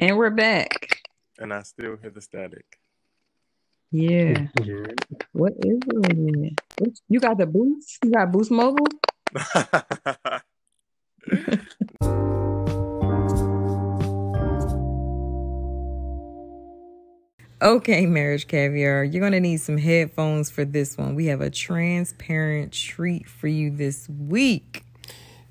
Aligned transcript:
And 0.00 0.16
we're 0.16 0.30
back. 0.30 1.02
And 1.38 1.52
I 1.52 1.60
still 1.60 1.98
hear 2.00 2.08
the 2.08 2.22
static. 2.22 2.78
Yeah. 3.90 4.46
What 5.32 5.52
is 5.58 5.78
it? 5.86 6.98
You 7.10 7.20
got 7.20 7.36
the 7.36 7.44
boost? 7.44 7.98
You 8.02 8.12
got 8.12 8.32
Boost 8.32 8.50
Mobile? 8.50 8.86
Okay, 17.62 18.06
marriage 18.06 18.46
caviar, 18.48 19.04
you're 19.04 19.20
going 19.20 19.32
to 19.32 19.40
need 19.40 19.58
some 19.58 19.76
headphones 19.76 20.48
for 20.50 20.64
this 20.64 20.96
one. 20.96 21.14
We 21.14 21.26
have 21.26 21.42
a 21.42 21.50
transparent 21.50 22.72
treat 22.72 23.28
for 23.28 23.48
you 23.48 23.70
this 23.70 24.08
week. 24.08 24.82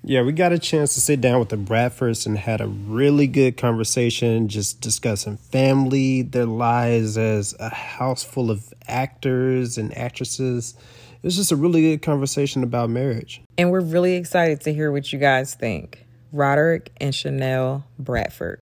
Yeah, 0.10 0.24
we 0.24 0.32
got 0.32 0.52
a 0.52 0.58
chance 0.58 0.96
to 0.96 1.02
sit 1.02 1.22
down 1.22 1.38
with 1.38 1.50
the 1.50 1.56
Bradfords 1.56 2.26
and 2.26 2.36
had 2.36 2.62
a 2.62 2.68
really 2.68 3.28
good 3.28 3.58
conversation, 3.58 4.48
just 4.48 4.82
discussing 4.82 5.38
family, 5.38 6.24
their 6.24 6.48
lives 6.48 7.16
as 7.16 7.54
a 7.60 7.70
house 7.70 8.24
full 8.24 8.50
of 8.50 8.74
actors 8.88 9.78
and 9.78 9.96
actresses. 9.96 10.74
It 11.18 11.28
was 11.28 11.36
just 11.36 11.52
a 11.52 11.56
really 11.56 11.82
good 11.84 12.02
conversation 12.02 12.64
about 12.64 12.90
marriage. 12.90 13.44
And 13.56 13.70
we're 13.70 13.82
really 13.82 14.16
excited 14.16 14.62
to 14.62 14.74
hear 14.74 14.92
what 14.92 15.14
you 15.14 15.20
guys 15.20 15.54
think. 15.54 16.08
Roderick 16.32 16.92
and 17.00 17.14
Chanel 17.14 17.86
Bradford. 18.00 18.62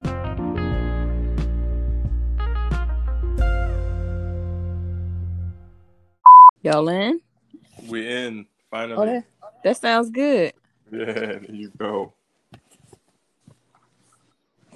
Y'all 6.61 6.89
in? 6.89 7.21
We 7.87 8.05
in 8.05 8.47
finally. 8.69 8.97
Oh, 8.97 9.05
that, 9.05 9.23
that 9.63 9.77
sounds 9.77 10.09
good. 10.09 10.51
Yeah, 10.91 11.05
there 11.05 11.45
you 11.49 11.71
go. 11.77 12.13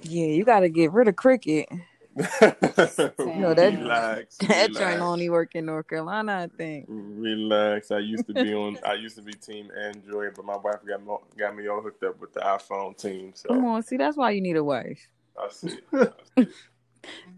Yeah, 0.03 0.25
you 0.25 0.43
got 0.43 0.61
to 0.61 0.69
get 0.69 0.91
rid 0.91 1.07
of 1.07 1.15
cricket. 1.15 1.69
no, 2.15 3.53
that 3.53 3.73
relax, 3.79 4.37
that 4.39 4.67
relax. 4.67 4.77
joint 4.77 4.99
only 4.99 5.29
work 5.29 5.55
in 5.55 5.65
North 5.65 5.87
Carolina, 5.87 6.49
I 6.51 6.57
think. 6.57 6.85
Relax. 6.89 7.91
I 7.91 7.99
used 7.99 8.27
to 8.27 8.33
be 8.33 8.53
on. 8.53 8.77
I 8.85 8.95
used 8.95 9.15
to 9.15 9.21
be 9.21 9.33
Team 9.33 9.69
Android, 9.79 10.33
but 10.35 10.43
my 10.43 10.57
wife 10.57 10.79
got 10.85 11.05
me, 11.05 11.15
got 11.37 11.55
me 11.55 11.67
all 11.69 11.81
hooked 11.81 12.03
up 12.03 12.19
with 12.19 12.33
the 12.33 12.41
iPhone 12.41 12.97
team. 12.97 13.31
So 13.33 13.49
come 13.49 13.63
on, 13.65 13.83
see, 13.83 13.95
that's 13.95 14.17
why 14.17 14.31
you 14.31 14.41
need 14.41 14.57
a 14.57 14.63
wife. 14.63 15.07
I 15.41 15.49
see. 15.49 15.77
I 15.93 16.07
see. 16.37 16.47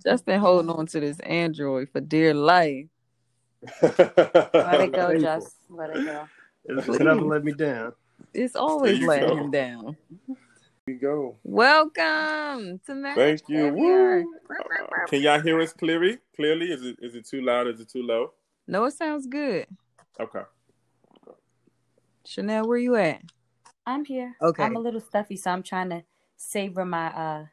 Just 0.03 0.25
been 0.25 0.39
holding 0.39 0.71
on 0.71 0.87
to 0.87 0.99
this 0.99 1.19
Android 1.19 1.89
for 1.91 2.01
dear 2.01 2.33
life. 2.33 2.87
Let 3.81 4.81
it 4.81 4.91
go, 4.91 5.17
just 5.19 5.55
let 5.69 5.91
it 5.91 6.03
go. 6.03 6.27
It's 6.65 6.87
never 6.99 7.21
let 7.21 7.43
me 7.43 7.53
down. 7.53 7.93
It's 8.33 8.55
always 8.55 8.99
you 8.99 9.07
letting 9.07 9.29
go. 9.29 9.37
him 9.37 9.51
down. 9.51 9.97
Here 10.27 10.35
we 10.87 10.93
go. 10.95 11.37
Welcome 11.43 12.79
to 12.85 12.95
Marriage 12.95 13.41
Thank 13.41 13.49
you. 13.49 13.73
Woo. 13.73 14.35
Uh, 14.49 15.07
Can 15.07 15.21
y'all 15.21 15.39
hear 15.39 15.59
us 15.61 15.73
clearly? 15.73 16.17
Clearly, 16.35 16.67
is 16.67 16.83
it 16.83 16.97
is 17.01 17.15
it 17.15 17.25
too 17.25 17.41
loud? 17.41 17.67
Is 17.67 17.79
it 17.79 17.89
too 17.89 18.03
low? 18.03 18.31
No, 18.67 18.85
it 18.85 18.91
sounds 18.91 19.27
good. 19.27 19.67
Okay. 20.19 20.41
Chanel, 22.25 22.67
where 22.67 22.77
you 22.77 22.95
at? 22.95 23.21
I'm 23.85 24.05
here. 24.05 24.35
Okay. 24.41 24.63
I'm 24.63 24.75
a 24.75 24.79
little 24.79 25.01
stuffy, 25.01 25.35
so 25.35 25.51
I'm 25.51 25.63
trying 25.63 25.89
to 25.89 26.03
savor 26.37 26.85
my 26.85 27.07
uh 27.07 27.45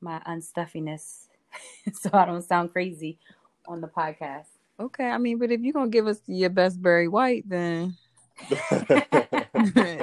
my 0.00 0.20
unstuffiness 0.26 1.28
so 1.92 2.10
I 2.12 2.24
don't 2.24 2.42
sound 2.42 2.72
crazy 2.72 3.18
on 3.66 3.80
the 3.80 3.88
podcast. 3.88 4.46
Okay, 4.80 5.08
I 5.08 5.18
mean, 5.18 5.38
but 5.38 5.50
if 5.50 5.60
you're 5.60 5.72
gonna 5.72 5.90
give 5.90 6.06
us 6.06 6.20
your 6.26 6.50
best 6.50 6.80
Barry 6.80 7.08
White, 7.08 7.48
then 7.48 7.96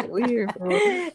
we 0.09 0.23
here 0.23 0.49
for 0.57 0.69
it. 0.71 1.13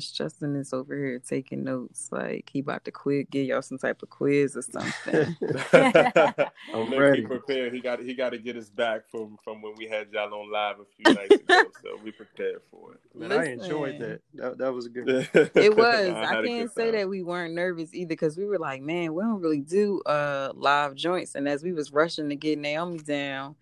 Justin 0.00 0.56
is 0.56 0.72
over 0.72 0.96
here 0.96 1.18
taking 1.18 1.64
notes, 1.64 2.08
like 2.10 2.48
he 2.52 2.60
about 2.60 2.84
to 2.84 2.90
quit, 2.90 3.30
give 3.30 3.46
y'all 3.46 3.62
some 3.62 3.78
type 3.78 4.02
of 4.02 4.10
quiz 4.10 4.56
or 4.56 4.62
something. 4.62 5.36
I'm 6.74 6.90
Look, 6.90 6.98
ready. 6.98 7.20
He 7.20 7.26
prepared. 7.26 7.74
He 7.74 7.80
got 7.80 8.00
he 8.00 8.14
got 8.14 8.30
to 8.30 8.38
get 8.38 8.56
us 8.56 8.70
back 8.70 9.02
from 9.10 9.36
from 9.44 9.60
when 9.60 9.74
we 9.76 9.86
had 9.86 10.08
y'all 10.12 10.32
on 10.32 10.50
live 10.50 10.76
a 10.80 10.84
few 10.96 11.14
nights 11.14 11.34
ago. 11.34 11.62
So 11.82 11.98
we 12.04 12.12
prepared 12.12 12.60
for 12.70 12.92
it. 12.92 13.00
Man, 13.14 13.32
I 13.32 13.52
enjoyed 13.52 13.98
that. 13.98 14.20
That, 14.34 14.58
that 14.58 14.72
was 14.72 14.86
good. 14.86 15.28
it 15.34 15.76
was. 15.76 16.10
I 16.10 16.38
I 16.38 16.46
can't 16.46 16.72
say 16.72 16.90
time. 16.90 17.00
that 17.00 17.08
we 17.08 17.22
weren't 17.22 17.54
nervous 17.54 17.92
either 17.92 18.08
because 18.08 18.36
we 18.36 18.44
were 18.44 18.58
like, 18.58 18.82
man, 18.82 19.14
we 19.14 19.22
don't 19.22 19.40
really 19.40 19.60
do 19.60 20.00
uh 20.02 20.52
live 20.54 20.94
joints. 20.94 21.34
And 21.34 21.48
as 21.48 21.64
we 21.64 21.72
was 21.72 21.92
rushing 21.92 22.28
to 22.28 22.36
get 22.36 22.58
Naomi 22.58 22.98
down 22.98 23.56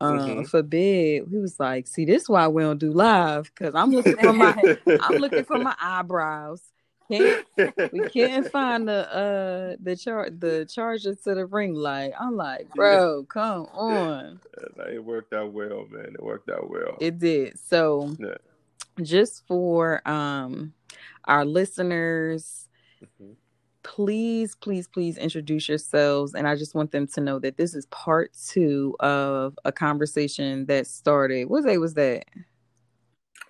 um 0.00 0.18
Mhm. 0.44 0.48
for 0.48 0.62
bed, 0.62 1.30
we 1.30 1.40
was 1.40 1.58
like, 1.58 1.86
see, 1.86 2.04
this 2.04 2.22
is 2.22 2.28
why 2.28 2.46
we 2.48 2.62
don't 2.62 2.78
do 2.78 2.90
live 2.92 3.44
because 3.54 3.74
I'm 3.74 3.90
looking 3.90 4.16
for 4.16 4.32
my 4.32 4.76
I'm 5.00 5.16
looking 5.16 5.44
for 5.44 5.58
my 5.58 5.74
eyebrows. 5.80 6.62
Can't 7.10 7.44
we 7.92 8.00
can't 8.08 8.46
find 8.52 8.88
the 8.88 9.14
uh 9.14 9.76
the 9.82 9.96
char 9.96 10.28
the 10.30 10.66
charger 10.68 11.14
to 11.14 11.34
the 11.34 11.46
ring 11.46 11.74
light. 11.74 12.12
I'm 12.18 12.36
like, 12.36 12.68
bro, 12.74 13.24
come 13.28 13.66
on. 13.72 14.40
it 14.88 15.04
worked 15.04 15.32
out 15.32 15.52
well, 15.52 15.86
man. 15.90 16.14
It 16.14 16.22
worked 16.22 16.50
out 16.50 16.68
well. 16.68 16.96
It 17.00 17.18
did. 17.18 17.58
So 17.58 18.10
Yeah. 18.18 18.36
just 19.02 19.46
for 19.46 20.02
um 20.08 20.72
our 21.26 21.44
listeners, 21.44 22.68
Mhm. 23.02 23.36
Please, 23.86 24.56
please, 24.56 24.88
please 24.88 25.16
introduce 25.16 25.68
yourselves. 25.68 26.34
And 26.34 26.48
I 26.48 26.56
just 26.56 26.74
want 26.74 26.90
them 26.90 27.06
to 27.06 27.20
know 27.20 27.38
that 27.38 27.56
this 27.56 27.72
is 27.74 27.86
part 27.86 28.32
two 28.48 28.96
of 28.98 29.56
a 29.64 29.70
conversation 29.70 30.66
that 30.66 30.88
started. 30.88 31.48
What 31.48 31.64
day 31.64 31.78
was 31.78 31.94
that? 31.94 32.24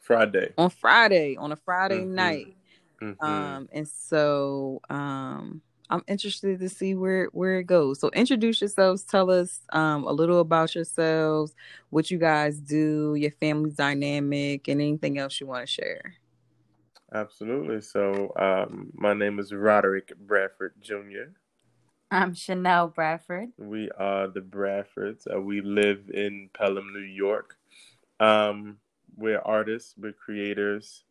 Friday. 0.02 0.52
On 0.58 0.69
Friday, 0.69 1.36
on 1.36 1.52
a 1.52 1.56
Friday 1.56 2.04
Mhm. 2.04 2.14
night. 2.14 2.56
Mhm. 3.02 3.22
Um, 3.26 3.69
and 3.72 3.88
so 3.88 4.80
um 4.91 5.62
I'm 5.88 6.02
interested 6.08 6.58
to 6.60 6.68
see 6.68 6.94
where 6.94 7.26
where 7.26 7.58
it 7.60 7.64
goes. 7.64 8.00
So 8.00 8.10
introduce 8.10 8.60
yourselves, 8.60 9.04
tell 9.04 9.30
us 9.30 9.60
um 9.70 10.04
a 10.04 10.12
little 10.12 10.41
about 10.41 10.74
yourselves, 10.74 11.54
what 11.91 12.10
you 12.10 12.18
guys 12.18 12.60
do, 12.60 13.14
your 13.14 13.30
family 13.30 13.70
dynamic, 13.70 14.68
and 14.68 14.80
anything 14.82 15.16
else 15.18 15.41
you 15.41 15.47
want 15.47 15.66
to 15.66 15.72
share. 15.72 16.14
Absolutely. 17.12 17.80
So, 17.80 18.32
um, 18.36 18.90
my 18.94 19.14
name 19.14 19.38
is 19.38 19.52
Roderick 19.52 20.12
Bradford 20.18 20.74
Jr. 20.80 21.30
I'm 22.10 22.34
Chanel 22.34 22.88
Bradford. 22.88 23.48
We 23.58 23.90
are 23.98 24.28
the 24.28 24.40
Bradfords. 24.40 25.26
Uh, 25.32 25.40
we 25.40 25.60
live 25.60 26.10
in 26.12 26.50
Pelham, 26.56 26.92
New 26.92 27.00
York. 27.00 27.56
Um, 28.20 28.78
we're 29.16 29.40
artists. 29.40 29.94
We're 29.96 30.12
creators. 30.12 31.04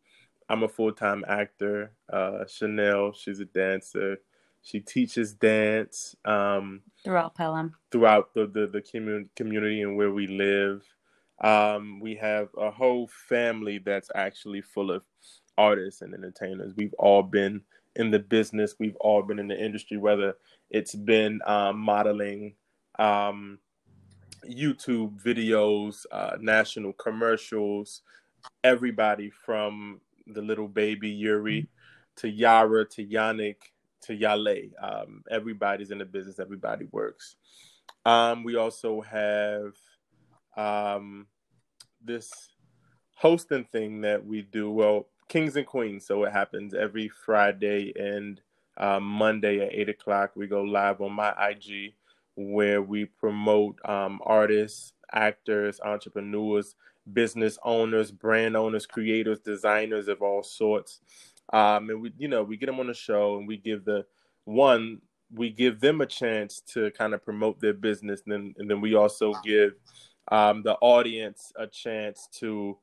I'm 0.48 0.62
a 0.62 0.68
full-time 0.68 1.24
actor. 1.26 1.92
Uh, 2.12 2.44
Chanel, 2.46 3.12
she's 3.12 3.40
a 3.40 3.46
dancer. 3.46 4.18
She 4.62 4.80
teaches 4.80 5.32
dance 5.34 6.14
um, 6.24 6.82
Throughout 7.04 7.34
Pelham. 7.34 7.74
throughout 7.90 8.34
the, 8.34 8.46
the, 8.46 8.66
the 8.66 8.80
commun- 8.82 9.30
community 9.36 9.82
and 9.82 9.96
where 9.96 10.10
we 10.12 10.26
live. 10.26 10.82
Um, 11.42 12.00
we 12.00 12.14
have 12.16 12.48
a 12.56 12.70
whole 12.70 13.08
family 13.28 13.78
that's 13.78 14.10
actually 14.14 14.62
full 14.62 14.90
of 14.90 15.02
artists 15.58 16.02
and 16.02 16.14
entertainers. 16.14 16.74
We've 16.76 16.94
all 16.98 17.22
been 17.22 17.62
in 17.96 18.10
the 18.10 18.18
business. 18.18 18.74
We've 18.78 18.96
all 18.96 19.22
been 19.22 19.38
in 19.38 19.48
the 19.48 19.62
industry, 19.62 19.96
whether 19.96 20.34
it's 20.70 20.94
been 20.94 21.40
um, 21.46 21.78
modeling, 21.78 22.54
um, 22.98 23.58
YouTube 24.48 25.20
videos, 25.22 26.04
uh, 26.12 26.36
national 26.40 26.92
commercials. 26.94 28.02
Everybody 28.62 29.30
from 29.30 30.00
the 30.26 30.42
little 30.42 30.68
baby 30.68 31.08
Yuri 31.08 31.68
to 32.16 32.28
Yara 32.28 32.84
to 32.90 33.04
Yannick 33.04 33.56
to 34.02 34.14
Yale. 34.14 34.70
Um, 34.80 35.22
everybody's 35.30 35.90
in 35.90 35.98
the 35.98 36.04
business. 36.04 36.38
Everybody 36.38 36.86
works. 36.92 37.36
Um, 38.04 38.44
we 38.44 38.56
also 38.56 39.00
have 39.00 39.74
um, 40.56 41.26
this 42.02 42.30
hosting 43.16 43.64
thing 43.64 44.02
that 44.02 44.24
we 44.24 44.42
do. 44.42 44.70
Well, 44.70 45.08
Kings 45.28 45.56
and 45.56 45.66
Queens. 45.66 46.06
So 46.06 46.24
it 46.24 46.32
happens 46.32 46.74
every 46.74 47.08
Friday 47.08 47.92
and 47.96 48.40
uh, 48.76 49.00
Monday 49.00 49.60
at 49.60 49.72
eight 49.72 49.88
o'clock. 49.88 50.32
We 50.34 50.46
go 50.46 50.62
live 50.62 51.00
on 51.00 51.12
my 51.12 51.32
IG 51.50 51.94
where 52.36 52.82
we 52.82 53.06
promote 53.06 53.78
um, 53.88 54.20
artists, 54.24 54.92
actors, 55.12 55.80
entrepreneurs, 55.82 56.76
business 57.12 57.58
owners, 57.64 58.10
brand 58.10 58.56
owners, 58.56 58.86
creators, 58.86 59.38
designers 59.40 60.08
of 60.08 60.22
all 60.22 60.42
sorts. 60.42 61.00
Um, 61.52 61.90
and 61.90 62.02
we, 62.02 62.12
you 62.18 62.28
know, 62.28 62.42
we 62.42 62.56
get 62.56 62.66
them 62.66 62.80
on 62.80 62.88
the 62.88 62.94
show 62.94 63.38
and 63.38 63.46
we 63.46 63.56
give 63.56 63.84
the 63.84 64.04
one, 64.44 65.00
we 65.34 65.50
give 65.50 65.80
them 65.80 66.00
a 66.00 66.06
chance 66.06 66.60
to 66.72 66.90
kind 66.92 67.14
of 67.14 67.24
promote 67.24 67.60
their 67.60 67.72
business, 67.72 68.22
and 68.26 68.32
then 68.32 68.54
and 68.58 68.70
then 68.70 68.80
we 68.80 68.94
also 68.94 69.32
give 69.44 69.72
um, 70.30 70.62
the 70.62 70.74
audience 70.80 71.52
a 71.56 71.66
chance 71.66 72.28
to 72.38 72.76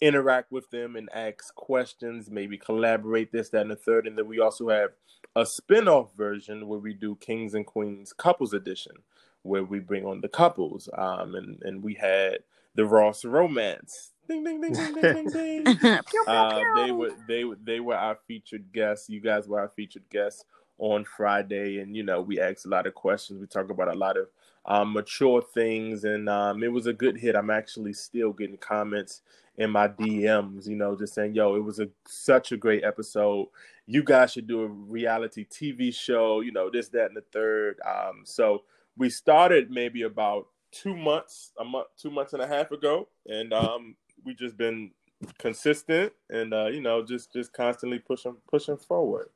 interact 0.00 0.52
with 0.52 0.70
them 0.70 0.96
and 0.96 1.08
ask 1.14 1.54
questions, 1.54 2.30
maybe 2.30 2.58
collaborate 2.58 3.32
this, 3.32 3.50
that, 3.50 3.62
and 3.62 3.70
the 3.70 3.76
third. 3.76 4.06
And 4.06 4.16
then 4.18 4.26
we 4.28 4.40
also 4.40 4.68
have 4.68 4.90
a 5.34 5.46
spin-off 5.46 6.14
version 6.16 6.68
where 6.68 6.78
we 6.78 6.94
do 6.94 7.16
Kings 7.16 7.54
and 7.54 7.66
Queens 7.66 8.12
Couples 8.12 8.52
Edition, 8.52 8.96
where 9.42 9.64
we 9.64 9.78
bring 9.78 10.04
on 10.04 10.20
the 10.20 10.28
couples. 10.28 10.88
Um, 10.96 11.34
and, 11.34 11.58
and 11.62 11.82
we 11.82 11.94
had 11.94 12.38
the 12.74 12.86
Ross 12.86 13.24
Romance. 13.24 14.12
Ding 14.28 14.42
ding 14.42 14.60
ding 14.60 14.72
ding 14.72 14.94
ding 14.94 15.28
ding 15.28 15.64
ding. 15.64 15.98
Uh, 16.26 16.60
they 16.74 16.90
were 16.90 17.12
they 17.28 17.44
were 17.44 17.56
they 17.62 17.78
were 17.78 17.94
our 17.94 18.18
featured 18.26 18.72
guests. 18.72 19.08
You 19.08 19.20
guys 19.20 19.46
were 19.46 19.60
our 19.60 19.70
featured 19.76 20.02
guests 20.10 20.44
on 20.78 21.04
Friday, 21.04 21.78
and 21.78 21.96
you 21.96 22.02
know 22.02 22.20
we 22.20 22.40
asked 22.40 22.66
a 22.66 22.68
lot 22.68 22.86
of 22.86 22.94
questions. 22.94 23.40
We 23.40 23.46
talk 23.46 23.70
about 23.70 23.88
a 23.88 23.98
lot 23.98 24.16
of 24.16 24.28
um, 24.66 24.92
mature 24.92 25.42
things, 25.42 26.04
and 26.04 26.28
um, 26.28 26.62
it 26.62 26.72
was 26.72 26.86
a 26.86 26.92
good 26.92 27.16
hit. 27.16 27.36
I'm 27.36 27.50
actually 27.50 27.92
still 27.92 28.32
getting 28.32 28.58
comments 28.58 29.22
in 29.58 29.70
my 29.70 29.88
DMs, 29.88 30.68
you 30.68 30.76
know, 30.76 30.96
just 30.96 31.14
saying, 31.14 31.34
"Yo, 31.34 31.54
it 31.56 31.64
was 31.64 31.78
a 31.80 31.88
such 32.06 32.52
a 32.52 32.56
great 32.56 32.84
episode. 32.84 33.48
You 33.86 34.02
guys 34.02 34.32
should 34.32 34.46
do 34.46 34.62
a 34.62 34.68
reality 34.68 35.46
TV 35.46 35.94
show, 35.94 36.40
you 36.40 36.52
know, 36.52 36.68
this, 36.70 36.88
that, 36.88 37.06
and 37.06 37.16
the 37.16 37.24
third. 37.32 37.78
Um, 37.86 38.22
so 38.24 38.64
we 38.96 39.08
started 39.10 39.70
maybe 39.70 40.02
about 40.02 40.48
two 40.72 40.96
months, 40.96 41.52
a 41.58 41.64
month, 41.64 41.86
two 41.96 42.10
months 42.10 42.32
and 42.32 42.42
a 42.42 42.46
half 42.46 42.70
ago, 42.70 43.08
and 43.26 43.52
um, 43.52 43.96
we 44.24 44.34
just 44.34 44.56
been 44.56 44.90
consistent 45.38 46.12
and 46.28 46.52
uh, 46.52 46.66
you 46.66 46.80
know, 46.80 47.04
just 47.04 47.32
just 47.32 47.52
constantly 47.52 47.98
pushing 47.98 48.36
pushing 48.48 48.76
forward. 48.76 49.28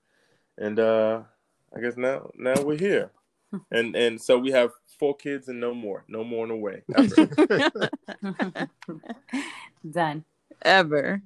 And 0.61 0.79
uh, 0.79 1.23
I 1.75 1.81
guess 1.81 1.97
now 1.97 2.31
now 2.37 2.61
we're 2.62 2.79
here, 2.79 3.11
and 3.73 3.97
and 3.97 4.21
so 4.21 4.39
we 4.39 4.51
have 4.53 4.71
four 4.99 5.17
kids 5.17 5.49
and 5.49 5.59
no 5.59 5.73
more, 5.73 6.05
no 6.07 6.23
more 6.23 6.45
in 6.45 6.51
a 6.51 6.57
way. 6.57 6.83
Done. 9.91 10.25
Ever. 10.62 11.23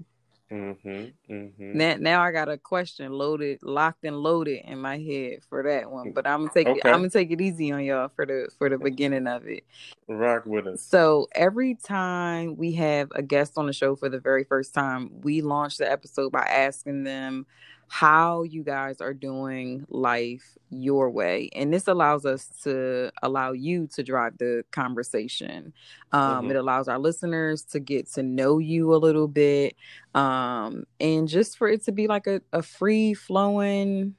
Mm-hmm, 0.53 1.33
mm-hmm. 1.33 1.79
Now, 1.79 1.97
now 1.99 2.23
I 2.23 2.31
got 2.31 2.49
a 2.49 2.57
question 2.57 3.11
loaded, 3.13 3.59
locked 3.63 4.05
and 4.05 4.17
loaded 4.17 4.61
in 4.65 4.79
my 4.79 4.99
head 4.99 5.39
for 5.49 5.65
that 5.65 5.91
one. 5.91 6.13
But 6.13 6.29
I'm 6.29 6.43
gonna 6.43 6.53
take 6.55 6.69
it, 6.69 6.83
I'm 6.85 6.99
gonna 6.99 7.11
take 7.11 7.33
it 7.33 7.41
easy 7.41 7.73
on 7.73 7.83
y'all 7.83 8.11
for 8.15 8.25
the 8.25 8.49
for 8.57 8.69
the 8.69 8.79
beginning 8.79 9.27
of 9.27 9.49
it. 9.49 9.65
Rock 10.07 10.47
with 10.47 10.69
us. 10.69 10.83
So 10.83 11.27
every 11.33 11.75
time 11.75 12.57
we 12.57 12.73
have 12.75 13.11
a 13.17 13.23
guest 13.23 13.55
on 13.57 13.67
the 13.67 13.73
show 13.73 13.97
for 13.97 14.09
the 14.09 14.21
very 14.21 14.45
first 14.45 14.75
time, 14.75 15.11
we 15.23 15.41
launch 15.41 15.79
the 15.79 15.91
episode 15.91 16.31
by 16.31 16.45
asking 16.45 17.03
them 17.03 17.47
how 17.89 18.43
you 18.43 18.63
guys 18.65 19.01
are 19.01 19.15
doing 19.15 19.85
life 19.89 20.59
your 20.71 21.11
way. 21.11 21.49
And 21.55 21.73
this 21.73 21.87
allows 21.87 22.27
us 22.27 22.47
to 22.65 23.11
allow 23.23 23.53
you 23.53 23.87
to 23.95 24.03
drive 24.03 24.39
the 24.39 24.65
conversation. 24.73 25.73
Um, 26.13 26.47
Mhm. 26.47 26.51
It 26.51 26.57
allows 26.57 26.89
our 26.89 26.99
listeners 26.99 27.63
to 27.67 27.81
get 27.81 28.11
to 28.13 28.23
know 28.23 28.59
you 28.59 28.95
a 28.95 28.97
little 28.97 29.29
bit. 29.29 29.77
Um, 30.15 30.85
and 30.99 31.29
just 31.29 31.57
for 31.57 31.69
it 31.69 31.85
to 31.85 31.93
be 31.93 32.07
like 32.07 32.27
a, 32.27 32.41
a 32.53 32.63
free 32.63 33.15
flowing 33.15 34.15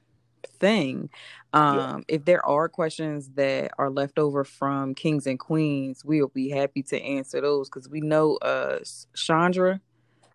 thing. 0.58 1.10
Um, 1.52 2.04
if 2.08 2.24
there 2.24 2.44
are 2.44 2.68
questions 2.68 3.30
that 3.30 3.72
are 3.78 3.90
left 3.90 4.18
over 4.18 4.44
from 4.44 4.94
kings 4.94 5.26
and 5.26 5.38
queens, 5.38 6.04
we'll 6.04 6.28
be 6.28 6.50
happy 6.50 6.82
to 6.84 7.02
answer 7.02 7.40
those 7.40 7.68
because 7.68 7.88
we 7.88 8.00
know 8.00 8.36
uh 8.36 8.78
Chandra, 9.14 9.80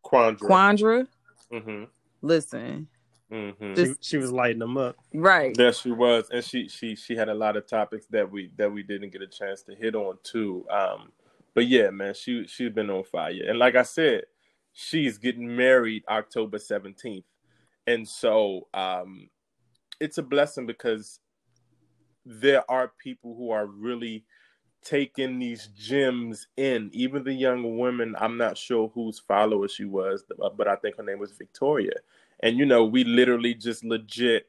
Quandra. 0.04 0.48
Quandra, 0.48 1.08
mm-hmm, 1.52 1.84
listen, 2.22 2.88
mm-hmm. 3.32 3.74
This- 3.74 3.98
She, 4.02 4.12
she 4.12 4.18
was 4.18 4.32
lighting 4.32 4.60
them 4.60 4.78
up. 4.78 4.96
right. 5.14 5.56
There 5.56 5.74
she 5.74 5.92
was, 5.92 6.30
and 6.32 6.44
she 6.44 6.68
she 6.68 6.96
she 6.96 7.16
had 7.16 7.30
a 7.30 7.34
lot 7.34 7.58
of 7.58 7.68
topics 7.68 8.06
that 8.08 8.30
we 8.30 8.52
that 8.58 8.72
we 8.72 8.84
didn't 8.84 9.12
get 9.12 9.22
a 9.22 9.28
chance 9.28 9.64
to 9.64 9.76
hit 9.76 9.96
on 9.96 10.18
too. 10.24 10.66
Um, 10.70 11.12
but 11.54 11.68
yeah, 11.68 11.90
man, 11.90 12.14
she 12.14 12.46
she's 12.48 12.72
been 12.72 12.90
on 12.90 13.04
fire, 13.04 13.44
and 13.48 13.60
like 13.60 13.76
I 13.76 13.84
said, 13.84 14.24
she's 14.74 15.18
getting 15.18 15.56
married 15.56 16.04
October 16.08 16.60
seventeenth, 16.60 17.26
and 17.88 18.08
so 18.08 18.68
um, 18.74 19.30
it's 20.00 20.18
a 20.18 20.24
blessing 20.24 20.66
because 20.66 21.20
there 22.26 22.70
are 22.70 22.92
people 23.02 23.36
who 23.36 23.52
are 23.52 23.66
really 23.66 24.24
taking 24.84 25.40
these 25.40 25.68
gems 25.78 26.48
in. 26.58 26.90
Even 26.94 27.24
the 27.24 27.34
young 27.34 27.78
women, 27.78 28.16
I'm 28.20 28.38
not 28.38 28.58
sure 28.58 28.92
whose 28.94 29.20
follower 29.20 29.68
she 29.68 29.86
was, 29.86 30.24
but 30.56 30.68
I 30.68 30.76
think 30.76 30.98
her 30.98 31.04
name 31.04 31.20
was 31.20 31.32
Victoria. 31.34 31.94
And 32.42 32.58
you 32.58 32.66
know, 32.66 32.86
we 32.86 33.04
literally 33.04 33.54
just 33.54 33.84
legit 33.84 34.48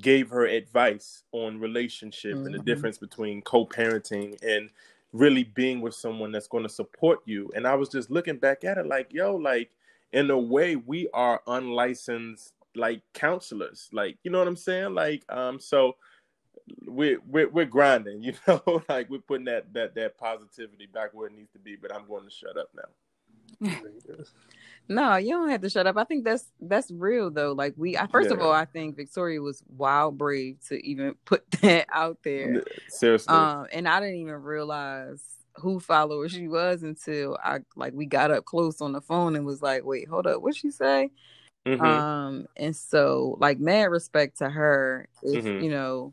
gave 0.00 0.30
her 0.30 0.46
advice 0.46 1.22
on 1.32 1.60
relationship 1.60 2.40
and 2.44 2.54
the 2.54 2.58
Mhm. 2.58 2.64
difference 2.64 2.98
between 2.98 3.42
co-parenting 3.42 4.42
and 4.42 4.70
really 5.12 5.44
being 5.44 5.82
with 5.82 5.94
someone 5.94 6.32
that's 6.32 6.48
going 6.48 6.62
to 6.62 6.68
support 6.68 7.20
you. 7.26 7.50
And 7.54 7.66
I 7.66 7.74
was 7.74 7.90
just 7.90 8.10
looking 8.10 8.38
back 8.38 8.64
at 8.64 8.78
it 8.78 8.86
like, 8.86 9.12
yo, 9.12 9.36
like 9.36 9.70
in 10.12 10.30
a 10.30 10.38
way 10.38 10.76
we 10.76 11.08
are 11.12 11.42
unlicensed 11.46 12.54
like 12.74 13.02
counselors. 13.12 13.90
Like, 13.92 14.16
you 14.24 14.30
know 14.30 14.38
what 14.38 14.48
I'm 14.48 14.56
saying? 14.56 14.94
Like 14.94 15.24
um 15.30 15.60
so 15.60 15.96
we're 16.86 17.20
we're, 17.26 17.48
we're 17.48 17.66
grinding, 17.66 18.22
you 18.24 18.34
know, 18.48 18.82
like 18.88 19.10
we're 19.10 19.20
putting 19.20 19.46
that 19.46 19.72
that 19.74 19.94
that 19.94 20.16
positivity 20.18 20.86
back 20.86 21.10
where 21.12 21.28
it 21.28 21.34
needs 21.34 21.52
to 21.52 21.58
be, 21.58 21.76
but 21.76 21.94
I'm 21.94 22.06
going 22.06 22.24
to 22.24 22.30
shut 22.30 22.56
up 22.56 22.70
now. 22.74 22.88
No, 24.88 25.16
you 25.16 25.30
don't 25.30 25.48
have 25.48 25.60
to 25.62 25.70
shut 25.70 25.86
up. 25.86 25.96
I 25.96 26.04
think 26.04 26.24
that's 26.24 26.44
that's 26.60 26.90
real 26.90 27.30
though. 27.30 27.52
Like 27.52 27.74
we, 27.76 27.96
I, 27.96 28.06
first 28.08 28.30
of 28.30 28.40
all, 28.40 28.52
I 28.52 28.64
think 28.64 28.96
Victoria 28.96 29.40
was 29.40 29.62
wild 29.76 30.18
brave 30.18 30.58
to 30.68 30.84
even 30.86 31.14
put 31.24 31.48
that 31.62 31.86
out 31.90 32.18
there. 32.24 32.62
Seriously. 32.88 33.32
Um, 33.34 33.66
and 33.72 33.88
I 33.88 34.00
didn't 34.00 34.16
even 34.16 34.34
realize 34.34 35.22
who 35.56 35.78
follower 35.78 36.28
she 36.28 36.48
was 36.48 36.82
until 36.82 37.38
I 37.42 37.60
like 37.76 37.92
we 37.94 38.06
got 38.06 38.30
up 38.32 38.44
close 38.44 38.80
on 38.80 38.92
the 38.92 39.00
phone 39.00 39.36
and 39.36 39.46
was 39.46 39.62
like, 39.62 39.84
wait, 39.84 40.08
hold 40.08 40.26
up, 40.26 40.42
what 40.42 40.56
she 40.56 40.70
say? 40.70 41.10
Mhm. 41.66 41.80
Um, 41.80 42.46
and 42.56 42.74
so 42.74 43.36
like 43.38 43.60
mad 43.60 43.84
respect 43.84 44.38
to 44.38 44.50
her 44.50 45.06
if 45.22 45.44
Mhm. 45.44 45.62
you 45.62 45.70
know 45.70 46.12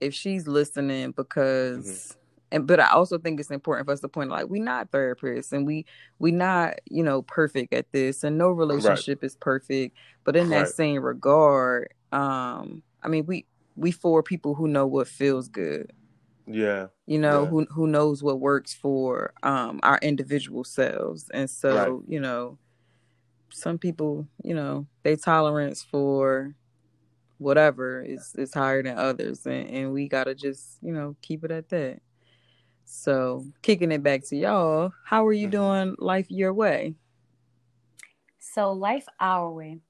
if 0.00 0.14
she's 0.14 0.46
listening 0.46 1.10
because 1.10 1.86
Mm-hmm. 1.86 2.25
And 2.52 2.66
but 2.66 2.80
I 2.80 2.90
also 2.90 3.18
think 3.18 3.40
it's 3.40 3.50
important 3.50 3.86
for 3.86 3.92
us 3.92 4.00
to 4.00 4.08
point 4.08 4.30
out 4.30 4.38
like 4.38 4.48
we 4.48 4.60
not 4.60 4.90
therapists 4.90 5.52
and 5.52 5.66
we 5.66 5.86
we 6.18 6.30
not 6.32 6.74
you 6.90 7.02
know 7.02 7.22
perfect 7.22 7.72
at 7.74 7.90
this 7.92 8.24
and 8.24 8.38
no 8.38 8.50
relationship 8.50 9.24
is 9.24 9.36
perfect 9.36 9.96
but 10.24 10.36
in 10.36 10.50
that 10.50 10.58
Right. 10.62 10.68
same 10.68 11.02
regard 11.02 11.92
um 12.12 12.82
I 13.02 13.08
mean 13.08 13.26
we 13.26 13.46
we 13.76 13.90
for 13.90 14.22
people 14.22 14.54
who 14.54 14.68
know 14.68 14.86
what 14.86 15.08
feels 15.08 15.48
good 15.48 15.92
yeah. 16.46 16.88
you 17.06 17.18
know 17.18 17.42
Yeah. 17.42 17.48
who 17.48 17.64
who 17.66 17.86
knows 17.86 18.22
what 18.22 18.40
works 18.40 18.72
for 18.74 19.32
um 19.42 19.80
our 19.82 19.98
individual 20.02 20.64
selves 20.64 21.28
and 21.30 21.50
so 21.50 21.74
Right. 21.74 21.92
you 22.08 22.20
know 22.20 22.58
some 23.52 23.78
people 23.78 24.26
you 24.44 24.54
know 24.54 24.86
their 25.02 25.16
tolerance 25.16 25.82
for 25.82 26.54
whatever 27.38 28.02
is 28.02 28.34
is 28.36 28.54
higher 28.54 28.82
than 28.82 28.98
others 28.98 29.46
and, 29.46 29.68
and 29.68 29.92
we 29.92 30.08
gotta 30.08 30.34
just 30.34 30.78
you 30.82 30.92
know 30.92 31.16
keep 31.22 31.44
it 31.44 31.50
at 31.50 31.68
that 31.70 32.00
so 32.86 33.44
kicking 33.62 33.92
it 33.92 34.02
back 34.02 34.22
to 34.24 34.36
y'all 34.36 34.92
how 35.04 35.26
are 35.26 35.32
you 35.32 35.48
Mhm. 35.48 35.50
doing 35.50 35.96
life 35.98 36.30
your 36.30 36.54
way 36.54 36.94
So 38.38 38.72
life 38.72 39.06
our 39.20 39.50
way. 39.52 39.80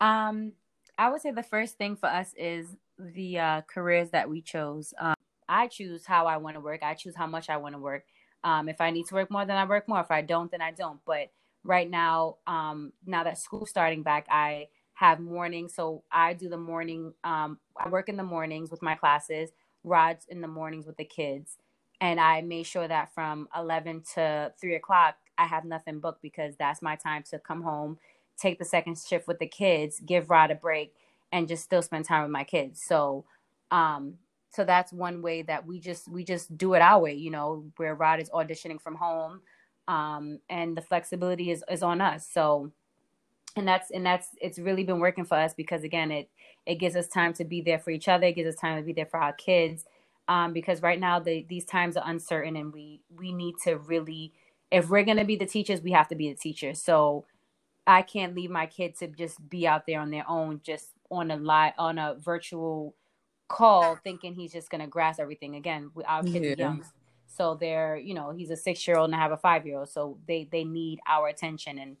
Um, 0.00 0.52
I 0.98 1.10
would 1.10 1.20
say 1.20 1.32
the 1.32 1.42
first 1.42 1.76
thing 1.78 1.96
for 1.96 2.06
us 2.06 2.32
is 2.36 2.76
the 2.98 3.38
uh, 3.38 3.60
careers 3.62 4.10
that 4.10 4.28
we 4.30 4.40
chose. 4.42 4.94
Um, 4.98 5.14
I 5.48 5.68
choose 5.68 6.06
how 6.06 6.26
I 6.26 6.38
want 6.38 6.56
to 6.56 6.60
work. 6.60 6.82
I 6.82 6.94
choose 6.94 7.16
how 7.16 7.26
much 7.26 7.50
I 7.50 7.58
want 7.58 7.74
to 7.74 7.78
work. 7.80 8.04
Um, 8.44 8.68
if 8.68 8.80
I 8.80 8.90
need 8.90 9.06
to 9.06 9.14
work 9.14 9.30
more, 9.30 9.44
then 9.44 9.56
I 9.56 9.64
work 9.66 9.88
more. 9.88 10.00
If 10.00 10.10
I 10.10 10.22
don't, 10.22 10.50
then 10.50 10.62
I 10.62 10.70
don't. 10.72 11.00
But 11.04 11.30
right 11.64 11.88
now, 11.90 12.36
um, 12.46 12.92
now 13.04 13.24
that 13.24 13.38
school's 13.38 13.70
starting 13.70 14.02
back, 14.02 14.26
I 14.30 14.68
have 14.94 15.20
morning. 15.20 15.68
So 15.68 16.04
I 16.10 16.34
do 16.34 16.48
the 16.48 16.56
morning. 16.58 17.12
Um, 17.24 17.58
I 17.76 17.88
work 17.88 18.08
in 18.08 18.16
the 18.16 18.22
mornings 18.22 18.70
with 18.70 18.82
my 18.82 18.94
classes. 18.94 19.50
Rod's 19.84 20.26
in 20.26 20.40
the 20.40 20.48
mornings 20.48 20.86
with 20.86 20.96
the 20.96 21.04
kids, 21.04 21.58
and 22.00 22.20
I 22.20 22.42
made 22.42 22.66
sure 22.66 22.86
that 22.86 23.14
from 23.14 23.48
eleven 23.56 24.02
to 24.14 24.52
three 24.60 24.74
o'clock, 24.74 25.16
I 25.38 25.46
have 25.46 25.64
nothing 25.64 26.00
booked 26.00 26.22
because 26.22 26.54
that's 26.56 26.82
my 26.82 26.96
time 26.96 27.22
to 27.30 27.38
come 27.38 27.62
home, 27.62 27.98
take 28.38 28.58
the 28.58 28.64
second 28.64 28.98
shift 28.98 29.26
with 29.26 29.38
the 29.38 29.46
kids, 29.46 30.00
give 30.04 30.30
Rod 30.30 30.50
a 30.50 30.54
break, 30.54 30.94
and 31.32 31.48
just 31.48 31.64
still 31.64 31.82
spend 31.82 32.04
time 32.04 32.22
with 32.22 32.30
my 32.30 32.44
kids. 32.44 32.82
So, 32.82 33.24
um, 33.70 34.14
so 34.50 34.64
that's 34.64 34.92
one 34.92 35.22
way 35.22 35.42
that 35.42 35.66
we 35.66 35.80
just 35.80 36.08
we 36.08 36.24
just 36.24 36.56
do 36.56 36.74
it 36.74 36.82
our 36.82 37.00
way, 37.00 37.14
you 37.14 37.30
know, 37.30 37.64
where 37.76 37.94
Rod 37.94 38.20
is 38.20 38.30
auditioning 38.30 38.80
from 38.80 38.94
home, 38.94 39.40
um, 39.88 40.38
and 40.48 40.76
the 40.76 40.82
flexibility 40.82 41.50
is 41.50 41.64
is 41.70 41.82
on 41.82 42.00
us. 42.00 42.28
So, 42.30 42.72
and 43.56 43.66
that's 43.66 43.90
and 43.90 44.04
that's 44.04 44.28
it's 44.40 44.58
really 44.58 44.84
been 44.84 45.00
working 45.00 45.24
for 45.24 45.36
us 45.36 45.54
because 45.54 45.82
again, 45.84 46.10
it 46.10 46.28
it 46.66 46.76
gives 46.76 46.96
us 46.96 47.06
time 47.08 47.32
to 47.34 47.44
be 47.44 47.60
there 47.60 47.78
for 47.78 47.90
each 47.90 48.08
other, 48.08 48.26
it 48.26 48.34
gives 48.34 48.48
us 48.54 48.60
time 48.60 48.78
to 48.78 48.84
be 48.84 48.92
there 48.92 49.06
for 49.06 49.20
our 49.20 49.32
kids. 49.32 49.84
Um, 50.28 50.52
because 50.52 50.82
right 50.82 50.98
now 50.98 51.20
the 51.20 51.46
these 51.48 51.64
times 51.64 51.96
are 51.96 52.08
uncertain 52.08 52.56
and 52.56 52.72
we 52.72 53.00
we 53.16 53.32
need 53.32 53.54
to 53.64 53.76
really 53.78 54.32
if 54.70 54.88
we're 54.90 55.04
going 55.04 55.18
to 55.18 55.24
be 55.24 55.36
the 55.36 55.46
teachers, 55.46 55.80
we 55.80 55.92
have 55.92 56.08
to 56.08 56.16
be 56.16 56.28
the 56.30 56.36
teachers. 56.36 56.82
So 56.82 57.24
I 57.86 58.02
can't 58.02 58.34
leave 58.34 58.50
my 58.50 58.66
kid 58.66 58.96
to 58.98 59.06
just 59.06 59.48
be 59.48 59.66
out 59.66 59.86
there 59.86 60.00
on 60.00 60.10
their 60.10 60.28
own, 60.28 60.60
just 60.64 60.90
on 61.10 61.30
a 61.30 61.36
live, 61.36 61.74
on 61.78 61.98
a 61.98 62.16
virtual 62.18 62.94
call, 63.48 63.96
thinking 63.96 64.34
he's 64.34 64.52
just 64.52 64.70
going 64.70 64.80
to 64.80 64.88
grasp 64.88 65.20
everything. 65.20 65.54
Again, 65.54 65.90
we, 65.94 66.02
our 66.04 66.24
kids 66.24 66.44
Yeah. 66.46 66.52
are 66.52 66.58
young, 66.58 66.84
so 67.28 67.54
they're, 67.54 67.96
you 67.96 68.14
know, 68.14 68.30
he's 68.32 68.50
a 68.50 68.56
six 68.56 68.86
year 68.88 68.96
old 68.96 69.10
and 69.10 69.14
I 69.14 69.20
have 69.20 69.32
a 69.32 69.36
five 69.36 69.66
year 69.66 69.78
old, 69.78 69.88
so 69.88 70.18
they 70.26 70.48
they 70.50 70.64
need 70.64 70.98
our 71.08 71.28
attention, 71.28 71.78
and 71.78 71.96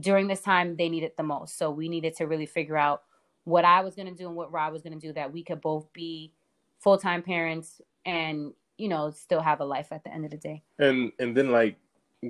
during 0.00 0.28
this 0.28 0.40
time 0.40 0.76
they 0.76 0.88
need 0.88 1.02
it 1.02 1.16
the 1.16 1.22
most. 1.22 1.58
So 1.58 1.70
we 1.70 1.88
needed 1.88 2.14
to 2.16 2.26
really 2.26 2.46
figure 2.46 2.76
out 2.76 3.02
what 3.44 3.64
I 3.64 3.80
was 3.82 3.94
going 3.94 4.08
to 4.08 4.14
do 4.14 4.26
and 4.26 4.36
what 4.36 4.52
Rob 4.52 4.72
was 4.72 4.82
going 4.82 4.98
to 4.98 5.06
do 5.06 5.12
that 5.12 5.32
we 5.32 5.42
could 5.42 5.60
both 5.60 5.92
be 5.92 6.32
full 6.78 6.98
time 6.98 7.22
parents 7.22 7.80
and 8.04 8.52
you 8.78 8.88
know 8.88 9.10
still 9.10 9.40
have 9.40 9.60
a 9.60 9.64
life 9.64 9.88
at 9.90 10.04
the 10.04 10.12
end 10.12 10.24
of 10.24 10.30
the 10.30 10.36
day. 10.36 10.62
and 10.78 11.12
and 11.18 11.36
then 11.36 11.50
like 11.50 11.76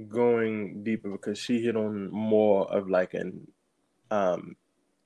going 0.08 0.82
deeper 0.82 1.10
because 1.10 1.38
she 1.38 1.60
hit 1.62 1.76
on 1.76 2.10
more 2.10 2.70
of 2.72 2.88
like 2.88 3.14
an 3.14 3.46
um 4.10 4.56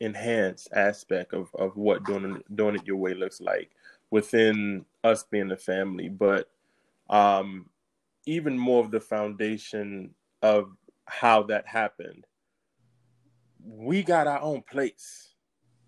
enhanced 0.00 0.68
aspect 0.72 1.34
of, 1.34 1.54
of 1.54 1.76
what 1.76 2.04
doing 2.04 2.42
doing 2.54 2.74
it 2.74 2.86
your 2.86 2.96
way 2.96 3.14
looks 3.14 3.40
like 3.40 3.70
within 4.10 4.84
us 5.04 5.22
being 5.22 5.50
a 5.52 5.56
family, 5.56 6.08
but 6.08 6.50
um, 7.10 7.66
even 8.26 8.58
more 8.58 8.84
of 8.84 8.90
the 8.90 9.00
foundation 9.00 10.14
of 10.42 10.72
how 11.06 11.42
that 11.44 11.66
happened. 11.66 12.26
We 13.64 14.02
got 14.02 14.26
our 14.26 14.40
own 14.40 14.62
place, 14.62 15.34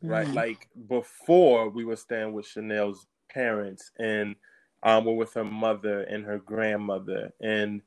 right? 0.02 0.28
Mhm. 0.28 0.35
Like 0.35 0.68
before, 0.88 1.68
we 1.71 1.85
were 1.85 1.97
staying 1.97 2.32
with 2.32 2.47
Chanel's 2.47 3.06
parents, 3.32 3.90
and 3.98 4.36
um, 4.82 5.04
we're 5.04 5.14
with 5.14 5.34
her 5.34 5.44
mother 5.44 6.02
and 6.02 6.24
her 6.24 6.38
grandmother, 6.38 7.32
and 7.40 7.82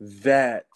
that 0.00 0.66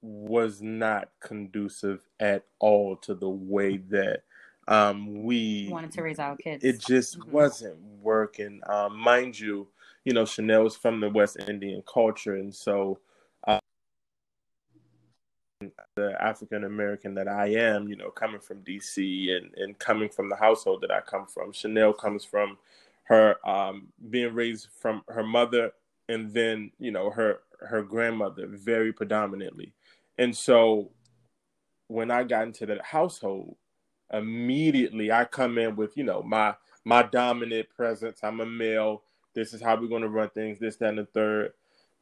was 0.00 0.60
not 0.62 1.10
conducive 1.20 2.00
at 2.20 2.44
all 2.58 2.96
to 2.96 3.14
the 3.14 3.28
way 3.28 3.78
that 3.78 4.22
um, 4.68 5.22
we 5.24 5.68
wanted 5.70 5.92
to 5.92 6.02
raise 6.02 6.18
our 6.18 6.36
kids. 6.36 6.64
it 6.64 6.78
just 6.80 7.18
Mhm. 7.18 7.26
wasn't 7.28 7.78
working. 8.02 8.60
Um, 8.66 8.96
mind 8.98 9.38
you, 9.38 9.68
you 10.04 10.12
know, 10.14 10.24
Chanel 10.24 10.64
was 10.64 10.76
from 10.76 11.00
the 11.00 11.10
West 11.10 11.38
Indian 11.48 11.82
culture, 11.82 12.36
and 12.36 12.54
so 12.54 12.98
uh, 13.46 13.60
the 15.96 16.16
African 16.22 16.64
American 16.64 17.14
that 17.14 17.28
I 17.28 17.48
am, 17.48 17.88
you 17.88 17.96
know, 17.96 18.10
coming 18.10 18.40
from 18.40 18.62
DC 18.62 19.30
and 19.30 19.54
and 19.56 19.78
coming 19.78 20.08
from 20.08 20.28
the 20.28 20.36
household 20.36 20.80
that 20.82 20.90
I 20.90 21.00
come 21.00 21.26
from, 21.26 21.52
Chanel 21.52 21.92
comes 21.92 22.24
from 22.24 22.58
her 23.04 23.36
um, 23.48 23.88
being 24.10 24.34
raised 24.34 24.68
from 24.80 25.02
her 25.08 25.24
mother 25.24 25.72
and 26.08 26.32
then 26.32 26.70
you 26.78 26.90
know 26.90 27.10
her 27.10 27.40
her 27.60 27.82
grandmother 27.82 28.46
very 28.48 28.92
predominantly, 28.92 29.72
and 30.18 30.36
so 30.36 30.90
when 31.88 32.10
I 32.10 32.24
got 32.24 32.44
into 32.44 32.66
that 32.66 32.82
household, 32.82 33.56
immediately 34.12 35.12
I 35.12 35.24
come 35.24 35.58
in 35.58 35.76
with 35.76 35.96
you 35.96 36.04
know 36.04 36.22
my 36.22 36.54
my 36.84 37.02
dominant 37.02 37.68
presence. 37.70 38.20
I'm 38.22 38.40
a 38.40 38.46
male. 38.46 39.02
This 39.34 39.52
is 39.52 39.62
how 39.62 39.76
we're 39.80 39.88
going 39.88 40.02
to 40.02 40.08
run 40.08 40.30
things. 40.30 40.58
This, 40.58 40.76
that, 40.76 40.90
and 40.90 40.98
the 40.98 41.06
third. 41.06 41.52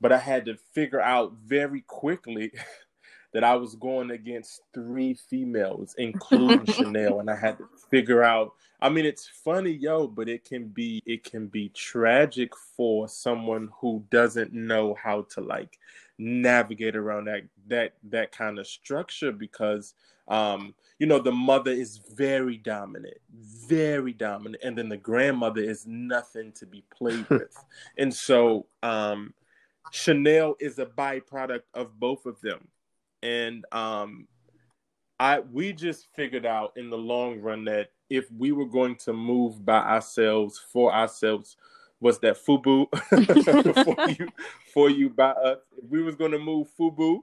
But 0.01 0.13
I 0.13 0.19
had 0.19 0.45
to 0.47 0.57
figure 0.57 1.01
out 1.01 1.35
very 1.45 1.83
quickly 1.83 2.53
that 3.33 3.45
I 3.45 3.55
was 3.57 3.75
going 3.75 4.11
against 4.11 4.61
three 4.75 5.15
females, 5.15 5.95
including 5.99 6.65
Chanel, 6.73 7.21
and 7.21 7.31
I 7.31 7.37
had 7.37 7.59
to 7.59 7.69
figure 7.91 8.23
out. 8.23 8.53
I 8.81 8.89
mean, 8.89 9.07
it's 9.07 9.29
funny, 9.29 9.71
yo, 9.71 10.09
but 10.09 10.29
it 10.29 10.45
can 10.45 10.67
be 10.67 11.03
it 11.07 11.23
can 11.23 11.47
be 11.47 11.69
tragic 11.71 12.53
for 12.77 13.09
someone 13.09 13.71
who 13.81 14.05
doesn't 14.11 14.53
know 14.53 14.97
how 15.01 15.23
to 15.31 15.41
like 15.41 15.79
navigate 16.19 16.97
around 16.97 17.25
that 17.25 17.43
that 17.67 17.95
that 18.05 18.33
kind 18.33 18.59
of 18.59 18.67
structure 18.67 19.33
because 19.33 19.95
um 20.29 20.75
you 20.99 21.07
know 21.07 21.19
the 21.19 21.33
mother 21.33 21.73
is 21.73 22.01
very 22.15 22.57
dominant 22.57 23.17
very 23.67 24.13
dominant 24.13 24.63
and 24.63 24.79
then 24.79 24.89
the 24.89 24.97
grandmother 24.97 25.61
is 25.61 25.87
nothing 25.87 26.53
to 26.53 26.67
be 26.67 26.85
played 26.97 27.27
with 27.31 27.57
and 27.99 28.13
so 28.13 28.67
um 28.83 29.35
chanel 29.91 30.55
is 30.61 30.79
a 30.79 30.87
byproduct 30.87 31.63
of 31.75 31.99
both 31.99 32.25
of 32.25 32.41
them 32.41 32.69
and 33.23 33.65
um 33.73 34.27
i 35.21 35.41
we 35.41 35.73
just 35.73 36.09
figured 36.15 36.47
out 36.47 36.73
in 36.77 36.91
the 36.91 36.99
long 36.99 37.41
run 37.41 37.65
that 37.65 37.91
if 38.11 38.31
we 38.33 38.53
were 38.53 38.67
going 38.67 38.97
to 38.97 39.13
move 39.13 39.65
by 39.65 39.79
ourselves 39.79 40.61
for 40.73 40.93
ourselves 40.93 41.57
was 42.01 42.19
that 42.19 42.37
FUBU? 42.37 42.89
For 43.85 44.11
you 44.19 44.29
for 44.75 44.91
you 44.91 45.09
by 45.09 45.31
us. 45.31 45.59
If 45.79 45.89
we 45.89 46.03
was 46.03 46.17
going 46.17 46.33
to 46.33 46.39
move 46.41 46.67
FUBU 46.77 47.23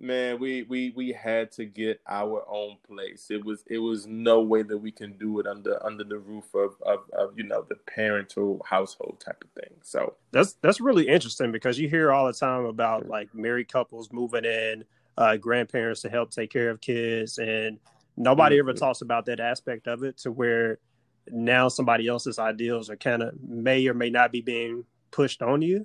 man 0.00 0.38
we 0.38 0.62
we 0.64 0.92
we 0.94 1.12
had 1.12 1.50
to 1.52 1.64
get 1.64 2.00
our 2.08 2.44
own 2.48 2.76
place. 2.86 3.26
It 3.30 3.44
was 3.44 3.64
it 3.68 3.78
was 3.78 4.06
no 4.06 4.40
way 4.40 4.62
that 4.62 4.78
we 4.78 4.90
can 4.90 5.16
do 5.18 5.40
it 5.40 5.46
under 5.46 5.84
under 5.84 6.04
the 6.04 6.18
roof 6.18 6.54
of 6.54 6.74
of, 6.82 7.00
of 7.12 7.36
you 7.36 7.44
know 7.44 7.64
the 7.68 7.76
parental 7.76 8.64
household 8.68 9.20
type 9.24 9.42
of 9.42 9.50
thing. 9.62 9.74
So 9.82 10.14
That's 10.32 10.54
that's 10.62 10.80
really 10.80 11.08
interesting 11.08 11.52
because 11.52 11.78
you 11.78 11.88
hear 11.88 12.12
all 12.12 12.26
the 12.26 12.32
time 12.32 12.64
about 12.64 13.08
like 13.08 13.34
married 13.34 13.70
couples 13.70 14.12
moving 14.12 14.44
in, 14.44 14.84
uh, 15.18 15.36
grandparents 15.36 16.00
to 16.02 16.08
help 16.08 16.30
take 16.30 16.50
care 16.50 16.70
of 16.70 16.80
kids, 16.80 17.38
and 17.38 17.78
nobody 18.16 18.58
ever 18.58 18.72
Mhm. 18.72 18.78
talks 18.78 19.02
about 19.02 19.26
that 19.26 19.40
aspect 19.40 19.88
of 19.88 20.04
it 20.04 20.16
to 20.18 20.30
where 20.30 20.78
now 21.26 21.68
somebody 21.68 22.06
else's 22.06 22.38
ideals 22.38 22.88
are 22.88 22.96
kind 22.96 23.22
of 23.22 23.38
may 23.42 23.86
or 23.88 23.94
may 23.94 24.10
not 24.10 24.30
be 24.32 24.40
being 24.40 24.84
pushed 25.10 25.42
on 25.42 25.60
you. 25.60 25.84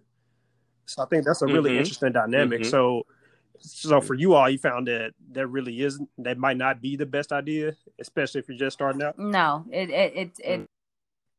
So 0.86 1.02
I 1.04 1.08
think 1.08 1.26
that's 1.26 1.42
a 1.42 1.48
really 1.48 1.72
Mhm. 1.72 1.78
interesting 1.78 2.12
dynamic. 2.12 2.62
Mhm. 2.62 2.66
So 2.70 3.06
so 3.60 4.02
for 4.02 4.14
you 4.14 4.34
all, 4.34 4.50
you 4.50 4.58
found 4.58 4.88
that 4.88 5.14
that 5.32 5.48
really 5.48 5.82
isn't 5.82 6.10
that 6.20 6.38
might 6.38 6.58
not 6.58 6.82
be 6.82 6.96
the 6.96 7.06
best 7.06 7.32
idea, 7.32 7.76
especially 8.00 8.40
if 8.40 8.48
you're 8.48 8.58
just 8.58 8.76
starting 8.76 9.02
out. 9.02 9.18
No, 9.18 9.66
it 9.72 9.90
it 9.90 10.38
it, 10.44 10.68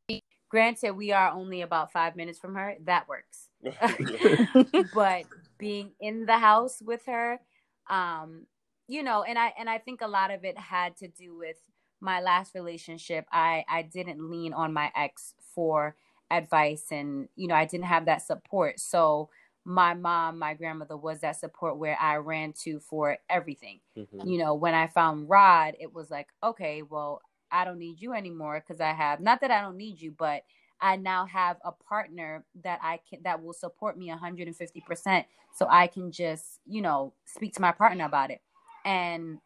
it 0.09 0.23
granted 0.49 0.93
we 0.93 1.13
are 1.13 1.31
only 1.31 1.61
about 1.63 1.93
five 1.93 2.17
minutes 2.17 2.39
from 2.39 2.55
her. 2.55 2.77
That 2.85 3.07
works. 3.09 3.51
but 4.93 5.27
being 5.59 5.93
in 6.01 6.27
the 6.27 6.39
house 6.39 6.83
with 6.83 7.05
her, 7.07 7.41
um, 7.89 8.47
you 8.89 9.03
know, 9.03 9.23
and 9.23 9.39
I 9.39 9.53
and 9.59 9.69
I 9.71 9.79
think 9.79 10.01
a 10.01 10.07
lot 10.09 10.31
of 10.31 10.45
it 10.45 10.59
had 10.59 10.97
to 10.99 11.09
do 11.09 11.37
with 11.37 11.57
my 12.01 12.21
last 12.21 12.55
relationship. 12.55 13.27
I 13.33 13.65
I 13.69 13.83
didn't 13.83 14.31
lean 14.31 14.53
on 14.53 14.73
my 14.73 14.91
ex 14.97 15.35
for 15.55 15.97
advice 16.31 16.87
and 16.91 17.29
you 17.37 17.47
know, 17.49 17.55
I 17.55 17.65
didn't 17.67 17.87
have 17.87 18.07
that 18.07 18.23
support. 18.23 18.81
So 18.81 19.31
my 19.65 19.95
mom, 19.95 20.39
my 20.39 20.55
grandmother 20.55 20.97
was 20.97 21.21
that 21.21 21.37
support 21.37 21.79
where 21.79 21.99
I 22.01 22.17
ran 22.17 22.53
to 22.65 22.81
for 22.81 23.19
everything 23.31 23.81
Mhm. 23.97 24.21
you 24.23 24.39
know, 24.39 24.55
when 24.55 24.75
I 24.75 24.87
found 24.87 25.29
Rod, 25.29 25.75
it 25.81 25.93
was 25.93 26.11
like, 26.11 26.29
okay, 26.43 26.83
well, 26.83 27.21
I 27.51 27.65
don't 27.65 27.79
need 27.79 28.01
you 28.01 28.13
anymore 28.15 28.61
because 28.67 28.81
I 28.81 28.93
have 28.93 29.21
not 29.21 29.41
that 29.41 29.51
I 29.51 29.61
don't 29.61 29.77
need 29.77 30.01
you, 30.01 30.13
but 30.13 30.43
I 30.85 30.97
now 30.97 31.25
have 31.25 31.57
a 31.65 31.73
partner 31.73 32.45
that 32.63 32.79
I 32.83 33.01
can 33.09 33.21
that 33.23 33.43
will 33.43 33.55
support 33.55 33.97
me 33.97 34.13
150%. 34.13 35.25
So 35.55 35.67
I 35.71 35.87
can 35.87 36.13
just, 36.13 36.61
you 36.67 36.83
know, 36.83 37.15
speak 37.25 37.55
to 37.55 37.63
my 37.63 37.73
partner 37.73 38.05
about 38.05 38.31
it. 38.31 38.43
And 38.85 39.39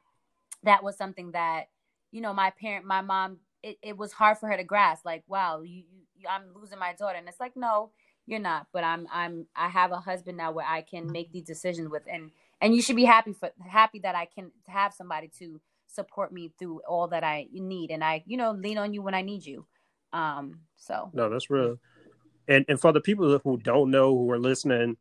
that 0.65 0.83
was 0.83 0.97
something 0.97 1.31
that, 1.33 1.69
you 2.11 2.21
know, 2.21 2.35
my 2.35 2.51
parent, 2.51 2.87
my 2.87 3.03
mom, 3.03 3.37
it, 3.63 3.79
it 3.85 3.97
was 3.97 4.13
hard 4.13 4.39
for 4.39 4.49
her 4.49 4.57
to 4.57 4.65
grasp. 4.65 5.05
Like, 5.05 5.23
wow, 5.29 5.61
you, 5.61 5.85
you 6.17 6.27
I'm 6.29 6.47
losing 6.57 6.81
my 6.81 6.93
daughter. 6.99 7.19
And 7.19 7.29
it's 7.29 7.39
like, 7.39 7.57
no, 7.57 7.93
you're 8.27 8.41
not. 8.41 8.67
But 8.73 8.83
I'm 8.83 9.07
I'm 9.13 9.47
I 9.55 9.69
have 9.69 9.93
a 9.93 10.01
husband 10.01 10.39
now 10.39 10.51
where 10.51 10.67
I 10.67 10.83
can 10.83 11.07
make 11.13 11.31
these 11.31 11.45
decisions 11.45 11.89
with 11.89 12.03
and 12.13 12.33
and 12.61 12.75
you 12.75 12.83
should 12.83 12.97
be 12.97 13.05
happy 13.05 13.33
for 13.33 13.51
happy 13.65 14.01
that 14.01 14.17
I 14.17 14.25
can 14.25 14.51
have 14.67 14.93
somebody 14.93 15.31
to 15.39 15.61
support 15.87 16.33
me 16.33 16.53
through 16.59 16.81
all 16.89 17.07
that 17.09 17.23
I 17.23 17.47
need 17.53 17.91
and 17.93 18.05
I 18.05 18.25
you 18.27 18.37
know 18.37 18.51
lean 18.51 18.77
on 18.77 18.93
you 18.93 19.03
when 19.03 19.15
I 19.15 19.23
need 19.23 19.47
you 19.47 19.65
um 20.13 20.61
so 20.77 21.11
No, 21.13 21.29
that's 21.29 21.51
real. 21.51 21.79
And 22.47 22.65
and 22.69 22.81
for 22.81 22.93
the 22.93 23.01
people 23.01 23.39
who 23.39 23.57
don't 23.59 23.91
know 23.91 24.17
who 24.17 24.31
are 24.31 24.39
listening 24.39 24.97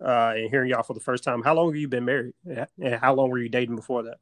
uh, 0.00 0.34
and 0.36 0.48
hearing 0.48 0.70
y'all 0.70 0.84
for 0.84 0.94
the 0.94 1.00
first 1.00 1.24
time, 1.24 1.42
how 1.42 1.54
long 1.54 1.68
have 1.68 1.76
you 1.76 1.88
been 1.88 2.04
married? 2.04 2.34
And 2.46 2.94
how 2.94 3.14
long 3.14 3.30
were 3.30 3.38
you 3.38 3.48
dating 3.48 3.74
before 3.76 4.04
that? 4.04 4.18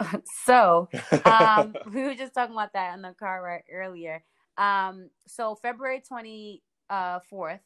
so 0.44 0.88
um 1.24 1.74
we 1.92 2.02
were 2.02 2.14
just 2.14 2.34
talking 2.34 2.54
about 2.54 2.72
that 2.72 2.94
in 2.94 3.02
the 3.02 3.14
car 3.18 3.42
right 3.42 3.64
earlier 3.72 4.22
um 4.58 5.08
so 5.26 5.54
February 5.54 6.02
24th 6.10 6.60
uh, 6.90 7.18
4th 7.32 7.60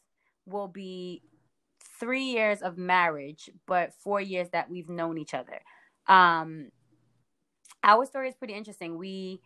will 0.47 0.68
be 0.68 1.23
3 1.99 2.23
years 2.23 2.62
of 2.62 2.78
marriage 2.78 3.50
but 3.66 3.92
4 3.95 4.21
years 4.21 4.49
that 4.50 4.71
we've 4.71 4.88
known 4.88 5.18
each 5.18 5.35
other 5.35 5.61
um 6.07 6.71
our 7.83 8.07
story 8.07 8.28
is 8.28 8.35
pretty 8.35 8.54
interesting 8.54 8.99
we 8.99 9.40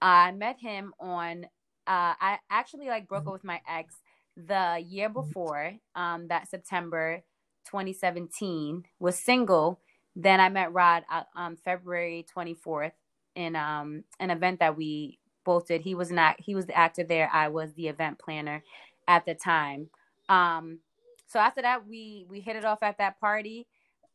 I 0.00 0.32
met 0.32 0.58
him 0.60 0.94
on 1.00 1.44
uh 1.86 2.14
I 2.20 2.38
actually 2.50 2.88
like 2.88 3.08
broke 3.08 3.26
up 3.26 3.32
with 3.32 3.44
my 3.44 3.60
ex 3.68 3.96
the 4.36 4.82
year 4.86 5.08
before 5.08 5.74
um 5.94 6.28
that 6.28 6.48
September 6.48 7.22
2017 7.66 8.84
was 8.98 9.18
single. 9.18 9.80
Then 10.16 10.40
I 10.40 10.48
met 10.48 10.72
Rod 10.72 11.04
uh, 11.10 11.22
um 11.36 11.56
February 11.56 12.26
24th 12.34 12.92
in 13.34 13.56
um 13.56 14.04
an 14.20 14.30
event 14.30 14.60
that 14.60 14.76
we 14.76 15.18
both 15.44 15.66
did. 15.66 15.82
He 15.82 15.94
was 15.94 16.10
not 16.10 16.36
he 16.38 16.54
was 16.54 16.66
the 16.66 16.76
actor 16.76 17.04
there. 17.04 17.30
I 17.32 17.48
was 17.48 17.74
the 17.74 17.88
event 17.88 18.18
planner 18.18 18.62
at 19.06 19.26
the 19.26 19.34
time. 19.34 19.88
Um 20.28 20.80
so 21.26 21.38
after 21.38 21.62
that 21.62 21.86
we 21.86 22.26
we 22.28 22.40
hit 22.40 22.56
it 22.56 22.64
off 22.64 22.82
at 22.82 22.98
that 22.98 23.20
party. 23.20 23.66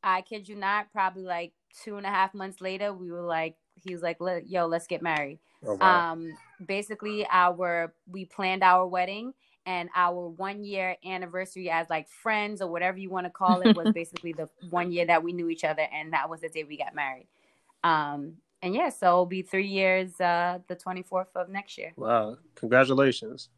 I 0.03 0.21
kid 0.21 0.47
you 0.47 0.55
not 0.55 0.91
probably 0.91 1.23
like 1.23 1.53
two 1.83 1.97
and 1.97 2.05
a 2.05 2.09
half 2.09 2.33
months 2.33 2.61
later 2.61 2.93
we 2.93 3.11
were 3.11 3.21
like 3.21 3.55
he 3.83 3.93
was 3.93 4.01
like 4.01 4.17
yo 4.45 4.65
let's 4.65 4.87
get 4.87 5.01
married 5.01 5.39
Oh, 5.65 5.75
wow. 5.75 6.11
um 6.11 6.37
basically 6.65 7.27
our 7.29 7.93
we 8.09 8.25
planned 8.25 8.63
our 8.63 8.87
wedding 8.87 9.33
and 9.65 9.89
our 9.95 10.29
one 10.29 10.63
year 10.63 10.95
anniversary 11.05 11.69
as 11.69 11.89
like 11.89 12.07
friends 12.09 12.61
or 12.61 12.69
whatever 12.71 12.97
you 12.97 13.09
want 13.09 13.25
to 13.25 13.29
call 13.29 13.61
it 13.61 13.75
was 13.75 13.89
basically 13.93 14.31
the 14.33 14.49
one 14.69 14.91
year 14.91 15.05
that 15.05 15.21
we 15.23 15.33
knew 15.33 15.49
each 15.49 15.63
other 15.63 15.85
and 15.93 16.13
that 16.13 16.29
was 16.29 16.41
the 16.41 16.49
day 16.49 16.63
we 16.63 16.77
got 16.77 16.95
married 16.95 17.27
um 17.83 18.33
and 18.61 18.73
yeah 18.73 18.89
so 18.89 19.07
it'll 19.07 19.25
be 19.25 19.41
three 19.41 19.67
years 19.67 20.19
uh 20.21 20.59
the 20.67 20.75
24th 20.75 21.27
of 21.35 21.49
next 21.49 21.77
year 21.77 21.91
wow. 21.97 22.37
Congratulations. 22.55 23.49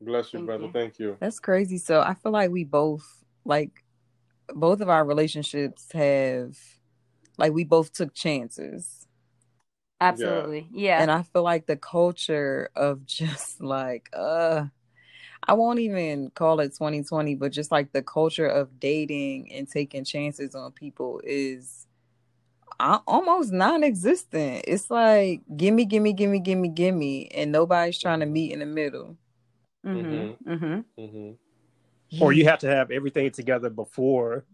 bless 0.00 0.32
you 0.32 0.38
Thank 0.40 0.46
brother 0.46 0.64
you. 0.64 0.72
thank 0.72 0.98
you 0.98 1.16
That's 1.20 1.40
crazy. 1.40 1.78
So 1.78 2.00
I 2.00 2.14
feel 2.14 2.32
like 2.32 2.50
we 2.50 2.64
both 2.64 3.24
like 3.44 3.84
both 4.54 4.80
of 4.80 4.88
our 4.88 5.04
relationships 5.04 5.86
have 5.92 6.56
like 7.38 7.52
we 7.52 7.64
both 7.64 7.92
took 7.92 8.12
chances. 8.14 9.03
Absolutely. 10.00 10.68
Yeah. 10.72 11.00
And 11.00 11.10
I 11.10 11.22
feel 11.22 11.42
like 11.42 11.66
the 11.66 11.76
culture 11.76 12.70
of 12.74 13.04
just 13.06 13.60
like 13.62 14.10
uh 14.12 14.66
I 15.46 15.52
won't 15.52 15.78
even 15.80 16.30
call 16.30 16.60
it 16.60 16.74
2020, 16.74 17.34
but 17.34 17.52
just 17.52 17.70
like 17.70 17.92
the 17.92 18.02
culture 18.02 18.46
of 18.46 18.80
dating 18.80 19.52
and 19.52 19.68
taking 19.68 20.04
chances 20.04 20.54
on 20.54 20.72
people 20.72 21.20
is 21.22 21.86
uh, 22.80 22.98
almost 23.06 23.52
non-existent. 23.52 24.64
It's 24.66 24.90
like 24.90 25.42
gimme, 25.56 25.84
gimme, 25.84 26.14
gimme, 26.14 26.40
gimme, 26.40 26.68
gimme, 26.68 27.30
and 27.32 27.52
nobody's 27.52 28.00
trying 28.00 28.20
to 28.20 28.26
meet 28.26 28.52
in 28.52 28.60
the 28.60 28.66
middle. 28.66 29.16
Mm-hmm. 29.86 30.50
Mm-hmm. 30.50 31.02
Mm-hmm. 31.02 32.22
or 32.22 32.32
you 32.32 32.44
have 32.44 32.60
to 32.60 32.68
have 32.68 32.90
everything 32.90 33.30
together 33.30 33.68
before 33.68 34.44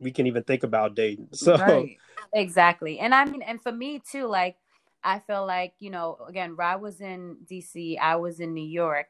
we 0.00 0.10
can 0.10 0.26
even 0.26 0.42
think 0.44 0.62
about 0.62 0.94
dating. 0.94 1.28
So 1.34 1.56
Right. 1.56 1.98
Exactly. 2.32 2.98
And 2.98 3.14
I 3.14 3.24
mean, 3.24 3.42
and 3.42 3.62
for 3.62 3.72
me 3.72 4.00
too, 4.00 4.26
like, 4.26 4.56
I 5.04 5.20
feel 5.20 5.46
like, 5.46 5.74
you 5.78 5.90
know, 5.90 6.18
again, 6.28 6.56
Rod 6.56 6.80
was 6.82 7.00
in 7.00 7.36
DC, 7.48 7.98
I 7.98 8.16
was 8.16 8.40
in 8.40 8.52
New 8.54 8.64
York. 8.66 9.06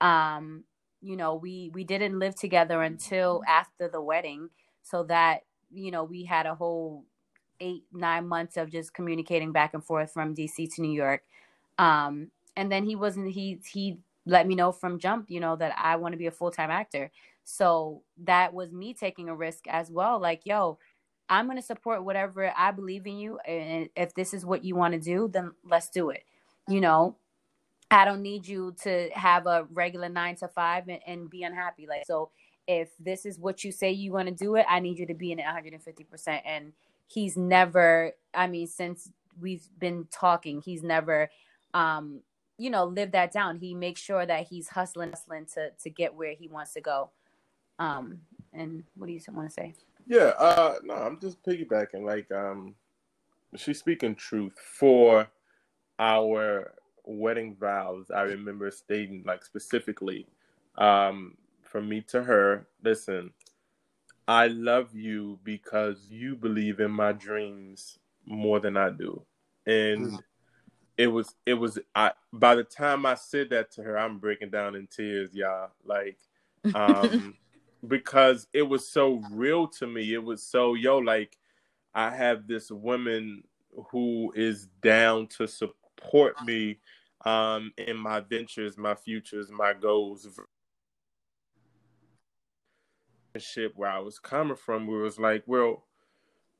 Um, 0.00 0.64
you 1.00 1.16
know, 1.16 1.34
we 1.36 1.70
we 1.72 1.84
didn't 1.84 2.18
live 2.18 2.34
together 2.34 2.82
until 2.82 3.42
after 3.46 3.88
the 3.88 4.00
wedding, 4.02 4.50
so 4.82 5.04
that, 5.04 5.42
you 5.70 5.90
know, 5.90 6.04
we 6.04 6.24
had 6.24 6.46
a 6.46 6.54
whole 6.54 7.04
eight, 7.60 7.84
nine 7.92 8.26
months 8.26 8.56
of 8.56 8.70
just 8.70 8.92
communicating 8.94 9.52
back 9.52 9.74
and 9.74 9.84
forth 9.84 10.12
from 10.12 10.34
DC 10.34 10.68
to 10.74 10.82
New 10.82 10.92
York. 10.92 11.22
Um, 11.78 12.30
and 12.56 12.70
then 12.72 12.84
he 12.84 12.96
wasn't 12.96 13.32
he 13.32 13.60
he 13.70 13.98
let 14.26 14.46
me 14.46 14.54
know 14.54 14.72
from 14.72 14.98
jump, 14.98 15.30
you 15.30 15.40
know, 15.40 15.56
that 15.56 15.74
I 15.78 15.96
want 15.96 16.12
to 16.12 16.18
be 16.18 16.26
a 16.26 16.32
full-time 16.32 16.70
actor. 16.70 17.10
So 17.48 18.02
that 18.24 18.52
was 18.52 18.72
me 18.72 18.92
taking 18.92 19.28
a 19.28 19.34
risk 19.34 19.68
as 19.68 19.88
well. 19.88 20.20
Like, 20.20 20.40
yo, 20.44 20.78
I'm 21.28 21.46
going 21.46 21.56
to 21.56 21.62
support 21.62 22.04
whatever 22.04 22.52
I 22.56 22.72
believe 22.72 23.06
in 23.06 23.18
you. 23.18 23.38
And 23.46 23.88
if 23.96 24.14
this 24.14 24.34
is 24.34 24.44
what 24.44 24.64
you 24.64 24.74
want 24.74 24.94
to 24.94 25.00
do, 25.00 25.30
then 25.32 25.52
let's 25.64 25.88
do 25.88 26.10
it. 26.10 26.24
You 26.68 26.80
know, 26.80 27.16
I 27.88 28.04
don't 28.04 28.22
need 28.22 28.48
you 28.48 28.74
to 28.82 29.10
have 29.14 29.46
a 29.46 29.64
regular 29.70 30.08
nine 30.08 30.34
to 30.36 30.48
five 30.48 30.88
and, 30.88 30.98
and 31.06 31.30
be 31.30 31.44
unhappy. 31.44 31.86
Like, 31.86 32.04
so 32.04 32.30
if 32.66 32.90
this 32.98 33.24
is 33.24 33.38
what 33.38 33.62
you 33.62 33.70
say 33.70 33.92
you 33.92 34.10
want 34.10 34.26
to 34.26 34.34
do 34.34 34.56
it, 34.56 34.66
I 34.68 34.80
need 34.80 34.98
you 34.98 35.06
to 35.06 35.14
be 35.14 35.30
in 35.30 35.38
it 35.38 35.44
150%. 35.44 36.40
And 36.44 36.72
he's 37.06 37.36
never, 37.36 38.10
I 38.34 38.48
mean, 38.48 38.66
since 38.66 39.08
we've 39.40 39.68
been 39.78 40.08
talking, 40.10 40.62
he's 40.62 40.82
never, 40.82 41.30
um, 41.74 42.22
you 42.58 42.70
know, 42.70 42.86
lived 42.86 43.12
that 43.12 43.30
down. 43.30 43.58
He 43.58 43.72
makes 43.72 44.00
sure 44.00 44.26
that 44.26 44.48
he's 44.48 44.66
hustling, 44.66 45.10
hustling 45.10 45.46
to, 45.54 45.70
to 45.80 45.90
get 45.90 46.16
where 46.16 46.34
he 46.34 46.48
wants 46.48 46.72
to 46.72 46.80
go. 46.80 47.12
Um, 47.78 48.20
and 48.52 48.84
what 48.94 49.06
do 49.06 49.12
you 49.12 49.20
want 49.32 49.48
to 49.48 49.52
say? 49.52 49.74
Yeah, 50.06 50.32
uh 50.38 50.76
no, 50.82 50.94
I'm 50.94 51.20
just 51.20 51.42
piggybacking. 51.42 52.04
Like, 52.04 52.30
um 52.30 52.74
she's 53.56 53.78
speaking 53.78 54.14
truth 54.14 54.58
for 54.58 55.28
our 55.98 56.72
wedding 57.04 57.56
vows. 57.58 58.10
I 58.10 58.22
remember 58.22 58.70
stating 58.70 59.22
like 59.26 59.44
specifically, 59.44 60.26
um, 60.76 61.36
from 61.62 61.88
me 61.88 62.00
to 62.08 62.22
her, 62.22 62.66
listen, 62.82 63.32
I 64.28 64.48
love 64.48 64.94
you 64.94 65.38
because 65.44 66.08
you 66.10 66.36
believe 66.36 66.80
in 66.80 66.90
my 66.90 67.12
dreams 67.12 67.98
more 68.26 68.60
than 68.60 68.76
I 68.76 68.90
do. 68.90 69.22
And 69.66 70.20
it 70.98 71.08
was 71.08 71.34
it 71.44 71.54
was 71.54 71.78
I 71.94 72.12
by 72.32 72.54
the 72.54 72.64
time 72.64 73.06
I 73.06 73.14
said 73.14 73.50
that 73.50 73.70
to 73.72 73.82
her, 73.82 73.98
I'm 73.98 74.18
breaking 74.18 74.50
down 74.50 74.74
in 74.74 74.86
tears, 74.86 75.34
y'all. 75.34 75.70
Like 75.84 76.18
um 76.74 77.34
because 77.86 78.46
it 78.52 78.62
was 78.62 78.88
so 78.88 79.22
real 79.30 79.66
to 79.68 79.86
me. 79.86 80.14
It 80.14 80.22
was 80.22 80.42
so 80.42 80.74
yo 80.74 80.98
like 80.98 81.36
I 81.94 82.10
have 82.10 82.46
this 82.46 82.70
woman 82.70 83.44
who 83.90 84.32
is 84.34 84.68
down 84.82 85.28
to 85.38 85.46
support 85.46 86.34
me 86.44 86.78
um 87.24 87.72
in 87.78 87.96
my 87.96 88.20
ventures, 88.20 88.76
my 88.76 88.94
futures, 88.94 89.50
my 89.50 89.72
goals. 89.72 90.28
Ship 93.38 93.72
where 93.76 93.90
I 93.90 93.98
was 93.98 94.18
coming 94.18 94.56
from, 94.56 94.86
where 94.86 95.00
it 95.00 95.04
was 95.04 95.18
like, 95.18 95.42
well, 95.46 95.84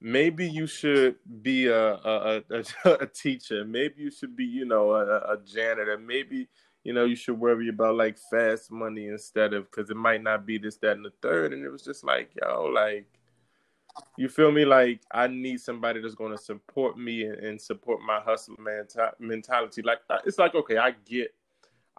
maybe 0.00 0.46
you 0.46 0.66
should 0.66 1.16
be 1.42 1.66
a 1.66 1.94
a, 1.94 2.42
a, 2.50 2.64
a 3.00 3.06
teacher. 3.06 3.64
Maybe 3.64 4.02
you 4.02 4.10
should 4.10 4.36
be, 4.36 4.44
you 4.44 4.64
know, 4.64 4.92
a, 4.92 5.32
a 5.32 5.38
janitor. 5.44 5.98
Maybe 5.98 6.48
you 6.86 6.92
know 6.92 7.04
you 7.04 7.16
should 7.16 7.40
worry 7.40 7.68
about 7.68 7.96
like 7.96 8.16
fast 8.16 8.70
money 8.70 9.08
instead 9.08 9.52
of 9.54 9.68
because 9.68 9.90
it 9.90 9.96
might 9.96 10.22
not 10.22 10.46
be 10.46 10.56
this, 10.56 10.76
that, 10.76 10.92
and 10.92 11.04
the 11.04 11.10
third. 11.20 11.52
And 11.52 11.64
it 11.64 11.68
was 11.68 11.82
just 11.82 12.04
like, 12.04 12.30
yo, 12.40 12.62
like 12.66 13.06
you 14.16 14.28
feel 14.28 14.52
me? 14.52 14.64
Like 14.64 15.00
I 15.10 15.26
need 15.26 15.60
somebody 15.60 16.00
that's 16.00 16.14
going 16.14 16.30
to 16.30 16.38
support 16.38 16.96
me 16.96 17.24
and, 17.24 17.38
and 17.38 17.60
support 17.60 18.00
my 18.06 18.20
hustle 18.20 18.54
menta- 18.58 19.18
mentality. 19.18 19.82
Like 19.82 19.98
it's 20.24 20.38
like 20.38 20.54
okay, 20.54 20.76
I 20.76 20.92
get, 21.04 21.34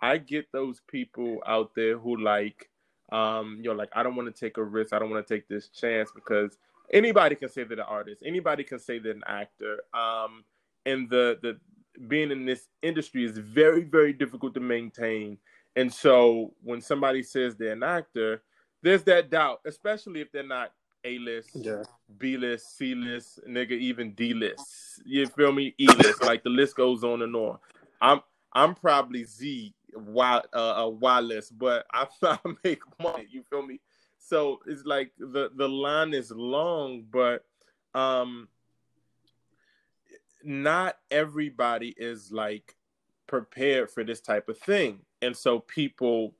I 0.02 0.20
get 0.20 0.50
those 0.54 0.80
people 0.88 1.44
out 1.46 1.76
there 1.76 1.98
who 1.98 2.16
like, 2.16 2.70
um, 3.12 3.58
you 3.58 3.66
know, 3.66 3.76
like 3.76 3.90
I 3.94 4.04
don't 4.04 4.16
want 4.16 4.34
to 4.34 4.40
take 4.40 4.56
a 4.56 4.64
risk. 4.64 4.94
I 4.94 5.00
don't 5.00 5.10
want 5.10 5.28
to 5.28 5.34
take 5.34 5.50
this 5.50 5.68
chance 5.68 6.12
because 6.16 6.58
anybody 6.94 7.36
can 7.36 7.50
say 7.50 7.66
they're 7.66 7.78
an 7.78 7.86
artist. 7.86 8.24
Anybody 8.26 8.64
can 8.64 8.80
say 8.80 9.00
they're 9.00 9.12
an 9.12 9.24
actor. 9.28 9.82
Um, 9.94 10.46
and 10.86 11.10
the 11.10 11.40
the 11.42 11.60
being 12.08 12.32
in 12.32 12.46
this 12.46 12.68
industry 12.82 13.26
is 13.26 13.38
very 13.38 13.84
very 13.84 14.14
difficult 14.14 14.54
to 14.54 14.60
maintain. 14.60 15.38
And 15.76 15.94
so 15.94 16.54
when 16.64 16.82
somebody 16.82 17.22
says 17.22 17.56
they're 17.56 17.74
an 17.74 17.84
actor, 17.84 18.42
there's 18.82 19.04
that 19.04 19.30
doubt, 19.30 19.62
especially 19.66 20.22
if 20.22 20.32
they're 20.32 20.44
not 20.44 20.72
A 21.04 21.20
list, 21.20 21.52
yeah. 21.54 21.84
B 22.18 22.38
list, 22.38 22.78
C 22.78 22.96
list, 22.96 23.40
nigga, 23.48 23.72
even 23.72 24.14
D 24.14 24.34
list. 24.34 25.02
You 25.06 25.28
feel 25.28 25.52
me? 25.52 25.76
E 25.80 25.88
list. 25.88 26.24
like 26.24 26.44
the 26.44 26.50
list 26.50 26.76
goes 26.76 27.04
on 27.04 27.22
and 27.22 27.36
on. 27.36 27.58
I'm 28.02 28.22
I'm 28.54 28.76
probably 28.76 29.24
Z 29.24 29.74
Y 29.94 30.42
uh, 30.54 30.86
uh 30.86 30.90
Y 30.90 31.20
list, 31.20 31.58
but 31.58 31.86
I, 31.94 32.08
I 32.24 32.40
make 32.64 32.82
money. 33.00 33.28
You 33.30 33.44
feel 33.44 33.66
me? 33.66 33.80
So 34.18 34.60
it's 34.66 34.84
like 34.86 35.12
the 35.18 35.52
the 35.56 35.68
line 35.68 36.14
is 36.14 36.32
long, 36.32 37.06
but 37.12 37.46
um, 37.94 38.48
not 40.48 40.98
everybody 41.12 41.94
is 41.98 42.32
like 42.32 42.76
prepared 43.28 43.92
for 43.92 44.04
this 44.04 44.22
type 44.22 44.50
of 44.50 44.58
thing, 44.58 45.02
and 45.22 45.36
so 45.36 45.60
people 45.60 46.34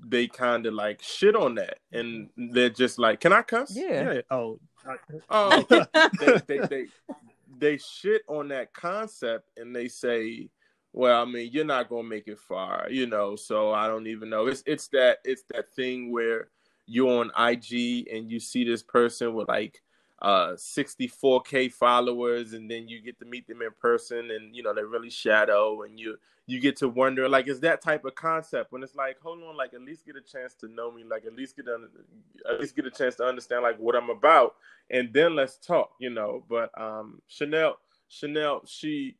they 0.00 0.28
kind 0.28 0.64
of 0.66 0.74
like 0.74 1.02
shit 1.02 1.34
on 1.34 1.56
that, 1.56 1.78
and 1.92 2.30
they're 2.36 2.70
just 2.70 2.98
like, 2.98 3.20
"Can 3.20 3.32
I 3.32 3.42
cuss?" 3.42 3.74
Yeah. 3.74 4.12
Yeah. 4.12 4.20
Oh, 4.30 4.60
Oh, 5.28 5.64
they, 6.20 6.40
they, 6.46 6.58
they 6.66 6.86
they 7.58 7.78
shit 7.78 8.22
on 8.28 8.48
that 8.48 8.72
concept 8.72 9.50
and 9.56 9.74
they 9.74 9.88
say, 9.88 10.48
well, 10.92 11.22
I 11.22 11.24
mean, 11.24 11.50
you're 11.52 11.64
not 11.64 11.88
gonna 11.88 12.08
make 12.08 12.28
it 12.28 12.38
far, 12.38 12.86
you 12.90 13.06
know. 13.06 13.36
So 13.36 13.72
I 13.72 13.86
don't 13.86 14.06
even 14.06 14.30
know. 14.30 14.46
It's 14.46 14.62
it's 14.66 14.88
that 14.88 15.18
it's 15.24 15.42
that 15.52 15.70
thing 15.74 16.10
where 16.10 16.48
you're 16.86 17.20
on 17.20 17.30
IG 17.38 18.08
and 18.10 18.30
you 18.30 18.40
see 18.40 18.64
this 18.64 18.82
person 18.82 19.34
with 19.34 19.48
like 19.48 19.82
uh 20.20 20.50
64k 20.52 21.72
followers 21.72 22.52
and 22.52 22.68
then 22.70 22.88
you 22.88 23.00
get 23.00 23.18
to 23.20 23.24
meet 23.24 23.46
them 23.46 23.62
in 23.62 23.70
person 23.80 24.30
and 24.32 24.54
you 24.54 24.62
know 24.62 24.74
they 24.74 24.82
really 24.82 25.10
shadow 25.10 25.82
and 25.82 25.98
you 25.98 26.16
you 26.48 26.58
get 26.58 26.76
to 26.76 26.88
wonder 26.88 27.28
like 27.28 27.46
is 27.46 27.60
that 27.60 27.82
type 27.82 28.04
of 28.06 28.14
concept 28.14 28.72
when 28.72 28.82
it's 28.82 28.96
like 28.96 29.20
hold 29.20 29.42
on 29.44 29.56
like 29.56 29.74
at 29.74 29.82
least 29.82 30.06
get 30.06 30.16
a 30.16 30.20
chance 30.20 30.54
to 30.54 30.66
know 30.66 30.90
me 30.90 31.04
like 31.04 31.26
at 31.26 31.34
least 31.34 31.54
get 31.54 31.66
a, 31.68 31.78
at 32.50 32.58
least 32.58 32.74
get 32.74 32.86
a 32.86 32.90
chance 32.90 33.14
to 33.16 33.22
understand 33.22 33.62
like 33.62 33.78
what 33.78 33.94
I'm 33.94 34.08
about 34.08 34.56
and 34.90 35.12
then 35.12 35.36
let's 35.36 35.56
talk 35.56 35.92
you 36.00 36.10
know? 36.10 36.42
But 36.48 36.70
um 36.80 37.20
Chanel 37.28 37.78
Chanel 38.08 38.62
she 38.66 39.16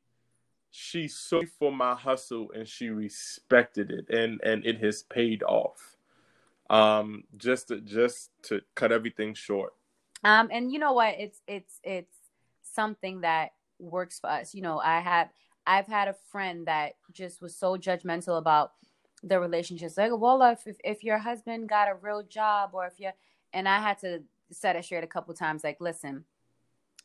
she 0.70 1.06
saw 1.06 1.42
for 1.58 1.70
my 1.70 1.94
hustle 1.94 2.50
and 2.54 2.66
she 2.66 2.88
respected 2.88 3.90
it 3.90 4.08
and 4.08 4.40
and 4.42 4.64
it 4.66 4.82
has 4.82 5.02
paid 5.02 5.42
off. 5.42 5.96
Um 6.70 7.24
just 7.36 7.68
to 7.68 7.82
just 7.82 8.30
to 8.44 8.62
cut 8.74 8.90
everything 8.90 9.34
short 9.34 9.74
Um, 10.24 10.48
and 10.50 10.72
you 10.72 10.78
know 10.78 10.92
what? 10.92 11.14
It's 11.18 11.40
it's 11.46 11.80
it's 11.82 12.16
something 12.62 13.22
that 13.22 13.50
works 13.78 14.18
for 14.20 14.30
us. 14.30 14.54
You 14.54 14.62
know, 14.62 14.78
I 14.78 15.00
had 15.00 15.30
I've 15.66 15.86
had 15.86 16.08
a 16.08 16.16
friend 16.30 16.66
that 16.66 16.94
just 17.12 17.42
was 17.42 17.56
so 17.56 17.76
judgmental 17.76 18.38
about 18.38 18.72
the 19.22 19.38
relationships. 19.38 19.96
Like, 19.96 20.12
well, 20.14 20.42
if 20.42 20.76
if, 20.84 21.04
your 21.04 21.18
husband 21.18 21.68
got 21.68 21.88
a 21.88 21.94
real 21.94 22.22
job, 22.22 22.70
or 22.72 22.86
if 22.86 22.98
you 22.98 23.10
and 23.52 23.68
I 23.68 23.80
had 23.80 23.98
to 24.00 24.22
set 24.50 24.76
it 24.76 24.84
straight 24.84 25.04
a 25.04 25.08
couple 25.08 25.34
times. 25.34 25.64
Like, 25.64 25.80
listen, 25.80 26.24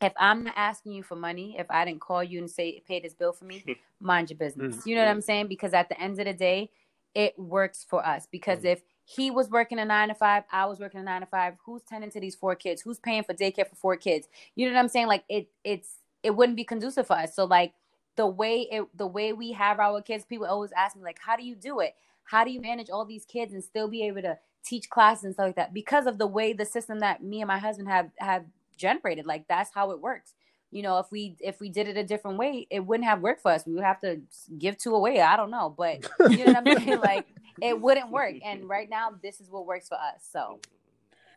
if 0.00 0.12
I'm 0.16 0.44
not 0.44 0.54
asking 0.56 0.92
you 0.92 1.02
for 1.02 1.16
money, 1.16 1.56
if 1.58 1.66
I 1.70 1.84
didn't 1.84 2.00
call 2.00 2.22
you 2.22 2.38
and 2.38 2.50
say 2.50 2.82
pay 2.86 3.00
this 3.00 3.14
bill 3.14 3.32
for 3.32 3.44
me, 3.44 3.64
mind 4.00 4.30
your 4.30 4.38
business. 4.38 4.76
Mm, 4.76 4.86
you 4.86 4.94
know 4.94 5.02
what 5.02 5.10
I'm 5.10 5.20
mm. 5.20 5.24
saying? 5.24 5.48
Because 5.48 5.74
at 5.74 5.88
the 5.88 6.00
end 6.00 6.18
of 6.18 6.26
the 6.26 6.32
day, 6.32 6.70
it 7.14 7.38
works 7.38 7.84
for 7.88 8.04
us. 8.04 8.26
Because 8.30 8.60
mm. 8.60 8.72
if 8.72 8.82
he 9.04 9.30
was 9.30 9.50
working 9.50 9.78
a 9.78 9.84
nine 9.84 10.08
to 10.08 10.14
five, 10.14 10.44
I 10.50 10.66
was 10.66 10.80
working 10.80 11.00
a 11.00 11.02
nine 11.02 11.20
to 11.20 11.26
five. 11.26 11.54
Who's 11.64 11.82
tending 11.82 12.10
to 12.10 12.20
these 12.20 12.34
four 12.34 12.54
kids? 12.54 12.82
Who's 12.82 12.98
paying 12.98 13.22
for 13.22 13.34
daycare 13.34 13.68
for 13.68 13.76
four 13.76 13.96
kids? 13.96 14.28
You 14.54 14.66
know 14.66 14.74
what 14.74 14.80
I'm 14.80 14.88
saying? 14.88 15.08
Like 15.08 15.24
it, 15.28 15.48
it's 15.62 15.96
it 16.22 16.34
wouldn't 16.34 16.56
be 16.56 16.64
conducive 16.64 17.06
for 17.06 17.14
us. 17.14 17.36
So 17.36 17.44
like 17.44 17.74
the 18.16 18.26
way 18.26 18.66
it, 18.70 18.86
the 18.96 19.06
way 19.06 19.32
we 19.32 19.52
have 19.52 19.78
our 19.78 20.00
kids, 20.00 20.24
people 20.24 20.46
always 20.46 20.72
ask 20.72 20.96
me 20.96 21.02
like, 21.02 21.18
how 21.20 21.36
do 21.36 21.44
you 21.44 21.54
do 21.54 21.80
it? 21.80 21.94
How 22.24 22.44
do 22.44 22.50
you 22.50 22.60
manage 22.60 22.88
all 22.88 23.04
these 23.04 23.26
kids 23.26 23.52
and 23.52 23.62
still 23.62 23.88
be 23.88 24.06
able 24.06 24.22
to 24.22 24.38
teach 24.64 24.88
classes 24.88 25.24
and 25.24 25.34
stuff 25.34 25.46
like 25.46 25.56
that? 25.56 25.74
Because 25.74 26.06
of 26.06 26.16
the 26.16 26.26
way 26.26 26.54
the 26.54 26.64
system 26.64 27.00
that 27.00 27.22
me 27.22 27.42
and 27.42 27.48
my 27.48 27.58
husband 27.58 27.88
have 27.88 28.10
have 28.18 28.44
generated. 28.76 29.26
Like 29.26 29.46
that's 29.48 29.70
how 29.74 29.90
it 29.90 30.00
works. 30.00 30.32
You 30.74 30.82
know, 30.82 30.98
if 30.98 31.06
we 31.12 31.36
if 31.38 31.60
we 31.60 31.68
did 31.68 31.86
it 31.86 31.96
a 31.96 32.02
different 32.02 32.36
way, 32.36 32.66
it 32.68 32.80
wouldn't 32.80 33.08
have 33.08 33.20
worked 33.20 33.42
for 33.42 33.52
us. 33.52 33.64
We 33.64 33.74
would 33.74 33.84
have 33.84 34.00
to 34.00 34.20
give 34.58 34.76
two 34.76 34.96
away. 34.96 35.20
I 35.20 35.36
don't 35.36 35.52
know, 35.52 35.72
but 35.74 36.04
you 36.30 36.44
know 36.44 36.52
what 36.52 36.68
I'm 36.68 36.78
saying? 36.84 37.00
Like 37.00 37.28
it 37.62 37.80
wouldn't 37.80 38.10
work. 38.10 38.34
And 38.44 38.68
right 38.68 38.90
now, 38.90 39.10
this 39.22 39.40
is 39.40 39.48
what 39.48 39.66
works 39.66 39.88
for 39.88 39.94
us. 39.94 40.28
So. 40.32 40.58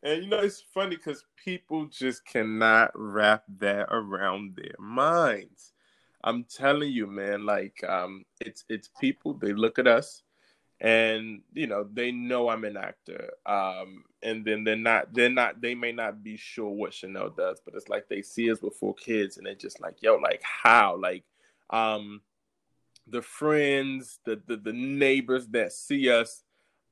And 0.02 0.24
you 0.24 0.30
know, 0.30 0.40
it's 0.40 0.64
funny 0.74 0.96
because 0.96 1.24
people 1.44 1.86
just 1.86 2.26
cannot 2.26 2.90
wrap 2.96 3.44
that 3.60 3.88
around 3.92 4.56
their 4.56 4.76
minds. 4.80 5.74
I'm 6.24 6.44
telling 6.46 6.92
you, 6.92 7.06
man. 7.06 7.46
Like, 7.46 7.84
um, 7.88 8.26
it's 8.42 8.66
it's 8.70 8.90
people. 9.00 9.36
They 9.36 9.54
look 9.54 9.78
at 9.78 9.86
us, 9.86 10.24
and 10.80 11.42
you 11.54 11.68
know, 11.68 11.88
they 11.92 12.12
know 12.12 12.50
I'm 12.50 12.64
an 12.64 12.78
actor. 12.78 13.32
Um, 13.46 14.04
and 14.22 14.46
then 14.46 14.64
they're 14.64 14.76
not. 14.76 15.14
They're 15.14 15.30
not. 15.30 15.62
They 15.62 15.76
may 15.76 15.92
not 15.92 16.24
be 16.24 16.38
sure 16.38 16.70
what 16.70 16.94
Chanel 16.94 17.30
does, 17.30 17.60
but 17.64 17.76
it's 17.76 17.90
like 17.90 18.08
they 18.10 18.22
see 18.22 18.52
us 18.52 18.62
with 18.62 18.76
four 18.76 18.94
kids, 18.94 19.38
and 19.38 19.46
they're 19.46 19.56
just 19.56 19.82
like, 19.82 20.02
yo, 20.02 20.16
like 20.16 20.42
how, 20.44 20.98
like, 20.98 21.24
um, 21.70 22.22
the 23.08 23.22
friends, 23.22 24.20
the 24.26 24.42
the, 24.48 24.58
the 24.58 24.74
neighbors 24.74 25.48
that 25.48 25.74
see 25.74 26.10
us 26.10 26.44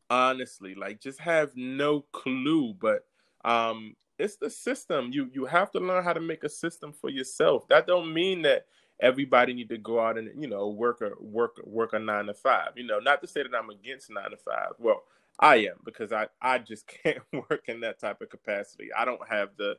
honestly 0.10 0.76
like 0.76 1.02
just 1.02 1.20
have 1.20 1.52
no 1.56 2.02
clue 2.12 2.74
but 2.80 3.06
um 3.44 3.96
it's 4.20 4.38
the 4.38 4.50
system 4.50 5.10
you 5.12 5.30
you 5.34 5.46
have 5.46 5.72
to 5.72 5.80
learn 5.80 6.04
how 6.04 6.14
to 6.14 6.22
make 6.22 6.44
a 6.44 6.50
system 6.50 6.94
for 6.94 7.10
yourself 7.10 7.68
that 7.68 7.88
don't 7.88 8.14
mean 8.14 8.42
that 8.44 8.66
everybody 9.00 9.54
need 9.54 9.70
to 9.70 9.78
go 9.78 10.00
out 10.00 10.18
and 10.18 10.30
you 10.42 10.48
know 10.48 10.68
work 10.70 11.02
a 11.02 11.12
work 11.20 11.60
work 11.64 11.94
a 11.94 12.00
nine 12.00 12.26
to 12.26 12.34
five. 12.34 12.70
You 12.76 12.86
know 12.86 13.00
not 13.00 13.22
to 13.22 13.28
say 13.28 13.44
that 13.44 13.56
i'm 13.56 13.70
against 13.70 14.10
nine 14.10 14.32
to 14.32 14.38
five. 14.38 14.74
Well 14.80 15.04
i 15.40 15.58
am 15.58 15.76
because 15.84 16.12
i 16.12 16.28
i 16.42 16.58
just 16.58 16.88
can't 17.04 17.24
work 17.34 17.66
in 17.68 17.82
that 17.82 18.00
type 18.00 18.22
of 18.22 18.30
capacity. 18.30 18.90
I 18.98 19.06
don't 19.06 19.28
have 19.28 19.50
the 19.58 19.78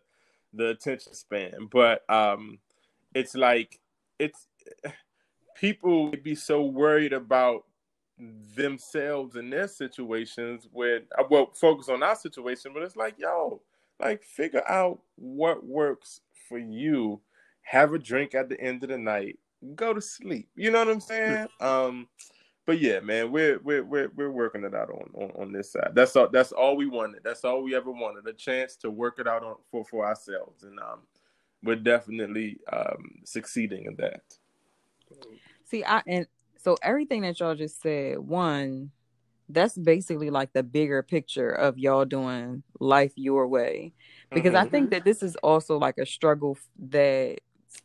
the 0.53 0.69
attention 0.71 1.15
span. 1.15 1.69
But 1.71 2.09
um 2.11 2.59
it's 3.15 3.35
like 3.35 3.81
it's 4.19 4.47
people 5.59 6.11
be 6.23 6.35
so 6.35 6.63
worried 6.63 7.13
about 7.13 7.65
themselves 8.55 9.37
in 9.37 9.51
their 9.51 9.69
situations 9.69 10.67
where 10.73 11.01
uh, 11.19 11.25
well 11.29 11.51
focus 11.55 11.91
on 11.91 12.03
our 12.03 12.17
situation 12.17 12.73
but 12.73 12.83
it's 12.83 12.97
like 12.97 13.15
yo 13.19 13.61
like 14.01 14.23
figure 14.23 14.67
out 14.67 15.01
what 15.17 15.67
works 15.67 16.23
for 16.49 16.59
you 16.59 17.21
have 17.67 17.93
a 17.93 17.99
drink 17.99 18.35
at 18.35 18.49
the 18.49 18.61
end 18.61 18.83
of 18.85 18.91
the 18.91 18.99
night 18.99 19.39
go 19.75 19.93
to 19.93 20.01
sleep. 20.01 20.49
You 20.55 20.71
know 20.71 20.79
what 20.79 20.89
i'm 20.89 21.01
saying? 21.01 21.49
Um 21.61 22.09
but 22.67 22.81
yeah 22.81 22.99
man 22.99 23.31
we're 23.31 23.61
we're 23.61 23.85
we're, 23.85 24.11
we're 24.17 24.31
working 24.31 24.65
it 24.65 24.75
out 24.75 24.91
on, 24.91 25.11
on 25.15 25.31
on 25.41 25.53
this 25.53 25.73
side. 25.73 25.91
That's 25.95 26.15
all 26.17 26.29
that's 26.29 26.53
all 26.53 26.77
we 26.77 26.87
wanted. 26.87 27.21
That's 27.25 27.45
all 27.45 27.63
we 27.63 27.75
ever 27.75 27.91
wanted 27.91 28.27
a 28.27 28.33
chance 28.33 28.77
to 28.77 28.91
work 28.91 29.19
it 29.19 29.27
out 29.27 29.43
on 29.43 29.57
for 29.71 29.85
for 29.85 30.07
ourselves. 30.07 30.63
And 30.63 30.79
um 30.79 31.01
we're 31.63 31.77
definitely 31.77 32.59
um 32.73 33.21
succeeding 33.25 33.87
in 33.87 33.97
that. 33.97 34.23
See 35.65 35.85
i 35.85 36.03
and 36.07 36.27
so 36.57 36.77
everything 36.83 37.23
that 37.23 37.39
y'all 37.39 37.55
just 37.55 37.81
said, 37.81 38.19
one, 38.19 38.91
that's 39.49 39.79
basically 39.79 40.31
like 40.31 40.53
the 40.53 40.65
bigger 40.65 41.01
picture 41.03 41.51
of 41.51 41.79
y'all 41.79 42.05
doing 42.05 42.65
life 42.81 43.13
your 43.15 43.47
way. 43.47 43.93
Because 44.33 44.55
mm-hmm. 44.55 44.67
I 44.67 44.71
think 44.71 44.91
that 44.91 45.05
this 45.05 45.23
is 45.23 45.37
also 45.37 45.79
like 45.79 45.99
a 45.99 46.07
struggle 46.07 46.59
that 46.91 47.39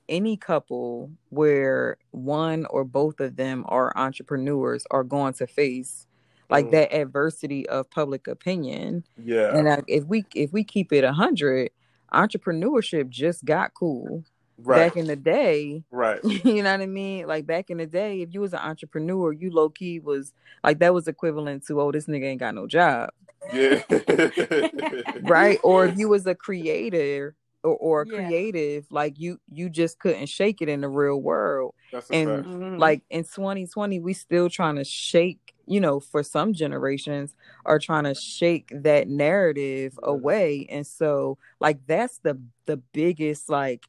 any 0.09 0.37
couple 0.37 1.11
where 1.29 1.97
one 2.11 2.65
or 2.69 2.83
both 2.83 3.19
of 3.19 3.35
them 3.35 3.65
are 3.67 3.91
entrepreneurs 3.95 4.85
are 4.91 5.03
going 5.03 5.33
to 5.33 5.47
face 5.47 6.07
like 6.49 6.67
mm. 6.67 6.71
that 6.71 6.93
adversity 6.93 7.67
of 7.69 7.89
public 7.89 8.27
opinion. 8.27 9.03
Yeah. 9.17 9.55
And 9.55 9.83
if 9.87 10.03
we 10.05 10.25
if 10.35 10.51
we 10.51 10.63
keep 10.63 10.91
it 10.91 11.03
a 11.03 11.13
hundred, 11.13 11.71
entrepreneurship 12.13 13.09
just 13.09 13.45
got 13.45 13.73
cool 13.73 14.23
right. 14.57 14.77
back 14.77 14.97
in 14.97 15.07
the 15.07 15.15
day. 15.15 15.83
Right. 15.91 16.19
You 16.43 16.63
know 16.63 16.71
what 16.71 16.81
I 16.81 16.85
mean? 16.85 17.27
Like 17.27 17.45
back 17.45 17.69
in 17.69 17.77
the 17.77 17.85
day, 17.85 18.21
if 18.21 18.33
you 18.33 18.41
was 18.41 18.53
an 18.53 18.59
entrepreneur, 18.59 19.31
you 19.31 19.51
low 19.51 19.69
key 19.69 19.99
was 19.99 20.33
like 20.63 20.79
that 20.79 20.93
was 20.93 21.07
equivalent 21.07 21.65
to, 21.67 21.79
oh, 21.81 21.91
this 21.91 22.07
nigga 22.07 22.25
ain't 22.25 22.39
got 22.39 22.55
no 22.55 22.67
job. 22.67 23.09
Yeah. 23.53 23.81
right. 25.21 25.59
Or 25.63 25.85
if 25.85 25.97
you 25.97 26.09
was 26.09 26.25
a 26.27 26.35
creator 26.35 27.35
or, 27.63 27.75
or 27.75 28.07
yeah. 28.07 28.17
creative, 28.17 28.85
like 28.89 29.19
you 29.19 29.39
you 29.51 29.69
just 29.69 29.99
couldn't 29.99 30.27
shake 30.27 30.61
it 30.61 30.69
in 30.69 30.81
the 30.81 30.89
real 30.89 31.21
world. 31.21 31.75
and 32.11 32.45
mm-hmm. 32.45 32.77
like 32.77 33.03
in 33.09 33.23
2020, 33.23 33.99
we 33.99 34.13
still 34.13 34.49
trying 34.49 34.75
to 34.75 34.83
shake, 34.83 35.53
you 35.65 35.79
know, 35.79 35.99
for 35.99 36.23
some 36.23 36.53
generations 36.53 37.35
are 37.65 37.79
trying 37.79 38.05
to 38.05 38.15
shake 38.15 38.71
that 38.73 39.07
narrative 39.07 39.97
away. 40.03 40.67
And 40.69 40.85
so 40.85 41.37
like 41.59 41.79
that's 41.87 42.19
the 42.19 42.39
the 42.65 42.77
biggest 42.77 43.49
like 43.49 43.85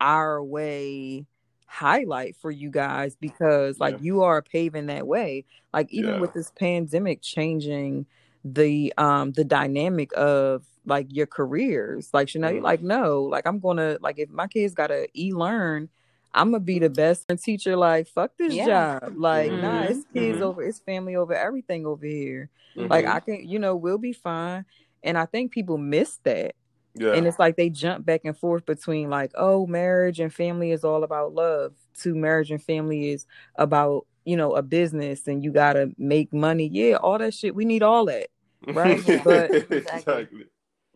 our 0.00 0.42
way 0.42 1.26
highlight 1.66 2.36
for 2.36 2.50
you 2.50 2.70
guys 2.70 3.16
because 3.16 3.80
like 3.80 3.94
yeah. 3.94 4.02
you 4.02 4.22
are 4.22 4.40
paving 4.40 4.86
that 4.86 5.06
way 5.06 5.44
like 5.74 5.92
even 5.92 6.14
yeah. 6.14 6.20
with 6.20 6.32
this 6.32 6.52
pandemic 6.52 7.20
changing 7.20 8.06
the 8.54 8.92
um 8.96 9.32
the 9.32 9.44
dynamic 9.44 10.10
of 10.16 10.64
like 10.84 11.06
your 11.10 11.26
careers 11.26 12.10
like 12.12 12.28
Chanel 12.28 12.52
mm. 12.52 12.62
like 12.62 12.82
no 12.82 13.22
like 13.22 13.46
I'm 13.46 13.58
gonna 13.58 13.98
like 14.00 14.18
if 14.18 14.30
my 14.30 14.46
kids 14.46 14.74
gotta 14.74 15.08
e-learn 15.18 15.88
I'm 16.32 16.52
gonna 16.52 16.60
be 16.60 16.78
the 16.78 16.90
best 16.90 17.26
teacher 17.42 17.76
like 17.76 18.08
fuck 18.08 18.36
this 18.38 18.54
yeah. 18.54 18.66
job 18.66 19.14
like 19.16 19.50
mm-hmm. 19.50 19.62
nah 19.62 19.82
it's 19.82 20.04
kids 20.12 20.36
mm-hmm. 20.36 20.42
over 20.42 20.62
it's 20.62 20.78
family 20.78 21.16
over 21.16 21.34
everything 21.34 21.86
over 21.86 22.06
here 22.06 22.50
mm-hmm. 22.76 22.88
like 22.88 23.06
I 23.06 23.20
can 23.20 23.48
you 23.48 23.58
know 23.58 23.74
we'll 23.74 23.98
be 23.98 24.12
fine 24.12 24.64
and 25.02 25.18
I 25.18 25.26
think 25.26 25.50
people 25.50 25.78
miss 25.78 26.18
that 26.22 26.54
yeah. 26.98 27.12
And 27.12 27.26
it's 27.26 27.38
like 27.38 27.56
they 27.56 27.68
jump 27.68 28.06
back 28.06 28.22
and 28.24 28.36
forth 28.36 28.64
between 28.64 29.10
like, 29.10 29.32
oh, 29.34 29.66
marriage 29.66 30.18
and 30.18 30.32
family 30.32 30.70
is 30.70 30.82
all 30.82 31.04
about 31.04 31.34
love, 31.34 31.74
to 32.00 32.14
marriage 32.14 32.50
and 32.50 32.62
family 32.62 33.10
is 33.10 33.26
about, 33.56 34.06
you 34.24 34.36
know, 34.36 34.52
a 34.52 34.62
business 34.62 35.26
and 35.28 35.44
you 35.44 35.52
gotta 35.52 35.90
make 35.98 36.32
money. 36.32 36.68
Yeah, 36.72 36.94
all 36.96 37.18
that 37.18 37.34
shit. 37.34 37.54
We 37.54 37.64
need 37.64 37.82
all 37.82 38.06
that. 38.06 38.28
Right. 38.66 39.02
but 39.24 39.54
exactly. 39.72 40.46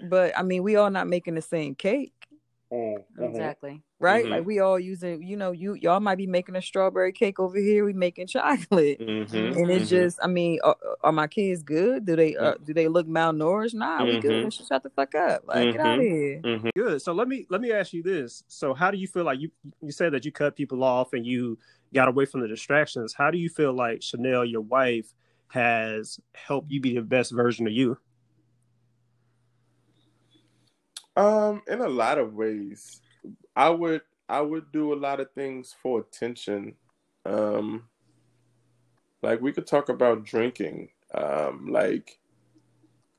But 0.09 0.37
I 0.37 0.43
mean, 0.43 0.63
we 0.63 0.77
all 0.77 0.91
not 0.91 1.09
making 1.09 1.35
the 1.35 1.43
same 1.43 1.75
cake. 1.75 2.15
Mm-hmm. 2.73 3.25
Exactly. 3.25 3.83
Right? 3.99 4.25
Mm-hmm. 4.25 4.33
Like 4.33 4.47
we 4.47 4.61
all 4.61 4.79
using, 4.79 5.23
you 5.23 5.37
know, 5.37 5.51
you 5.51 5.75
y'all 5.75 5.99
might 5.99 6.17
be 6.17 6.27
making 6.27 6.55
a 6.55 6.63
strawberry 6.63 7.13
cake 7.13 7.41
over 7.41 7.59
here. 7.59 7.85
We 7.85 7.93
making 7.93 8.29
chocolate, 8.29 9.01
mm-hmm. 9.01 9.37
and 9.37 9.71
it's 9.71 9.85
mm-hmm. 9.85 9.85
just, 9.85 10.19
I 10.23 10.29
mean, 10.29 10.61
are, 10.63 10.77
are, 11.03 11.13
my 11.13 11.27
kids 11.27 11.63
good? 11.63 12.07
Do 12.07 12.15
they 12.15 12.37
uh, 12.37 12.55
do 12.65 12.73
they 12.73 12.87
look 12.87 13.09
malnourished? 13.09 13.75
Nah, 13.75 14.05
we 14.05 14.21
good. 14.21 14.47
Mm-hmm. 14.47 14.65
Shut 14.65 14.83
the 14.85 14.91
fuck 14.91 15.15
up. 15.17 15.43
Like 15.47 15.73
get 15.73 15.81
out 15.81 15.99
of 15.99 16.05
mm-hmm. 16.05 16.63
here. 16.63 16.73
Good. 16.77 17.03
So 17.03 17.13
let 17.13 17.29
me 17.29 17.47
let 17.51 17.61
me 17.61 17.73
ask 17.73 17.93
you 17.93 18.03
this. 18.03 18.45
So 18.47 18.73
how 18.73 18.91
do 18.91 18.99
you 18.99 19.09
feel 19.09 19.25
like 19.25 19.41
you 19.41 19.51
you 19.83 19.91
said 19.91 20.13
that 20.13 20.25
you 20.25 20.31
cut 20.31 20.55
people 20.57 20.85
off 20.85 21.13
and 21.13 21.27
you 21.27 21.59
got 21.93 22.09
away 22.09 22.25
from 22.25 22.41
the 22.41 22.49
distractions? 22.49 23.13
How 23.13 23.33
do 23.33 23.39
you 23.39 23.49
feel 23.49 23.73
like 23.73 24.01
Chanel, 24.01 24.45
your 24.45 24.63
wife, 24.63 25.13
has 25.51 26.21
helped 26.35 26.71
you 26.71 26.81
be 26.81 26.95
the 26.95 27.03
best 27.03 27.33
version 27.33 27.67
of 27.67 27.73
you? 27.73 27.99
Um, 31.17 31.63
in 31.67 31.81
a 31.81 31.89
lot 31.89 32.19
of 32.19 32.35
ways, 32.35 33.03
I 33.57 33.69
would 33.69 34.03
I 34.29 34.41
would 34.41 34.71
do 34.73 34.93
a 34.93 34.95
lot 34.95 35.21
of 35.21 35.33
things 35.33 35.75
for 35.83 36.01
attention. 36.01 36.77
Um, 37.27 37.85
like 39.23 39.41
we 39.41 39.53
could 39.53 39.67
talk 39.67 39.89
about 39.89 40.25
drinking. 40.25 40.91
Um, 41.13 41.67
like 41.69 42.19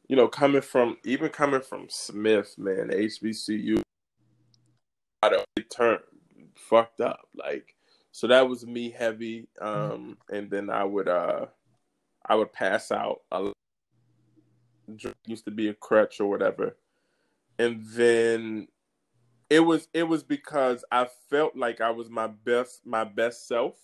you 0.08 0.16
know, 0.16 0.28
coming 0.28 0.62
from 0.62 0.98
even 1.04 1.30
coming 1.30 1.62
from 1.62 1.88
Smith, 1.90 2.56
man, 2.58 2.90
HBCU, 2.90 3.82
I 5.22 5.30
don't 5.30 5.46
turn 5.70 6.00
fucked 6.56 7.02
up. 7.02 7.28
Like 7.36 7.76
so 8.12 8.28
that 8.28 8.48
was 8.48 8.66
me 8.66 8.90
heavy. 8.90 9.48
Um, 9.60 10.18
and 10.30 10.50
then 10.50 10.70
I 10.70 10.86
would 10.86 11.10
uh 11.10 11.48
I 12.26 12.36
would 12.36 12.54
pass 12.54 12.92
out. 12.92 13.22
A, 13.32 13.52
drink 14.96 15.16
used 15.26 15.46
to 15.46 15.52
be 15.52 15.70
a 15.70 15.74
crutch 15.74 16.20
or 16.20 16.30
whatever 16.30 16.76
and 17.62 17.84
then 17.94 18.68
it 19.50 19.60
was 19.60 19.88
it 19.94 20.04
was 20.04 20.24
because 20.24 20.84
I 20.92 21.08
felt 21.30 21.56
like 21.56 21.80
I 21.80 21.92
was 21.92 22.10
my 22.10 22.28
best 22.28 22.82
my 22.86 23.04
best 23.04 23.48
self 23.48 23.76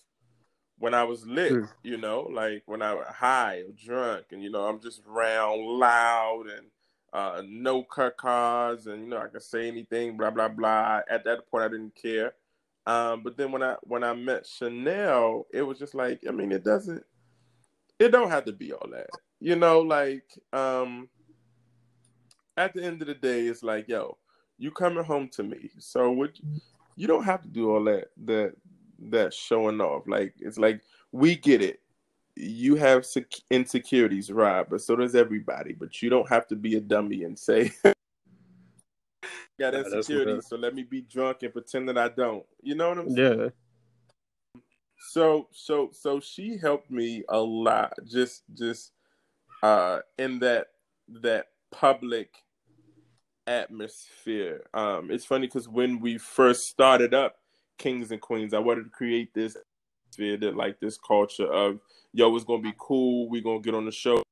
when 0.79 0.93
I 0.93 1.03
was 1.03 1.25
lit, 1.25 1.53
mm. 1.53 1.69
you 1.83 1.97
know, 1.97 2.27
like 2.31 2.63
when 2.67 2.81
I 2.81 2.93
was 2.93 3.07
high 3.07 3.63
or 3.67 3.71
drunk, 3.71 4.25
and 4.31 4.41
you 4.41 4.49
know 4.49 4.65
I'm 4.65 4.79
just 4.79 5.01
round 5.05 5.61
loud 5.61 6.45
and 6.55 6.67
uh, 7.13 7.41
no 7.45 7.83
cut 7.83 8.17
cards, 8.17 8.87
and 8.87 9.03
you 9.03 9.09
know 9.09 9.17
I 9.17 9.27
can 9.27 9.41
say 9.41 9.67
anything, 9.67 10.17
blah 10.17 10.31
blah 10.31 10.49
blah. 10.49 11.01
At 11.09 11.23
that 11.25 11.49
point, 11.49 11.65
I 11.65 11.67
didn't 11.67 11.95
care. 11.95 12.33
Um, 12.87 13.21
but 13.21 13.37
then 13.37 13.51
when 13.51 13.61
I 13.61 13.75
when 13.83 14.03
I 14.03 14.13
met 14.13 14.47
Chanel, 14.47 15.45
it 15.51 15.61
was 15.61 15.77
just 15.77 15.93
like 15.93 16.21
I 16.27 16.31
mean, 16.31 16.51
it 16.51 16.63
doesn't, 16.63 17.03
it 17.99 18.09
don't 18.09 18.29
have 18.29 18.45
to 18.45 18.51
be 18.51 18.73
all 18.73 18.87
that, 18.91 19.09
you 19.39 19.55
know, 19.55 19.79
like 19.81 20.25
um, 20.53 21.09
at 22.55 22.73
the 22.73 22.83
end 22.83 23.01
of 23.01 23.07
the 23.07 23.13
day, 23.13 23.47
it's 23.47 23.63
like, 23.63 23.87
yo, 23.87 24.17
you 24.57 24.71
coming 24.71 25.03
home 25.03 25.29
to 25.33 25.43
me. 25.43 25.69
So 25.77 26.11
what 26.11 26.31
you 26.95 27.07
don't 27.07 27.23
have 27.23 27.41
to 27.43 27.47
do 27.47 27.71
all 27.71 27.83
that 27.85 28.07
that 28.25 28.53
that 28.99 29.33
showing 29.33 29.79
off. 29.79 30.07
Like 30.07 30.33
it's 30.39 30.57
like 30.57 30.81
we 31.11 31.35
get 31.35 31.61
it. 31.61 31.79
You 32.35 32.75
have 32.75 33.05
insecurities, 33.49 34.31
right? 34.31 34.67
But 34.69 34.81
so 34.81 34.95
does 34.95 35.15
everybody. 35.15 35.73
But 35.73 36.01
you 36.01 36.09
don't 36.09 36.29
have 36.29 36.47
to 36.47 36.55
be 36.55 36.75
a 36.75 36.81
dummy 36.81 37.23
and 37.23 37.37
say 37.37 37.71
got 39.59 39.73
insecurity, 39.73 40.41
so 40.41 40.55
let 40.55 40.75
me 40.75 40.83
be 40.83 41.01
drunk 41.01 41.43
and 41.43 41.53
pretend 41.53 41.89
that 41.89 41.97
I 41.97 42.09
don't. 42.09 42.45
You 42.61 42.75
know 42.75 42.89
what 42.89 42.97
I'm 42.99 43.09
saying? 43.15 43.39
Yeah. 43.39 43.49
So 44.99 45.47
so 45.51 45.89
so 45.93 46.19
she 46.19 46.57
helped 46.57 46.91
me 46.91 47.23
a 47.29 47.39
lot 47.39 47.93
just 48.05 48.43
just 48.53 48.91
uh 49.63 49.99
in 50.17 50.39
that 50.39 50.67
that 51.21 51.47
public 51.71 52.29
atmosphere. 53.45 54.63
Um 54.73 55.11
it's 55.11 55.25
funny 55.25 55.47
cuz 55.47 55.67
when 55.67 55.99
we 55.99 56.17
first 56.17 56.67
started 56.67 57.13
up 57.13 57.37
Kings 57.77 58.11
and 58.11 58.21
Queens, 58.21 58.53
I 58.53 58.59
wanted 58.59 58.83
to 58.85 58.89
create 58.89 59.33
this 59.33 59.55
atmosphere 59.55 60.37
that 60.37 60.55
like 60.55 60.79
this 60.79 60.97
culture 60.97 61.51
of 61.51 61.79
yo 62.13 62.35
it's 62.35 62.45
going 62.45 62.63
to 62.63 62.69
be 62.69 62.75
cool, 62.79 63.29
we're 63.29 63.41
going 63.41 63.61
to 63.61 63.65
get 63.65 63.75
on 63.75 63.85
the 63.85 63.91
show 63.91 64.23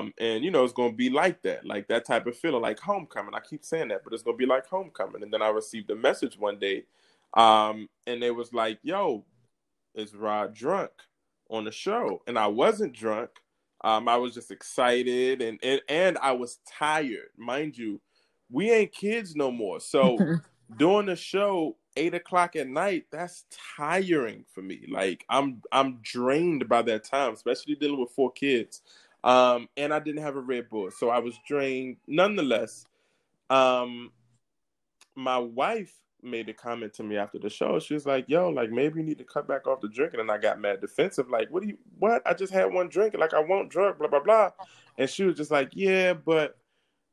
um, 0.00 0.14
and 0.18 0.42
you 0.44 0.50
know 0.50 0.64
it's 0.64 0.72
gonna 0.72 0.92
be 0.92 1.10
like 1.10 1.42
that, 1.42 1.66
like 1.66 1.88
that 1.88 2.06
type 2.06 2.26
of 2.26 2.36
feeling, 2.36 2.62
like 2.62 2.80
homecoming. 2.80 3.34
I 3.34 3.40
keep 3.40 3.64
saying 3.64 3.88
that, 3.88 4.02
but 4.02 4.12
it's 4.12 4.22
gonna 4.22 4.36
be 4.36 4.46
like 4.46 4.66
homecoming. 4.66 5.22
And 5.22 5.32
then 5.32 5.42
I 5.42 5.48
received 5.48 5.90
a 5.90 5.96
message 5.96 6.38
one 6.38 6.58
day, 6.58 6.84
um, 7.34 7.88
and 8.06 8.22
it 8.22 8.34
was 8.34 8.52
like, 8.52 8.78
"Yo, 8.82 9.24
is 9.94 10.14
Rod 10.14 10.54
drunk 10.54 10.90
on 11.48 11.64
the 11.64 11.72
show?" 11.72 12.22
And 12.26 12.38
I 12.38 12.46
wasn't 12.46 12.92
drunk. 12.92 13.30
Um, 13.82 14.08
I 14.08 14.16
was 14.16 14.34
just 14.34 14.50
excited, 14.50 15.42
and, 15.42 15.58
and 15.62 15.80
and 15.88 16.18
I 16.18 16.32
was 16.32 16.58
tired, 16.66 17.30
mind 17.36 17.76
you. 17.78 18.00
We 18.50 18.70
ain't 18.70 18.92
kids 18.92 19.36
no 19.36 19.50
more, 19.50 19.80
so 19.80 20.18
doing 20.76 21.06
the 21.06 21.16
show 21.16 21.76
eight 21.96 22.14
o'clock 22.14 22.54
at 22.54 22.68
night 22.68 23.06
that's 23.10 23.46
tiring 23.76 24.44
for 24.54 24.62
me 24.62 24.86
like 24.88 25.24
i'm 25.28 25.60
i'm 25.72 25.98
drained 26.02 26.68
by 26.68 26.80
that 26.80 27.02
time 27.02 27.32
especially 27.32 27.74
dealing 27.74 27.98
with 27.98 28.12
four 28.12 28.30
kids 28.30 28.80
um, 29.22 29.68
and 29.76 29.92
I 29.92 29.98
didn't 29.98 30.22
have 30.22 30.36
a 30.36 30.40
Red 30.40 30.70
Bull, 30.70 30.90
so 30.90 31.10
I 31.10 31.18
was 31.18 31.38
drained. 31.46 31.96
Nonetheless, 32.06 32.86
um, 33.50 34.12
my 35.14 35.38
wife 35.38 35.94
made 36.22 36.48
a 36.48 36.54
comment 36.54 36.94
to 36.94 37.02
me 37.02 37.16
after 37.16 37.38
the 37.38 37.50
show. 37.50 37.78
She 37.80 37.94
was 37.94 38.06
like, 38.06 38.28
"Yo, 38.28 38.48
like 38.48 38.70
maybe 38.70 39.00
you 39.00 39.06
need 39.06 39.18
to 39.18 39.24
cut 39.24 39.48
back 39.48 39.66
off 39.66 39.80
the 39.80 39.88
drinking." 39.88 40.20
And 40.20 40.30
I 40.30 40.38
got 40.38 40.60
mad 40.60 40.80
defensive, 40.80 41.28
like, 41.28 41.48
"What 41.50 41.62
do 41.62 41.68
you? 41.68 41.78
What? 41.98 42.22
I 42.26 42.34
just 42.34 42.52
had 42.52 42.72
one 42.72 42.88
drink, 42.88 43.14
like 43.16 43.34
I 43.34 43.40
won't 43.40 43.70
drink, 43.70 43.98
blah 43.98 44.08
blah 44.08 44.20
blah." 44.20 44.50
And 44.98 45.08
she 45.08 45.24
was 45.24 45.36
just 45.36 45.50
like, 45.50 45.70
"Yeah, 45.72 46.14
but." 46.14 46.56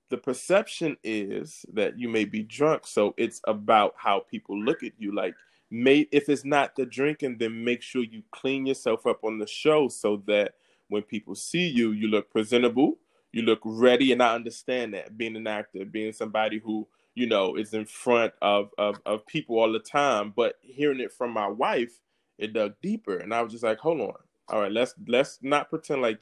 The 0.10 0.18
perception 0.18 0.96
is 1.04 1.66
that 1.74 2.00
you 2.00 2.08
may 2.08 2.24
be 2.24 2.42
drunk, 2.42 2.88
so 2.88 3.14
it's 3.18 3.42
about 3.44 3.94
how 3.98 4.22
people 4.22 4.58
look 4.58 4.82
at 4.82 4.94
you. 4.98 5.14
Like, 5.14 5.36
may 5.70 6.08
if 6.14 6.30
it's 6.30 6.46
not 6.46 6.78
the 6.78 6.86
drinking, 6.86 7.40
then 7.40 7.66
make 7.66 7.82
sure 7.82 8.04
you 8.04 8.24
clean 8.32 8.66
yourself 8.66 9.06
up 9.06 9.26
on 9.26 9.38
the 9.38 9.46
show 9.46 9.90
so 9.90 10.24
that 10.28 10.54
when 10.88 11.02
people 11.02 11.36
see 11.36 11.68
you, 11.68 11.92
you 11.92 12.08
look 12.08 12.30
presentable, 12.30 12.98
you 13.34 13.42
look 13.42 13.60
ready, 13.66 14.14
and 14.14 14.24
I 14.24 14.34
understand 14.34 14.94
that 14.94 15.18
being 15.18 15.36
an 15.36 15.46
actor, 15.46 15.84
being 15.84 16.14
somebody 16.14 16.60
who 16.60 16.88
you 17.18 17.26
know 17.26 17.56
is 17.56 17.74
in 17.74 17.86
front 17.86 18.32
of 18.44 18.70
of, 18.78 19.02
of 19.06 19.26
people 19.26 19.58
all 19.58 19.72
the 19.72 19.80
time. 19.80 20.32
But 20.36 20.56
hearing 20.62 21.00
it 21.00 21.12
from 21.12 21.32
my 21.32 21.48
wife, 21.48 22.00
it 22.38 22.54
dug 22.54 22.76
deeper, 22.82 23.18
and 23.18 23.34
I 23.34 23.42
was 23.42 23.52
just 23.52 23.64
like, 23.64 23.80
hold 23.80 24.02
on, 24.02 24.14
all 24.50 24.62
right, 24.62 24.72
let's 24.72 24.94
let's 25.08 25.40
not 25.42 25.70
pretend 25.70 26.04
like 26.04 26.20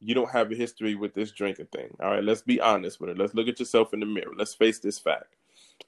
you 0.00 0.14
don't 0.14 0.30
have 0.30 0.52
a 0.52 0.54
history 0.54 0.94
with 0.94 1.14
this 1.14 1.32
drinking 1.32 1.68
thing. 1.74 1.96
All 1.98 2.10
right, 2.10 2.22
let's 2.22 2.42
be 2.42 2.60
honest 2.60 3.00
with 3.00 3.08
it. 3.08 3.18
Let's 3.18 3.34
look 3.34 3.48
at 3.48 3.58
yourself 3.58 3.94
in 3.94 4.00
the 4.00 4.06
mirror. 4.06 4.32
Let's 4.36 4.54
face 4.54 4.78
this 4.78 4.98
fact. 4.98 5.34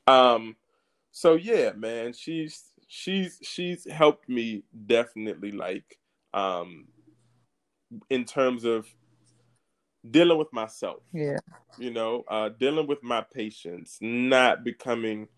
Um, 0.07 0.57
so 1.13 1.35
yeah, 1.35 1.73
man, 1.73 2.15
she's 2.15 2.65
she's 2.89 3.39
she's 3.43 3.91
helped 3.91 4.27
me 4.29 4.63
definitely 4.87 5.53
like 5.53 5.99
um 6.33 6.87
in 8.09 8.25
terms 8.25 8.65
of 8.65 8.87
dealing 10.11 10.39
with 10.39 10.53
myself. 10.53 11.03
Yeah. 11.13 11.39
You 11.79 11.91
know, 11.91 12.25
uh, 12.29 12.51
dealing 12.51 12.87
with 12.87 13.03
my 13.03 13.23
patience, 13.23 13.99
not 14.01 14.65
becoming, 14.65 15.29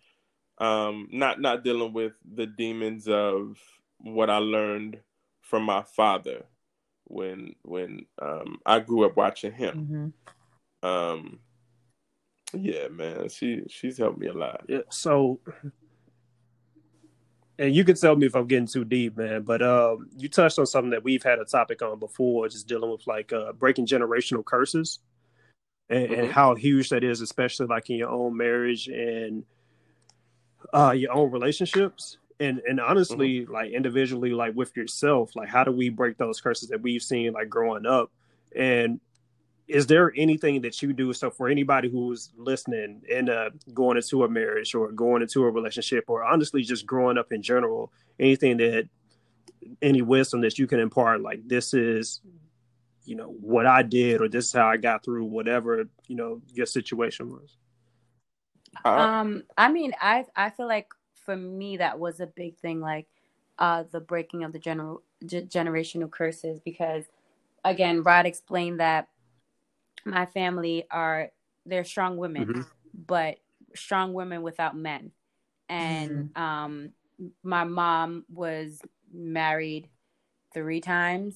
um, 0.58 1.08
not 1.12 1.40
not 1.40 1.64
dealing 1.64 1.92
with 1.92 2.12
the 2.34 2.46
demons 2.46 3.08
of 3.08 3.58
what 3.98 4.30
I 4.30 4.38
learned 4.38 4.98
from 5.40 5.64
my 5.64 5.82
father 5.82 6.44
when 7.04 7.54
when 7.62 8.06
um, 8.20 8.58
I 8.64 8.80
grew 8.80 9.04
up 9.06 9.16
watching 9.16 9.52
him. 9.52 10.14
Mm-hmm. 10.84 10.88
Um, 10.88 11.40
yeah, 12.54 12.88
man, 12.88 13.28
she 13.28 13.62
she's 13.68 13.98
helped 13.98 14.18
me 14.18 14.28
a 14.28 14.32
lot. 14.32 14.64
Yeah. 14.68 14.82
So 14.90 15.40
and 17.58 17.74
you 17.74 17.84
can 17.84 17.96
tell 17.96 18.14
me 18.14 18.26
if 18.26 18.36
I'm 18.36 18.46
getting 18.46 18.68
too 18.68 18.84
deep, 18.84 19.16
man. 19.16 19.42
But 19.42 19.62
um, 19.62 20.08
you 20.16 20.28
touched 20.28 20.58
on 20.58 20.66
something 20.66 20.90
that 20.90 21.02
we've 21.02 21.22
had 21.22 21.40
a 21.40 21.44
topic 21.44 21.82
on 21.82 21.98
before, 21.98 22.48
just 22.48 22.68
dealing 22.68 22.90
with 22.90 23.06
like 23.06 23.32
uh, 23.32 23.52
breaking 23.52 23.86
generational 23.86 24.44
curses 24.44 25.00
and, 25.90 26.08
mm-hmm. 26.08 26.20
and, 26.20 26.32
how 26.32 26.54
huge 26.54 26.90
that 26.90 27.02
is, 27.02 27.20
especially 27.20 27.66
like 27.66 27.90
in 27.90 27.96
your 27.96 28.10
own 28.10 28.36
marriage 28.36 28.86
and 28.86 29.44
uh, 30.72 30.92
your 30.96 31.12
own 31.12 31.32
relationships. 31.32 32.18
And 32.38 32.60
and 32.68 32.78
honestly, 32.78 33.40
mm-hmm. 33.40 33.52
like 33.52 33.72
individually, 33.72 34.30
like 34.30 34.54
with 34.54 34.76
yourself, 34.76 35.34
like 35.34 35.48
how 35.48 35.64
do 35.64 35.72
we 35.72 35.88
break 35.88 36.16
those 36.16 36.40
curses 36.40 36.68
that 36.68 36.80
we've 36.80 37.02
seen 37.02 37.32
like 37.32 37.48
growing 37.48 37.86
up? 37.86 38.12
And 38.54 39.00
is 39.68 39.86
there 39.86 40.12
anything 40.16 40.62
that 40.62 40.80
you 40.80 40.92
do 40.92 41.12
so 41.12 41.30
for 41.30 41.48
anybody 41.48 41.90
who's 41.90 42.30
listening 42.36 43.02
and 43.12 43.28
uh, 43.28 43.50
going 43.74 43.98
into 43.98 44.24
a 44.24 44.28
marriage 44.28 44.74
or 44.74 44.90
going 44.92 45.20
into 45.20 45.44
a 45.44 45.50
relationship 45.50 46.04
or 46.08 46.24
honestly 46.24 46.62
just 46.62 46.86
growing 46.86 47.18
up 47.18 47.32
in 47.32 47.42
general 47.42 47.92
anything 48.18 48.56
that 48.56 48.88
any 49.82 50.00
wisdom 50.00 50.40
that 50.40 50.58
you 50.58 50.66
can 50.66 50.80
impart 50.80 51.20
like 51.20 51.46
this 51.46 51.74
is 51.74 52.22
you 53.04 53.14
know 53.14 53.28
what 53.40 53.66
i 53.66 53.82
did 53.82 54.20
or 54.20 54.28
this 54.28 54.46
is 54.46 54.52
how 54.52 54.66
i 54.66 54.76
got 54.76 55.04
through 55.04 55.24
whatever 55.24 55.88
you 56.06 56.16
know 56.16 56.40
your 56.52 56.66
situation 56.66 57.28
was? 57.30 57.56
Uh, 58.84 58.88
um 58.88 59.42
i 59.56 59.70
mean 59.70 59.92
i 60.00 60.24
i 60.34 60.48
feel 60.50 60.66
like 60.66 60.88
for 61.14 61.36
me 61.36 61.76
that 61.76 61.98
was 61.98 62.20
a 62.20 62.26
big 62.26 62.56
thing 62.58 62.80
like 62.80 63.06
uh 63.58 63.84
the 63.92 64.00
breaking 64.00 64.44
of 64.44 64.52
the 64.52 64.58
general 64.58 65.02
g- 65.26 65.42
generational 65.42 66.10
curses 66.10 66.60
because 66.60 67.04
again 67.64 68.02
rod 68.02 68.24
explained 68.24 68.80
that 68.80 69.08
my 70.10 70.26
family 70.26 70.84
are 70.90 71.30
they're 71.66 71.84
strong 71.84 72.16
women, 72.16 72.46
mm-hmm. 72.46 72.60
but 73.06 73.38
strong 73.74 74.12
women 74.12 74.42
without 74.42 74.76
men. 74.76 75.12
And 75.68 76.10
mm-hmm. 76.10 76.42
um, 76.42 76.90
my 77.42 77.64
mom 77.64 78.24
was 78.32 78.80
married 79.12 79.88
three 80.54 80.80
times. 80.80 81.34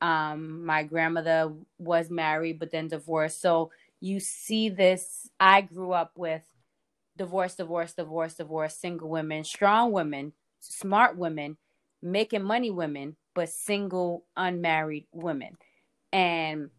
Um, 0.00 0.66
my 0.66 0.82
grandmother 0.82 1.52
was 1.78 2.10
married 2.10 2.58
but 2.58 2.72
then 2.72 2.88
divorced. 2.88 3.40
So 3.40 3.70
you 4.00 4.18
see 4.18 4.68
this. 4.68 5.30
I 5.38 5.60
grew 5.60 5.92
up 5.92 6.12
with 6.16 6.42
divorce, 7.16 7.54
divorce, 7.54 7.92
divorce, 7.92 8.34
divorce, 8.34 8.74
single 8.76 9.08
women, 9.08 9.44
strong 9.44 9.92
women, 9.92 10.32
smart 10.58 11.16
women, 11.16 11.56
making 12.02 12.42
money 12.42 12.70
women, 12.70 13.16
but 13.34 13.48
single, 13.48 14.24
unmarried 14.36 15.06
women. 15.12 15.56
And 16.12 16.70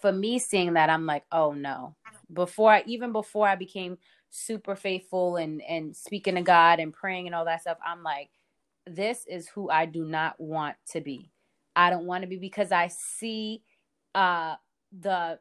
for 0.00 0.12
me 0.12 0.38
seeing 0.38 0.74
that 0.74 0.90
i'm 0.90 1.06
like 1.06 1.24
oh 1.32 1.52
no. 1.52 1.94
Before 2.32 2.72
I, 2.72 2.82
even 2.86 3.12
before 3.12 3.48
i 3.48 3.54
became 3.54 3.98
super 4.30 4.74
faithful 4.74 5.36
and 5.36 5.62
and 5.62 5.94
speaking 5.96 6.34
to 6.34 6.42
god 6.42 6.80
and 6.80 6.92
praying 6.92 7.26
and 7.26 7.34
all 7.34 7.44
that 7.44 7.60
stuff 7.60 7.78
i'm 7.86 8.02
like 8.02 8.30
this 8.86 9.24
is 9.28 9.48
who 9.48 9.70
i 9.70 9.86
do 9.86 10.04
not 10.04 10.38
want 10.40 10.76
to 10.90 11.00
be. 11.00 11.30
I 11.74 11.90
don't 11.90 12.06
want 12.06 12.22
to 12.22 12.28
be 12.28 12.36
because 12.36 12.72
i 12.72 12.88
see 12.88 13.62
uh 14.14 14.56
the 15.00 15.38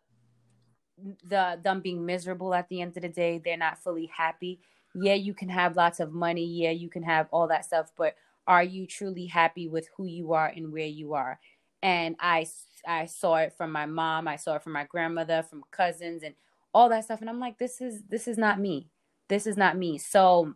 the 1.28 1.60
them 1.64 1.82
being 1.82 2.06
miserable 2.06 2.54
at 2.54 2.70
the 2.70 2.82
end 2.82 2.96
of 2.96 3.04
the 3.04 3.10
day. 3.10 3.42
They're 3.44 3.58
not 3.58 3.80
fully 3.80 4.10
happy. 4.16 4.60
Yeah 4.94 5.14
you 5.16 5.34
can 5.34 5.50
have 5.50 5.76
lots 5.76 6.00
of 6.00 6.14
money. 6.14 6.46
Yeah 6.46 6.72
you 6.72 6.90
can 6.90 7.04
have 7.04 7.28
all 7.32 7.48
that 7.48 7.66
stuff 7.66 7.92
but 7.98 8.16
are 8.48 8.64
you 8.64 8.86
truly 8.86 9.26
happy 9.26 9.68
with 9.68 9.90
who 9.98 10.06
you 10.06 10.34
are 10.34 10.48
and 10.56 10.72
where 10.72 10.86
you 10.86 11.14
are 11.14 11.40
and 11.86 12.16
i 12.20 12.46
I 12.88 13.08
saw 13.08 13.38
it 13.38 13.54
from 13.58 13.72
my 13.72 13.88
mom, 13.88 14.28
I 14.28 14.36
saw 14.36 14.58
it 14.58 14.64
from 14.64 14.74
my 14.74 14.84
grandmother, 14.84 15.42
from 15.42 15.64
cousins 15.72 16.22
and 16.22 16.36
all 16.72 16.88
that 16.90 17.06
stuff 17.06 17.22
and 17.22 17.30
I'm 17.30 17.40
like 17.40 17.58
this 17.58 17.82
is 17.82 18.04
this 18.10 18.28
is 18.28 18.38
not 18.38 18.60
me. 18.60 18.90
This 19.28 19.48
is 19.48 19.58
not 19.58 19.78
me. 19.78 19.98
So 19.98 20.54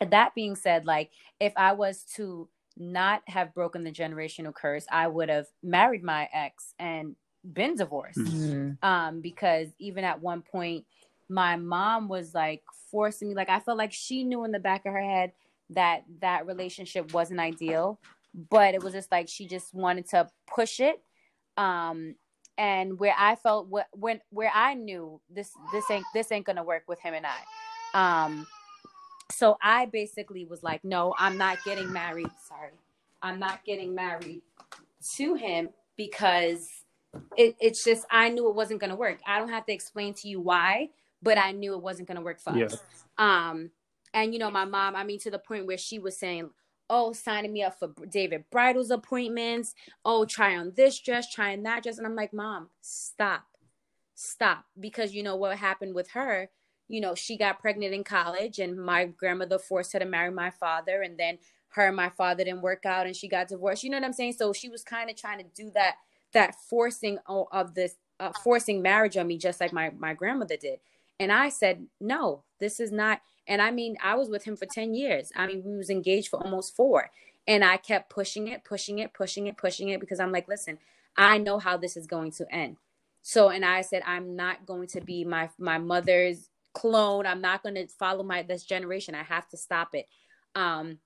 that 0.00 0.34
being 0.34 0.56
said, 0.56 0.86
like 0.86 1.10
if 1.38 1.52
I 1.56 1.72
was 1.72 2.04
to 2.16 2.48
not 2.78 3.22
have 3.26 3.52
broken 3.52 3.84
the 3.84 3.90
generational 3.90 4.54
curse, 4.54 4.86
I 4.90 5.08
would 5.08 5.28
have 5.28 5.48
married 5.62 6.02
my 6.02 6.28
ex 6.32 6.74
and 6.78 7.16
been 7.44 7.74
divorced. 7.74 8.18
Mm-hmm. 8.18 8.82
Um 8.82 9.20
because 9.20 9.68
even 9.78 10.04
at 10.04 10.22
one 10.22 10.42
point 10.42 10.86
my 11.28 11.56
mom 11.56 12.08
was 12.08 12.32
like 12.32 12.62
forcing 12.90 13.28
me 13.28 13.34
like 13.34 13.50
I 13.50 13.60
felt 13.60 13.76
like 13.76 13.92
she 13.92 14.24
knew 14.24 14.44
in 14.44 14.52
the 14.52 14.58
back 14.60 14.86
of 14.86 14.92
her 14.92 15.02
head 15.02 15.32
that 15.70 16.04
that 16.20 16.46
relationship 16.46 17.12
wasn't 17.12 17.40
ideal 17.40 17.98
but 18.34 18.74
it 18.74 18.82
was 18.82 18.92
just 18.92 19.10
like 19.10 19.28
she 19.28 19.46
just 19.46 19.74
wanted 19.74 20.08
to 20.08 20.28
push 20.52 20.80
it 20.80 21.02
um 21.56 22.14
and 22.58 22.98
where 22.98 23.14
i 23.18 23.34
felt 23.34 23.68
what 23.68 23.86
when 23.92 24.20
where 24.30 24.50
i 24.54 24.74
knew 24.74 25.20
this 25.30 25.50
this 25.72 25.90
ain't 25.90 26.04
this 26.14 26.30
ain't 26.32 26.46
gonna 26.46 26.62
work 26.64 26.84
with 26.88 27.00
him 27.00 27.14
and 27.14 27.26
i 27.26 28.24
um 28.24 28.46
so 29.32 29.56
i 29.62 29.86
basically 29.86 30.44
was 30.44 30.62
like 30.62 30.84
no 30.84 31.14
i'm 31.18 31.36
not 31.36 31.58
getting 31.64 31.92
married 31.92 32.30
sorry 32.48 32.72
i'm 33.22 33.38
not 33.38 33.64
getting 33.64 33.94
married 33.94 34.42
to 35.16 35.34
him 35.34 35.68
because 35.96 36.68
it, 37.36 37.56
it's 37.60 37.84
just 37.84 38.06
i 38.10 38.28
knew 38.28 38.48
it 38.48 38.54
wasn't 38.54 38.80
gonna 38.80 38.96
work 38.96 39.18
i 39.26 39.38
don't 39.38 39.50
have 39.50 39.66
to 39.66 39.72
explain 39.72 40.14
to 40.14 40.28
you 40.28 40.40
why 40.40 40.88
but 41.22 41.38
I 41.38 41.52
knew 41.52 41.74
it 41.74 41.82
wasn't 41.82 42.08
to 42.08 42.20
work 42.22 42.40
for 42.40 42.52
Yeah. 42.52 42.66
us. 42.66 42.78
Um, 43.18 43.70
and 44.14 44.32
you 44.32 44.38
know, 44.38 44.50
my 44.50 44.64
mom, 44.64 44.96
I 44.96 45.04
mean, 45.04 45.18
to 45.20 45.30
the 45.30 45.38
point 45.38 45.66
where 45.66 45.78
she 45.78 45.98
was 45.98 46.18
saying, 46.18 46.50
"Oh, 46.90 47.12
signing 47.14 47.52
me 47.52 47.62
up 47.62 47.78
for 47.78 47.92
David's 48.08 48.44
Bridal 48.50 48.90
appointments. 48.92 49.74
Oh, 50.04 50.24
try 50.26 50.56
on 50.56 50.72
this 50.76 50.98
dress, 50.98 51.32
try 51.32 51.54
on 51.54 51.62
that 51.62 51.84
dress." 51.84 51.96
And 51.96 52.06
I'm 52.06 52.16
like, 52.16 52.32
"Mom, 52.34 52.70
stop, 52.82 53.44
stop," 54.14 54.66
because 54.78 55.14
you 55.14 55.22
know 55.22 55.36
what 55.36 55.56
happened 55.56 55.94
with 55.94 56.10
her. 56.10 56.50
You 56.88 57.00
know, 57.00 57.14
she 57.14 57.38
got 57.38 57.60
pregnant 57.60 57.94
in 57.94 58.04
college, 58.04 58.58
and 58.58 58.76
my 58.76 59.04
grandmother 59.04 59.58
forced 59.58 59.92
her 59.94 60.00
to 60.00 60.04
marry 60.04 60.30
my 60.30 60.50
father, 60.50 61.02
and 61.02 61.16
then 61.16 61.38
her 61.70 61.86
and 61.86 61.96
my 61.96 62.10
father 62.10 62.44
didn't 62.44 62.62
work 62.62 62.84
out, 62.84 63.06
and 63.06 63.14
she 63.14 63.28
got 63.28 63.48
divorced. 63.48 63.84
You 63.84 63.90
know 63.90 63.98
what 63.98 64.04
I'm 64.04 64.12
saying? 64.12 64.34
So 64.34 64.52
she 64.52 64.68
was 64.68 64.82
kind 64.82 65.08
of 65.08 65.16
trying 65.16 65.38
to 65.38 65.44
do 65.54 65.70
that, 65.74 65.96
that 66.32 66.56
forcing 66.68 67.18
of 67.26 67.74
this, 67.74 67.94
uh, 68.18 68.32
forcing 68.42 68.82
marriage 68.82 69.16
on 69.16 69.28
me, 69.28 69.38
just 69.38 69.60
like 69.60 69.72
my 69.72 69.90
my 69.96 70.12
grandmother 70.14 70.56
did. 70.56 70.80
And 71.20 71.30
I 71.30 71.50
said, 71.50 71.86
no, 72.00 72.44
this 72.58 72.80
is 72.80 72.90
not. 72.90 73.20
And 73.50 73.60
I 73.60 73.72
mean, 73.72 73.96
I 74.00 74.14
was 74.14 74.30
with 74.30 74.44
him 74.44 74.56
for 74.56 74.64
10 74.64 74.94
years. 74.94 75.32
I 75.34 75.48
mean, 75.48 75.64
we 75.64 75.76
was 75.76 75.90
engaged 75.90 76.28
for 76.28 76.40
almost 76.42 76.76
four. 76.76 77.10
And 77.48 77.64
I 77.64 77.78
kept 77.78 78.08
pushing 78.08 78.46
it, 78.46 78.62
pushing 78.64 79.00
it, 79.00 79.12
pushing 79.12 79.48
it, 79.48 79.56
pushing 79.56 79.88
it 79.88 79.98
because 79.98 80.20
I'm 80.20 80.30
like, 80.30 80.46
listen, 80.46 80.78
I 81.16 81.38
know 81.38 81.58
how 81.58 81.76
this 81.76 81.96
is 81.96 82.06
going 82.06 82.30
to 82.32 82.46
end. 82.54 82.76
So, 83.22 83.48
and 83.48 83.64
I 83.64 83.80
said, 83.80 84.02
I'm 84.06 84.36
not 84.36 84.64
going 84.66 84.86
to 84.88 85.00
be 85.00 85.24
my 85.24 85.50
my 85.58 85.78
mother's 85.78 86.48
clone. 86.74 87.26
I'm 87.26 87.40
not 87.40 87.64
going 87.64 87.74
to 87.74 87.88
follow 87.88 88.22
my 88.22 88.42
this 88.42 88.62
generation. 88.62 89.16
I 89.16 89.24
have 89.24 89.48
to 89.48 89.56
stop 89.56 89.94
it. 89.94 90.06
Um, 90.54 90.98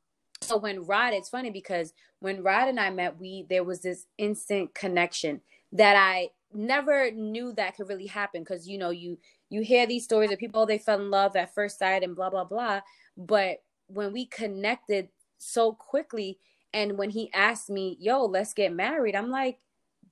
so 0.42 0.58
when 0.58 0.84
Rod, 0.84 1.14
it's 1.14 1.30
funny 1.30 1.50
because 1.50 1.94
when 2.20 2.42
Rod 2.42 2.68
and 2.68 2.78
I 2.78 2.90
met, 2.90 3.18
we 3.18 3.46
there 3.48 3.64
was 3.64 3.80
this 3.80 4.06
instant 4.18 4.74
connection 4.74 5.40
that 5.72 5.96
I 5.96 6.28
never 6.52 7.10
knew 7.10 7.52
that 7.54 7.76
could 7.76 7.88
really 7.88 8.06
happen 8.06 8.42
because 8.42 8.68
you 8.68 8.78
know 8.78 8.90
you 8.90 9.18
you 9.50 9.62
hear 9.62 9.86
these 9.86 10.04
stories 10.04 10.32
of 10.32 10.38
people 10.38 10.66
they 10.66 10.78
fell 10.78 11.00
in 11.00 11.10
love 11.10 11.36
at 11.36 11.54
first 11.54 11.78
sight 11.78 12.02
and 12.02 12.16
blah 12.16 12.30
blah 12.30 12.44
blah. 12.44 12.80
But 13.16 13.62
when 13.86 14.12
we 14.12 14.26
connected 14.26 15.08
so 15.38 15.72
quickly 15.72 16.38
and 16.72 16.96
when 16.96 17.10
he 17.10 17.30
asked 17.32 17.68
me 17.68 17.96
yo 18.00 18.24
let's 18.24 18.54
get 18.54 18.72
married 18.72 19.14
i'm 19.14 19.30
like 19.30 19.58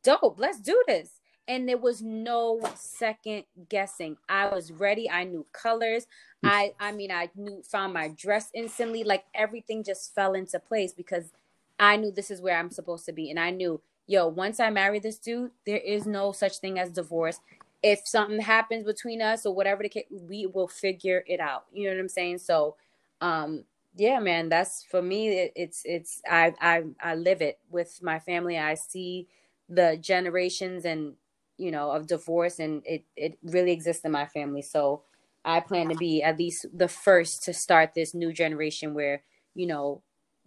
dope 0.03 0.39
let's 0.39 0.61
do 0.61 0.83
this. 0.87 1.11
And 1.49 1.69
there 1.69 1.79
was 1.79 2.01
no 2.01 2.61
second 2.77 3.45
guessing. 3.69 4.17
I 4.29 4.49
was 4.49 4.71
ready. 4.71 5.11
I 5.11 5.25
knew 5.25 5.45
colors. 5.53 6.07
I 6.45 6.73
i 6.81 6.93
mean 6.93 7.11
i 7.11 7.31
knew 7.35 7.63
found 7.63 7.93
my 7.93 8.09
dress 8.09 8.51
instantly. 8.55 9.05
Like 9.05 9.25
everything 9.35 9.85
just 9.85 10.15
fell 10.15 10.35
into 10.35 10.59
place 10.61 10.93
because 10.93 11.33
i 11.79 11.97
knew 11.97 12.13
this 12.13 12.31
is 12.31 12.41
where 12.41 12.59
i'm 12.59 12.71
supposed 12.71 13.07
to 13.07 13.13
be. 13.13 13.31
And 13.31 13.41
i 13.41 13.51
knew 13.51 13.81
yo 14.07 14.27
once 14.27 14.59
i 14.59 14.69
marry 14.69 14.99
this 14.99 15.19
dude 15.19 15.53
there 15.65 15.79
is 15.79 16.07
no 16.07 16.33
such 16.33 16.59
thing 16.59 16.77
as 16.77 16.91
divorce 16.91 17.39
if 17.83 18.07
something 18.07 18.41
happens 18.41 18.85
between 18.85 19.21
us 19.21 19.45
or 19.45 19.55
whatever 19.55 19.83
the 19.83 19.89
case, 19.89 20.07
we 20.11 20.47
will 20.47 20.69
figure 20.69 21.25
it 21.27 21.41
out. 21.41 21.65
You 21.73 21.87
know 21.87 21.95
what 21.95 22.01
I'm 22.01 22.09
saying? 22.09 22.39
So, 22.39 22.77
um, 23.21 23.65
yeah, 23.97 24.21
man, 24.21 24.49
that's 24.49 24.85
for 24.85 25.03
me. 25.03 25.29
It, 25.29 25.53
it's 25.57 25.83
it's 25.85 26.23
I 26.29 26.55
I 26.61 26.85
I 27.01 27.15
live 27.15 27.43
it 27.43 27.59
with 27.71 28.01
my 28.03 28.19
family. 28.19 28.59
I 28.59 28.75
see 28.75 29.29
the 29.69 29.99
generations 30.01 30.85
and 30.85 31.15
you 31.59 31.71
know 31.71 31.91
of 31.91 32.07
divorce, 32.07 32.59
and 32.59 32.83
it 32.87 33.05
it 33.17 33.39
really 33.43 33.73
exists 33.73 34.05
in 34.05 34.13
my 34.13 34.27
family. 34.27 34.63
So, 34.63 35.03
I 35.45 35.61
plan 35.61 35.89
to 35.89 35.97
be 35.97 36.23
at 36.23 36.39
least 36.39 36.67
the 36.73 36.89
first 36.89 37.43
to 37.45 37.53
start 37.53 37.95
this 37.95 38.15
new 38.15 38.33
generation 38.33 38.95
where 38.95 39.23
you 39.55 39.67
know 39.67 40.03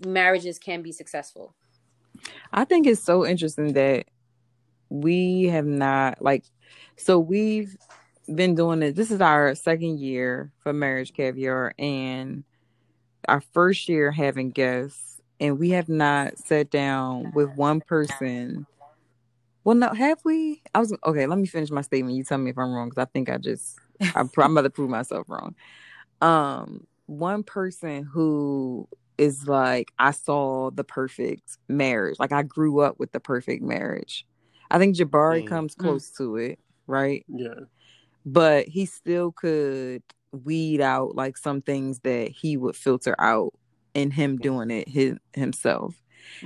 marriages 0.05 0.57
can 0.57 0.81
be 0.81 0.91
successful. 0.91 1.53
I 2.51 2.65
think 2.65 2.87
it's 2.87 3.03
so 3.03 3.25
interesting 3.25 3.73
that 3.73 4.05
we 4.89 5.43
have 5.43 5.65
not 5.65 6.21
like 6.21 6.45
so 6.97 7.19
we've 7.19 7.77
been 8.33 8.55
doing 8.55 8.81
it. 8.81 8.95
This 8.95 9.11
is 9.11 9.21
our 9.21 9.55
second 9.55 9.99
year 9.99 10.51
for 10.59 10.73
marriage 10.73 11.13
caviar 11.13 11.73
and 11.77 12.43
our 13.27 13.41
first 13.53 13.87
year 13.89 14.11
having 14.11 14.51
guests 14.51 15.21
and 15.39 15.59
we 15.59 15.71
have 15.71 15.89
not 15.89 16.37
sat 16.37 16.69
down 16.69 17.31
with 17.33 17.49
one 17.55 17.81
person. 17.81 18.65
Well, 19.63 19.75
no, 19.75 19.93
have 19.93 20.19
we? 20.23 20.61
I 20.73 20.79
was 20.79 20.95
okay. 21.05 21.25
Let 21.25 21.39
me 21.39 21.47
finish 21.47 21.71
my 21.71 21.81
statement. 21.81 22.15
You 22.15 22.23
tell 22.23 22.37
me 22.37 22.51
if 22.51 22.57
I'm 22.57 22.71
wrong 22.71 22.89
because 22.89 23.01
I 23.01 23.09
think 23.11 23.29
I 23.29 23.37
just 23.37 23.79
I, 24.01 24.21
I'm 24.37 24.51
about 24.51 24.61
to 24.61 24.69
prove 24.69 24.89
myself 24.89 25.27
wrong. 25.27 25.55
Um, 26.21 26.85
one 27.07 27.43
person 27.43 28.03
who 28.03 28.87
is 29.17 29.47
like 29.47 29.91
I 29.97 30.11
saw 30.11 30.71
the 30.71 30.83
perfect 30.83 31.57
marriage. 31.67 32.17
Like 32.19 32.31
I 32.31 32.43
grew 32.43 32.79
up 32.81 32.99
with 32.99 33.11
the 33.11 33.19
perfect 33.19 33.63
marriage. 33.63 34.25
I 34.69 34.77
think 34.77 34.95
Jabari 34.95 35.43
Mm. 35.43 35.47
comes 35.47 35.75
close 35.75 36.09
to 36.11 36.37
it, 36.37 36.59
right? 36.87 37.25
Yeah. 37.27 37.61
But 38.25 38.67
he 38.67 38.85
still 38.85 39.31
could 39.31 40.03
weed 40.31 40.81
out 40.81 41.15
like 41.15 41.37
some 41.37 41.61
things 41.61 41.99
that 41.99 42.29
he 42.31 42.57
would 42.57 42.75
filter 42.75 43.15
out 43.19 43.53
in 43.93 44.11
him 44.11 44.37
doing 44.37 44.71
it 44.71 44.89
his, 44.89 45.15
himself. 45.33 45.95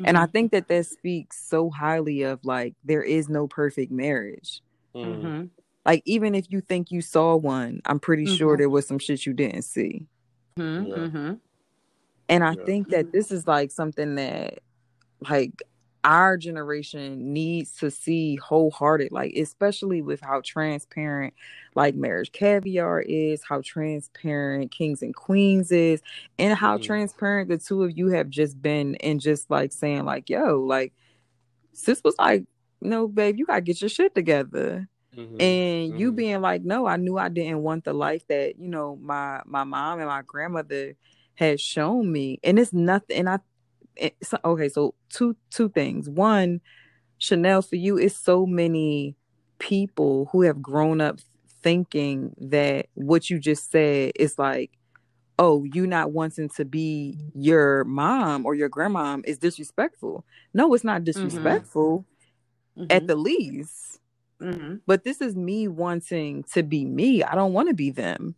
And 0.03 0.17
I 0.17 0.25
think 0.27 0.51
that 0.51 0.67
that 0.67 0.85
speaks 0.85 1.41
so 1.47 1.69
highly 1.69 2.21
of 2.23 2.39
like 2.43 2.75
there 2.83 3.01
is 3.01 3.29
no 3.29 3.47
perfect 3.47 3.91
marriage. 3.91 4.61
Mm. 4.95 5.21
hmm 5.21 5.45
Like 5.85 6.03
even 6.05 6.35
if 6.35 6.45
you 6.49 6.61
think 6.61 6.91
you 6.91 7.01
saw 7.01 7.35
one, 7.35 7.81
I'm 7.85 7.99
pretty 7.99 8.25
sure 8.25 8.55
Mhm. 8.55 8.57
there 8.59 8.69
was 8.69 8.87
some 8.87 8.99
shit 8.99 9.25
you 9.25 9.33
didn't 9.33 9.63
see. 9.63 10.05
hmm 10.57 10.85
Yeah. 10.87 11.35
And 12.27 12.43
I 12.43 12.53
Yeah. 12.53 12.65
think 12.65 12.89
that 12.89 13.11
this 13.11 13.31
is 13.31 13.47
like 13.47 13.71
something 13.71 14.15
that 14.15 14.59
like 15.29 15.63
our 16.03 16.37
generation 16.37 17.33
needs 17.33 17.73
to 17.77 17.91
see 17.91 18.35
wholehearted, 18.37 19.11
like 19.11 19.33
especially 19.35 20.01
with 20.01 20.21
how 20.21 20.41
transparent 20.43 21.33
like 21.75 21.95
marriage 21.95 22.31
caviar 22.31 23.01
is, 23.01 23.43
how 23.47 23.61
transparent 23.61 24.71
kings 24.71 25.01
and 25.01 25.15
queens 25.15 25.71
is, 25.71 26.01
and 26.37 26.57
how 26.57 26.77
Mhm. 26.77 26.83
transparent 26.83 27.49
the 27.49 27.57
two 27.57 27.83
of 27.83 27.97
you 27.97 28.09
have 28.09 28.29
just 28.29 28.61
been 28.61 28.95
and 28.97 29.19
just 29.21 29.49
like 29.49 29.71
saying, 29.73 30.05
like, 30.05 30.29
yo, 30.29 30.59
like 30.61 30.93
sis 31.73 32.01
was 32.03 32.15
like, 32.19 32.45
no, 32.81 33.07
babe, 33.07 33.37
you 33.37 33.45
gotta 33.45 33.61
get 33.61 33.81
your 33.81 33.89
shit 33.89 34.15
together. 34.15 34.87
Mhm. 35.15 35.35
And 35.39 35.99
you 35.99 36.11
Mhm. 36.11 36.15
being 36.15 36.41
like, 36.41 36.63
no, 36.63 36.85
I 36.85 36.97
knew 36.97 37.17
I 37.17 37.29
didn't 37.29 37.61
want 37.63 37.83
the 37.85 37.93
life 37.93 38.25
that, 38.27 38.59
you 38.59 38.67
know, 38.69 38.95
my 38.97 39.41
my 39.45 39.63
mom 39.63 39.99
and 39.99 40.07
my 40.07 40.21
grandmother 40.23 40.95
had 41.35 41.59
shown 41.59 42.11
me. 42.11 42.39
And 42.43 42.59
it's 42.59 42.73
nothing 42.73 43.17
and 43.17 43.29
I 43.29 43.39
it's, 43.99 44.33
okay, 44.43 44.69
so 44.69 44.95
two 45.09 45.35
two 45.51 45.69
things. 45.69 46.09
One, 46.09 46.61
Chanel, 47.17 47.61
for 47.61 47.75
you, 47.75 47.97
is 47.97 48.15
so 48.15 48.45
many 48.45 49.15
people 49.59 50.29
who 50.31 50.43
have 50.43 50.61
grown 50.61 51.01
up 51.01 51.19
thinking 51.61 52.33
that 52.39 52.87
what 52.93 53.29
you 53.29 53.39
just 53.39 53.71
said 53.71 54.13
is 54.15 54.39
like, 54.39 54.71
oh, 55.37 55.63
you 55.63 55.87
not 55.87 56.11
wanting 56.11 56.49
to 56.49 56.65
be 56.65 57.17
your 57.33 57.83
mom 57.85 58.45
or 58.45 58.55
your 58.55 58.69
grandmom 58.69 59.21
is 59.25 59.37
disrespectful. 59.37 60.25
No, 60.53 60.73
it's 60.73 60.83
not 60.83 61.03
disrespectful 61.03 62.05
at 62.89 63.07
the 63.07 63.15
least. 63.15 63.99
hmm 64.39 64.75
But 64.87 65.03
this 65.03 65.21
is 65.21 65.35
me 65.35 65.67
wanting 65.67 66.43
to 66.53 66.63
be 66.63 66.85
me. 66.85 67.23
I 67.23 67.35
don't 67.35 67.53
want 67.53 67.69
to 67.69 67.73
be 67.75 67.91
them. 67.91 68.35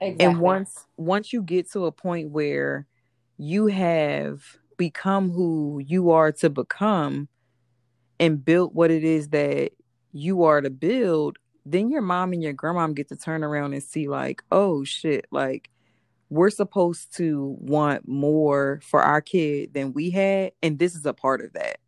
Exactly. 0.00 0.26
And 0.26 0.40
once 0.40 0.86
once 0.96 1.32
you 1.32 1.42
get 1.42 1.70
to 1.72 1.86
a 1.86 1.92
point 1.92 2.30
where 2.30 2.86
you 3.38 3.66
have 3.66 4.42
become 4.78 5.30
who 5.30 5.82
you 5.84 6.10
are 6.10 6.32
to 6.32 6.48
become 6.48 7.28
and 8.18 8.42
build 8.42 8.74
what 8.74 8.90
it 8.90 9.04
is 9.04 9.28
that 9.28 9.72
you 10.12 10.44
are 10.44 10.62
to 10.62 10.70
build, 10.70 11.36
then 11.66 11.90
your 11.90 12.00
mom 12.00 12.32
and 12.32 12.42
your 12.42 12.54
grandmom 12.54 12.94
get 12.94 13.08
to 13.08 13.16
turn 13.16 13.44
around 13.44 13.74
and 13.74 13.82
see 13.82 14.08
like, 14.08 14.42
oh 14.50 14.84
shit, 14.84 15.26
like 15.30 15.70
we're 16.30 16.50
supposed 16.50 17.14
to 17.16 17.56
want 17.60 18.08
more 18.08 18.80
for 18.82 19.02
our 19.02 19.20
kid 19.20 19.74
than 19.74 19.92
we 19.92 20.10
had, 20.10 20.52
and 20.62 20.78
this 20.78 20.94
is 20.94 21.04
a 21.06 21.12
part 21.14 21.42
of 21.42 21.52
that. 21.52 21.78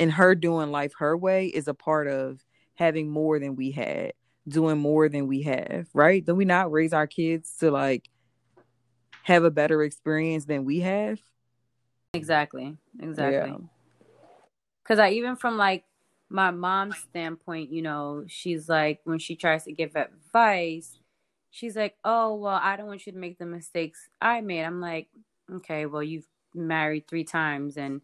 And 0.00 0.12
her 0.12 0.34
doing 0.34 0.70
life 0.70 0.92
her 0.98 1.16
way 1.16 1.46
is 1.46 1.68
a 1.68 1.74
part 1.74 2.08
of 2.08 2.44
having 2.74 3.10
more 3.10 3.38
than 3.38 3.56
we 3.56 3.70
had, 3.70 4.12
doing 4.48 4.78
more 4.78 5.08
than 5.08 5.26
we 5.26 5.42
have, 5.42 5.88
right? 5.94 6.24
Do 6.24 6.34
we 6.34 6.44
not 6.44 6.72
raise 6.72 6.92
our 6.92 7.06
kids 7.06 7.54
to 7.60 7.70
like 7.70 8.08
have 9.22 9.44
a 9.44 9.50
better 9.50 9.82
experience 9.82 10.46
than 10.46 10.64
we 10.64 10.80
have? 10.80 11.20
Exactly. 12.14 12.76
Exactly. 13.00 13.50
Yeah. 13.50 13.56
Because 14.82 14.98
I 14.98 15.10
even 15.10 15.36
from 15.36 15.56
like 15.56 15.84
my 16.28 16.50
mom's 16.50 16.96
standpoint, 16.98 17.70
you 17.70 17.82
know, 17.82 18.24
she's 18.26 18.68
like 18.68 19.00
when 19.04 19.18
she 19.18 19.36
tries 19.36 19.64
to 19.64 19.72
give 19.72 19.96
advice, 19.96 20.98
she's 21.50 21.76
like, 21.76 21.96
"Oh, 22.04 22.34
well, 22.36 22.58
I 22.62 22.76
don't 22.76 22.86
want 22.86 23.06
you 23.06 23.12
to 23.12 23.18
make 23.18 23.38
the 23.38 23.46
mistakes 23.46 24.08
I 24.20 24.40
made." 24.40 24.64
I'm 24.64 24.80
like, 24.80 25.08
"Okay, 25.50 25.86
well, 25.86 26.02
you've 26.02 26.26
married 26.54 27.06
three 27.08 27.24
times 27.24 27.76
and 27.76 28.00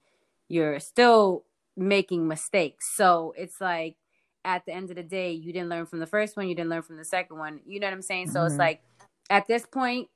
you're 0.49 0.79
still 0.81 1.45
making 1.77 2.29
mistakes." 2.29 2.95
So 2.95 3.35
it's 3.37 3.61
like 3.61 3.97
at 4.45 4.65
the 4.67 4.73
end 4.73 4.91
of 4.91 4.97
the 4.97 5.03
day, 5.03 5.33
you 5.33 5.53
didn't 5.53 5.69
learn 5.69 5.87
from 5.87 5.99
the 6.01 6.07
first 6.07 6.37
one, 6.37 6.49
you 6.49 6.55
didn't 6.55 6.71
learn 6.71 6.83
from 6.83 6.97
the 6.97 7.05
second 7.05 7.39
one. 7.39 7.61
You 7.67 7.81
know 7.81 7.87
what 7.89 7.95
I'm 7.95 8.03
saying? 8.03 8.29
So 8.29 8.45
it's 8.45 8.55
Mhm. 8.55 8.59
like 8.59 8.83
at 9.31 9.47
this 9.49 9.67
point, 9.67 10.09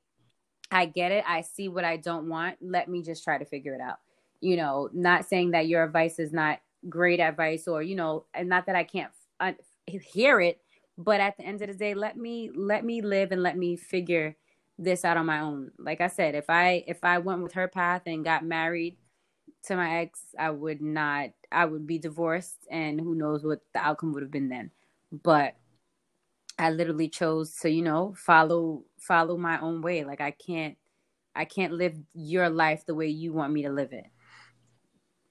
I 0.73 0.85
get 0.85 1.11
it. 1.11 1.23
I 1.27 1.41
see 1.41 1.67
what 1.69 1.85
I 1.85 1.97
don't 1.97 2.29
want. 2.29 2.57
Let 2.61 2.89
me 2.89 3.01
just 3.03 3.23
try 3.23 3.37
to 3.37 3.45
figure 3.45 3.75
it 3.75 3.81
out. 3.81 3.99
You 4.41 4.57
know, 4.57 4.89
not 4.93 5.25
saying 5.25 5.51
that 5.51 5.67
your 5.67 5.83
advice 5.83 6.19
is 6.19 6.33
not 6.33 6.59
great 6.89 7.19
advice 7.19 7.67
or, 7.67 7.81
you 7.81 7.95
know, 7.95 8.25
and 8.33 8.49
not 8.49 8.65
that 8.67 8.75
I 8.75 8.83
can't 8.83 9.11
hear 9.87 10.41
it, 10.41 10.61
But 10.97 11.21
at 11.21 11.37
the 11.37 11.43
end 11.45 11.61
of 11.61 11.69
the 11.69 11.73
day, 11.73 11.93
let 11.95 12.17
me 12.17 12.51
let 12.55 12.85
me 12.85 13.01
live 13.01 13.31
and 13.31 13.41
let 13.43 13.57
me 13.57 13.75
figure 13.77 14.35
this 14.77 15.05
out 15.05 15.17
on 15.17 15.25
my 15.25 15.39
own. 15.39 15.71
Like 15.79 16.01
I 16.01 16.07
said, 16.07 16.35
if 16.35 16.49
I 16.49 16.83
if 16.87 17.03
I 17.03 17.17
went 17.19 17.41
with 17.43 17.53
her 17.53 17.67
path 17.67 18.03
and 18.05 18.23
got 18.23 18.45
married 18.45 18.97
to 19.65 19.75
my 19.75 20.01
ex, 20.01 20.21
I 20.37 20.51
would 20.51 20.81
not 20.81 21.31
I 21.51 21.65
would 21.65 21.87
be 21.87 21.99
divorced 21.99 22.67
and 22.71 22.99
who 22.99 23.15
knows 23.15 23.43
what 23.45 23.61
the 23.73 23.79
outcome 23.79 24.13
would 24.13 24.23
have 24.23 24.31
been 24.31 24.49
then. 24.49 24.71
But 25.11 25.55
I 26.57 26.69
literally 26.69 27.09
chose 27.09 27.55
to, 27.57 27.69
you 27.69 27.81
know, 27.81 28.13
follow 28.17 28.83
follow 28.99 29.37
my 29.37 29.59
own 29.59 29.81
way. 29.81 30.03
Like 30.03 30.21
I 30.21 30.31
can't 30.31 30.77
I 31.35 31.45
can't 31.45 31.73
live 31.73 31.97
your 32.13 32.49
life 32.49 32.85
the 32.85 32.95
way 32.95 33.07
you 33.07 33.33
want 33.33 33.53
me 33.53 33.63
to 33.63 33.71
live 33.71 33.91
it. 33.91 34.05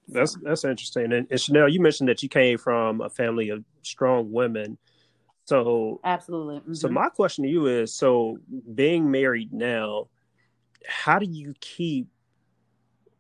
That's 0.09 0.37
that's 0.43 0.65
interesting. 0.65 1.13
And, 1.13 1.27
and 1.31 1.41
Chanel, 1.41 1.69
you 1.69 1.81
mentioned 1.81 2.09
that 2.09 2.23
you 2.23 2.29
came 2.29 2.59
from 2.59 3.01
a 3.01 3.09
family 3.09 3.51
of 3.51 3.65
strong 3.83 4.33
women. 4.33 4.79
So 5.45 6.01
absolutely. 6.05 6.61
Mm-hmm. 6.61 6.75
So 6.75 6.89
my 6.89 7.09
question 7.09 7.45
to 7.45 7.51
you 7.51 7.67
is: 7.67 7.95
so 7.95 8.39
being 8.75 9.11
married 9.11 9.53
now, 9.53 10.09
how 10.87 11.19
do 11.19 11.27
you 11.27 11.55
keep 11.61 12.09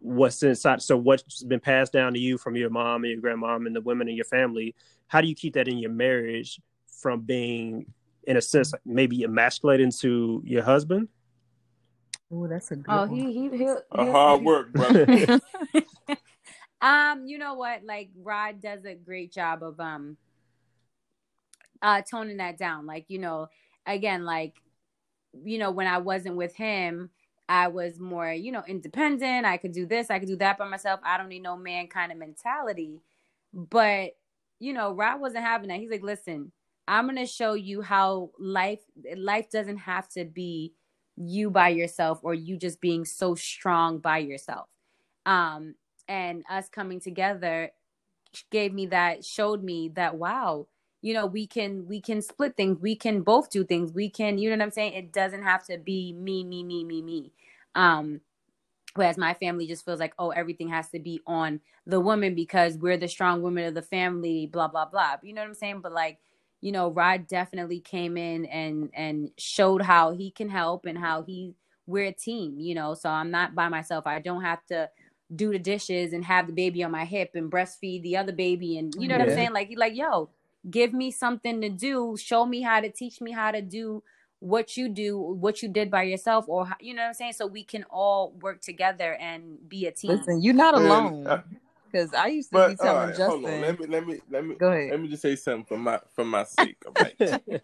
what's 0.00 0.42
inside? 0.42 0.82
So 0.82 0.96
what's 0.96 1.44
been 1.44 1.60
passed 1.60 1.92
down 1.92 2.14
to 2.14 2.18
you 2.18 2.36
from 2.36 2.56
your 2.56 2.70
mom 2.70 3.04
and 3.04 3.12
your 3.12 3.22
grandmom 3.22 3.66
and 3.66 3.76
the 3.76 3.80
women 3.80 4.08
in 4.08 4.16
your 4.16 4.24
family? 4.24 4.74
How 5.06 5.20
do 5.20 5.28
you 5.28 5.34
keep 5.34 5.54
that 5.54 5.68
in 5.68 5.78
your 5.78 5.92
marriage 5.92 6.60
from 7.02 7.20
being, 7.20 7.86
in 8.24 8.36
a 8.36 8.40
sense, 8.40 8.72
maybe 8.86 9.24
emasculating 9.24 9.90
to 10.00 10.40
your 10.44 10.62
husband? 10.62 11.08
Oh, 12.32 12.46
that's 12.46 12.70
a 12.70 12.76
good. 12.76 12.86
Oh, 12.88 13.06
one. 13.06 13.10
he 13.10 13.32
he 13.32 13.58
he 13.58 13.64
A 13.90 14.10
hard 14.10 14.42
work, 14.42 14.72
brother. 14.72 15.06
um, 16.80 17.26
you 17.26 17.36
know 17.36 17.54
what? 17.54 17.84
Like 17.84 18.10
Rod 18.16 18.62
does 18.62 18.84
a 18.86 18.94
great 18.94 19.32
job 19.32 19.62
of 19.62 19.78
um 19.78 20.16
uh 21.82 22.00
toning 22.10 22.38
that 22.38 22.56
down. 22.56 22.86
Like, 22.86 23.06
you 23.08 23.18
know, 23.18 23.48
again, 23.86 24.24
like, 24.24 24.54
you 25.44 25.58
know, 25.58 25.72
when 25.72 25.86
I 25.86 25.98
wasn't 25.98 26.36
with 26.36 26.54
him, 26.56 27.10
I 27.48 27.68
was 27.68 27.98
more, 28.00 28.32
you 28.32 28.50
know, 28.50 28.62
independent. 28.66 29.44
I 29.44 29.58
could 29.58 29.72
do 29.72 29.84
this, 29.84 30.10
I 30.10 30.18
could 30.18 30.28
do 30.28 30.36
that 30.36 30.56
by 30.56 30.68
myself. 30.68 31.00
I 31.04 31.18
don't 31.18 31.28
need 31.28 31.42
no 31.42 31.56
man 31.56 31.88
kind 31.88 32.12
of 32.12 32.18
mentality. 32.18 33.02
But, 33.52 34.12
you 34.58 34.72
know, 34.72 34.92
Rod 34.92 35.20
wasn't 35.20 35.44
having 35.44 35.68
that. 35.68 35.80
He's 35.80 35.90
like, 35.90 36.02
listen, 36.02 36.52
I'm 36.88 37.06
gonna 37.06 37.26
show 37.26 37.54
you 37.54 37.82
how 37.82 38.30
life 38.38 38.80
life 39.16 39.50
doesn't 39.50 39.78
have 39.78 40.08
to 40.10 40.24
be 40.24 40.74
you 41.16 41.50
by 41.50 41.68
yourself 41.68 42.20
or 42.22 42.34
you 42.34 42.56
just 42.56 42.80
being 42.80 43.04
so 43.04 43.34
strong 43.34 43.98
by 43.98 44.18
yourself. 44.18 44.68
Um, 45.26 45.74
and 46.08 46.44
us 46.50 46.68
coming 46.68 47.00
together 47.00 47.70
gave 48.50 48.72
me 48.72 48.86
that 48.86 49.24
showed 49.24 49.62
me 49.62 49.90
that 49.94 50.16
wow 50.16 50.66
you 51.02 51.12
know 51.12 51.26
we 51.26 51.46
can 51.46 51.86
we 51.86 52.00
can 52.00 52.22
split 52.22 52.56
things. 52.56 52.78
We 52.80 52.96
can 52.96 53.22
both 53.22 53.50
do 53.50 53.64
things. 53.64 53.92
We 53.92 54.08
can 54.08 54.38
you 54.38 54.50
know 54.50 54.56
what 54.56 54.62
i'm 54.62 54.70
saying? 54.70 54.94
It 54.94 55.12
doesn't 55.12 55.42
have 55.42 55.64
to 55.66 55.78
be 55.78 56.12
me 56.12 56.44
me 56.44 56.62
me 56.64 56.84
me 56.84 57.02
me. 57.02 57.32
Um 57.74 58.20
whereas 58.94 59.16
my 59.18 59.34
family 59.34 59.66
just 59.66 59.84
feels 59.84 60.00
like 60.00 60.14
oh 60.18 60.30
everything 60.30 60.68
has 60.68 60.88
to 60.90 60.98
be 60.98 61.20
on 61.26 61.60
the 61.86 62.00
woman 62.00 62.34
because 62.34 62.76
we're 62.76 62.96
the 62.96 63.08
strong 63.08 63.42
women 63.42 63.64
of 63.64 63.74
the 63.74 63.82
family 63.82 64.46
blah 64.46 64.68
blah 64.68 64.86
blah. 64.86 65.16
You 65.22 65.34
know 65.34 65.42
what 65.42 65.48
i'm 65.48 65.54
saying? 65.54 65.80
But 65.82 65.92
like 65.92 66.18
you 66.62 66.72
know 66.72 66.90
rod 66.90 67.26
definitely 67.28 67.80
came 67.80 68.16
in 68.16 68.46
and 68.46 68.90
and 68.94 69.30
showed 69.38 69.82
how 69.82 70.12
he 70.12 70.30
can 70.30 70.48
help 70.48 70.86
and 70.86 70.98
how 70.98 71.22
he 71.22 71.54
we're 71.86 72.06
a 72.06 72.12
team 72.12 72.58
you 72.60 72.74
know 72.74 72.94
so 72.94 73.10
i'm 73.10 73.30
not 73.30 73.54
by 73.54 73.68
myself 73.68 74.06
i 74.06 74.18
don't 74.20 74.42
have 74.42 74.64
to 74.66 74.88
do 75.34 75.52
the 75.52 75.58
dishes 75.58 76.12
and 76.12 76.24
have 76.24 76.46
the 76.46 76.52
baby 76.52 76.82
on 76.84 76.90
my 76.90 77.04
hip 77.04 77.32
and 77.34 77.50
breastfeed 77.50 78.02
the 78.02 78.16
other 78.16 78.32
baby 78.32 78.78
and 78.78 78.94
you 78.98 79.08
know 79.08 79.14
what 79.14 79.22
I'm 79.22 79.30
saying? 79.30 79.52
Like 79.52 79.72
like 79.76 79.96
yo, 79.96 80.30
give 80.70 80.92
me 80.92 81.10
something 81.10 81.60
to 81.62 81.70
do, 81.70 82.16
show 82.18 82.44
me 82.46 82.62
how 82.62 82.80
to 82.80 82.90
teach 82.90 83.20
me 83.20 83.32
how 83.32 83.50
to 83.50 83.62
do 83.62 84.02
what 84.40 84.76
you 84.76 84.88
do, 84.88 85.18
what 85.18 85.62
you 85.62 85.68
did 85.68 85.90
by 85.90 86.02
yourself 86.02 86.44
or 86.48 86.66
how- 86.66 86.76
you 86.80 86.94
know 86.94 87.02
what 87.02 87.08
I'm 87.08 87.14
saying? 87.14 87.32
So 87.34 87.46
we 87.46 87.64
can 87.64 87.84
all 87.90 88.32
work 88.42 88.60
together 88.60 89.14
and 89.14 89.68
be 89.68 89.86
a 89.86 89.92
team. 89.92 90.10
Listen, 90.10 90.42
you're 90.42 90.54
not 90.54 90.74
Man, 90.74 90.84
alone. 90.84 91.26
uh, 91.26 91.42
Because 91.92 92.14
I 92.14 92.28
used 92.28 92.48
to 92.50 92.54
But 92.54 92.70
be 92.70 92.76
telling 92.76 93.08
right, 93.08 93.16
Justin. 93.16 93.42
hold 93.42 93.44
on. 93.44 93.60
Let 93.60 93.78
me 93.80 93.86
let 93.86 94.06
me 94.06 94.20
let 94.30 94.44
me 94.46 94.54
Go 94.54 94.72
ahead. 94.72 94.90
let 94.90 95.00
me 95.00 95.08
just 95.08 95.22
say 95.22 95.36
something 95.36 95.64
for 95.64 95.76
my 95.78 96.00
for 96.14 96.24
my 96.24 96.44
sake. 96.44 96.82
Right. 96.98 97.16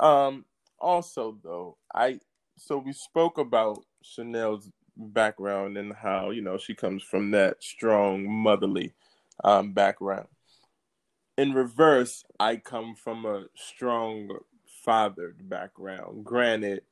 Um. 0.00 0.44
Also, 0.80 1.38
though, 1.42 1.76
I 1.94 2.18
so 2.56 2.78
we 2.78 2.92
spoke 2.92 3.38
about 3.38 3.84
Chanel's 4.02 4.68
background 4.96 5.76
and 5.76 5.92
how 5.92 6.30
you 6.30 6.42
know 6.42 6.58
she 6.58 6.74
comes 6.74 7.02
from 7.02 7.30
that 7.30 7.62
strong 7.62 8.28
motherly 8.28 8.92
um, 9.44 9.72
background. 9.72 10.26
In 11.38 11.52
reverse, 11.52 12.24
I 12.38 12.56
come 12.56 12.94
from 12.94 13.24
a 13.24 13.44
strong 13.54 14.30
fathered 14.84 15.48
background. 15.48 16.24
Granted, 16.24 16.82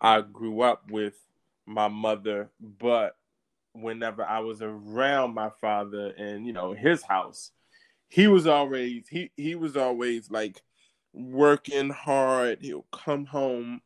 I 0.00 0.20
grew 0.20 0.62
up 0.62 0.90
with 0.90 1.14
my 1.66 1.88
mother, 1.88 2.50
but 2.60 3.16
whenever 3.80 4.24
I 4.24 4.40
was 4.40 4.62
around 4.62 5.34
my 5.34 5.50
father 5.60 6.12
and 6.16 6.46
you 6.46 6.52
know 6.52 6.72
his 6.72 7.02
house, 7.02 7.52
he 8.08 8.26
was 8.26 8.46
always 8.46 9.08
he 9.08 9.30
he 9.36 9.54
was 9.54 9.76
always 9.76 10.30
like 10.30 10.62
working 11.12 11.90
hard. 11.90 12.58
He'll 12.60 12.86
come 12.92 13.26
home, 13.26 13.80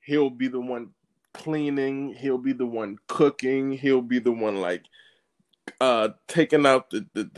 he'll 0.00 0.30
be 0.30 0.48
the 0.48 0.60
one 0.60 0.90
cleaning, 1.32 2.14
he'll 2.14 2.38
be 2.38 2.52
the 2.52 2.66
one 2.66 2.98
cooking, 3.08 3.72
he'll 3.72 4.02
be 4.02 4.18
the 4.18 4.32
one 4.32 4.56
like 4.56 4.84
uh 5.80 6.10
taking 6.28 6.66
out 6.66 6.90
the, 6.90 7.06
the 7.14 7.30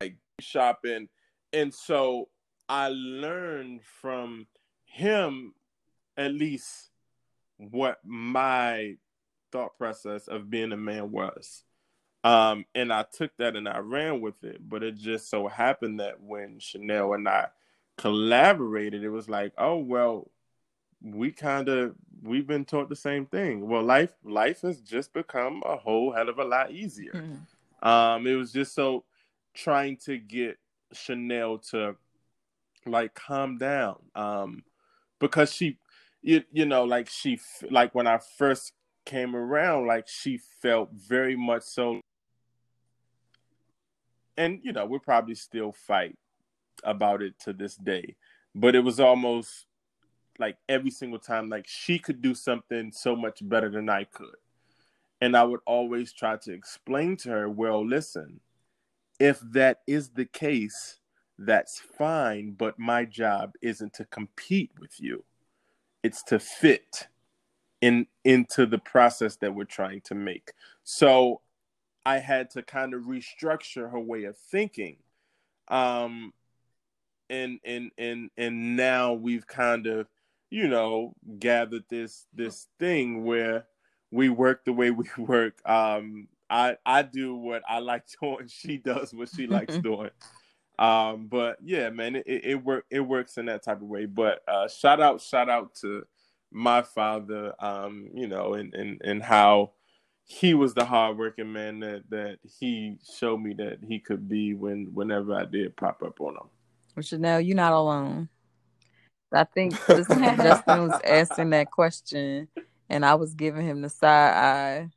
like 0.00 0.16
shopping. 0.40 1.08
And 1.52 1.72
so 1.74 2.28
I 2.68 2.88
learned 2.88 3.80
from 4.00 4.46
him 4.84 5.54
at 6.16 6.32
least 6.32 6.90
what 7.56 7.98
my 8.04 8.96
thought 9.52 9.78
process 9.78 10.28
of 10.28 10.50
being 10.50 10.72
a 10.72 10.76
man 10.76 11.10
was. 11.10 11.64
Um, 12.22 12.66
and 12.74 12.92
I 12.92 13.04
took 13.04 13.34
that 13.38 13.56
and 13.56 13.68
I 13.68 13.78
ran 13.78 14.20
with 14.20 14.42
it. 14.44 14.68
But 14.68 14.82
it 14.82 14.96
just 14.96 15.30
so 15.30 15.48
happened 15.48 16.00
that 16.00 16.20
when 16.20 16.58
Chanel 16.58 17.14
and 17.14 17.28
I 17.28 17.46
collaborated, 17.96 19.04
it 19.04 19.10
was 19.10 19.28
like, 19.28 19.52
oh 19.58 19.78
well, 19.78 20.30
we 21.02 21.30
kind 21.30 21.68
of 21.68 21.94
we've 22.22 22.46
been 22.46 22.64
taught 22.64 22.88
the 22.88 22.96
same 22.96 23.26
thing. 23.26 23.68
Well, 23.68 23.82
life 23.82 24.12
life 24.24 24.60
has 24.62 24.80
just 24.80 25.12
become 25.12 25.62
a 25.64 25.76
whole 25.76 26.12
hell 26.12 26.28
of 26.28 26.38
a 26.38 26.44
lot 26.44 26.72
easier. 26.72 27.12
Mhm. 27.12 27.86
Um, 27.86 28.26
it 28.26 28.34
was 28.34 28.52
just 28.52 28.74
so 28.74 29.04
trying 29.54 29.96
to 29.96 30.18
get 30.18 30.58
Chanel 30.92 31.58
to 31.70 31.96
like 32.86 33.14
calm 33.14 33.58
down. 33.58 33.96
Um, 34.14 34.64
because 35.18 35.52
she, 35.52 35.78
you 36.22 36.42
you 36.52 36.66
know, 36.66 36.84
like 36.84 37.08
she 37.08 37.40
like 37.70 37.94
when 37.94 38.06
I 38.06 38.18
first 38.18 38.72
came 39.04 39.34
around, 39.34 39.86
like 39.86 40.08
she 40.08 40.38
felt 40.62 40.90
very 40.92 41.36
much 41.36 41.62
so. 41.62 42.00
And 44.36 44.60
you 44.62 44.72
know, 44.72 44.86
we'll 44.86 45.00
probably 45.00 45.34
still 45.34 45.72
fight 45.72 46.16
about 46.84 47.22
it 47.22 47.38
to 47.40 47.52
this 47.52 47.76
day, 47.76 48.16
but 48.54 48.74
it 48.74 48.80
was 48.80 49.00
almost 49.00 49.66
like 50.38 50.56
every 50.68 50.90
single 50.90 51.18
time, 51.18 51.48
like 51.48 51.66
she 51.66 51.98
could 51.98 52.22
do 52.22 52.34
something 52.34 52.90
so 52.92 53.14
much 53.14 53.46
better 53.46 53.68
than 53.68 53.88
I 53.88 54.04
could. 54.04 54.34
And 55.20 55.36
I 55.36 55.44
would 55.44 55.60
always 55.66 56.12
try 56.12 56.36
to 56.38 56.52
explain 56.52 57.16
to 57.18 57.28
her, 57.28 57.48
well, 57.48 57.86
listen, 57.86 58.40
if 59.18 59.38
that 59.52 59.80
is 59.86 60.08
the 60.08 60.24
case, 60.24 60.98
that's 61.38 61.78
fine, 61.78 62.52
but 62.52 62.78
my 62.78 63.04
job 63.04 63.52
isn't 63.60 63.92
to 63.94 64.06
compete 64.06 64.70
with 64.80 64.98
you. 64.98 65.24
It's 66.02 66.22
to 66.24 66.38
fit 66.38 67.08
in 67.80 68.06
into 68.24 68.66
the 68.66 68.78
process 68.78 69.36
that 69.36 69.54
we're 69.54 69.64
trying 69.64 70.00
to 70.02 70.14
make. 70.14 70.52
So 70.84 71.40
I 72.04 72.18
had 72.18 72.50
to 72.50 72.62
kind 72.62 72.94
of 72.94 73.02
restructure 73.02 73.90
her 73.90 74.00
way 74.00 74.24
of 74.24 74.36
thinking. 74.36 74.96
Um 75.68 76.32
and 77.28 77.60
and 77.64 77.90
and 77.96 78.30
and 78.36 78.76
now 78.76 79.12
we've 79.12 79.46
kind 79.46 79.86
of, 79.86 80.08
you 80.50 80.68
know, 80.68 81.14
gathered 81.38 81.84
this 81.88 82.26
this 82.34 82.66
thing 82.78 83.24
where 83.24 83.66
we 84.10 84.28
work 84.28 84.64
the 84.64 84.72
way 84.72 84.90
we 84.90 85.06
work. 85.18 85.60
Um 85.68 86.28
I 86.50 86.76
I 86.84 87.02
do 87.02 87.34
what 87.34 87.62
I 87.68 87.78
like 87.78 88.04
doing, 88.20 88.48
she 88.48 88.76
does 88.76 89.14
what 89.14 89.30
she 89.34 89.46
likes 89.46 89.78
doing. 89.82 90.10
Um, 90.78 91.26
but 91.26 91.58
yeah, 91.62 91.90
man, 91.90 92.16
it, 92.16 92.24
it, 92.26 92.44
it 92.44 92.64
work 92.64 92.86
it 92.90 93.00
works 93.00 93.38
in 93.38 93.46
that 93.46 93.62
type 93.62 93.80
of 93.80 93.88
way. 93.88 94.06
But 94.06 94.42
uh 94.48 94.68
shout 94.68 95.00
out, 95.00 95.20
shout 95.20 95.48
out 95.48 95.74
to 95.76 96.04
my 96.50 96.82
father, 96.82 97.54
um, 97.58 98.08
you 98.14 98.26
know, 98.26 98.54
and, 98.54 98.74
and, 98.74 99.00
and 99.04 99.22
how 99.22 99.72
he 100.24 100.54
was 100.54 100.74
the 100.74 100.84
hardworking 100.84 101.52
man 101.52 101.80
that, 101.80 102.04
that 102.10 102.38
he 102.58 102.96
showed 103.18 103.38
me 103.38 103.54
that 103.54 103.78
he 103.86 103.98
could 103.98 104.28
be 104.28 104.54
when 104.54 104.88
whenever 104.94 105.34
I 105.34 105.44
did 105.44 105.76
pop 105.76 106.02
up 106.02 106.20
on 106.20 106.34
him. 106.34 106.48
Well, 106.94 107.02
Chanel, 107.02 107.40
you're 107.40 107.56
not 107.56 107.72
alone. 107.72 108.28
I 109.32 109.44
think 109.44 109.72
Justin 109.86 110.88
was 110.88 111.00
asking 111.04 111.50
that 111.50 111.70
question, 111.70 112.48
and 112.88 113.04
I 113.04 113.14
was 113.14 113.34
giving 113.34 113.66
him 113.66 113.80
the 113.80 113.88
side 113.88 114.34
eye 114.34 114.88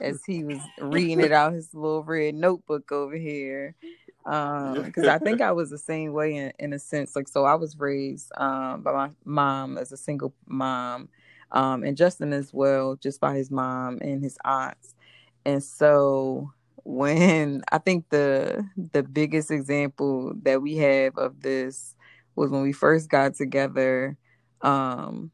as 0.00 0.22
he 0.26 0.44
was 0.44 0.58
reading 0.80 1.20
it 1.20 1.32
out 1.32 1.52
his 1.52 1.72
little 1.72 2.02
red 2.02 2.34
notebook 2.34 2.92
over 2.92 3.16
here. 3.16 3.74
Um, 4.26 4.82
because 4.84 5.06
I 5.06 5.18
think 5.18 5.40
I 5.40 5.52
was 5.52 5.70
the 5.70 5.78
same 5.78 6.12
way 6.12 6.34
in, 6.34 6.52
in 6.58 6.72
a 6.72 6.78
sense. 6.78 7.16
Like, 7.16 7.28
so 7.28 7.44
I 7.44 7.54
was 7.54 7.78
raised 7.78 8.30
um 8.36 8.82
by 8.82 8.92
my 8.92 9.10
mom 9.24 9.78
as 9.78 9.92
a 9.92 9.96
single 9.96 10.34
mom, 10.46 11.08
um, 11.52 11.84
and 11.84 11.96
Justin 11.96 12.32
as 12.32 12.52
well, 12.52 12.96
just 12.96 13.20
by 13.20 13.36
his 13.36 13.50
mom 13.50 13.98
and 14.02 14.22
his 14.22 14.38
aunts. 14.44 14.94
And 15.44 15.62
so 15.62 16.52
when 16.84 17.62
I 17.72 17.78
think 17.78 18.08
the 18.10 18.66
the 18.92 19.02
biggest 19.02 19.50
example 19.50 20.34
that 20.42 20.62
we 20.62 20.76
have 20.76 21.16
of 21.16 21.40
this 21.40 21.94
was 22.34 22.50
when 22.50 22.62
we 22.62 22.72
first 22.72 23.08
got 23.08 23.34
together. 23.34 24.16
Um, 24.62 25.30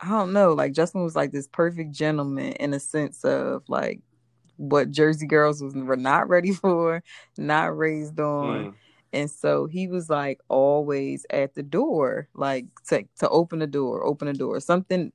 I 0.00 0.10
don't 0.10 0.32
know, 0.32 0.52
like 0.52 0.72
Justin 0.74 1.02
was 1.02 1.16
like 1.16 1.32
this 1.32 1.48
perfect 1.48 1.90
gentleman 1.92 2.52
in 2.54 2.72
a 2.72 2.80
sense 2.80 3.24
of 3.24 3.64
like 3.68 4.00
what 4.58 4.90
Jersey 4.90 5.26
girls 5.26 5.62
was 5.62 5.74
were 5.74 5.96
not 5.96 6.28
ready 6.28 6.52
for, 6.52 7.02
not 7.38 7.76
raised 7.76 8.20
on. 8.20 8.66
Mm. 8.66 8.74
And 9.10 9.30
so 9.30 9.66
he 9.66 9.88
was 9.88 10.10
like 10.10 10.40
always 10.48 11.24
at 11.30 11.54
the 11.54 11.62
door, 11.62 12.28
like 12.34 12.66
to, 12.88 13.04
to 13.20 13.28
open 13.30 13.60
the 13.60 13.66
door, 13.66 14.04
open 14.04 14.28
the 14.28 14.34
door, 14.34 14.60
something 14.60 15.12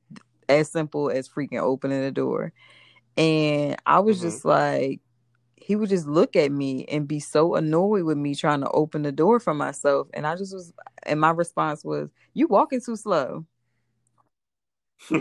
as 0.49 0.71
simple 0.71 1.11
as 1.11 1.29
freaking 1.29 1.61
opening 1.61 2.01
the 2.01 2.11
door. 2.11 2.53
And 3.17 3.77
I 3.85 3.99
was 3.99 4.17
mm-hmm. 4.17 4.27
just 4.27 4.45
like, 4.45 5.01
he 5.55 5.75
would 5.75 5.89
just 5.89 6.07
look 6.07 6.35
at 6.35 6.51
me 6.51 6.85
and 6.85 7.07
be 7.07 7.19
so 7.19 7.55
annoyed 7.55 8.03
with 8.03 8.17
me 8.17 8.35
trying 8.35 8.61
to 8.61 8.69
open 8.71 9.03
the 9.03 9.11
door 9.11 9.39
for 9.39 9.53
myself. 9.53 10.07
And 10.13 10.27
I 10.27 10.35
just 10.35 10.53
was, 10.53 10.73
and 11.03 11.21
my 11.21 11.29
response 11.29 11.85
was, 11.85 12.09
You 12.33 12.47
walking 12.47 12.81
too 12.81 12.95
slow. 12.95 13.45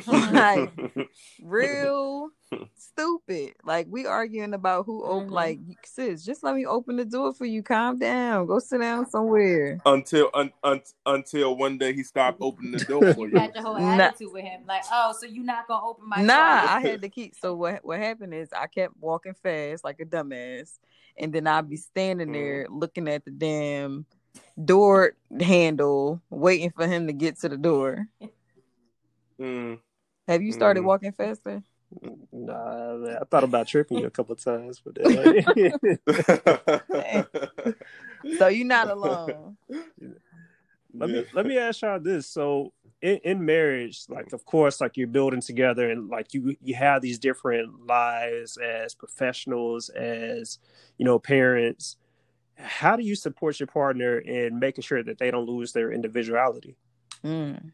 Like 0.06 0.70
real 1.42 2.30
stupid. 2.76 3.54
Like 3.64 3.86
we 3.90 4.06
arguing 4.06 4.54
about 4.54 4.86
who 4.86 5.04
open. 5.04 5.26
Mm-hmm. 5.26 5.34
Like 5.34 5.58
sis, 5.84 6.24
just 6.24 6.42
let 6.42 6.54
me 6.54 6.66
open 6.66 6.96
the 6.96 7.04
door 7.04 7.32
for 7.32 7.44
you. 7.44 7.62
Calm 7.62 7.98
down. 7.98 8.46
Go 8.46 8.58
sit 8.58 8.80
down 8.80 9.08
somewhere. 9.08 9.80
Until 9.84 10.30
un, 10.34 10.52
un, 10.62 10.80
until 11.06 11.56
one 11.56 11.78
day 11.78 11.92
he 11.92 12.02
stopped 12.02 12.38
opening 12.40 12.72
the 12.72 12.84
door 12.84 13.12
for 13.14 13.28
you. 13.28 13.38
Had 13.38 13.54
the 13.54 13.62
whole 13.62 13.76
attitude 13.76 14.28
nah. 14.28 14.32
with 14.32 14.44
him. 14.44 14.62
Like, 14.66 14.84
oh, 14.92 15.14
so 15.18 15.26
you 15.26 15.42
not 15.42 15.66
gonna 15.66 15.84
open 15.84 16.08
my? 16.08 16.22
Nah, 16.22 16.66
I 16.68 16.80
had 16.80 17.02
to 17.02 17.08
keep. 17.08 17.34
So 17.34 17.54
what? 17.54 17.84
What 17.84 17.98
happened 17.98 18.34
is 18.34 18.48
I 18.52 18.66
kept 18.66 18.94
walking 19.00 19.34
fast 19.34 19.84
like 19.84 20.00
a 20.00 20.04
dumbass, 20.04 20.78
and 21.16 21.32
then 21.32 21.46
I'd 21.46 21.68
be 21.68 21.76
standing 21.76 22.28
mm. 22.28 22.34
there 22.34 22.66
looking 22.70 23.08
at 23.08 23.24
the 23.24 23.30
damn 23.30 24.06
door 24.62 25.14
handle, 25.40 26.20
waiting 26.30 26.70
for 26.70 26.86
him 26.86 27.06
to 27.06 27.12
get 27.12 27.40
to 27.40 27.48
the 27.48 27.56
door. 27.56 28.06
Mm. 29.40 29.78
Have 30.28 30.42
you 30.42 30.52
started 30.52 30.82
mm. 30.82 30.86
walking 30.86 31.12
faster? 31.12 31.62
Nah, 32.32 33.18
I 33.20 33.24
thought 33.30 33.44
about 33.44 33.66
tripping 33.66 33.98
you 33.98 34.06
a 34.06 34.10
couple 34.10 34.34
times, 34.36 34.80
but 34.82 34.96
so 38.38 38.48
you're 38.48 38.66
not 38.66 38.88
alone. 38.88 39.58
Let 40.94 41.08
me 41.08 41.24
let 41.32 41.46
me 41.46 41.56
ask 41.56 41.80
y'all 41.80 41.98
this. 41.98 42.26
So 42.26 42.74
in, 43.00 43.16
in 43.24 43.42
marriage, 43.44 44.02
like 44.08 44.34
of 44.34 44.44
course, 44.44 44.78
like 44.78 44.98
you're 44.98 45.06
building 45.06 45.40
together, 45.40 45.90
and 45.90 46.10
like 46.10 46.34
you 46.34 46.54
you 46.60 46.74
have 46.74 47.00
these 47.00 47.18
different 47.18 47.86
lives 47.86 48.58
as 48.58 48.94
professionals, 48.94 49.88
as 49.88 50.58
you 50.98 51.06
know, 51.06 51.18
parents. 51.18 51.96
How 52.58 52.96
do 52.96 53.02
you 53.02 53.16
support 53.16 53.58
your 53.58 53.68
partner 53.68 54.18
in 54.18 54.58
making 54.58 54.82
sure 54.82 55.02
that 55.02 55.16
they 55.16 55.30
don't 55.30 55.46
lose 55.46 55.72
their 55.72 55.90
individuality? 55.90 56.76
Mm. 57.24 57.72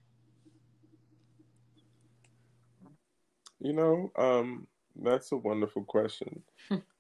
You 3.60 3.72
know, 3.72 4.12
um, 4.16 4.66
that's 4.96 5.32
a 5.32 5.36
wonderful 5.36 5.84
question. 5.84 6.42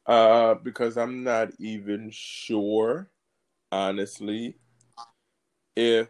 uh, 0.06 0.54
because 0.54 0.96
I'm 0.96 1.22
not 1.22 1.50
even 1.58 2.10
sure, 2.10 3.10
honestly, 3.70 4.56
if 5.76 6.08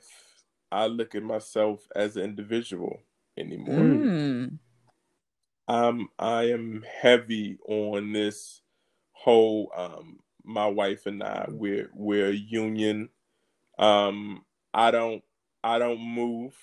I 0.71 0.87
look 0.87 1.15
at 1.15 1.23
myself 1.23 1.87
as 1.95 2.17
an 2.17 2.25
individual 2.25 3.01
anymore. 3.37 3.77
Mm. 3.77 4.59
Um, 5.69 6.09
I 6.19 6.45
am 6.45 6.83
heavy 7.03 7.59
on 7.67 8.13
this 8.13 8.63
whole 9.13 9.71
um 9.77 10.21
my 10.45 10.67
wife 10.67 11.07
and 11.07 11.23
I 11.23 11.47
we're 11.51 11.91
we're 11.93 12.29
a 12.31 12.33
union. 12.33 13.09
Um 13.79 14.45
I 14.73 14.91
don't 14.91 15.23
I 15.63 15.79
don't 15.79 16.01
move 16.01 16.55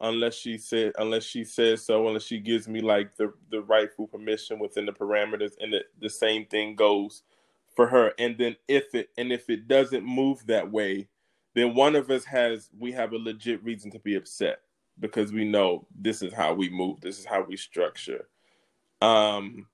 unless 0.00 0.34
she 0.34 0.58
said 0.58 0.92
unless 0.98 1.24
she 1.24 1.42
says 1.42 1.84
so 1.84 2.06
unless 2.06 2.22
she 2.22 2.38
gives 2.38 2.68
me 2.68 2.80
like 2.80 3.16
the 3.16 3.32
the 3.50 3.60
rightful 3.62 4.06
permission 4.06 4.58
within 4.58 4.84
the 4.84 4.92
parameters 4.92 5.52
and 5.60 5.72
the, 5.72 5.80
the 6.00 6.10
same 6.10 6.44
thing 6.46 6.74
goes 6.76 7.22
for 7.74 7.86
her. 7.86 8.12
And 8.18 8.36
then 8.38 8.56
if 8.68 8.94
it 8.94 9.10
and 9.16 9.32
if 9.32 9.48
it 9.48 9.68
doesn't 9.68 10.04
move 10.04 10.46
that 10.46 10.70
way 10.70 11.08
then 11.54 11.74
one 11.74 11.96
of 11.96 12.10
us 12.10 12.24
has 12.24 12.68
we 12.78 12.92
have 12.92 13.12
a 13.12 13.18
legit 13.18 13.62
reason 13.64 13.90
to 13.90 13.98
be 13.98 14.16
upset 14.16 14.60
because 15.00 15.32
we 15.32 15.44
know 15.44 15.86
this 15.98 16.20
is 16.20 16.32
how 16.32 16.52
we 16.52 16.68
move 16.68 17.00
this 17.00 17.18
is 17.18 17.24
how 17.24 17.42
we 17.42 17.56
structure. 17.56 18.28
Um 19.00 19.66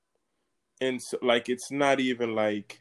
and 0.81 1.03
so 1.03 1.19
like 1.23 1.49
it's 1.49 1.71
not 1.71 1.99
even 2.01 2.35
like 2.35 2.79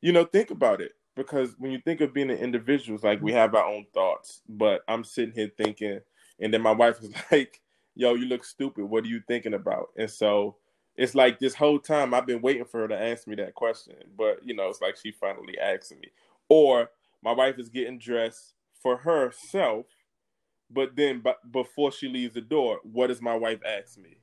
you 0.00 0.12
know 0.12 0.24
think 0.24 0.50
about 0.50 0.80
it. 0.80 0.92
Because 1.16 1.54
when 1.58 1.70
you 1.70 1.80
think 1.82 2.02
of 2.02 2.12
being 2.12 2.30
an 2.30 2.36
individual 2.36 3.00
like 3.02 3.22
we 3.22 3.32
have 3.32 3.54
our 3.54 3.64
own 3.64 3.86
thoughts 3.94 4.42
but 4.50 4.82
i'm 4.86 5.02
sitting 5.02 5.32
here 5.32 5.50
thinking 5.56 5.98
and 6.40 6.52
then 6.52 6.62
my 6.62 6.72
wife 6.72 7.00
was 7.00 7.10
like, 7.32 7.60
"Yo, 7.94 8.14
you 8.14 8.26
look 8.26 8.44
stupid. 8.44 8.84
What 8.84 9.04
are 9.04 9.08
you 9.08 9.22
thinking 9.26 9.54
about?" 9.54 9.90
And 9.96 10.10
so 10.10 10.56
it's 10.96 11.14
like 11.14 11.38
this 11.38 11.54
whole 11.54 11.78
time 11.78 12.14
I've 12.14 12.26
been 12.26 12.42
waiting 12.42 12.64
for 12.64 12.80
her 12.80 12.88
to 12.88 13.00
ask 13.00 13.26
me 13.26 13.36
that 13.36 13.54
question, 13.54 13.94
but 14.16 14.40
you 14.44 14.54
know, 14.54 14.68
it's 14.68 14.80
like 14.80 14.96
she 14.96 15.10
finally 15.12 15.58
asking 15.58 16.00
me. 16.00 16.08
Or 16.48 16.90
my 17.22 17.32
wife 17.32 17.58
is 17.58 17.68
getting 17.68 17.98
dressed 17.98 18.54
for 18.82 18.96
herself, 18.96 19.86
but 20.70 20.96
then 20.96 21.20
b- 21.20 21.32
before 21.50 21.92
she 21.92 22.08
leaves 22.08 22.34
the 22.34 22.40
door, 22.40 22.80
what 22.82 23.08
does 23.08 23.20
my 23.20 23.34
wife 23.34 23.60
ask 23.66 23.98
me? 23.98 24.16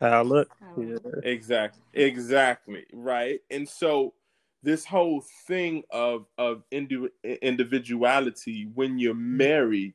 How 0.00 0.20
I 0.20 0.22
look? 0.22 0.50
Yeah. 0.76 0.96
Exactly. 1.22 1.82
Exactly. 1.94 2.84
Right. 2.92 3.40
And 3.50 3.68
so 3.68 4.14
this 4.62 4.84
whole 4.84 5.22
thing 5.46 5.84
of 5.90 6.26
of 6.36 6.64
indi- 6.70 7.08
individuality 7.42 8.66
when 8.74 8.98
you're 8.98 9.14
mm-hmm. 9.14 9.36
married 9.36 9.94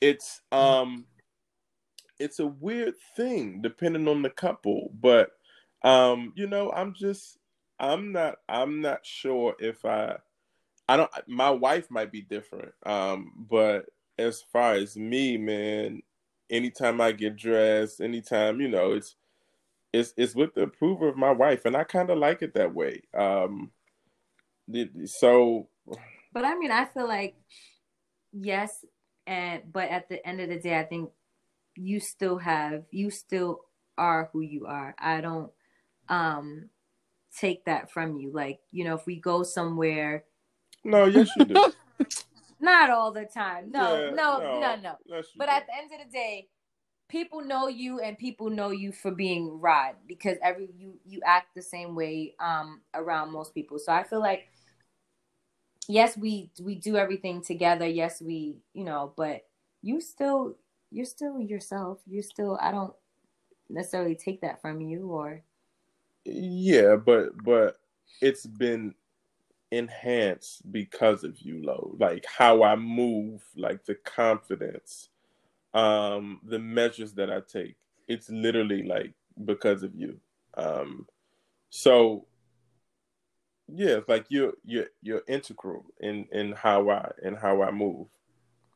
it's 0.00 0.40
um 0.52 1.04
it's 2.18 2.38
a 2.38 2.46
weird 2.46 2.94
thing 3.16 3.60
depending 3.62 4.06
on 4.08 4.22
the 4.22 4.30
couple 4.30 4.90
but 5.00 5.30
um 5.82 6.32
you 6.36 6.46
know 6.46 6.70
i'm 6.72 6.94
just 6.94 7.38
i'm 7.78 8.12
not 8.12 8.36
i'm 8.48 8.80
not 8.80 9.04
sure 9.04 9.54
if 9.58 9.84
i 9.84 10.16
i 10.88 10.96
don't 10.96 11.10
my 11.26 11.50
wife 11.50 11.90
might 11.90 12.12
be 12.12 12.22
different 12.22 12.72
um 12.86 13.32
but 13.48 13.86
as 14.18 14.42
far 14.52 14.74
as 14.74 14.96
me 14.96 15.36
man 15.36 16.02
anytime 16.50 17.00
i 17.00 17.10
get 17.10 17.36
dressed 17.36 18.00
anytime 18.00 18.60
you 18.60 18.68
know 18.68 18.92
it's 18.92 19.16
it's 19.92 20.12
it's 20.16 20.34
with 20.34 20.54
the 20.54 20.62
approval 20.62 21.08
of 21.08 21.16
my 21.16 21.30
wife 21.30 21.64
and 21.64 21.76
i 21.76 21.84
kind 21.84 22.10
of 22.10 22.18
like 22.18 22.42
it 22.42 22.54
that 22.54 22.74
way 22.74 23.00
um 23.14 23.70
so 25.06 25.68
but 26.32 26.44
i 26.44 26.54
mean 26.56 26.70
i 26.70 26.84
feel 26.84 27.08
like 27.08 27.34
yes 28.32 28.84
and 29.26 29.62
but 29.72 29.88
at 29.90 30.08
the 30.08 30.26
end 30.26 30.40
of 30.40 30.48
the 30.48 30.58
day 30.58 30.78
i 30.78 30.84
think 30.84 31.10
you 31.76 32.00
still 32.00 32.38
have 32.38 32.84
you 32.90 33.10
still 33.10 33.60
are 33.96 34.30
who 34.32 34.40
you 34.40 34.66
are. 34.66 34.94
I 34.98 35.20
don't 35.20 35.50
um 36.08 36.70
take 37.36 37.64
that 37.66 37.90
from 37.90 38.16
you. 38.16 38.32
Like 38.32 38.60
you 38.72 38.84
know 38.84 38.94
if 38.94 39.06
we 39.06 39.16
go 39.16 39.42
somewhere 39.42 40.24
no 40.84 41.04
yes 41.04 41.30
you 41.36 41.44
do. 41.44 41.72
Not 42.62 42.90
all 42.90 43.10
the 43.10 43.24
time. 43.24 43.70
No 43.70 43.94
yeah, 43.94 44.10
no 44.10 44.38
no. 44.38 44.60
no, 44.60 44.76
no. 44.76 45.22
but 45.36 45.46
do. 45.46 45.52
at 45.52 45.66
the 45.66 45.76
end 45.76 45.90
of 45.92 46.06
the 46.06 46.12
day 46.12 46.48
people 47.08 47.40
know 47.40 47.66
you 47.66 48.00
and 48.00 48.16
people 48.16 48.50
know 48.50 48.70
you 48.70 48.92
for 48.92 49.10
being 49.10 49.60
rod 49.60 49.96
because 50.06 50.36
every 50.42 50.68
you 50.76 50.94
you 51.04 51.20
act 51.24 51.54
the 51.54 51.62
same 51.62 51.94
way 51.94 52.34
um 52.40 52.80
around 52.94 53.32
most 53.32 53.54
people. 53.54 53.78
So 53.78 53.92
i 53.92 54.02
feel 54.02 54.20
like 54.20 54.48
yes, 55.90 56.16
we 56.16 56.50
we 56.62 56.76
do 56.76 56.96
everything 56.96 57.42
together. 57.42 57.86
Yes, 57.86 58.22
we, 58.22 58.56
you 58.74 58.84
know, 58.84 59.12
but 59.16 59.42
you 59.82 60.00
still 60.00 60.56
you're 60.90 61.04
still 61.06 61.40
yourself. 61.40 62.00
You're 62.06 62.22
still 62.22 62.58
I 62.60 62.70
don't 62.70 62.94
necessarily 63.68 64.14
take 64.14 64.40
that 64.42 64.60
from 64.60 64.80
you 64.80 65.08
or 65.10 65.42
Yeah, 66.24 66.96
but 66.96 67.42
but 67.44 67.80
it's 68.20 68.46
been 68.46 68.94
enhanced 69.70 70.70
because 70.72 71.24
of 71.24 71.38
you, 71.40 71.62
Lo. 71.64 71.96
Like 71.98 72.24
how 72.26 72.62
I 72.64 72.76
move, 72.76 73.42
like 73.56 73.84
the 73.84 73.96
confidence, 73.96 75.10
um, 75.74 76.40
the 76.44 76.58
measures 76.58 77.14
that 77.14 77.30
I 77.30 77.40
take. 77.40 77.76
It's 78.08 78.28
literally 78.30 78.82
like 78.82 79.14
because 79.44 79.82
of 79.82 79.94
you. 79.94 80.20
Um 80.56 81.06
so 81.70 82.26
yeah, 83.74 83.96
it's 83.96 84.08
like 84.08 84.26
you're 84.28 84.54
you're 84.64 84.88
you're 85.02 85.22
integral 85.28 85.84
in 86.00 86.26
in 86.32 86.52
how 86.52 86.88
I 86.90 87.10
in 87.22 87.34
how 87.34 87.62
I 87.62 87.70
move. 87.70 88.06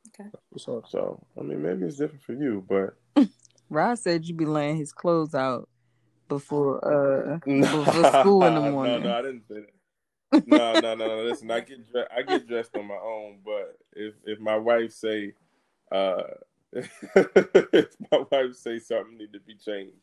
Okay. 0.08 0.30
So 0.56 0.82
so 0.88 1.24
I 1.38 1.42
mean 1.42 1.62
maybe 1.62 1.86
it's 1.86 1.96
different 1.96 2.22
for 2.22 2.34
you, 2.34 2.64
but 2.68 2.96
Rod 3.70 3.98
said 3.98 4.26
you 4.26 4.34
be 4.34 4.46
laying 4.46 4.76
his 4.76 4.92
clothes 4.92 5.34
out 5.34 5.68
before 6.28 6.84
uh 6.84 7.38
before 7.44 7.86
school 8.20 8.44
in 8.44 8.54
the 8.54 8.60
morning. 8.60 9.02
no, 9.02 9.10
no, 9.10 9.18
I 9.18 9.22
didn't 9.22 9.48
say 9.48 9.66
no, 10.46 10.74
no, 10.74 10.94
no, 10.94 11.06
no. 11.06 11.22
Listen, 11.22 11.50
I 11.50 11.60
get 11.60 11.90
dre- 11.90 12.08
I 12.14 12.22
get 12.22 12.46
dressed 12.46 12.76
on 12.76 12.86
my 12.86 12.96
own, 12.96 13.38
but 13.44 13.78
if 13.94 14.14
if 14.24 14.38
my 14.40 14.56
wife 14.56 14.92
say, 14.92 15.32
uh, 15.92 16.22
if 16.72 17.96
my 18.10 18.24
wife 18.30 18.54
say 18.54 18.78
something 18.78 19.16
need 19.16 19.32
to 19.32 19.40
be 19.40 19.54
changed, 19.54 19.96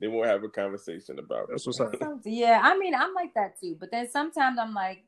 then 0.00 0.12
we'll 0.12 0.28
have 0.28 0.44
a 0.44 0.48
conversation 0.48 1.18
about 1.18 1.44
it. 1.44 1.48
That's 1.50 1.66
what's 1.66 1.80
up. 1.80 1.94
Some- 1.98 2.20
yeah, 2.24 2.60
I 2.62 2.78
mean, 2.78 2.94
I'm 2.94 3.14
like 3.14 3.34
that 3.34 3.58
too. 3.60 3.76
But 3.78 3.90
then 3.90 4.08
sometimes 4.08 4.58
I'm 4.58 4.74
like, 4.74 5.04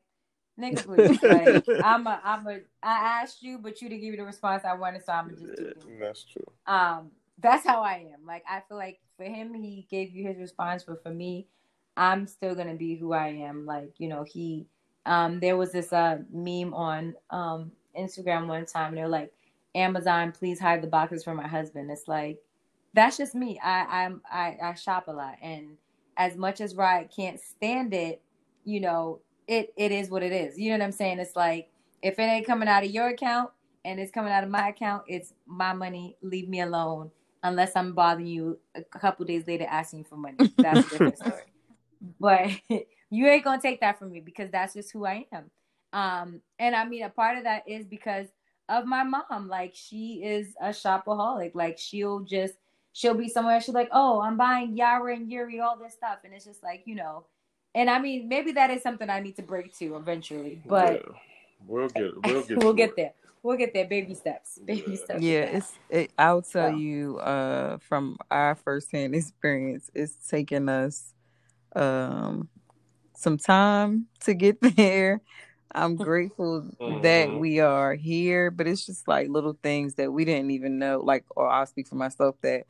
nigga, 0.59 0.83
please. 0.85 1.21
Like, 1.23 1.83
I'm 1.83 2.07
a, 2.07 2.19
I'm 2.23 2.47
a, 2.47 2.59
I 2.83 3.21
asked 3.21 3.41
you, 3.41 3.57
but 3.57 3.81
you 3.81 3.89
didn't 3.89 4.01
give 4.01 4.11
me 4.11 4.17
the 4.17 4.25
response 4.25 4.63
I 4.65 4.73
wanted, 4.73 5.03
so 5.05 5.13
I'm 5.13 5.29
just 5.29 5.41
do 5.55 5.63
it. 5.63 5.83
That's 5.99 6.23
true. 6.23 6.51
Um, 6.67 7.11
that's 7.39 7.65
how 7.65 7.81
I 7.81 8.05
am. 8.13 8.25
Like, 8.25 8.43
I 8.49 8.61
feel 8.67 8.77
like 8.77 8.99
for 9.17 9.23
him, 9.23 9.53
he 9.53 9.87
gave 9.89 10.13
you 10.13 10.27
his 10.27 10.37
response, 10.37 10.83
but 10.83 11.01
for 11.01 11.09
me, 11.11 11.47
I'm 11.97 12.27
still 12.27 12.55
gonna 12.55 12.75
be 12.75 12.95
who 12.95 13.13
I 13.13 13.27
am. 13.27 13.65
Like, 13.65 13.93
you 13.97 14.07
know, 14.07 14.23
he, 14.23 14.67
um, 15.05 15.39
there 15.39 15.57
was 15.57 15.71
this 15.71 15.91
uh 15.91 16.19
meme 16.31 16.73
on 16.73 17.15
um 17.31 17.71
Instagram 17.97 18.47
one 18.47 18.65
time. 18.65 18.95
They're 18.95 19.07
like, 19.07 19.33
Amazon, 19.75 20.31
please 20.31 20.59
hide 20.59 20.81
the 20.81 20.87
boxes 20.87 21.23
for 21.23 21.33
my 21.33 21.47
husband. 21.47 21.89
It's 21.91 22.07
like, 22.07 22.39
that's 22.93 23.17
just 23.17 23.35
me. 23.35 23.59
I 23.63 24.03
I'm 24.03 24.21
I, 24.31 24.57
I 24.61 24.73
shop 24.73 25.07
a 25.07 25.11
lot, 25.11 25.35
and 25.41 25.77
as 26.17 26.37
much 26.37 26.61
as 26.61 26.75
Rod 26.75 27.09
can't 27.15 27.39
stand 27.39 27.93
it, 27.93 28.21
you 28.63 28.79
know, 28.79 29.21
it 29.47 29.73
it 29.77 29.91
is 29.91 30.09
what 30.09 30.23
it 30.23 30.31
is. 30.31 30.57
You 30.57 30.71
know 30.71 30.79
what 30.79 30.85
I'm 30.85 30.91
saying? 30.91 31.19
It's 31.19 31.35
like 31.35 31.69
if 32.01 32.19
it 32.19 32.23
ain't 32.23 32.45
coming 32.45 32.67
out 32.67 32.83
of 32.83 32.91
your 32.91 33.09
account 33.09 33.51
and 33.85 33.99
it's 33.99 34.11
coming 34.11 34.31
out 34.31 34.43
of 34.43 34.49
my 34.49 34.69
account, 34.69 35.03
it's 35.07 35.33
my 35.45 35.73
money. 35.73 36.17
Leave 36.21 36.49
me 36.49 36.61
alone. 36.61 37.11
Unless 37.43 37.75
I'm 37.75 37.93
bothering 37.93 38.27
you 38.27 38.59
a 38.75 38.83
couple 38.83 39.25
days 39.25 39.47
later 39.47 39.65
asking 39.67 40.03
for 40.03 40.15
money. 40.15 40.37
That's 40.59 40.85
a 40.85 40.89
different 40.89 41.17
story. 41.17 41.41
But 42.19 42.51
you 43.09 43.27
ain't 43.27 43.43
gonna 43.43 43.61
take 43.61 43.81
that 43.81 43.97
from 43.97 44.11
me 44.11 44.19
because 44.19 44.51
that's 44.51 44.73
just 44.73 44.91
who 44.91 45.05
I 45.05 45.25
am. 45.31 45.49
Um, 45.93 46.41
and 46.59 46.75
I 46.75 46.85
mean 46.85 47.03
a 47.03 47.09
part 47.09 47.37
of 47.37 47.43
that 47.45 47.63
is 47.67 47.85
because 47.85 48.27
of 48.69 48.85
my 48.85 49.03
mom. 49.03 49.47
Like 49.47 49.71
she 49.73 50.21
is 50.23 50.55
a 50.61 50.69
shopaholic. 50.69 51.51
Like 51.55 51.77
she'll 51.77 52.19
just 52.19 52.55
she'll 52.93 53.13
be 53.13 53.29
somewhere. 53.29 53.61
She's 53.61 53.75
like, 53.75 53.89
oh, 53.91 54.21
I'm 54.21 54.37
buying 54.37 54.75
Yara 54.75 55.15
and 55.15 55.31
Yuri, 55.31 55.59
all 55.59 55.77
this 55.77 55.93
stuff, 55.93 56.19
and 56.23 56.33
it's 56.33 56.45
just 56.45 56.63
like 56.63 56.83
you 56.85 56.95
know. 56.95 57.25
And 57.73 57.89
I 57.89 57.99
mean, 57.99 58.27
maybe 58.27 58.51
that 58.53 58.69
is 58.69 58.81
something 58.83 59.09
I 59.09 59.21
need 59.21 59.37
to 59.37 59.41
break 59.43 59.77
to 59.79 59.95
eventually, 59.95 60.61
but 60.67 60.93
Yeah. 61.05 61.13
we'll 61.67 61.89
get 61.89 62.11
we'll 62.25 62.43
get 62.43 62.57
we'll 62.63 62.73
get 62.73 62.89
it. 62.91 62.95
there. 62.97 63.13
We'll 63.43 63.57
get 63.57 63.73
there. 63.73 63.85
Baby 63.85 64.13
steps. 64.13 64.59
Baby 64.63 64.83
Yeah. 64.91 64.97
steps. 64.97 65.23
Yeah, 65.23 65.41
it's. 65.43 65.73
It, 65.89 66.11
I'll 66.17 66.41
tell 66.41 66.69
So. 66.69 66.75
you 66.75 67.17
uh, 67.19 67.77
from 67.79 68.17
our 68.29 68.55
firsthand 68.55 69.15
experience, 69.15 69.89
it's 69.95 70.15
taken 70.27 70.69
us 70.69 71.13
um, 71.75 72.49
some 73.15 73.37
time 73.37 74.07
to 74.21 74.33
get 74.33 74.59
there. 74.75 75.21
I'm 75.73 75.97
grateful 75.97 76.69
that 76.87 77.31
Mhm. 77.31 77.35
we 77.35 77.59
are 77.59 77.93
here, 77.95 78.51
but 78.51 78.67
it's 78.67 78.85
just 78.85 79.07
like 79.07 79.29
little 79.29 79.57
things 79.63 79.95
that 79.95 80.11
we 80.11 80.25
didn't 80.25 80.51
even 80.51 80.79
know. 80.79 80.99
Like, 81.03 81.25
or 81.35 81.47
I'll 81.49 81.65
speak 81.65 81.87
for 81.87 81.95
myself 81.95 82.35
that 82.41 82.65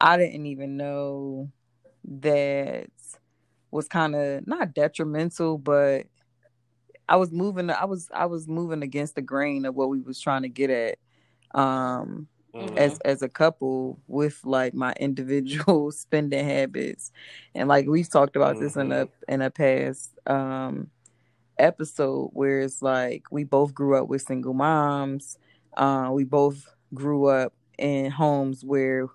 I 0.00 0.16
didn't 0.16 0.46
even 0.46 0.76
know 0.76 1.50
that 2.20 2.88
was 3.70 3.88
kind 3.88 4.14
of 4.14 4.46
not 4.46 4.74
detrimental, 4.74 5.58
but 5.58 6.06
I 7.08 7.16
was 7.16 7.30
moving. 7.32 7.70
I 7.70 7.84
was 7.84 8.08
I 8.14 8.26
was 8.26 8.48
moving 8.48 8.82
against 8.82 9.14
the 9.14 9.22
grain 9.22 9.64
of 9.66 9.74
what 9.74 9.88
we 9.90 10.00
was 10.00 10.20
trying 10.20 10.42
to 10.42 10.48
get 10.48 10.70
at. 10.70 10.98
Um, 11.58 12.28
Mhm. 12.54 12.68
as 12.76 12.98
as 13.04 13.22
a 13.22 13.28
couple 13.28 14.00
with 14.08 14.40
like 14.44 14.74
my 14.74 14.92
individual 15.00 15.90
spending 15.92 16.44
habits 16.44 17.10
and 17.54 17.68
like 17.68 17.86
we've 17.88 18.10
talked 18.10 18.36
about 18.36 18.58
this 18.58 18.76
in 18.76 18.92
a 18.92 19.08
in 19.28 19.42
a 19.42 19.50
past 19.50 20.12
um 20.28 20.90
episode 21.58 22.30
where 22.32 22.60
it's 22.60 22.82
like 22.82 23.24
we 23.30 23.44
both 23.44 23.74
grew 23.74 23.96
up 23.96 24.08
with 24.08 24.22
single 24.22 24.54
moms 24.54 25.38
uh 25.76 26.08
we 26.12 26.24
both 26.24 26.66
grew 26.94 27.26
up 27.26 27.52
in 27.78 28.10
homes 28.10 28.64
where 28.64 29.06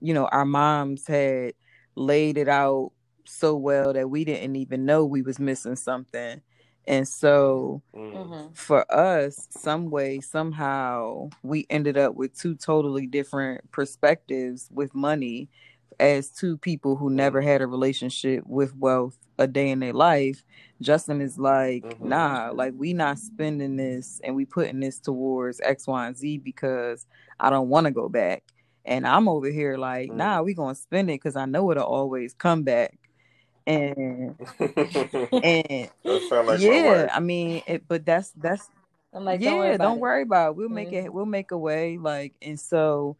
you 0.00 0.14
know 0.14 0.26
our 0.26 0.44
moms 0.44 1.06
had 1.06 1.52
laid 1.94 2.38
it 2.38 2.48
out 2.48 2.92
so 3.24 3.56
well 3.56 3.92
that 3.92 4.08
we 4.08 4.24
didn't 4.24 4.56
even 4.56 4.84
know 4.84 5.04
we 5.04 5.22
was 5.22 5.38
missing 5.38 5.76
something 5.76 6.40
and 6.86 7.06
so 7.06 7.82
Mhm. 7.94 8.12
Mhm. 8.14 8.56
for 8.56 8.90
us, 8.94 9.46
some 9.50 9.90
way, 9.90 10.20
somehow, 10.20 11.28
we 11.42 11.66
ended 11.70 11.96
up 11.98 12.14
with 12.14 12.36
two 12.38 12.54
totally 12.54 13.06
different 13.06 13.70
perspectives 13.70 14.68
with 14.72 14.94
money 14.94 15.48
as 16.00 16.30
two 16.30 16.56
people 16.58 16.96
who 16.96 17.10
never 17.10 17.40
had 17.40 17.60
a 17.60 17.66
relationship 17.66 18.44
with 18.46 18.74
wealth 18.76 19.16
a 19.38 19.46
day 19.46 19.70
in 19.70 19.80
their 19.80 19.92
life. 19.92 20.42
Justin 20.80 21.20
is 21.20 21.38
like, 21.38 21.84
Mhm. 21.84 22.00
nah, 22.00 22.50
like 22.52 22.74
we 22.76 22.92
not 22.92 23.18
spending 23.18 23.76
this 23.76 24.20
and 24.24 24.34
we 24.36 24.44
putting 24.44 24.80
this 24.80 24.98
towards 24.98 25.60
X, 25.60 25.86
Y, 25.86 26.06
and 26.06 26.16
Z 26.16 26.38
because 26.38 27.06
I 27.40 27.50
don't 27.50 27.68
want 27.68 27.86
to 27.86 27.90
go 27.90 28.08
back. 28.08 28.44
And 28.84 29.06
I'm 29.06 29.28
over 29.28 29.50
here 29.50 29.76
like, 29.76 30.10
Mm. 30.10 30.16
nah, 30.16 30.42
we 30.42 30.54
gonna 30.54 30.74
spend 30.74 31.10
it 31.10 31.14
because 31.14 31.36
I 31.36 31.46
know 31.46 31.70
it'll 31.70 31.84
always 31.84 32.32
come 32.34 32.62
back. 32.62 32.98
And 33.66 34.34
and 35.32 35.90
like 36.04 36.60
yeah. 36.60 37.08
I 37.12 37.20
mean, 37.20 37.62
it, 37.66 37.86
but 37.86 38.06
that's 38.06 38.30
that's 38.32 38.68
I'm 39.12 39.24
like, 39.24 39.40
yeah, 39.40 39.50
don't 39.50 39.58
worry 39.58 39.74
about 39.74 39.84
don't 39.84 39.96
it. 39.96 40.00
worry 40.00 40.22
about 40.22 40.50
it. 40.50 40.56
We'll 40.56 40.68
make 40.68 40.92
it. 40.92 41.12
We'll 41.12 41.26
make 41.26 41.50
a 41.50 41.58
way. 41.58 41.98
Like, 41.98 42.34
and 42.40 42.58
so 42.58 43.16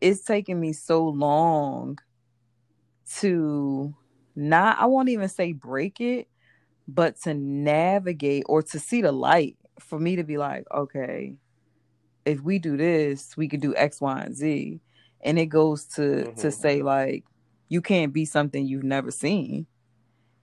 it's 0.00 0.24
taken 0.24 0.58
me 0.58 0.72
so 0.72 1.06
long 1.06 1.98
to 3.20 3.94
not. 4.36 4.78
I 4.78 4.86
won't 4.86 5.08
even 5.08 5.28
say 5.28 5.52
break 5.52 6.00
it, 6.00 6.28
but 6.88 7.20
to 7.22 7.34
navigate 7.34 8.44
or 8.46 8.62
to 8.62 8.78
see 8.78 9.02
the 9.02 9.12
light 9.12 9.56
for 9.80 9.98
me 9.98 10.16
to 10.16 10.24
be 10.24 10.38
like, 10.38 10.64
okay, 10.74 11.36
if 12.24 12.40
we 12.40 12.58
do 12.58 12.76
this, 12.76 13.36
we 13.36 13.48
could 13.48 13.60
do 13.60 13.74
X, 13.76 14.00
Y, 14.00 14.20
and 14.22 14.36
Z, 14.36 14.80
and 15.22 15.38
it 15.38 15.46
goes 15.46 15.84
to 15.96 16.32
to 16.36 16.48
Mhm. 16.48 16.52
say 16.52 16.82
like, 16.82 17.24
you 17.68 17.80
can't 17.82 18.12
be 18.12 18.24
something 18.24 18.66
you've 18.66 18.84
never 18.84 19.10
seen, 19.10 19.66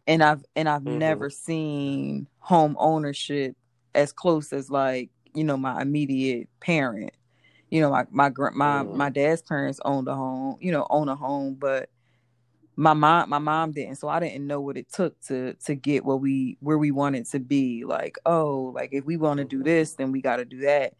and 0.07 0.23
I've 0.23 0.43
and 0.55 0.69
I've 0.69 0.83
Mhm. 0.83 0.99
never 0.99 1.29
seen 1.29 2.27
home 2.39 2.75
ownership 2.79 3.55
as 3.95 4.11
close 4.13 4.53
as 4.53 4.69
like 4.69 5.09
you 5.33 5.43
know 5.43 5.57
my 5.57 5.81
immediate 5.81 6.49
parent. 6.61 7.13
You 7.69 7.81
know, 7.81 7.91
my 7.91 8.05
my 8.11 8.31
my 8.53 8.83
Mhm. 8.83 8.95
my 8.95 9.09
dad's 9.09 9.41
parents 9.43 9.79
owned 9.85 10.07
a 10.07 10.15
home. 10.15 10.57
You 10.61 10.71
know, 10.71 10.87
own 10.89 11.09
a 11.09 11.15
home, 11.15 11.55
but 11.55 11.89
my 12.79 12.93
mom 12.93 13.29
my 13.29 13.39
mom 13.39 13.73
didn't 13.73 13.95
so 13.97 14.07
i 14.07 14.21
didn't 14.21 14.47
know 14.47 14.61
what 14.61 14.77
it 14.77 14.87
took 14.89 15.19
to 15.19 15.53
to 15.55 15.75
get 15.75 16.05
what 16.05 16.21
we 16.21 16.57
where 16.61 16.77
we 16.77 16.91
wanted 16.91 17.25
to 17.25 17.37
be. 17.39 17.83
Like 17.83 18.17
oh 18.25 18.71
like 18.73 18.91
if 18.93 19.03
we 19.05 19.17
want 19.17 19.39
to 19.39 19.43
do 19.45 19.59
Mhm. 19.59 19.65
this 19.65 19.95
then 19.95 20.13
we 20.13 20.21
got 20.21 20.37
to 20.37 20.45
do 20.45 20.59
that. 20.61 20.93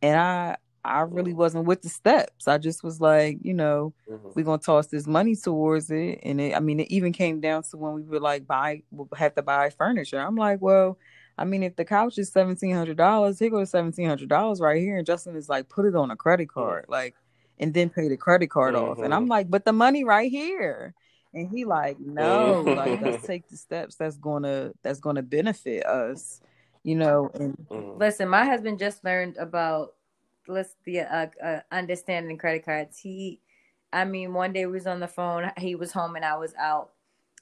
And 0.00 0.18
i 0.18 0.56
i 0.82 1.00
really 1.00 1.34
wasn't 1.34 1.66
with 1.66 1.82
the 1.82 1.90
steps. 1.90 2.48
I 2.48 2.56
just 2.58 2.82
was 2.82 3.00
like 3.02 3.38
you 3.42 3.52
know 3.52 3.92
Mhm. 4.08 4.32
we're 4.34 4.44
gonna 4.44 4.58
toss 4.62 4.86
this 4.86 5.06
money 5.06 5.36
towards 5.36 5.90
it. 5.90 6.20
And 6.22 6.40
it, 6.40 6.56
i 6.56 6.60
mean 6.60 6.80
it 6.80 6.90
even 6.90 7.12
came 7.12 7.40
down 7.40 7.64
to 7.64 7.76
when 7.76 7.92
we 7.92 8.02
were 8.02 8.20
like 8.20 8.46
buy 8.46 8.82
we'll 8.90 9.08
have 9.16 9.34
to 9.34 9.42
buy 9.42 9.68
furniture. 9.70 10.18
I'm 10.20 10.36
like 10.36 10.62
well 10.62 10.96
i 11.36 11.44
mean 11.44 11.62
if 11.62 11.76
the 11.76 11.84
couch 11.84 12.16
is 12.16 12.30
$1700 12.30 13.38
here 13.38 13.50
goes 13.50 13.70
$1700 13.70 14.58
right 14.60 14.80
here. 14.80 14.96
And 14.96 15.06
justin 15.06 15.36
is 15.36 15.50
like 15.50 15.68
put 15.68 15.84
it 15.84 15.94
on 15.94 16.10
a 16.10 16.16
credit 16.16 16.48
card 16.48 16.86
like 16.88 17.14
and 17.58 17.74
then 17.74 17.90
pay 17.90 18.08
the 18.08 18.16
credit 18.16 18.48
card 18.48 18.74
off. 18.74 18.98
And 19.02 19.12
i'm 19.12 19.26
Mhm. 19.26 19.30
like 19.30 19.50
but 19.50 19.66
the 19.66 19.72
money 19.74 20.02
right 20.02 20.30
here 20.30 20.94
and 21.36 21.48
he 21.50 21.64
like 21.64 22.00
no 22.00 22.62
like 22.62 22.98
Mhm. 22.98 23.02
let's 23.02 23.26
take 23.26 23.46
the 23.48 23.56
steps 23.56 23.94
that's 23.96 24.16
gonna 24.16 24.72
that's 24.82 24.98
gonna 25.00 25.22
benefit 25.22 25.84
us 25.86 26.40
you 26.82 26.96
know 26.96 27.30
and 27.34 27.56
Mhm. 27.70 27.98
Listen, 27.98 28.28
my 28.28 28.44
husband 28.44 28.78
just 28.78 29.04
learned 29.04 29.36
about 29.36 29.94
let's 30.48 30.74
the 30.84 31.00
uh, 31.00 31.26
uh, 31.42 31.60
understanding 31.72 32.38
credit 32.38 32.64
cards. 32.64 32.98
He, 32.98 33.40
I 33.92 34.04
mean, 34.04 34.32
one 34.34 34.52
day 34.52 34.66
we 34.66 34.72
was 34.72 34.86
on 34.86 35.00
the 35.00 35.08
phone. 35.08 35.50
He 35.58 35.74
was 35.74 35.90
home 35.92 36.14
and 36.14 36.24
I 36.24 36.36
was 36.36 36.54
out, 36.58 36.90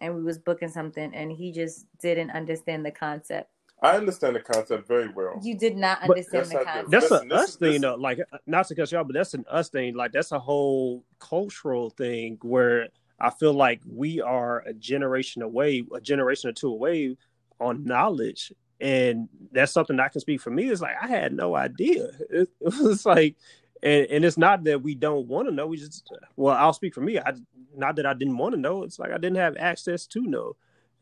and 0.00 0.14
we 0.14 0.22
was 0.22 0.38
booking 0.38 0.70
something, 0.70 1.12
and 1.14 1.30
he 1.30 1.52
just 1.52 1.86
didn't 2.00 2.30
understand 2.30 2.86
the 2.86 2.90
concept. 2.90 3.50
I 3.82 3.96
understand 3.96 4.36
the 4.36 4.40
concept 4.40 4.88
very 4.88 5.08
well. 5.08 5.38
You 5.42 5.58
did 5.58 5.76
not 5.76 6.00
understand 6.02 6.46
That's 6.46 6.48
the 6.50 6.54
not 6.54 6.64
the- 6.64 6.70
concept. 6.70 6.90
That's 6.90 7.10
Listen, 7.10 7.32
a 7.32 7.34
us 7.34 7.56
thing 7.56 7.80
though. 7.82 7.96
Like 7.96 8.20
not 8.46 8.66
to 8.68 8.74
cut 8.74 8.90
you 8.90 8.96
off, 8.98 9.06
but 9.06 9.14
that's 9.14 9.34
an 9.34 9.44
us 9.50 9.68
thing. 9.68 9.94
Like 9.94 10.12
that's 10.12 10.32
a 10.32 10.38
whole 10.38 11.04
cultural 11.18 11.90
thing 11.90 12.38
where 12.40 12.88
I 13.20 13.30
feel 13.30 13.52
like 13.54 13.80
we 13.86 14.20
are 14.20 14.60
a 14.60 14.72
generation 14.72 15.42
away, 15.42 15.84
a 15.94 16.00
generation 16.00 16.50
or 16.50 16.52
two 16.52 16.68
away 16.68 17.16
on 17.60 17.84
knowledge. 17.84 18.52
And 18.80 19.28
that's 19.52 19.72
something 19.72 19.98
I 20.00 20.08
can 20.08 20.20
speak 20.20 20.40
for 20.40 20.50
me. 20.50 20.68
It's 20.68 20.80
like 20.82 20.96
I 21.00 21.06
had 21.06 21.32
no 21.32 21.54
idea. 21.54 22.08
It, 22.30 22.48
it 22.60 22.74
was 22.82 23.06
like 23.06 23.36
and, 23.82 24.06
and 24.06 24.24
it's 24.24 24.38
not 24.38 24.64
that 24.64 24.82
we 24.82 24.94
don't 24.94 25.26
want 25.28 25.48
to 25.48 25.54
know. 25.54 25.66
We 25.66 25.76
just 25.76 26.10
well, 26.36 26.56
I'll 26.56 26.72
speak 26.72 26.94
for 26.94 27.00
me. 27.00 27.18
I 27.18 27.34
not 27.76 27.96
that 27.96 28.06
I 28.06 28.14
didn't 28.14 28.38
want 28.38 28.54
to 28.54 28.60
know. 28.60 28.82
It's 28.82 28.98
like 28.98 29.10
I 29.10 29.18
didn't 29.18 29.36
have 29.36 29.56
access 29.58 30.06
to 30.08 30.22
know. 30.22 30.56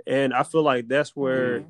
And 0.07 0.35
I 0.35 0.43
feel 0.43 0.63
like 0.63 0.89
that's 0.89 1.15
where 1.15 1.61
Mhm. 1.61 1.67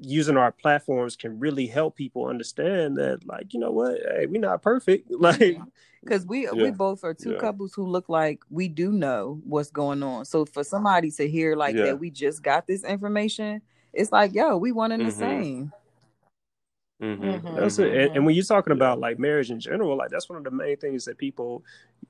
Using 0.00 0.36
our 0.36 0.52
platforms 0.52 1.16
can 1.16 1.38
really 1.38 1.66
help 1.66 1.96
people 1.96 2.26
understand 2.26 2.96
that 2.96 3.26
like 3.26 3.52
you 3.54 3.60
know 3.60 3.70
what 3.70 3.98
hey 4.16 4.26
we're 4.26 4.40
not 4.40 4.62
perfect 4.62 5.10
like 5.18 5.58
because 6.02 6.26
we 6.26 6.48
we 6.50 6.70
both 6.70 7.02
are 7.04 7.14
two 7.14 7.32
Yeah. 7.32 7.38
couples 7.38 7.72
who 7.74 7.86
look 7.86 8.08
like 8.08 8.40
we 8.50 8.68
do 8.68 8.92
know 8.92 9.40
what's 9.44 9.70
going 9.70 10.02
on 10.02 10.24
so 10.24 10.44
for 10.44 10.62
somebody 10.64 11.10
to 11.12 11.28
hear 11.28 11.56
like 11.56 11.76
Yeah. 11.76 11.84
that 11.84 11.98
we 12.00 12.10
just 12.10 12.42
got 12.42 12.66
this 12.66 12.84
information 12.84 13.62
it's 13.92 14.12
like, 14.12 14.34
yo, 14.34 14.58
we 14.58 14.72
one 14.72 14.92
and 14.92 15.06
the 15.06 15.10
Mhm. 15.10 15.18
same. 15.18 15.72
Mhm, 17.00 17.18
Mhm. 17.42 17.56
That's 17.56 17.78
it. 17.78 17.94
And, 17.94 18.16
and 18.16 18.26
when 18.26 18.34
you're 18.34 18.44
talking 18.44 18.72
about 18.72 18.98
like 18.98 19.18
marriage 19.18 19.50
in 19.50 19.58
general, 19.60 19.96
like 19.96 20.10
that's 20.10 20.28
one 20.28 20.36
of 20.38 20.44
the 20.44 20.50
main 20.50 20.76
things 20.76 21.04
that 21.06 21.18
people, 21.18 21.64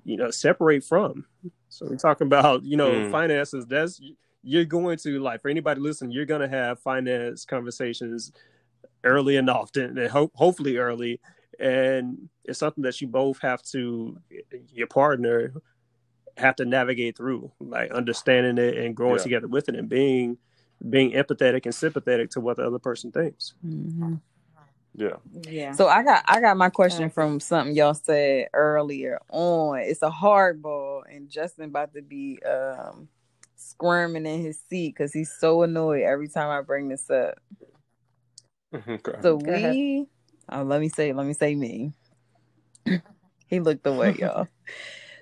you 0.04 0.16
know, 0.16 0.30
separate 0.30 0.82
from. 0.82 1.24
So 1.68 1.86
we're 1.88 1.96
talking 1.96 2.26
about, 2.26 2.64
you 2.64 2.76
know, 2.76 3.00
Mm. 3.02 3.10
finances. 3.10 3.66
That's 3.66 4.00
you're 4.46 4.64
going 4.64 4.96
to 4.98 5.18
like 5.18 5.42
for 5.42 5.48
anybody 5.48 5.80
listening, 5.80 6.12
you're 6.12 6.24
going 6.24 6.40
to 6.40 6.48
have 6.48 6.78
finance 6.78 7.44
conversations 7.44 8.30
early 9.02 9.36
and 9.36 9.50
often, 9.50 9.98
and 9.98 10.08
ho- 10.08 10.30
hopefully 10.34 10.76
early. 10.76 11.20
And 11.58 12.28
it's 12.44 12.60
something 12.60 12.82
that 12.84 13.00
you 13.00 13.08
both 13.08 13.40
have 13.40 13.60
to, 13.72 14.16
your 14.72 14.86
partner, 14.86 15.52
have 16.36 16.54
to 16.56 16.64
navigate 16.64 17.16
through, 17.16 17.50
like 17.58 17.90
understanding 17.90 18.56
it 18.64 18.76
and 18.76 18.94
growing 18.94 19.16
Yeah. 19.16 19.22
together 19.24 19.48
with 19.48 19.68
it, 19.68 19.74
and 19.74 19.88
being 19.88 20.38
being 20.90 21.12
empathetic 21.12 21.64
and 21.64 21.74
sympathetic 21.74 22.30
to 22.30 22.40
what 22.40 22.58
the 22.58 22.66
other 22.66 22.78
person 22.78 23.10
thinks. 23.10 23.54
Mhm. 23.66 24.20
Yeah. 24.94 25.16
Yeah. 25.32 25.72
So 25.72 25.88
I 25.88 26.04
got 26.04 26.22
I 26.28 26.40
got 26.40 26.56
my 26.56 26.68
question 26.70 27.10
from 27.10 27.40
something 27.40 27.74
y'all 27.74 27.94
said 27.94 28.48
earlier 28.52 29.18
on. 29.30 29.78
It's 29.80 30.02
a 30.02 30.10
hardball, 30.10 31.02
and 31.10 31.28
Justin 31.30 31.64
about 31.64 31.94
to 31.94 32.02
be 32.02 32.38
um 32.42 33.08
squirming 33.56 34.26
in 34.26 34.40
his 34.42 34.60
seat 34.68 34.94
because 34.96 35.12
he's 35.12 35.32
so 35.38 35.62
annoyed 35.62 36.02
every 36.02 36.28
time 36.28 36.50
I 36.50 36.62
bring 36.62 36.88
this 36.88 37.10
up. 37.10 37.38
Mm-hmm, 38.74 38.92
okay. 38.92 39.18
So 39.22 39.36
we, 39.36 40.06
oh, 40.50 40.62
let 40.62 40.80
me 40.80 40.88
say, 40.88 41.12
let 41.12 41.26
me 41.26 41.32
say 41.32 41.54
me. 41.54 41.92
he 43.46 43.60
looked 43.60 43.86
away, 43.86 44.14
y'all. 44.18 44.48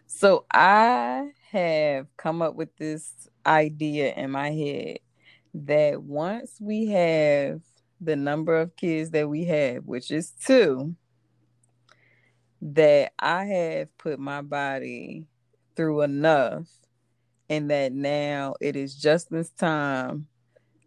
So 0.07 0.45
I 0.53 1.31
have 1.51 2.07
come 2.17 2.43
up 2.43 2.55
with 2.55 2.77
this 2.77 3.13
idea 3.47 4.15
in 4.15 4.31
my 4.31 4.51
head 4.51 4.99
that 5.55 6.03
once 6.03 6.57
we 6.61 6.87
have 6.87 7.61
the 8.01 8.17
number 8.17 8.59
of 8.59 8.77
kids 8.77 9.11
that 9.11 9.29
we 9.29 9.45
have, 9.45 9.85
which 9.85 10.11
is 10.11 10.33
two, 10.45 10.95
that 12.61 13.13
I 13.19 13.45
have 13.45 13.99
put 13.99 14.19
my 14.19 14.43
body 14.43 15.27
through 15.77 16.03
enough, 16.03 16.67
and 17.55 17.71
that 17.71 17.93
now 17.93 18.55
it 18.61 18.75
is 18.75 18.95
Justin's 18.95 19.51
time 19.51 20.27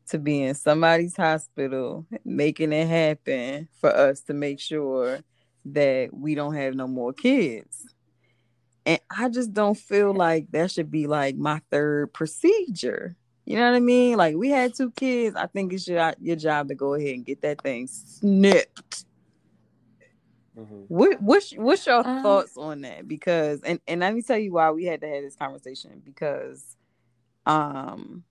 to 0.10 0.20
be 0.20 0.44
in 0.44 0.54
somebody's 0.54 1.16
hospital, 1.16 2.06
making 2.26 2.74
it 2.74 2.88
happen 2.88 3.68
for 3.80 3.90
us 3.90 4.22
to 4.22 4.34
make 4.34 4.60
sure 4.60 5.20
that 5.66 6.10
we 6.14 6.36
don't 6.36 6.56
have 6.56 6.76
no 6.76 6.88
more 6.88 7.14
kids. 7.14 7.86
And 8.86 9.00
I 9.16 9.30
just 9.30 9.54
don't 9.54 9.78
feel 9.78 10.14
like 10.14 10.52
that 10.52 10.72
should 10.72 10.92
be 10.92 11.08
like 11.08 11.36
my 11.36 11.62
third 11.72 12.14
procedure. 12.14 13.16
You 13.46 13.56
know 13.56 13.70
what 13.70 13.78
I 13.78 13.82
mean? 13.82 14.18
Like 14.18 14.36
we 14.36 14.50
had 14.50 14.76
two 14.76 14.92
kids. 14.92 15.36
I 15.36 15.48
think 15.48 15.74
it's 15.74 15.88
your 15.88 16.14
your 16.20 16.36
job 16.36 16.68
to 16.68 16.76
go 16.76 16.94
ahead 16.94 17.16
and 17.16 17.26
get 17.26 17.42
that 17.42 17.62
thing 17.62 17.88
snipped. 17.88 19.06
Mhm. 20.58 20.90
What 20.90 21.22
what's 21.22 21.52
what's 21.54 21.86
your 21.86 22.04
Um, 22.04 22.24
thoughts 22.24 22.58
on 22.58 22.82
that? 22.82 23.08
Because 23.08 23.62
and 23.64 23.80
and 23.88 24.02
let 24.02 24.16
me 24.16 24.22
tell 24.22 24.38
you 24.38 24.54
why 24.54 24.72
we 24.72 24.86
had 24.86 25.02
to 25.02 25.08
have 25.08 25.24
this 25.24 25.36
conversation 25.36 26.02
because 26.06 26.76
um 27.46 28.24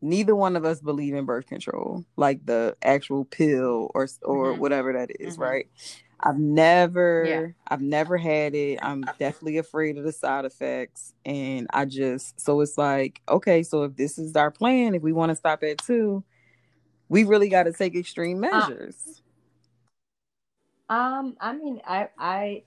neither 0.00 0.34
one 0.34 0.56
of 0.56 0.64
us 0.64 0.80
believe 0.80 1.14
in 1.14 1.24
birth 1.24 1.46
control, 1.46 2.04
like 2.16 2.44
the 2.44 2.76
actual 2.82 3.24
pill 3.24 3.90
or 3.94 4.08
or 4.22 4.54
Mhm. 4.54 4.58
whatever 4.58 4.92
that 4.92 5.10
is, 5.20 5.36
Mhm. 5.36 5.40
right? 5.40 5.66
I've 6.20 6.38
never 6.38 7.26
Yeah. 7.28 7.52
I've 7.68 7.80
never 7.82 8.16
had 8.16 8.54
it. 8.54 8.78
I'm 8.82 9.02
definitely 9.18 9.58
afraid 9.58 9.98
of 9.98 10.04
the 10.04 10.12
side 10.12 10.44
effects 10.44 11.14
and 11.24 11.66
I 11.72 11.84
just 11.86 12.40
so 12.40 12.60
it's 12.60 12.78
like, 12.78 13.22
okay, 13.28 13.62
so 13.62 13.84
if 13.84 13.96
this 13.96 14.18
is 14.18 14.36
our 14.36 14.50
plan, 14.50 14.94
if 14.94 15.02
we 15.02 15.12
want 15.12 15.30
to 15.30 15.36
stop 15.36 15.62
at 15.62 15.78
2, 15.78 16.24
we 17.08 17.24
really 17.24 17.48
got 17.50 17.64
to 17.64 17.72
take 17.72 17.96
extreme 17.96 18.40
measures. 18.40 19.21
Um, 20.92 21.38
I 21.40 21.54
mean, 21.54 21.80
I, 21.86 22.08
I, 22.18 22.62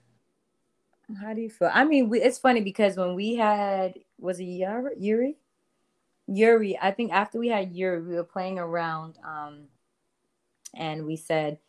how 1.21 1.35
do 1.35 1.41
you 1.41 1.49
feel? 1.51 1.69
I 1.71 1.85
mean, 1.85 2.09
we, 2.09 2.19
it's 2.21 2.39
funny 2.39 2.61
because 2.61 2.97
when 2.97 3.13
we 3.13 3.35
had, 3.35 3.99
was 4.19 4.39
it 4.39 4.45
Yuri? 4.45 5.35
Yuri? 6.25 6.79
I 6.81 6.89
think 6.89 7.11
after 7.11 7.37
we 7.37 7.49
had 7.49 7.75
Yuri, 7.75 8.01
we 8.01 8.15
were 8.15 8.23
playing 8.23 8.57
around, 8.57 9.19
um, 9.23 9.65
and 10.73 11.05
we 11.05 11.17
said, 11.17 11.59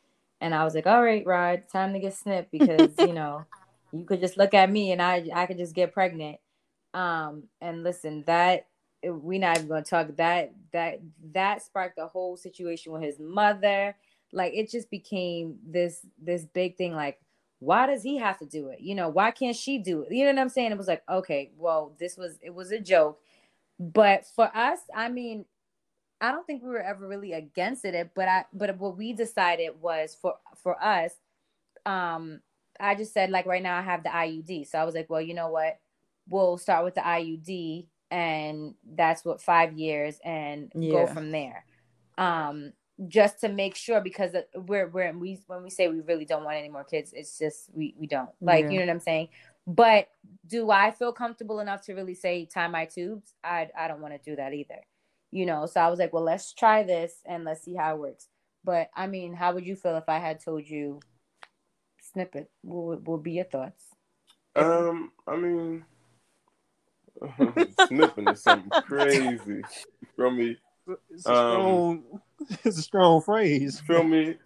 and 0.40 0.54
I 0.54 0.64
was 0.64 0.74
like, 0.74 0.86
all 0.86 1.02
right, 1.02 1.26
Rod, 1.26 1.64
time 1.70 1.92
to 1.92 1.98
get 1.98 2.14
snipped 2.14 2.50
because, 2.50 2.94
you 3.00 3.12
know, 3.12 3.44
you 3.92 4.06
could 4.06 4.20
just 4.20 4.38
look 4.38 4.54
at 4.54 4.70
me 4.70 4.92
and 4.92 5.02
I, 5.02 5.28
I 5.34 5.44
could 5.44 5.58
just 5.58 5.74
get 5.74 5.92
pregnant. 5.92 6.38
Um, 6.94 7.44
and 7.60 7.82
listen, 7.84 8.24
that, 8.26 8.66
we 9.06 9.38
not 9.38 9.58
even 9.58 9.68
gonna 9.68 9.82
talk 9.82 10.08
that, 10.16 10.54
that, 10.72 11.00
that 11.34 11.60
sparked 11.60 11.96
the 11.96 12.06
whole 12.06 12.38
situation 12.38 12.92
with 12.92 13.02
his 13.02 13.18
mother 13.20 13.94
like 14.32 14.52
it 14.54 14.70
just 14.70 14.90
became 14.90 15.58
this 15.66 16.04
this 16.20 16.44
big 16.44 16.76
thing 16.76 16.94
like 16.94 17.18
why 17.58 17.86
does 17.86 18.02
he 18.02 18.18
have 18.18 18.38
to 18.38 18.44
do 18.44 18.68
it? 18.68 18.80
You 18.80 18.94
know 18.94 19.08
why 19.08 19.30
can't 19.30 19.56
she 19.56 19.78
do 19.78 20.02
it? 20.02 20.12
You 20.12 20.24
know 20.24 20.32
what 20.32 20.40
i'm 20.40 20.48
saying? 20.48 20.72
It 20.72 20.78
was 20.78 20.88
like 20.88 21.02
okay 21.08 21.52
well 21.56 21.94
this 21.98 22.16
was 22.16 22.38
it 22.42 22.54
was 22.54 22.72
a 22.72 22.80
joke. 22.80 23.20
But 23.78 24.26
for 24.34 24.54
us 24.56 24.78
i 24.94 25.08
mean 25.08 25.44
i 26.20 26.32
don't 26.32 26.46
think 26.46 26.62
we 26.62 26.70
were 26.70 26.82
ever 26.82 27.06
really 27.06 27.34
against 27.34 27.84
it 27.84 28.10
but 28.14 28.26
i 28.26 28.44
but 28.52 28.78
what 28.78 28.96
we 28.96 29.12
decided 29.12 29.70
was 29.82 30.16
for 30.18 30.34
for 30.62 30.82
us 30.82 31.12
um 31.84 32.40
i 32.80 32.94
just 32.94 33.12
said 33.12 33.28
like 33.28 33.44
right 33.44 33.62
now 33.62 33.76
i 33.76 33.82
have 33.82 34.02
the 34.02 34.08
iud 34.08 34.66
so 34.66 34.78
i 34.78 34.84
was 34.84 34.94
like 34.94 35.10
well 35.10 35.20
you 35.20 35.34
know 35.34 35.50
what? 35.50 35.78
We'll 36.28 36.58
start 36.58 36.84
with 36.84 36.94
the 36.94 37.02
iud 37.02 37.86
and 38.10 38.74
that's 38.94 39.24
what 39.24 39.40
five 39.40 39.72
years 39.74 40.18
and 40.24 40.72
go 40.74 41.06
from 41.06 41.30
there. 41.30 41.64
Um 42.18 42.72
just 43.08 43.40
to 43.40 43.48
make 43.48 43.74
sure 43.74 44.00
because 44.00 44.34
we're 44.54 44.88
we're 44.88 45.12
we 45.12 45.38
when 45.48 45.62
we 45.62 45.70
say 45.70 45.88
we 45.88 46.00
really 46.00 46.24
don't 46.24 46.44
want 46.44 46.56
any 46.56 46.68
more 46.70 46.84
kids 46.84 47.12
it's 47.14 47.38
just 47.38 47.68
we 47.74 47.94
we 47.98 48.06
don't 48.06 48.30
like 48.40 48.64
Yeah. 48.64 48.70
you 48.70 48.78
know 48.78 48.86
what 48.86 48.90
i'm 48.92 49.00
saying 49.00 49.28
but 49.66 50.08
do 50.46 50.70
i 50.70 50.90
feel 50.90 51.12
comfortable 51.12 51.60
enough 51.60 51.82
to 51.82 51.94
really 51.94 52.14
say 52.14 52.46
tie 52.46 52.68
my 52.68 52.86
tubes 52.86 53.34
i 53.44 53.68
i 53.78 53.86
don't 53.86 54.00
want 54.00 54.14
to 54.14 54.30
do 54.30 54.36
that 54.36 54.54
either 54.54 54.80
you 55.30 55.44
know 55.44 55.66
so 55.66 55.80
i 55.80 55.88
was 55.88 55.98
like 55.98 56.12
well 56.14 56.22
let's 56.22 56.54
try 56.54 56.82
this 56.82 57.16
and 57.26 57.44
let's 57.44 57.62
see 57.62 57.74
how 57.74 57.94
it 57.94 57.98
works 58.00 58.28
but 58.64 58.88
i 58.96 59.06
mean 59.06 59.34
how 59.34 59.52
would 59.52 59.66
you 59.66 59.76
feel 59.76 59.96
if 59.96 60.08
i 60.08 60.18
had 60.18 60.40
told 60.42 60.66
you 60.66 60.98
snip 62.00 62.34
it 62.34 62.50
what 62.62 62.84
would, 62.84 63.06
would 63.06 63.22
be 63.22 63.32
your 63.32 63.44
thoughts 63.44 63.84
Um, 64.54 65.12
I 65.26 65.36
mean, 65.36 65.84
snipping 67.88 68.28
is 68.28 68.42
something 68.42 68.70
crazy. 68.86 69.62
from 70.14 70.38
me? 70.38 70.56
It's 71.10 71.28
a 71.28 71.30
Um, 71.30 71.36
strong, 71.36 72.04
it's 72.64 72.78
a 72.78 72.82
strong 72.82 73.20
phrase. 73.20 73.80
Feel 73.80 74.04
me? 74.04 74.36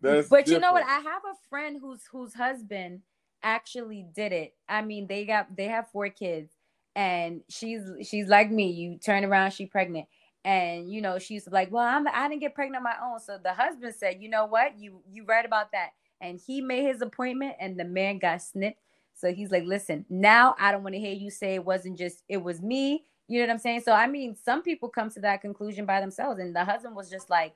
That's 0.00 0.28
but 0.28 0.48
you 0.48 0.58
know 0.58 0.72
what? 0.72 0.84
I 0.84 0.98
have 1.00 1.22
a 1.24 1.48
friend 1.48 1.78
whose 1.80 2.04
whose 2.10 2.34
husband 2.34 3.02
actually 3.42 4.06
did 4.14 4.32
it. 4.32 4.54
I 4.68 4.82
mean, 4.82 5.06
they 5.06 5.24
got 5.24 5.54
they 5.56 5.66
have 5.66 5.90
four 5.90 6.08
kids, 6.08 6.52
and 6.96 7.42
she's 7.48 7.82
she's 8.02 8.28
like 8.28 8.50
me. 8.50 8.70
You 8.70 8.98
turn 8.98 9.24
around, 9.24 9.52
she 9.52 9.66
pregnant, 9.66 10.06
and 10.44 10.90
you 10.90 11.00
know 11.00 11.18
she's 11.18 11.48
like, 11.48 11.70
well, 11.70 11.84
I'm 11.84 12.06
I 12.08 12.28
didn't 12.28 12.40
get 12.40 12.54
pregnant 12.54 12.78
on 12.78 12.82
my 12.84 12.96
own. 13.02 13.20
So 13.20 13.38
the 13.42 13.52
husband 13.52 13.94
said, 13.96 14.18
you 14.20 14.28
know 14.28 14.46
what? 14.46 14.78
You 14.78 15.02
you 15.10 15.24
right 15.24 15.44
about 15.44 15.72
that, 15.72 15.90
and 16.20 16.40
he 16.44 16.60
made 16.60 16.84
his 16.86 17.02
appointment, 17.02 17.56
and 17.60 17.78
the 17.78 17.84
man 17.84 18.18
got 18.18 18.42
snipped. 18.42 18.80
So 19.14 19.32
he's 19.32 19.50
like, 19.52 19.64
listen, 19.64 20.04
now 20.08 20.56
I 20.58 20.72
don't 20.72 20.82
want 20.82 20.94
to 20.94 21.00
hear 21.00 21.12
you 21.14 21.30
say 21.30 21.54
it 21.54 21.64
wasn't 21.64 21.98
just 21.98 22.22
it 22.28 22.38
was 22.42 22.60
me. 22.60 23.04
You 23.28 23.40
know 23.40 23.46
what 23.46 23.52
I'm 23.54 23.58
saying? 23.58 23.80
So 23.82 23.92
I 23.92 24.06
mean, 24.06 24.36
some 24.36 24.62
people 24.62 24.88
come 24.88 25.10
to 25.10 25.20
that 25.20 25.40
conclusion 25.40 25.86
by 25.86 26.00
themselves, 26.00 26.38
and 26.40 26.54
the 26.54 26.64
husband 26.64 26.94
was 26.96 27.10
just 27.10 27.30
like, 27.30 27.54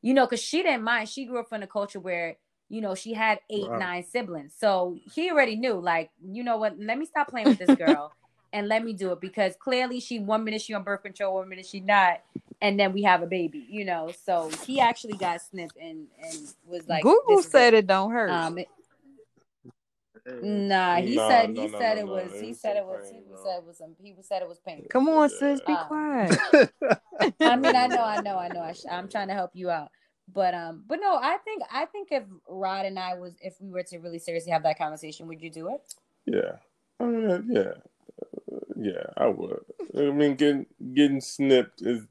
you 0.00 0.14
know, 0.14 0.26
because 0.26 0.42
she 0.42 0.62
didn't 0.62 0.82
mind. 0.82 1.08
She 1.08 1.24
grew 1.24 1.38
up 1.40 1.52
in 1.52 1.62
a 1.62 1.66
culture 1.66 2.00
where, 2.00 2.36
you 2.68 2.80
know, 2.80 2.94
she 2.94 3.14
had 3.14 3.40
eight, 3.50 3.68
Wow. 3.70 3.78
nine 3.78 4.04
siblings. 4.04 4.54
So 4.58 4.96
he 5.14 5.30
already 5.30 5.56
knew, 5.56 5.74
like, 5.74 6.10
you 6.24 6.42
know 6.42 6.56
what, 6.56 6.78
let 6.78 6.98
me 6.98 7.06
stop 7.06 7.28
playing 7.30 7.48
with 7.48 7.58
this 7.58 7.70
girl 7.74 8.12
and 8.52 8.68
let 8.68 8.84
me 8.84 8.92
do 8.92 9.12
it 9.12 9.20
because 9.20 9.54
clearly 9.58 10.00
she 10.00 10.18
one 10.18 10.44
minute 10.44 10.60
she 10.62 10.74
on 10.74 10.82
birth 10.82 11.02
control, 11.02 11.36
one 11.36 11.48
minute 11.48 11.66
she 11.66 11.80
not, 11.80 12.20
and 12.60 12.78
then 12.78 12.92
we 12.92 13.02
have 13.02 13.22
a 13.22 13.26
baby, 13.26 13.66
you 13.70 13.84
know. 13.84 14.12
So 14.24 14.50
he 14.66 14.80
actually 14.80 15.14
got 15.14 15.40
snipped 15.40 15.76
and 15.76 16.06
and 16.22 16.48
was 16.66 16.88
like 16.88 17.02
Google 17.02 17.36
this 17.36 17.46
is 17.46 17.52
said 17.52 17.74
it 17.74 17.86
don't 17.86 18.10
hurt. 18.10 18.30
Um 18.30 18.58
it- 18.58 18.68
nah, 20.26 20.96
he 20.96 21.16
Nah, 21.16 21.28
said 21.28 21.50
no, 21.50 21.62
he 21.62 21.68
no, 21.68 21.78
said 21.78 21.94
no, 21.96 22.02
it 22.02 22.06
no, 22.06 22.12
was 22.12 22.40
he 22.40 22.54
said 22.54 22.76
it 22.76 22.84
was 22.84 23.10
pain, 23.10 23.22
he 23.28 23.36
said 23.42 23.58
it 23.58 23.64
was 23.66 23.78
some 23.78 23.94
he 24.00 24.14
said 24.22 24.42
it 24.42 24.48
was 24.48 24.58
painful. 24.60 24.86
Come 24.88 25.08
on, 25.08 25.28
Yeah. 25.30 25.36
sis, 25.38 25.60
be 25.60 25.72
Um, 25.72 25.86
quiet. 25.86 26.38
I 27.40 27.56
mean, 27.56 27.74
I 27.76 27.86
know, 27.88 28.02
I 28.02 28.20
know, 28.22 28.36
I 28.38 28.48
know. 28.48 28.60
I 28.60 28.72
sh- 28.72 28.86
I'm 28.90 29.08
trying 29.08 29.28
to 29.28 29.34
help 29.34 29.50
you 29.54 29.70
out, 29.70 29.90
but 30.32 30.54
um, 30.54 30.84
but 30.86 30.98
no, 31.00 31.16
I 31.16 31.38
think 31.44 31.62
I 31.70 31.86
think 31.86 32.08
if 32.10 32.24
Rod 32.48 32.86
and 32.86 32.98
I 32.98 33.14
was, 33.14 33.34
if 33.40 33.54
we 33.60 33.70
were 33.70 33.82
to 33.84 33.98
really 33.98 34.18
seriously 34.18 34.52
have 34.52 34.62
that 34.64 34.78
conversation, 34.78 35.26
would 35.28 35.40
you 35.42 35.50
do 35.50 35.68
it? 35.68 35.94
Yeah. 36.26 36.56
I 37.00 37.04
mean, 37.04 37.48
yeah. 37.50 37.60
Uh, 37.60 38.58
Yeah, 38.76 39.06
I 39.16 39.26
would. 39.28 39.64
I 39.96 40.10
mean, 40.10 40.36
getting 40.36 40.66
getting 40.94 41.20
snipped 41.20 41.82
is 41.82 42.06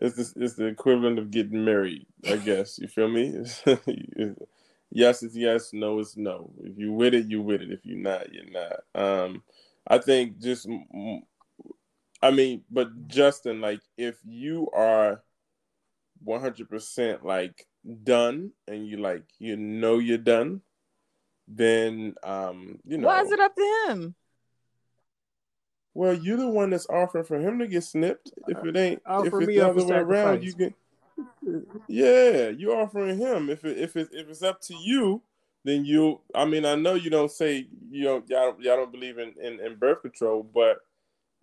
is 0.00 0.14
the, 0.14 0.42
is 0.44 0.56
the 0.56 0.66
equivalent 0.66 1.18
of 1.18 1.30
getting 1.30 1.64
married, 1.64 2.06
I 2.26 2.36
guess. 2.36 2.78
You 2.78 2.88
feel 2.88 3.08
me? 3.08 3.44
yes 4.90 5.22
is 5.22 5.36
yes, 5.36 5.70
no 5.72 5.98
is 5.98 6.16
no. 6.16 6.50
If 6.62 6.78
you 6.78 6.92
with 6.92 7.14
it, 7.14 7.26
you 7.30 7.42
with 7.42 7.62
it. 7.62 7.70
If 7.70 7.84
you're 7.84 7.98
not, 7.98 8.32
you're 8.32 8.50
not. 8.50 8.80
Um, 8.94 9.42
I 9.86 9.98
think 9.98 10.38
just, 10.38 10.68
I 12.22 12.30
mean, 12.30 12.62
but 12.70 13.08
Justin, 13.08 13.60
like, 13.60 13.80
if 13.96 14.18
you 14.24 14.68
are 14.74 15.22
100% 16.26 17.24
like 17.24 17.66
done 18.02 18.50
and 18.68 18.86
you 18.86 18.98
like 18.98 19.24
you 19.38 19.56
know 19.56 19.98
you're 19.98 20.18
done 20.18 20.60
then 21.48 22.14
um 22.22 22.78
you 22.84 22.98
know 22.98 23.06
why 23.08 23.22
is 23.22 23.30
it 23.32 23.40
up 23.40 23.54
to 23.56 23.84
him 23.88 24.14
well 25.94 26.12
you're 26.12 26.36
the 26.36 26.46
one 26.46 26.70
that's 26.70 26.86
offering 26.88 27.24
for 27.24 27.38
him 27.38 27.58
to 27.58 27.66
get 27.66 27.82
snipped 27.82 28.30
if 28.48 28.58
it 28.64 28.76
ain't 28.76 29.02
Uh, 29.06 29.22
if 29.24 29.30
for 29.30 29.40
it's 29.40 29.48
me, 29.48 29.56
the 29.56 29.66
other 29.66 29.84
way 29.84 29.96
around 29.96 30.06
sacrifice. 30.08 30.42
you 30.44 30.52
get 30.52 30.74
yeah 31.88 32.48
you're 32.48 32.76
offering 32.80 33.18
him 33.18 33.50
if 33.50 33.64
it 33.64 33.78
if 33.78 33.96
it 33.96 34.08
if 34.12 34.28
it's 34.28 34.42
up 34.42 34.60
to 34.60 34.74
you 34.74 35.22
then 35.64 35.84
you 35.84 36.20
i 36.34 36.44
mean 36.44 36.64
i 36.64 36.74
know 36.74 36.94
you 36.94 37.10
don't 37.10 37.30
say 37.30 37.66
you 37.90 38.04
don't 38.04 38.28
y'all, 38.28 38.54
y'all 38.60 38.76
don't 38.76 38.92
believe 38.92 39.18
in, 39.18 39.34
in 39.42 39.60
in 39.60 39.74
birth 39.76 40.02
control 40.02 40.42
but 40.42 40.78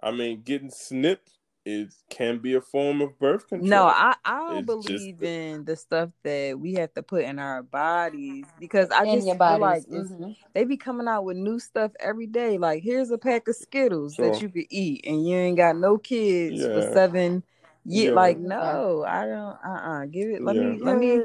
i 0.03 0.11
mean 0.11 0.41
getting 0.43 0.69
snipped 0.69 1.31
is 1.65 2.03
can 2.09 2.37
be 2.37 2.53
a 2.53 2.61
form 2.61 3.01
of 3.01 3.17
birth 3.19 3.45
control 3.49 3.67
No, 3.69 3.83
I, 3.87 4.15
I 4.23 4.37
don't 4.37 4.57
It's 4.59 4.65
believe 4.65 5.19
the- 5.19 5.27
in 5.27 5.65
the 5.65 5.75
stuff 5.75 6.09
that 6.23 6.57
we 6.57 6.75
have 6.75 6.93
to 6.93 7.03
put 7.03 7.23
in 7.25 7.39
our 7.39 7.61
bodies 7.61 8.45
because 8.57 8.89
I 8.89 9.03
in 9.03 9.15
just 9.15 9.27
feel 9.27 9.59
like 9.59 9.83
it's, 9.91 10.09
Mhm. 10.11 10.35
they 10.53 10.63
be 10.63 10.77
coming 10.77 11.09
out 11.09 11.25
with 11.25 11.35
new 11.35 11.59
stuff 11.59 11.91
every 11.99 12.27
day. 12.27 12.57
Like 12.57 12.83
here's 12.83 13.11
a 13.11 13.17
pack 13.17 13.49
of 13.49 13.57
Skittles 13.57 14.15
that 14.15 14.41
you 14.41 14.47
could 14.47 14.67
eat, 14.69 15.05
and 15.05 15.27
you 15.27 15.35
ain't 15.35 15.57
got 15.57 15.75
no 15.75 15.97
kids 15.97 16.61
for 16.61 16.81
Yeah. 16.81 16.93
seven. 16.93 17.43
Yeah, 17.89 18.09
Yeah. 18.09 18.11
like 18.15 18.37
no, 18.37 19.05
I 19.07 19.25
don't. 19.25 19.57
Uh, 19.65 19.89
uh 19.89 20.05
give 20.05 20.29
it. 20.29 20.43
Let 20.43 20.55
Yeah. 20.57 20.61
me. 20.63 20.79
Let 20.79 20.97
me. 20.97 21.21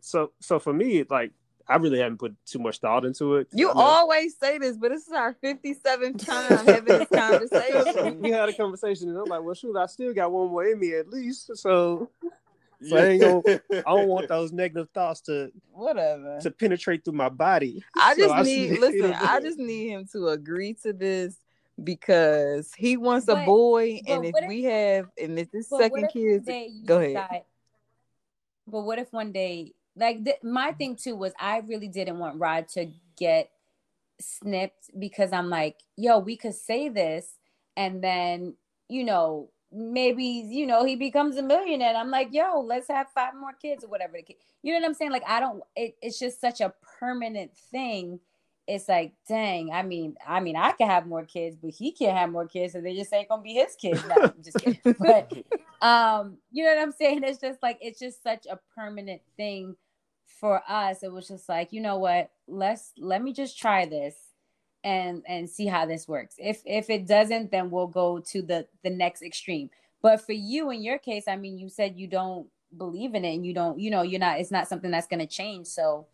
So, 0.00 0.30
so 0.40 0.58
for 0.58 0.72
me, 0.72 1.04
like 1.08 1.32
I 1.68 1.76
really 1.76 1.98
haven't 1.98 2.18
put 2.18 2.36
too 2.46 2.58
much 2.60 2.78
thought 2.78 3.04
into 3.04 3.36
it. 3.36 3.48
You 3.52 3.70
I 3.70 3.74
know- 3.74 3.80
always 3.80 4.36
say 4.38 4.58
this, 4.58 4.76
but 4.76 4.90
this 4.90 5.06
is 5.06 5.12
our 5.12 5.32
fifty 5.40 5.74
seventh 5.74 6.24
time 6.26 6.64
having 6.66 6.84
this 6.84 7.08
conversation. 7.08 8.20
we 8.22 8.30
had 8.30 8.48
a 8.48 8.52
conversation, 8.52 9.08
and 9.08 9.18
I'm 9.18 9.24
like, 9.24 9.42
well, 9.42 9.54
shoot, 9.54 9.76
I 9.76 9.86
still 9.86 10.12
got 10.12 10.30
one 10.30 10.48
more 10.50 10.64
in 10.64 10.78
me 10.78 10.94
at 10.94 11.08
least. 11.08 11.56
So 11.56 12.10
So 12.82 12.96
I 12.96 13.04
ain't 13.06 13.22
gonna- 13.22 13.60
I 13.86 13.96
don't 13.96 14.06
want 14.08 14.28
those 14.28 14.52
negative 14.52 14.88
thoughts 14.92 15.22
to 15.22 15.50
Whatever. 15.72 16.38
to 16.42 16.50
penetrate 16.50 17.04
through 17.06 17.14
my 17.14 17.30
body. 17.30 17.82
I 17.96 18.14
So 18.14 18.28
just 18.28 18.44
need 18.46 18.76
still- 18.76 18.80
listen. 18.90 19.12
I 19.14 19.40
just 19.40 19.58
need 19.58 19.88
him 19.88 20.06
to 20.12 20.28
agree 20.28 20.74
to 20.82 20.92
this 20.92 21.36
because 21.82 22.72
he 22.74 22.96
wants 22.96 23.28
a 23.28 23.36
boy, 23.36 24.00
and 24.06 24.24
if 24.24 24.34
if- 24.36 24.48
we 24.48 24.64
have, 24.64 25.08
and 25.20 25.38
if 25.38 25.50
this 25.50 25.68
But 25.68 25.78
second 25.78 26.08
kid, 26.10 26.44
go 26.84 26.98
ahead. 26.98 27.08
decide- 27.14 27.44
but 28.66 28.80
what 28.82 28.98
if 28.98 29.12
one 29.12 29.32
day, 29.32 29.74
like 29.94 30.24
th- 30.24 30.42
my 30.42 30.72
thing 30.72 30.96
too 30.96 31.16
was, 31.16 31.32
I 31.38 31.58
really 31.58 31.88
didn't 31.88 32.18
want 32.18 32.40
Rod 32.40 32.68
to 32.68 32.90
get 33.16 33.50
snipped 34.20 34.90
because 34.98 35.32
I'm 35.32 35.50
like, 35.50 35.78
yo, 35.96 36.18
we 36.18 36.36
could 36.36 36.54
say 36.54 36.88
this, 36.88 37.38
and 37.76 38.02
then 38.02 38.56
you 38.88 39.04
know 39.04 39.50
maybe 39.72 40.24
you 40.24 40.66
know 40.66 40.84
he 40.84 40.96
becomes 40.96 41.36
a 41.36 41.42
millionaire. 41.42 41.88
And 41.88 41.98
I'm 41.98 42.10
like, 42.10 42.32
yo, 42.32 42.60
let's 42.60 42.88
have 42.88 43.10
five 43.10 43.34
more 43.34 43.52
kids 43.52 43.84
or 43.84 43.88
whatever. 43.88 44.16
You 44.62 44.72
know 44.72 44.80
what 44.80 44.86
I'm 44.86 44.94
saying? 44.94 45.12
Like 45.12 45.24
I 45.28 45.40
don't. 45.40 45.62
It, 45.74 45.96
it's 46.00 46.18
just 46.18 46.40
such 46.40 46.60
a 46.60 46.72
permanent 46.98 47.56
thing. 47.56 48.20
It's 48.66 48.88
like, 48.88 49.12
dang. 49.28 49.70
I 49.72 49.82
mean, 49.82 50.16
I 50.26 50.40
mean, 50.40 50.56
I 50.56 50.72
can 50.72 50.88
have 50.88 51.06
more 51.06 51.24
kids, 51.24 51.56
but 51.56 51.70
he 51.70 51.92
can't 51.92 52.16
have 52.16 52.30
more 52.30 52.48
kids, 52.48 52.72
so 52.72 52.80
they 52.80 52.94
just 52.96 53.12
ain't 53.12 53.28
gonna 53.28 53.42
be 53.42 53.54
his 53.54 53.76
kids. 53.76 54.02
No, 54.08 54.16
I'm 54.16 54.42
just 54.42 54.58
kidding. 54.58 54.96
But 54.98 55.32
um 55.82 56.38
you 56.50 56.64
know 56.64 56.74
what 56.74 56.82
i'm 56.82 56.92
saying 56.92 57.22
it's 57.22 57.40
just 57.40 57.62
like 57.62 57.78
it's 57.80 57.98
just 57.98 58.22
such 58.22 58.46
a 58.46 58.58
permanent 58.74 59.20
thing 59.36 59.76
for 60.40 60.62
us 60.68 61.02
it 61.02 61.12
was 61.12 61.28
just 61.28 61.48
like 61.48 61.72
you 61.72 61.80
know 61.80 61.98
what 61.98 62.30
let's 62.46 62.92
let 62.98 63.22
me 63.22 63.32
just 63.32 63.58
try 63.58 63.86
this 63.86 64.14
and 64.84 65.22
and 65.26 65.48
see 65.48 65.66
how 65.66 65.84
this 65.84 66.08
works 66.08 66.36
if 66.38 66.62
if 66.64 66.88
it 66.90 67.06
doesn't 67.06 67.50
then 67.50 67.70
we'll 67.70 67.86
go 67.86 68.18
to 68.18 68.42
the 68.42 68.66
the 68.84 68.90
next 68.90 69.22
extreme 69.22 69.68
but 70.02 70.20
for 70.20 70.32
you 70.32 70.70
in 70.70 70.82
your 70.82 70.98
case 70.98 71.24
i 71.28 71.36
mean 71.36 71.58
you 71.58 71.68
said 71.68 71.96
you 71.96 72.06
don't 72.06 72.46
believe 72.76 73.14
in 73.14 73.24
it 73.24 73.34
and 73.34 73.46
you 73.46 73.54
don't 73.54 73.78
you 73.78 73.90
know 73.90 74.02
you're 74.02 74.20
not 74.20 74.40
it's 74.40 74.50
not 74.50 74.68
something 74.68 74.90
that's 74.90 75.06
going 75.06 75.20
to 75.20 75.26
change 75.26 75.66
so 75.66 76.06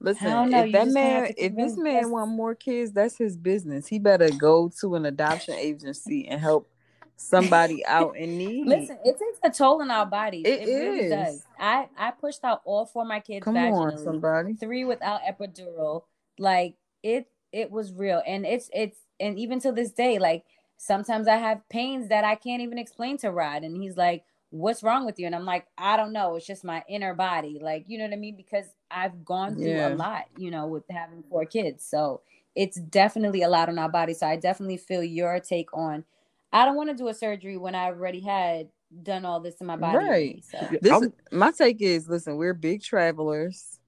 Listen, 0.00 0.28
if 0.54 0.72
that 0.72 0.84
just 0.84 1.00
gonna 1.00 1.14
have 1.14 1.24
man, 1.24 1.34
if 1.36 1.56
this 1.56 1.76
man 1.76 2.04
us. 2.04 2.10
want 2.10 2.30
more 2.30 2.54
kids, 2.54 2.92
that's 2.92 3.16
his 3.18 3.36
business. 3.36 3.86
He 3.86 3.98
better 3.98 4.30
go 4.30 4.70
to 4.80 4.94
an 4.94 5.04
adoption 5.06 5.54
agency 5.54 6.26
and 6.28 6.40
help 6.40 6.68
somebody 7.16 7.84
out 7.86 8.16
in 8.16 8.38
need. 8.38 8.66
listen 8.66 8.98
it 9.04 9.18
takes 9.18 9.38
a 9.44 9.50
toll 9.50 9.82
on 9.82 9.90
our 9.90 10.06
bodies 10.06 10.46
It 10.46 10.62
it, 10.62 10.74
really 10.74 11.00
is. 11.00 11.10
does 11.10 11.42
i 11.58 11.86
i 11.98 12.10
pushed 12.12 12.42
out 12.44 12.62
all 12.64 12.86
four 12.86 13.02
of 13.02 13.08
my 13.08 13.20
kids 13.20 13.44
Come 13.44 13.56
on, 13.56 13.98
somebody. 13.98 14.54
three 14.54 14.84
without 14.86 15.20
epidural 15.22 16.04
like 16.38 16.76
it 17.02 17.26
it 17.52 17.70
was 17.70 17.92
real 17.92 18.22
and 18.26 18.46
it's 18.46 18.70
it's 18.72 18.96
and 19.18 19.38
even 19.38 19.60
to 19.60 19.72
this 19.72 19.90
day 19.92 20.18
like 20.18 20.44
sometimes 20.78 21.28
i 21.28 21.36
have 21.36 21.60
pains 21.68 22.08
that 22.08 22.24
i 22.24 22.34
can't 22.34 22.62
even 22.62 22.78
explain 22.78 23.18
to 23.18 23.30
rod 23.30 23.64
and 23.64 23.76
he's 23.76 23.96
like 23.98 24.24
what's 24.48 24.82
wrong 24.82 25.04
with 25.04 25.18
you 25.18 25.26
and 25.26 25.34
i'm 25.34 25.44
like 25.44 25.66
i 25.76 25.96
don't 25.96 26.12
know 26.12 26.36
it's 26.36 26.46
just 26.46 26.64
my 26.64 26.82
inner 26.88 27.12
body 27.14 27.58
like 27.60 27.84
you 27.86 27.98
know 27.98 28.04
what 28.04 28.12
i 28.14 28.16
mean 28.16 28.36
because 28.36 28.64
i've 28.90 29.24
gone 29.24 29.54
through 29.54 29.64
Yeah. 29.66 29.88
a 29.88 29.94
lot 29.94 30.24
you 30.36 30.50
know 30.50 30.66
with 30.66 30.84
having 30.90 31.22
four 31.28 31.44
kids 31.44 31.84
so 31.84 32.20
it's 32.56 32.78
definitely 32.80 33.42
a 33.42 33.48
lot 33.48 33.68
on 33.68 33.78
our 33.78 33.88
body 33.88 34.14
so 34.14 34.26
i 34.26 34.36
definitely 34.36 34.76
feel 34.76 35.02
your 35.04 35.38
take 35.40 35.68
on 35.72 36.04
i 36.52 36.64
don't 36.64 36.76
want 36.76 36.90
to 36.90 36.96
do 36.96 37.08
a 37.08 37.14
surgery 37.14 37.56
when 37.56 37.74
i 37.74 37.86
already 37.86 38.20
had 38.20 38.68
done 39.02 39.24
all 39.24 39.38
this 39.40 39.54
in 39.60 39.66
my 39.66 39.76
body 39.76 39.96
Right. 39.98 40.44
so 40.44 40.58
This 40.82 40.92
I'm- 40.92 41.12
my 41.30 41.52
take 41.52 41.80
is 41.80 42.08
listen, 42.08 42.36
we're 42.36 42.54
big 42.54 42.82
travelers 42.82 43.78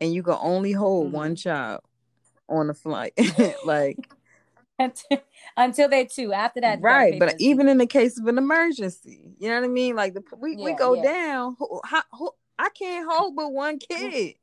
and 0.00 0.12
you 0.12 0.22
can 0.22 0.36
only 0.40 0.72
hold 0.72 1.08
Mhm. 1.08 1.12
one 1.12 1.36
child 1.36 1.80
on 2.48 2.68
a 2.68 2.74
flight. 2.74 3.14
like 3.64 3.96
until, 4.78 5.22
until 5.56 5.88
they're 5.88 6.06
two 6.06 6.32
after 6.32 6.60
that 6.60 6.80
right, 6.80 7.18
but 7.18 7.34
even 7.38 7.68
in 7.68 7.78
the 7.78 7.86
case 7.86 8.18
of 8.18 8.26
an 8.26 8.38
emergency, 8.38 9.34
you 9.38 9.48
know 9.48 9.54
what 9.56 9.64
I 9.64 9.68
mean? 9.68 9.94
Like 9.96 10.14
the 10.14 10.22
we, 10.38 10.56
we 10.56 10.72
go 10.74 10.94
yeah. 10.94 11.02
down. 11.02 11.56
Who, 11.58 11.80
how, 11.84 12.02
who, 12.12 12.30
I 12.60 12.68
can't 12.68 13.10
hold 13.10 13.34
but 13.34 13.50
one 13.50 13.78
kid. 13.78 14.34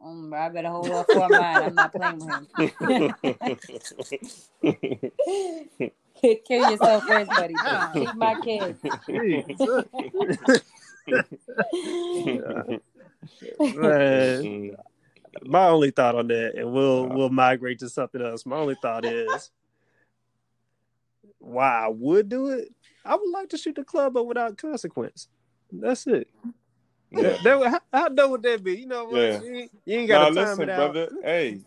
Um, 0.00 0.32
I 0.32 0.48
better 0.50 0.68
hold 0.68 0.88
up 0.90 1.10
for 1.10 1.28
mine. 1.28 1.62
I'm 1.62 1.74
not 1.74 1.92
playing 1.92 2.20
with 2.20 2.30
him. 2.30 2.46
Kill 6.46 6.70
yourself 6.70 7.02
first, 7.04 7.30
buddy. 7.30 7.54
Keep 7.94 8.14
my 8.14 8.36
kids. 8.36 8.78
Man, 13.74 14.76
my 15.42 15.66
only 15.66 15.90
thought 15.90 16.14
on 16.14 16.28
that, 16.28 16.54
and 16.54 16.72
we'll 16.72 17.08
we'll 17.08 17.30
migrate 17.30 17.80
to 17.80 17.88
something 17.88 18.22
else. 18.22 18.46
My 18.46 18.58
only 18.58 18.76
thought 18.80 19.04
is, 19.04 19.50
why 21.40 21.86
I 21.86 21.88
would 21.88 22.28
do 22.28 22.50
it. 22.50 22.72
I 23.04 23.16
would 23.16 23.30
like 23.30 23.48
to 23.48 23.58
shoot 23.58 23.74
the 23.74 23.82
club 23.82 24.14
but 24.14 24.24
without 24.24 24.56
consequence. 24.56 25.28
That's 25.80 26.06
it. 26.06 26.28
Yeah. 27.10 27.22
That, 27.22 27.42
that, 27.44 27.70
how, 27.70 27.80
how 27.92 28.08
dumb 28.08 28.30
would 28.32 28.42
that 28.42 28.62
be? 28.62 28.78
You 28.78 28.86
know 28.86 29.04
what? 29.04 29.16
Yeah. 29.16 29.40
You, 29.42 29.54
ain't- 29.54 29.72
you 29.84 29.98
ain't 29.98 30.08
got 30.08 30.28
to 30.28 30.34
time 30.34 30.34
listen, 30.34 30.62
it 30.62 30.70
out. 30.70 30.92
brother. 30.92 31.10
Hey, 31.22 31.60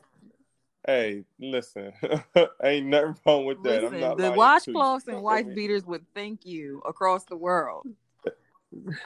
hey, 0.86 1.24
listen. 1.39 1.93
Ain't 2.64 2.88
nothing 2.88 3.16
wrong 3.26 3.45
with 3.45 3.64
that. 3.64 3.86
I'm 3.86 3.99
not 3.99 4.18
the 4.18 4.30
lying 4.30 4.34
to 4.34 4.72
washcloths 4.72 5.08
and 5.08 5.22
wife 5.22 5.45
beaters 5.53 5.86
would 5.86 6.05
thank 6.14 6.45
you 6.45 6.82
across 6.86 7.26
the 7.26 7.38
world. 7.38 7.86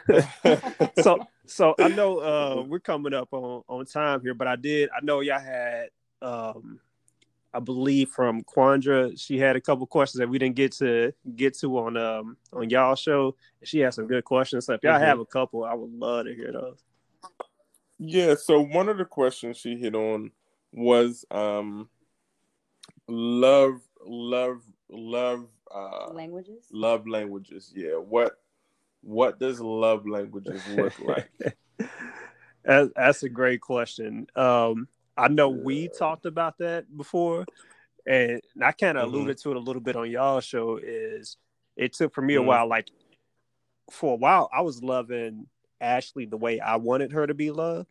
so 0.98 1.20
so 1.46 1.76
I 1.80 1.88
know 1.90 2.18
uh 2.18 2.64
we're 2.68 2.80
coming 2.80 3.14
up 3.14 3.30
on 3.32 3.64
on 3.70 3.86
time 3.86 4.22
here, 4.22 4.34
but 4.34 4.48
I 4.48 4.56
did 4.56 4.90
I 4.90 5.04
know 5.04 5.20
y'all 5.20 5.40
had 5.40 5.90
um 6.22 6.80
I 7.54 7.60
believe 7.60 8.10
from 8.10 8.44
Quandra, 8.44 9.12
she 9.18 9.38
had 9.38 9.56
a 9.56 9.62
couple 9.62 9.86
questions 9.86 10.20
that 10.20 10.30
we 10.30 10.38
didn't 10.40 10.56
get 10.56 10.72
to 10.74 11.14
get 11.36 11.58
to 11.60 11.78
on 11.80 11.98
um 11.98 12.38
on 12.54 12.70
y'all 12.70 12.96
show. 12.96 13.36
She 13.64 13.80
had 13.80 13.94
some 13.94 14.08
good 14.08 14.24
questions. 14.24 14.66
So 14.66 14.74
if 14.74 14.84
y'all 14.84 14.98
Mhm. 15.00 15.02
have 15.02 15.20
a 15.20 15.26
couple, 15.26 15.64
I 15.66 15.74
would 15.74 15.92
love 15.92 16.26
to 16.26 16.34
hear 16.34 16.52
those. 16.52 16.84
Yeah, 18.00 18.36
so 18.36 18.62
one 18.62 18.90
of 18.90 18.98
the 18.98 19.06
questions 19.06 19.58
she 19.58 19.78
hit 19.78 19.96
on 19.96 20.32
was 20.72 21.26
um 21.30 21.90
love 23.08 23.82
love 24.06 24.62
love 24.90 25.48
uh 25.74 26.12
Languages. 26.12 26.66
love 26.72 27.08
languages. 27.08 27.72
Yeah. 27.76 27.96
What 27.96 28.34
what 29.02 29.40
does 29.40 29.60
love 29.60 30.08
languages 30.08 30.66
look 30.68 30.98
like? 31.00 31.30
That's, 32.64 32.92
that's 32.96 33.24
a 33.24 33.30
great 33.30 33.60
question. 33.60 34.28
Um, 34.36 34.88
I 35.18 35.28
know 35.28 35.50
we 35.50 35.90
talked 35.90 36.26
about 36.26 36.58
that 36.60 36.86
before, 36.98 37.46
and 38.06 38.42
I 38.62 38.72
kind 38.72 38.98
of 38.98 39.10
Mhm. 39.10 39.14
alluded 39.14 39.38
to 39.40 39.52
it 39.52 39.58
a 39.58 39.60
little 39.60 39.82
bit 39.82 39.96
on 39.96 40.10
y'all 40.10 40.40
show. 40.42 40.78
Is 40.78 41.38
it 41.76 41.94
took 41.94 42.14
for 42.14 42.22
me 42.22 42.36
a 42.36 42.42
Mhm. 42.42 42.46
while, 42.46 42.68
like 42.68 42.90
for 43.92 44.14
a 44.14 44.18
while, 44.18 44.50
I 44.54 44.62
was 44.62 44.82
loving 44.84 45.48
Ashley 45.80 46.26
the 46.26 46.38
way 46.38 46.60
I 46.60 46.78
wanted 46.78 47.12
her 47.12 47.28
to 47.28 47.34
be 47.34 47.52
loved, 47.52 47.90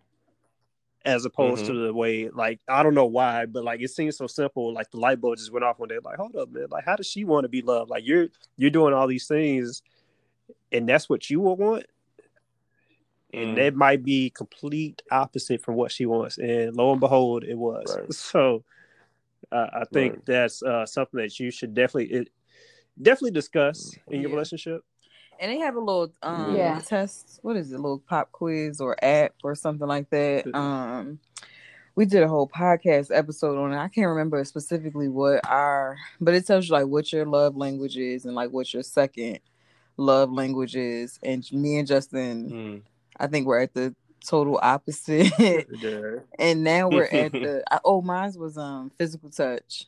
as 1.05 1.25
opposed 1.25 1.67
to 1.67 1.73
the 1.73 1.95
way, 1.95 2.29
like 2.29 2.61
I 2.69 2.83
don't 2.83 2.95
know 2.95 3.07
why, 3.07 3.47
but 3.47 3.65
like 3.65 3.81
it 3.81 3.91
seems 3.91 4.17
so 4.17 4.27
simple. 4.27 4.73
Like 4.73 4.91
the 4.91 4.99
light 4.99 5.21
bulb 5.21 5.39
just 5.39 5.53
went 5.53 5.65
off 5.65 5.79
one 5.79 5.89
day. 5.89 5.99
Like, 6.03 6.17
hold 6.17 6.37
up, 6.37 6.51
man! 6.51 6.67
Like, 6.71 6.85
how 6.85 6.97
does 6.97 7.07
she 7.07 7.25
want 7.25 7.45
to 7.45 7.49
be 7.49 7.63
loved? 7.63 7.91
Like 7.91 8.07
you're 8.07 8.29
you're 8.57 8.71
doing 8.71 8.95
all 8.95 9.07
these 9.07 9.27
things, 9.27 9.83
and 10.73 10.89
that's 10.89 11.09
what 11.09 11.31
you 11.31 11.41
will 11.41 11.57
want 11.57 11.87
and 13.33 13.51
Mm. 13.53 13.57
that 13.57 13.75
might 13.75 14.03
be 14.05 14.31
complete 14.31 15.03
opposite 15.11 15.63
from 15.63 15.75
what 15.77 15.93
she 15.93 16.07
wants. 16.07 16.39
And 16.39 16.75
lo 16.77 16.91
and 16.93 17.01
behold, 17.01 17.45
it 17.45 17.57
was. 17.57 17.97
Right. 17.97 18.13
So 18.15 18.65
uh, 19.53 19.69
I 19.73 19.85
think 19.93 20.15
Right. 20.15 20.27
that's 20.27 20.63
uh, 20.63 20.87
something 20.87 21.19
that 21.21 21.39
you 21.41 21.51
should 21.51 21.75
definitely 21.75 22.13
it, 22.13 22.29
definitely 23.01 23.33
discuss 23.33 23.97
in 24.09 24.21
your 24.21 24.31
Yeah. 24.31 24.35
relationship. 24.37 24.83
and 25.41 25.51
they 25.51 25.59
have 25.59 25.75
a 25.77 25.81
little 25.81 26.13
um 26.23 26.55
Yeah. 26.55 26.79
test. 26.81 27.39
What 27.43 27.57
is 27.57 27.73
it? 27.73 27.77
A 27.77 27.79
little 27.79 27.99
pop 28.01 28.31
quiz 28.31 28.81
or 28.81 28.95
app 29.03 29.35
or 29.43 29.55
something 29.55 29.89
like 29.89 30.11
that. 30.11 30.47
Um, 30.55 31.19
we 31.97 32.05
did 32.05 32.23
a 32.23 32.29
whole 32.29 32.47
podcast 32.47 33.11
episode 33.13 33.59
on 33.59 33.73
it. 33.73 33.79
I 33.79 33.89
can't 33.89 34.07
remember 34.09 34.43
specifically 34.45 35.09
what 35.09 35.41
our, 35.47 35.97
but 36.21 36.35
it 36.35 36.47
tells 36.47 36.69
you 36.69 36.75
like 36.75 36.87
what 36.87 37.13
your 37.13 37.25
love 37.27 37.57
language 37.57 37.97
is 37.97 38.25
and 38.27 38.35
like 38.35 38.51
what 38.51 38.73
your 38.73 38.83
second 38.83 39.41
love 39.97 40.31
language 40.31 40.77
is. 40.77 41.19
And 41.23 41.45
me 41.53 41.79
and 41.79 41.89
Justin, 41.89 42.51
Mm. 42.51 42.83
I 43.21 43.27
think 43.29 43.47
we're 43.47 43.61
at 43.61 43.75
the 43.75 43.95
total 44.27 44.59
opposite. 44.63 45.31
Yeah. 45.81 46.21
and 46.39 46.65
now 46.65 46.89
we're 46.89 47.05
at 47.05 47.33
the 47.41 47.63
I, 47.71 47.79
oh, 47.85 48.03
mine 48.03 48.33
was 48.37 48.57
um 48.59 48.91
physical 48.99 49.31
touch. 49.31 49.87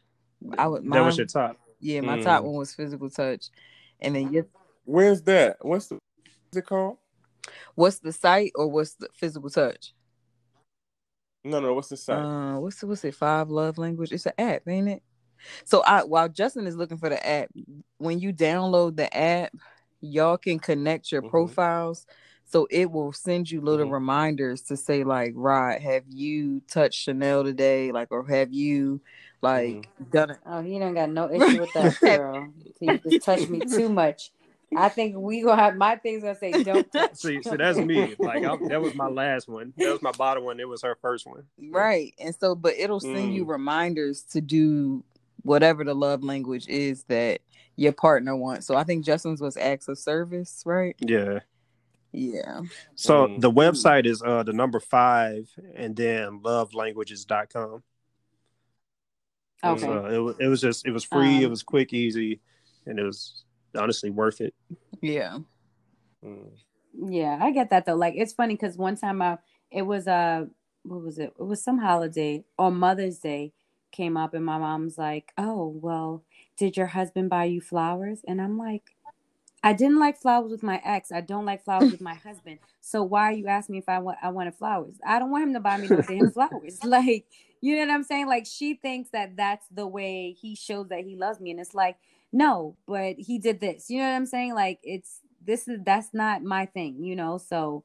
I 0.58 0.66
would 0.68 0.84
That 0.84 1.00
was 1.04 1.16
mine- 1.16 1.18
your 1.18 1.26
top. 1.26 1.58
yeah, 1.80 2.00
my 2.02 2.20
top 2.20 2.42
Mm. 2.42 2.46
one 2.46 2.54
was 2.56 2.74
physical 2.74 3.10
touch, 3.10 3.46
and 4.00 4.14
then 4.14 4.44
Where's 4.84 5.22
that? 5.22 5.56
What's 5.64 5.86
the 5.88 5.94
what's 5.94 6.56
it 6.56 6.66
called? 6.66 6.98
What's 7.74 7.98
the 8.00 8.12
site 8.12 8.52
or 8.54 8.68
what's 8.68 8.94
the 8.94 9.08
physical 9.14 9.48
touch? 9.50 9.92
No, 11.44 11.60
no. 11.60 11.74
What's 11.74 11.88
the 11.88 11.96
site? 11.96 12.18
Uh, 12.18 12.58
what's 12.60 12.82
what's 12.82 13.04
it? 13.04 13.14
Five 13.14 13.50
love 13.50 13.78
language. 13.78 14.12
It's 14.12 14.26
an 14.26 14.32
app, 14.38 14.62
ain't 14.68 14.88
it? 14.88 15.02
So 15.64 15.82
I 15.82 16.04
while 16.04 16.28
Justin 16.28 16.66
is 16.66 16.76
looking 16.76 16.98
for 16.98 17.08
the 17.08 17.24
app, 17.26 17.48
when 17.98 18.18
you 18.20 18.32
download 18.32 18.96
the 18.96 19.14
app, 19.16 19.52
y'all 20.00 20.36
can 20.38 20.58
connect 20.58 21.10
your 21.10 21.22
Mhm. 21.22 21.30
profiles. 21.30 22.06
So 22.52 22.68
it 22.70 22.90
will 22.90 23.12
send 23.12 23.50
you 23.50 23.62
little 23.62 23.86
Mhm. 23.86 23.92
reminders 23.92 24.60
to 24.64 24.76
say 24.76 25.04
like, 25.04 25.32
Rod, 25.34 25.80
have 25.80 26.04
you 26.06 26.60
touched 26.68 27.00
Chanel 27.00 27.44
today? 27.44 27.92
Like, 27.92 28.08
or 28.12 28.26
have 28.28 28.52
you 28.52 29.00
like 29.40 29.88
done 30.10 30.30
it? 30.32 30.38
Oh, 30.44 30.60
he 30.62 30.78
don't 30.78 30.92
got 30.94 31.08
no 31.10 31.30
issue 31.32 31.60
with 31.60 31.72
that, 31.72 31.98
girl. 32.00 32.52
He 32.78 32.98
just 32.98 33.24
touched 33.24 33.48
me 33.48 33.62
too 33.62 33.88
much. 33.88 34.32
I 34.76 34.90
think 34.90 35.16
we 35.16 35.40
gonna 35.42 35.62
have 35.62 35.76
my 35.76 35.96
things 35.96 36.22
gonna 36.22 36.34
say 36.34 36.62
don't 36.62 36.90
touch. 36.92 37.16
See, 37.16 37.42
see, 37.42 37.56
that's 37.56 37.78
me. 37.78 38.16
Like 38.20 38.44
I, 38.44 38.56
that 38.68 38.82
was 38.82 38.94
my 38.94 39.08
last 39.08 39.48
one. 39.48 39.72
That 39.78 39.90
was 39.90 40.02
my 40.02 40.12
bottom 40.12 40.44
one. 40.44 40.60
It 40.60 40.68
was 40.68 40.82
her 40.82 40.96
first 41.00 41.26
one. 41.26 41.44
Right. 41.70 42.14
And 42.18 42.34
so, 42.34 42.54
but 42.54 42.74
it'll 42.74 43.00
send 43.00 43.34
you 43.34 43.44
Mm. 43.46 43.48
reminders 43.50 44.22
to 44.32 44.40
do 44.42 45.04
whatever 45.42 45.84
the 45.84 45.94
love 45.94 46.22
language 46.22 46.68
is 46.68 47.04
that 47.04 47.40
your 47.76 47.92
partner 47.92 48.36
wants. 48.36 48.66
So 48.66 48.76
I 48.76 48.84
think 48.84 49.04
Justin's 49.06 49.40
was 49.40 49.56
acts 49.56 49.88
of 49.88 49.98
service, 49.98 50.62
right? 50.66 50.96
Yeah. 51.00 51.40
Yeah. 52.12 52.60
So 52.94 53.26
Mm. 53.26 53.40
the 53.40 53.50
website 53.50 54.06
is 54.06 54.22
uh 54.22 54.42
the 54.42 54.52
number 54.52 54.80
five 54.80 55.48
and 55.74 55.96
then 55.96 56.40
lovelanguages.com. 56.42 57.82
Okay. 59.64 59.80
So 59.80 60.06
it 60.06 60.18
was 60.18 60.36
it 60.40 60.46
was 60.48 60.60
just 60.60 60.86
it 60.86 60.90
was 60.92 61.04
free, 61.04 61.38
Um, 61.38 61.42
it 61.44 61.50
was 61.50 61.62
quick, 61.62 61.92
easy, 61.92 62.40
and 62.86 62.98
it 62.98 63.04
was 63.04 63.44
honestly 63.76 64.10
worth 64.10 64.40
it. 64.40 64.54
Yeah. 65.00 65.38
Mm. 66.24 66.50
Yeah, 66.94 67.38
I 67.40 67.50
get 67.52 67.70
that 67.70 67.86
though. 67.86 67.94
Like 67.96 68.14
it's 68.16 68.32
funny 68.32 68.54
because 68.54 68.76
one 68.76 68.96
time 68.96 69.22
I 69.22 69.38
it 69.70 69.82
was 69.82 70.06
uh 70.08 70.46
what 70.82 71.02
was 71.02 71.18
it? 71.18 71.32
It 71.38 71.44
was 71.44 71.62
some 71.62 71.78
holiday 71.78 72.44
on 72.58 72.76
Mother's 72.76 73.18
Day 73.20 73.52
came 73.92 74.16
up 74.16 74.34
and 74.34 74.44
my 74.44 74.58
mom's 74.58 74.98
like, 74.98 75.32
Oh, 75.38 75.68
well, 75.80 76.24
did 76.56 76.76
your 76.76 76.88
husband 76.88 77.30
buy 77.30 77.44
you 77.44 77.60
flowers? 77.60 78.20
And 78.26 78.40
I'm 78.40 78.58
like, 78.58 78.90
I 79.62 79.72
didn't 79.72 80.00
like 80.00 80.18
flowers 80.18 80.50
with 80.50 80.62
my 80.62 80.80
ex. 80.84 81.12
I 81.12 81.20
don't 81.20 81.44
like 81.44 81.64
flowers 81.64 81.92
with 81.92 82.00
my 82.00 82.14
husband. 82.14 82.58
So 82.80 83.02
why 83.02 83.30
are 83.30 83.32
you 83.32 83.46
asking 83.46 83.74
me 83.74 83.78
if 83.78 83.88
I 83.88 84.00
want 84.00 84.18
I 84.22 84.30
wanted 84.30 84.54
flowers? 84.54 84.96
I 85.06 85.18
don't 85.18 85.30
want 85.30 85.44
him 85.44 85.54
to 85.54 85.60
buy 85.60 85.76
me 85.78 85.88
no 85.88 86.02
damn 86.02 86.30
flowers. 86.32 86.80
Like, 86.84 87.26
you 87.60 87.76
know 87.76 87.82
what 87.86 87.94
I'm 87.94 88.02
saying? 88.02 88.26
Like 88.26 88.46
she 88.46 88.74
thinks 88.74 89.10
that 89.10 89.36
that's 89.36 89.66
the 89.70 89.86
way 89.86 90.32
he 90.32 90.56
shows 90.56 90.88
that 90.88 91.04
he 91.04 91.16
loves 91.16 91.40
me, 91.40 91.52
and 91.52 91.60
it's 91.60 91.74
like, 91.74 91.96
no, 92.32 92.76
but 92.86 93.14
he 93.18 93.38
did 93.38 93.60
this. 93.60 93.88
You 93.88 93.98
know 93.98 94.08
what 94.10 94.16
I'm 94.16 94.26
saying? 94.26 94.54
Like 94.54 94.80
it's 94.82 95.20
this 95.44 95.68
is 95.68 95.78
that's 95.84 96.12
not 96.12 96.42
my 96.42 96.66
thing. 96.66 97.02
You 97.04 97.14
know, 97.14 97.38
so 97.38 97.84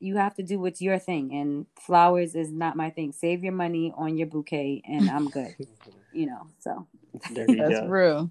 you 0.00 0.16
have 0.16 0.34
to 0.34 0.42
do 0.42 0.58
what's 0.58 0.80
your 0.80 0.98
thing, 0.98 1.32
and 1.34 1.66
flowers 1.78 2.34
is 2.34 2.50
not 2.50 2.74
my 2.76 2.90
thing. 2.90 3.12
Save 3.12 3.44
your 3.44 3.52
money 3.52 3.92
on 3.96 4.16
your 4.16 4.26
bouquet, 4.28 4.82
and 4.86 5.10
I'm 5.10 5.28
good. 5.28 5.54
you 6.12 6.26
know, 6.26 6.46
so 6.58 6.86
There 7.30 7.48
you 7.48 7.56
That's 7.58 7.80
go. 7.82 7.86
real. 7.86 8.30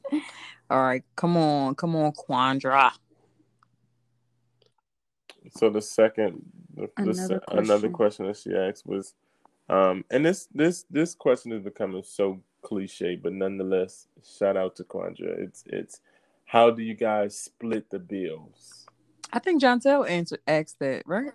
All 0.71 0.81
right. 0.81 1.03
Come 1.17 1.35
on. 1.35 1.75
Come 1.75 1.97
on, 1.97 2.13
Quandra. 2.13 2.93
So 5.49 5.69
the 5.69 5.81
second, 5.81 6.41
the, 6.73 6.89
the 6.95 7.11
Another 7.11 7.41
another 7.49 7.89
question. 7.89 7.93
question 7.93 8.27
that 8.27 8.37
she 8.37 8.55
asked 8.55 8.85
was, 8.85 9.13
um, 9.67 10.05
and 10.09 10.25
this 10.25 10.47
this 10.53 10.85
this 10.89 11.13
question 11.13 11.51
is 11.51 11.61
becoming 11.61 12.03
so 12.03 12.39
cliche, 12.61 13.17
but 13.17 13.33
nonetheless, 13.33 14.07
shout 14.23 14.55
out 14.55 14.77
to 14.77 14.85
Quandra. 14.85 15.37
It's 15.39 15.65
it's 15.67 15.99
how 16.45 16.71
do 16.71 16.81
you 16.81 16.93
guys 16.93 17.37
split 17.37 17.89
the 17.89 17.99
bills? 17.99 18.85
I 19.33 19.39
think 19.39 19.59
John 19.59 19.81
Tell 19.81 20.05
answered 20.05 20.39
asked 20.47 20.79
that, 20.79 21.03
right? 21.05 21.33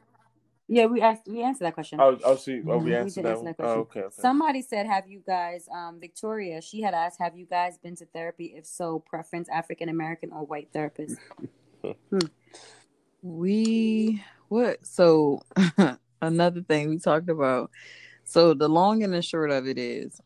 Yeah, 0.68 0.86
we 0.86 1.00
asked 1.00 1.22
we 1.28 1.42
answered 1.42 1.64
that 1.66 1.74
question. 1.74 2.00
Oh, 2.00 2.18
oh, 2.24 2.36
she, 2.36 2.62
oh, 2.66 2.78
we 2.78 2.90
We 2.90 2.94
answered 2.94 3.14
did 3.14 3.24
that. 3.26 3.30
answer 3.32 3.44
that 3.44 3.56
question. 3.56 3.78
Oh, 3.78 3.80
okay, 3.82 4.00
okay. 4.00 4.14
Somebody 4.18 4.62
said, 4.62 4.86
"Have 4.86 5.06
you 5.08 5.22
guys?" 5.26 5.68
Um, 5.72 5.98
Victoria, 6.00 6.60
she 6.60 6.80
had 6.82 6.94
asked, 6.94 7.18
"Have 7.20 7.36
you 7.36 7.46
guys 7.46 7.78
been 7.78 7.96
to 7.96 8.06
therapy? 8.06 8.54
If 8.56 8.66
so, 8.66 8.98
preference 9.00 9.48
African 9.48 9.88
American 9.88 10.32
or 10.32 10.44
white 10.44 10.68
therapist?" 10.72 11.18
We 13.22 14.22
what? 14.48 14.86
So 14.86 15.42
another 16.22 16.62
thing 16.62 16.90
we 16.90 16.98
talked 16.98 17.28
about. 17.28 17.70
So 18.24 18.54
the 18.54 18.68
long 18.68 19.02
and 19.02 19.12
the 19.12 19.22
short 19.22 19.50
of 19.50 19.66
it 19.66 19.78
is, 19.78 20.20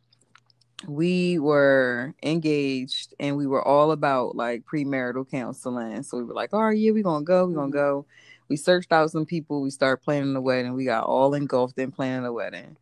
we 0.86 1.38
were 1.38 2.14
engaged 2.22 3.14
and 3.20 3.36
we 3.36 3.47
were 3.47 3.66
all 3.66 3.93
about 3.93 4.36
like 4.36 4.64
premarital 4.64 5.30
counseling. 5.30 6.03
So 6.03 6.18
we 6.18 6.24
were 6.24 6.34
like, 6.34 6.53
"All 6.53 6.64
right, 6.64 6.76
yeah, 6.76 6.91
we're 6.93 7.03
gonna 7.03 7.24
go. 7.24 7.47
we're 7.47 7.55
gonna 7.55 7.68
Mhm. 7.68 7.72
go." 7.72 8.07
We 8.51 8.57
searched 8.57 8.90
out 8.92 9.11
some 9.12 9.24
people. 9.24 9.62
We 9.62 9.70
started 9.70 10.03
planning 10.03 10.34
the 10.34 10.40
wedding. 10.40 10.74
We 10.74 10.84
got 10.84 11.05
all 11.05 11.32
engulfed 11.34 11.78
in 11.78 11.92
planning 11.92 12.24
the 12.24 12.32
wedding. 12.32 12.76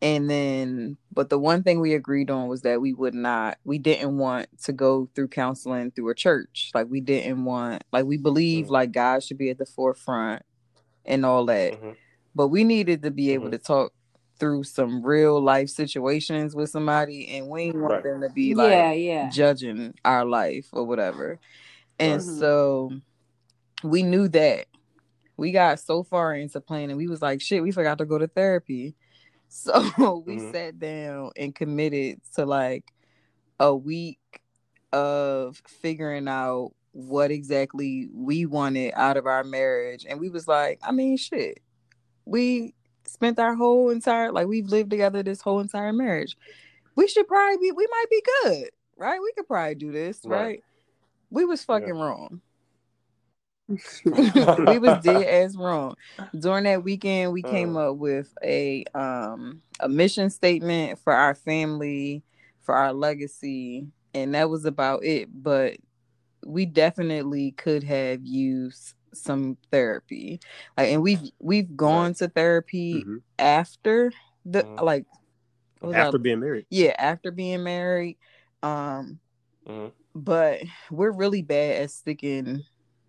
And 0.00 0.28
then, 0.28 0.96
but 1.12 1.28
the 1.28 1.38
one 1.38 1.62
thing 1.62 1.80
we 1.80 1.92
agreed 1.94 2.30
on 2.30 2.48
was 2.48 2.62
that 2.62 2.80
we 2.80 2.94
would 2.94 3.14
not, 3.14 3.58
we 3.64 3.78
didn't 3.78 4.16
want 4.16 4.48
to 4.62 4.72
go 4.72 5.08
through 5.14 5.28
counseling 5.28 5.90
through 5.90 6.08
a 6.10 6.14
church. 6.14 6.70
Like 6.74 6.86
we 6.90 7.00
didn't 7.00 7.44
want, 7.44 7.84
like 7.92 8.06
we 8.06 8.16
believe 8.16 8.66
Mhm. 8.66 8.70
like 8.70 8.92
God 8.92 9.22
should 9.22 9.38
be 9.38 9.50
at 9.50 9.58
the 9.58 9.66
forefront 9.66 10.42
and 11.04 11.24
all 11.26 11.44
that. 11.46 11.74
Mhm. 11.74 11.94
But 12.34 12.48
we 12.48 12.64
needed 12.64 13.02
to 13.02 13.10
be 13.10 13.32
able 13.32 13.48
Mhm. 13.48 13.52
to 13.52 13.58
talk 13.58 13.92
through 14.38 14.64
some 14.64 15.02
real 15.04 15.40
life 15.40 15.68
situations 15.70 16.54
with 16.54 16.68
somebody, 16.70 17.28
and 17.28 17.48
we 17.48 17.66
didn't 17.66 17.80
want 17.82 17.92
Right. 17.94 18.02
them 18.02 18.20
to 18.22 18.28
be 18.30 18.54
like 18.54 18.70
yeah, 18.70 18.92
yeah. 18.92 19.30
judging 19.30 19.94
our 20.04 20.24
life 20.26 20.68
or 20.72 20.84
whatever. 20.84 21.38
And 21.98 22.20
Right. 22.22 22.38
So 22.38 22.92
we 23.82 24.02
knew 24.02 24.28
that. 24.28 24.66
We 25.36 25.52
got 25.52 25.80
so 25.80 26.02
far 26.02 26.34
into 26.34 26.60
planning, 26.60 26.96
we 26.96 27.08
was 27.08 27.20
like, 27.22 27.40
shit, 27.40 27.62
we 27.62 27.70
forgot 27.72 27.98
to 27.98 28.04
go 28.06 28.18
to 28.18 28.26
therapy. 28.28 28.94
So 29.48 30.24
we 30.26 30.36
Mhm. 30.38 30.52
sat 30.52 30.78
down 30.80 31.30
and 31.36 31.54
committed 31.54 32.20
to 32.34 32.44
like 32.44 32.92
a 33.60 33.74
week 33.74 34.18
of 34.92 35.62
figuring 35.68 36.26
out 36.26 36.72
what 36.90 37.30
exactly 37.30 38.08
we 38.12 38.44
wanted 38.44 38.92
out 38.96 39.16
of 39.16 39.26
our 39.26 39.44
marriage. 39.44 40.04
And 40.08 40.18
we 40.18 40.30
was 40.30 40.48
like, 40.48 40.80
I 40.82 40.90
mean, 40.90 41.16
shit. 41.16 41.60
We 42.24 42.74
spent 43.04 43.38
our 43.38 43.54
whole 43.54 43.90
entire 43.90 44.32
like 44.32 44.48
we've 44.48 44.66
lived 44.66 44.90
together 44.90 45.22
this 45.22 45.40
whole 45.40 45.60
entire 45.60 45.92
marriage. 45.92 46.36
We 46.96 47.06
should 47.06 47.28
probably 47.28 47.58
be 47.58 47.70
we 47.70 47.86
might 47.88 48.10
be 48.10 48.22
good, 48.42 48.70
right? 48.96 49.20
We 49.22 49.32
could 49.36 49.46
probably 49.46 49.76
do 49.76 49.92
this, 49.92 50.20
Right. 50.24 50.40
right? 50.40 50.64
We 51.30 51.44
was 51.44 51.62
fucking 51.62 51.86
Yeah. 51.94 52.02
wrong. 52.04 52.40
We 54.08 54.78
was 54.78 54.98
dead 55.02 55.26
as 55.44 55.56
wrong. 55.56 55.94
During 56.38 56.64
that 56.64 56.84
weekend, 56.84 57.32
we 57.32 57.42
came 57.42 57.76
Uh. 57.76 57.90
up 57.90 57.96
with 57.96 58.32
a 58.42 58.84
um 58.94 59.62
a 59.80 59.88
mission 59.88 60.30
statement 60.30 60.98
for 61.00 61.12
our 61.12 61.34
family, 61.34 62.22
for 62.62 62.74
our 62.74 62.92
legacy, 62.92 63.86
and 64.14 64.34
that 64.34 64.48
was 64.50 64.64
about 64.64 65.04
it. 65.04 65.28
But 65.42 65.76
we 66.44 66.64
definitely 66.66 67.52
could 67.52 67.82
have 67.82 68.24
used 68.24 68.94
some 69.12 69.56
therapy. 69.70 70.40
Like 70.76 70.90
and 70.90 71.02
we've 71.02 71.22
we've 71.40 71.76
gone 71.76 72.14
to 72.14 72.28
therapy 72.28 73.04
Mhm. 73.04 73.22
after 73.38 74.12
the 74.44 74.62
Mhm. 74.62 74.84
like 74.84 75.06
After 75.82 76.18
being 76.18 76.40
married. 76.40 76.66
yeah, 76.70 76.94
after 76.98 77.30
being 77.30 77.62
married. 77.62 78.18
Um 78.62 79.18
Mhm. 79.66 79.92
but 80.14 80.62
we're 80.90 81.10
really 81.10 81.42
bad 81.42 81.82
at 81.82 81.90
sticking 81.90 82.64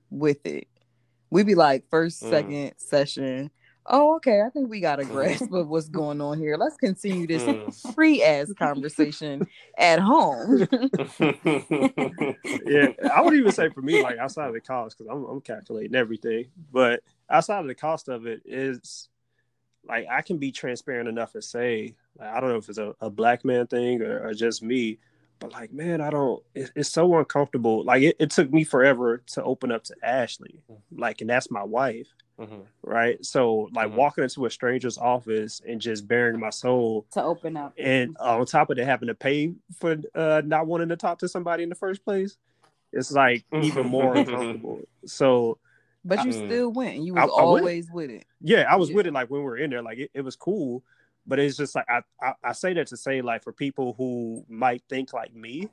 with 0.10 0.46
it. 0.46 0.68
we'd 1.30 1.46
be 1.46 1.56
like 1.56 1.84
first, 1.90 2.24
Mm. 2.24 2.30
second 2.30 2.74
session. 2.78 3.52
Oh, 3.86 4.16
okay. 4.16 4.42
I 4.42 4.50
think 4.50 4.70
we 4.70 4.80
got 4.80 5.00
a 5.02 5.04
Mhm. 5.04 5.10
grasp 5.12 5.52
of 5.52 5.68
what's 5.68 5.90
going 5.90 6.22
on 6.22 6.38
here. 6.40 6.56
Let's 6.56 6.78
continue 6.78 7.28
this 7.28 7.44
Mm. 7.44 7.94
free 7.94 8.24
ass 8.24 8.52
conversation 8.54 9.46
at 9.78 10.00
home. 10.00 10.66
yeah, 12.66 12.90
I 13.14 13.22
would 13.22 13.34
even 13.34 13.52
say 13.52 13.70
for 13.70 13.82
me, 13.82 14.02
like 14.02 14.18
outside 14.18 14.48
of 14.48 14.54
the 14.54 14.62
cost, 14.62 14.98
because 14.98 15.12
I'm, 15.12 15.26
I'm 15.26 15.42
calculating 15.42 15.96
everything, 15.96 16.46
but 16.72 17.02
outside 17.30 17.60
of 17.60 17.68
the 17.68 17.76
cost 17.76 18.08
of 18.08 18.26
it 18.26 18.42
is 18.46 19.10
like 19.88 20.08
I 20.10 20.22
can 20.22 20.38
be 20.38 20.52
transparent 20.52 21.08
enough 21.10 21.34
to 21.34 21.42
say, 21.42 21.96
like, 22.18 22.30
I 22.30 22.40
don't 22.40 22.50
know 22.50 22.58
if 22.58 22.70
it's 22.70 22.78
a, 22.78 22.96
a 23.00 23.10
black 23.10 23.46
man 23.46 23.68
thing 23.68 24.02
or, 24.02 24.28
or 24.28 24.34
just 24.34 24.62
me, 24.64 25.00
but 25.40 25.52
like, 25.52 25.72
man, 25.72 26.02
I 26.02 26.10
don't. 26.10 26.44
It, 26.54 26.72
it's 26.76 26.90
so 26.90 27.18
uncomfortable. 27.18 27.84
Like 27.84 28.04
it, 28.04 28.16
it, 28.20 28.32
took 28.32 28.52
me 28.52 28.64
forever 28.64 29.22
to 29.34 29.44
open 29.44 29.72
up 29.72 29.84
to 29.86 29.96
Ashley, 30.04 30.62
mm-hmm. 30.72 31.00
like, 31.00 31.22
and 31.22 31.30
that's 31.30 31.52
my 31.52 31.64
wife, 31.64 32.08
mm-hmm. 32.40 32.62
right? 32.82 33.24
So 33.26 33.70
like 33.74 33.90
mm-hmm. 33.90 33.98
walking 33.98 34.24
into 34.24 34.46
a 34.46 34.50
stranger's 34.50 34.98
office 34.98 35.62
and 35.68 35.80
just 35.80 36.08
bearing 36.08 36.40
my 36.40 36.50
soul 36.50 37.06
to 37.12 37.24
open 37.24 37.58
up, 37.58 37.74
and 37.78 38.18
on 38.18 38.46
top 38.46 38.70
of 38.70 38.78
that, 38.78 38.86
having 38.86 39.08
to 39.08 39.16
pay 39.16 39.54
for 39.80 39.98
uh, 40.16 40.42
not 40.46 40.68
wanting 40.68 40.90
to 40.90 40.98
talk 40.98 41.20
to 41.20 41.28
somebody 41.28 41.64
in 41.64 41.70
the 41.70 41.76
first 41.76 42.04
place, 42.04 42.38
it's 42.92 43.12
like 43.12 43.46
even 43.62 43.88
more 43.88 44.16
uncomfortable. 44.16 44.82
So. 45.06 45.60
But 46.06 46.24
you 46.24 46.30
I, 46.30 46.46
still 46.46 46.72
went. 46.72 47.00
You 47.00 47.16
was 47.16 47.24
I, 47.24 47.26
I 47.26 47.44
always 47.44 47.92
with 47.92 48.10
it. 48.10 48.26
Yeah, 48.40 48.62
I 48.70 48.78
was 48.78 48.90
yeah. 48.90 48.96
with 48.96 49.08
it. 49.08 49.14
Like 49.14 49.30
when 49.30 49.42
we 49.42 49.46
were 49.46 49.58
in 49.58 49.72
there, 49.72 49.82
like 49.82 49.98
it, 49.98 50.12
it 50.14 50.22
was 50.22 50.38
cool 50.38 50.82
but 51.28 51.40
it's 51.40 51.58
just 51.58 51.76
like 51.76 51.86
I, 51.90 52.02
I, 52.22 52.34
I 52.44 52.52
say 52.54 52.74
that 52.74 52.88
to 52.88 52.98
say 52.98 53.22
like 53.22 53.44
for 53.44 53.52
people 53.52 53.94
who 53.98 54.46
might 54.48 54.82
think 54.90 55.14
like 55.14 55.36
me, 55.36 55.68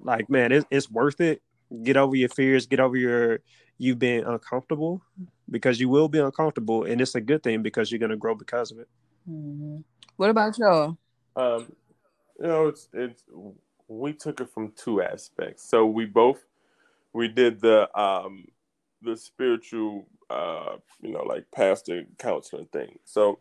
like 0.00 0.30
man, 0.30 0.52
it, 0.52 0.64
it's 0.70 0.90
worth 0.90 1.20
it. 1.20 1.42
Get 1.82 1.96
over 1.96 2.14
your 2.14 2.28
fears. 2.28 2.66
Get 2.66 2.80
over 2.80 2.96
your 2.96 3.40
you 3.78 3.96
being 3.96 4.24
uncomfortable 4.24 5.02
because 5.50 5.80
you 5.80 5.88
will 5.88 6.08
be 6.08 6.20
uncomfortable, 6.20 6.84
and 6.84 7.00
it's 7.00 7.14
a 7.14 7.20
good 7.20 7.42
thing 7.42 7.62
because 7.62 7.90
you're 7.90 7.98
gonna 7.98 8.16
grow 8.16 8.34
because 8.34 8.70
of 8.70 8.78
it. 8.78 8.88
Mm-hmm. 9.28 9.78
What 10.16 10.30
about 10.30 10.58
y'all? 10.58 10.96
Um, 11.34 11.72
you 12.38 12.46
know, 12.46 12.68
it's 12.68 12.88
it's 12.92 13.24
we 13.88 14.12
took 14.12 14.40
it 14.40 14.50
from 14.50 14.72
two 14.76 15.02
aspects. 15.02 15.68
So 15.68 15.86
we 15.86 16.06
both 16.06 16.44
we 17.12 17.28
did 17.28 17.60
the 17.60 17.88
um 17.98 18.46
the 19.02 19.16
spiritual 19.16 20.06
uh 20.30 20.76
you 21.00 21.12
know 21.12 21.22
like 21.24 21.50
pastor 21.50 22.04
counseling 22.18 22.66
thing. 22.66 22.98
So 23.04 23.40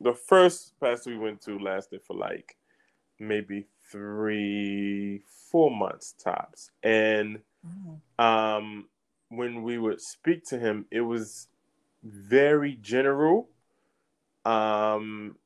the 0.00 0.14
first 0.14 0.72
pastor 0.80 1.10
we 1.10 1.18
went 1.18 1.42
to 1.42 1.58
lasted 1.58 2.02
for 2.02 2.16
like 2.16 2.56
maybe 3.18 3.66
three, 3.90 5.22
four 5.50 5.70
months 5.70 6.14
tops. 6.22 6.70
And 6.82 7.40
mm. 7.66 8.24
um, 8.24 8.86
when 9.28 9.62
we 9.62 9.78
would 9.78 10.00
speak 10.00 10.44
to 10.46 10.58
him, 10.58 10.86
it 10.90 11.02
was 11.02 11.48
very 12.02 12.76
general. 12.80 13.48
Um, 14.44 15.36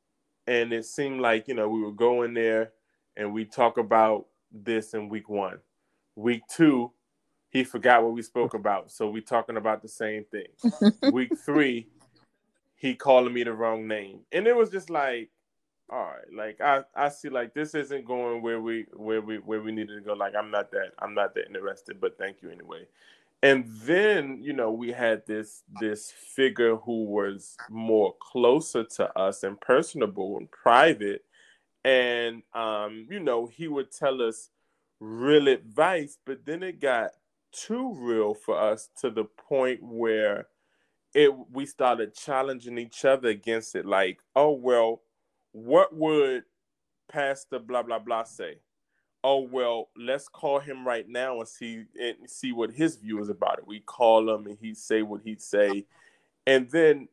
and 0.47 0.73
it 0.73 0.85
seemed 0.85 1.21
like, 1.21 1.49
you 1.49 1.55
know, 1.55 1.69
we 1.69 1.83
would 1.83 1.97
go 1.97 2.23
in 2.23 2.35
there 2.35 2.73
and 3.17 3.33
we 3.33 3.45
talk 3.45 3.79
about 3.79 4.27
this 4.53 4.95
in 4.95 5.09
week 5.09 5.29
one. 5.29 5.59
Week 6.17 6.43
two, 6.49 6.93
he 7.51 7.65
forgot 7.65 8.03
what 8.03 8.13
we 8.13 8.23
spoke 8.23 8.55
about. 8.55 8.91
So 8.91 9.09
we 9.09 9.21
talking 9.21 9.57
about 9.57 9.83
the 9.83 9.89
same 9.89 10.25
thing. 10.25 10.47
week 11.13 11.37
three, 11.45 11.89
he 12.77 12.95
calling 12.95 13.33
me 13.33 13.45
the 13.45 13.53
wrong 13.53 13.87
name, 13.87 14.21
and 14.33 14.47
it 14.47 14.57
was 14.57 14.71
just 14.71 14.91
like, 14.91 15.31
all 15.91 16.05
right, 16.05 16.33
like 16.35 16.61
I 16.61 16.83
I 16.95 17.09
see 17.09 17.29
like 17.29 17.55
this 17.55 17.75
isn't 17.75 18.05
going 18.07 18.43
where 18.43 18.61
we 18.61 18.87
where 18.95 19.21
we 19.21 19.37
where 19.39 19.61
we 19.61 19.73
needed 19.73 19.97
to 19.97 20.01
go. 20.01 20.15
Like 20.15 20.35
I'm 20.35 20.51
not 20.51 20.71
that 20.73 20.93
I'm 20.99 21.15
not 21.15 21.35
that 21.35 21.47
interested, 21.47 22.01
but 22.01 22.19
thank 22.19 22.43
you 22.43 22.51
anyway. 22.51 22.87
And 23.43 23.67
then 23.83 24.39
you 24.43 24.55
know 24.55 24.73
we 24.73 24.93
had 24.93 25.27
this 25.27 25.63
this 25.81 26.11
figure 26.11 26.77
who 26.77 27.05
was 27.05 27.57
more 27.69 28.15
closer 28.21 28.85
to 28.85 29.19
us 29.19 29.43
and 29.43 29.61
personable 29.61 30.39
and 30.39 30.51
private, 30.51 31.25
and 31.85 32.43
um 32.55 33.07
you 33.11 33.21
know 33.21 33.47
he 33.47 33.69
would 33.69 33.93
tell 33.93 34.23
us 34.23 34.51
real 35.01 35.49
advice, 35.49 36.19
but 36.25 36.47
then 36.47 36.63
it 36.63 36.81
got 36.81 37.11
too 37.53 37.93
real 37.95 38.35
for 38.35 38.59
us 38.59 38.89
to 39.01 39.11
the 39.11 39.25
point 39.25 39.83
where 39.83 40.47
it 41.15 41.33
we 41.53 41.65
started 41.65 42.15
challenging 42.15 42.77
each 42.77 43.05
other 43.05 43.29
against 43.29 43.77
it 43.77 43.87
like 43.87 44.19
oh 44.35 44.51
well 44.51 45.01
what 45.53 45.95
would 45.95 46.43
pastor 47.09 47.61
blah 47.61 47.83
blah 47.83 48.01
blah 48.01 48.25
say? 48.25 48.59
Oh 49.23 49.41
well 49.41 49.89
let's 49.97 50.29
call 50.29 50.59
him 50.59 50.87
right 50.87 51.09
now 51.09 51.39
and 51.39 51.49
see 51.49 51.85
and 51.99 52.29
see 52.29 52.53
what 52.53 52.73
his 52.73 52.97
view 52.97 53.21
is 53.21 53.29
about 53.29 53.59
it. 53.59 53.67
We 53.67 53.81
call 53.81 54.29
him 54.29 54.47
and 54.47 54.59
he 54.61 54.75
say 54.75 55.03
what 55.03 55.23
he'd 55.25 55.41
say. 55.41 55.87
And 56.47 56.69
then 56.71 57.09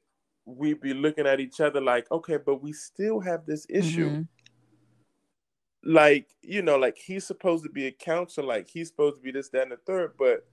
we'd 0.46 0.82
be 0.82 0.94
looking 0.94 1.28
at 1.28 1.40
each 1.40 1.62
other 1.62 1.80
like 1.80 2.12
okay 2.12 2.38
but 2.38 2.62
we 2.62 2.74
still 2.74 3.20
have 3.20 3.46
this 3.46 3.66
issue. 3.70 4.10
Mm-hmm. 4.10 5.94
like 5.94 6.28
you 6.42 6.64
know 6.64 6.78
like 6.78 6.98
he's 6.98 7.26
supposed 7.26 7.64
to 7.64 7.70
be 7.70 7.86
a 7.86 7.92
counselor 7.92 8.48
like 8.48 8.70
he's 8.70 8.88
supposed 8.88 9.18
to 9.18 9.22
be 9.22 9.32
this 9.32 9.50
that 9.50 9.64
and 9.64 9.72
the 9.72 9.78
third. 9.78 10.14
But 10.18 10.48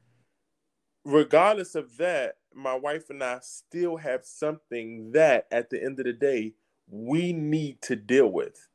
regardless 1.04 1.74
of 1.74 1.96
that 1.96 2.36
my 2.58 2.74
wife 2.74 3.10
and 3.10 3.22
I 3.22 3.38
still 3.40 3.96
have 3.96 4.24
something 4.24 5.12
that 5.12 5.46
at 5.50 5.70
the 5.70 5.82
end 5.82 5.98
of 6.00 6.06
the 6.06 6.12
day 6.12 6.54
we 6.90 7.32
need 7.32 7.80
to 7.82 7.96
deal 7.96 8.28
with. 8.28 8.68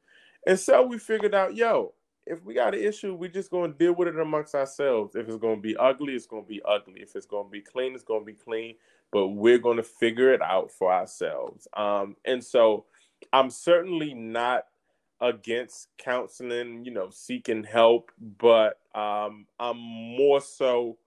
And 0.46 0.60
so 0.60 0.86
we 0.86 0.98
figured 0.98 1.36
out, 1.36 1.56
yo, 1.56 1.94
if 2.26 2.44
we 2.44 2.54
got 2.54 2.74
an 2.74 2.82
issue, 2.82 3.14
we're 3.14 3.30
just 3.30 3.52
to 3.52 3.68
deal 3.78 3.94
with 3.94 4.08
it 4.08 4.20
amongst 4.20 4.56
ourselves. 4.56 5.16
If 5.16 5.28
it's 5.28 5.38
to 5.42 5.56
be 5.58 5.76
ugly, 5.78 6.14
it's 6.14 6.26
to 6.28 6.44
be 6.48 6.62
ugly. 6.66 7.02
If 7.02 7.16
it's 7.16 7.26
to 7.26 7.46
be 7.50 7.62
clean, 7.62 7.94
it's 7.96 8.04
to 8.04 8.22
be 8.26 8.34
clean. 8.34 8.76
But 9.12 9.30
we're 9.30 9.60
to 9.60 9.84
figure 9.84 10.34
it 10.34 10.42
out 10.42 10.72
for 10.72 10.92
ourselves. 10.92 11.68
Um, 11.76 12.16
and 12.26 12.44
so 12.44 12.86
I'm 13.32 13.50
certainly 13.50 14.14
not 14.14 14.66
against 15.22 15.88
counseling, 15.98 16.84
you 16.86 16.92
know, 16.92 17.10
seeking 17.10 17.64
help, 17.64 18.12
but 18.20 18.80
um, 18.96 19.46
I'm 19.60 19.78
more 19.78 20.42
so 20.42 20.98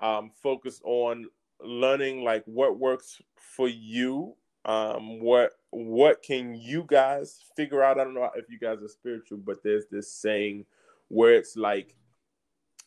um, 0.00 0.30
focused 0.42 0.82
on 0.84 1.26
learning 1.64 2.22
like 2.24 2.44
what 2.46 2.78
works 2.78 3.20
for 3.36 3.68
you 3.68 4.34
um 4.64 5.20
what 5.20 5.52
what 5.70 6.22
can 6.22 6.54
you 6.54 6.84
guys 6.86 7.40
figure 7.56 7.82
out? 7.82 7.98
I 7.98 8.04
don't 8.04 8.14
know 8.14 8.30
if 8.36 8.48
you 8.48 8.58
guys 8.58 8.82
are 8.82 8.88
spiritual 8.88 9.38
but 9.38 9.62
there's 9.62 9.86
this 9.90 10.12
saying 10.12 10.64
where 11.08 11.34
it's 11.34 11.56
like 11.56 11.94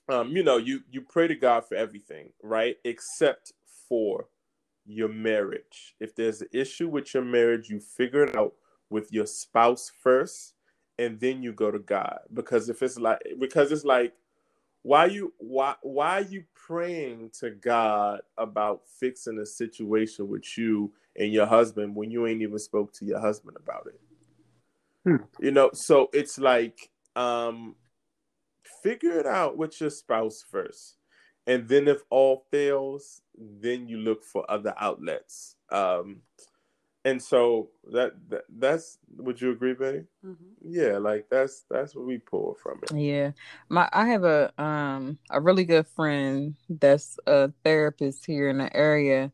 um 0.09 0.29
you 0.29 0.43
know 0.43 0.57
you 0.57 0.81
you 0.89 1.01
pray 1.01 1.27
to 1.27 1.35
god 1.35 1.65
for 1.67 1.75
everything 1.75 2.29
right? 2.41 2.77
Except 2.83 3.53
for 3.87 4.27
your 4.85 5.09
marriage. 5.09 5.95
If 5.99 6.15
there's 6.15 6.41
an 6.41 6.47
issue 6.53 6.87
with 6.87 7.13
your 7.13 7.23
marriage 7.23 7.69
you 7.69 7.79
figure 7.79 8.23
it 8.23 8.35
out 8.35 8.53
with 8.89 9.11
your 9.11 9.25
spouse 9.25 9.91
first 10.01 10.53
and 10.97 11.19
then 11.19 11.43
you 11.43 11.53
go 11.53 11.69
to 11.69 11.79
god. 11.79 12.19
Because 12.33 12.69
if 12.69 12.81
it's 12.81 12.97
like 12.97 13.21
because 13.39 13.71
it's 13.71 13.85
like 13.85 14.13
why 14.87 15.05
you 15.05 15.33
why 15.37 15.75
why 15.81 16.19
are 16.19 16.21
you 16.21 16.45
praying 16.55 17.29
to 17.41 17.49
God 17.49 18.21
about 18.37 18.83
fixing 19.01 19.37
a 19.37 19.45
situation 19.45 20.29
with 20.29 20.57
you 20.57 20.93
and 21.17 21.33
your 21.33 21.45
husband 21.45 21.93
when 21.93 22.09
you 22.09 22.25
ain't 22.25 22.41
even 22.41 22.57
spoke 22.57 22.93
to 22.93 23.05
your 23.05 23.19
husband 23.19 23.57
about 23.57 23.87
it? 23.87 23.99
Hmm. 25.03 25.25
You 25.41 25.51
know, 25.51 25.71
so 25.73 26.09
it's 26.13 26.39
like 26.39 26.89
um 27.17 27.75
figure 28.81 29.19
it 29.19 29.25
out 29.25 29.57
with 29.57 29.81
your 29.81 29.89
spouse 29.89 30.41
first. 30.49 30.95
And 31.45 31.67
then 31.67 31.89
if 31.89 32.03
all 32.09 32.45
fails, 32.49 33.21
then 33.37 33.89
you 33.89 33.97
look 33.97 34.23
for 34.23 34.49
other 34.49 34.73
outlets. 34.79 35.57
Um 35.69 36.21
and 37.07 37.21
so 37.21 37.69
that, 37.91 38.11
that 38.29 38.43
that's 38.57 38.97
would 39.15 39.39
you 39.39 39.51
agree 39.51 39.73
betty 39.73 40.03
mm-hmm. 40.25 40.33
yeah 40.61 40.97
like 40.97 41.25
that's 41.29 41.63
that's 41.69 41.95
what 41.95 42.05
we 42.05 42.17
pull 42.17 42.57
from 42.61 42.79
it 42.83 42.95
yeah 42.95 43.31
my 43.69 43.87
i 43.93 44.07
have 44.07 44.25
a 44.25 44.51
um 44.61 45.17
a 45.29 45.39
really 45.39 45.63
good 45.63 45.87
friend 45.87 46.55
that's 46.69 47.17
a 47.25 47.51
therapist 47.63 48.25
here 48.25 48.49
in 48.49 48.57
the 48.57 48.75
area 48.75 49.31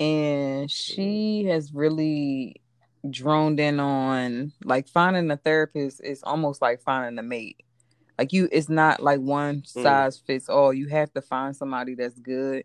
and 0.00 0.70
she 0.70 1.44
has 1.44 1.72
really 1.72 2.60
droned 3.08 3.60
in 3.60 3.78
on 3.78 4.52
like 4.64 4.88
finding 4.88 5.30
a 5.30 5.36
therapist 5.36 6.02
is 6.02 6.22
almost 6.24 6.60
like 6.60 6.82
finding 6.82 7.18
a 7.18 7.22
mate 7.22 7.62
like 8.18 8.32
you 8.32 8.48
it's 8.50 8.68
not 8.68 9.00
like 9.00 9.20
one 9.20 9.60
mm. 9.60 9.66
size 9.66 10.18
mm. 10.18 10.26
fits 10.26 10.48
all 10.48 10.72
you 10.72 10.88
have 10.88 11.12
to 11.12 11.22
find 11.22 11.54
somebody 11.54 11.94
that's 11.94 12.18
good 12.18 12.64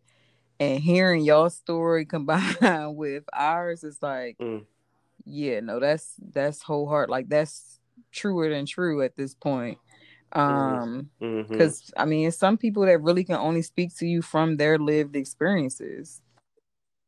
and 0.62 0.80
hearing 0.80 1.24
your 1.24 1.50
story 1.50 2.06
combined 2.16 2.96
with 2.96 3.24
ours 3.34 3.84
is 3.84 3.98
like 4.02 4.38
mm. 4.38 4.64
yeah 5.26 5.60
no 5.60 5.80
that's 5.80 6.14
that's 6.32 6.62
whole 6.62 6.88
heart 6.88 7.10
like 7.10 7.28
that's 7.28 7.80
truer 8.12 8.50
than 8.50 8.66
true 8.66 9.02
at 9.02 9.16
this 9.16 9.34
point 9.34 9.78
um 10.34 11.10
because 11.20 11.82
mm-hmm. 11.82 12.02
i 12.02 12.06
mean 12.06 12.28
it's 12.28 12.38
some 12.38 12.58
people 12.58 12.86
that 12.86 13.02
really 13.02 13.24
can 13.24 13.36
only 13.36 13.62
speak 13.62 13.94
to 13.94 14.06
you 14.06 14.22
from 14.22 14.56
their 14.56 14.78
lived 14.78 15.16
experiences 15.16 16.22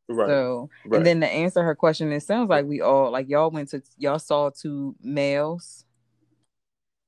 right 0.08 0.26
so 0.26 0.68
right. 0.84 0.98
and 0.98 1.06
then 1.06 1.20
to 1.20 1.26
answer 1.26 1.62
her 1.62 1.74
question 1.74 2.12
it 2.12 2.22
sounds 2.22 2.50
like 2.50 2.66
we 2.66 2.82
all 2.82 3.10
like 3.10 3.28
y'all 3.28 3.50
went 3.50 3.70
to 3.70 3.80
y'all 3.96 4.18
saw 4.18 4.50
two 4.50 4.94
males 5.00 5.86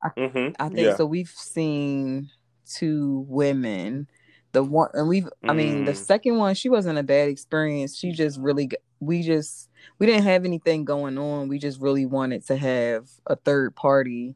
I, 0.03 0.09
mm-hmm. 0.17 0.53
I 0.59 0.69
think 0.69 0.87
yeah. 0.87 0.97
so 0.97 1.05
we've 1.05 1.29
seen 1.29 2.31
two 2.67 3.27
women 3.29 4.09
the 4.57 4.63
one 4.63 4.89
and 4.95 5.07
we've 5.07 5.29
i 5.45 5.53
mean 5.53 5.85
the 5.85 5.93
mm. 5.93 5.97
second 5.97 6.39
one 6.39 6.55
she 6.55 6.71
wasn't 6.71 6.99
a 6.99 7.03
bad 7.03 7.29
experience 7.29 7.95
she 7.95 8.11
just 8.11 8.41
really 8.41 8.71
we 9.01 9.23
just 9.23 9.69
we 9.99 10.07
didn't 10.07 10.25
have 10.25 10.47
anything 10.47 10.83
going 10.83 11.19
on 11.19 11.47
we 11.47 11.59
just 11.59 11.79
really 11.79 12.07
wanted 12.07 12.43
to 12.43 12.57
have 12.57 13.07
a 13.27 13.37
third 13.37 13.77
party 13.77 14.35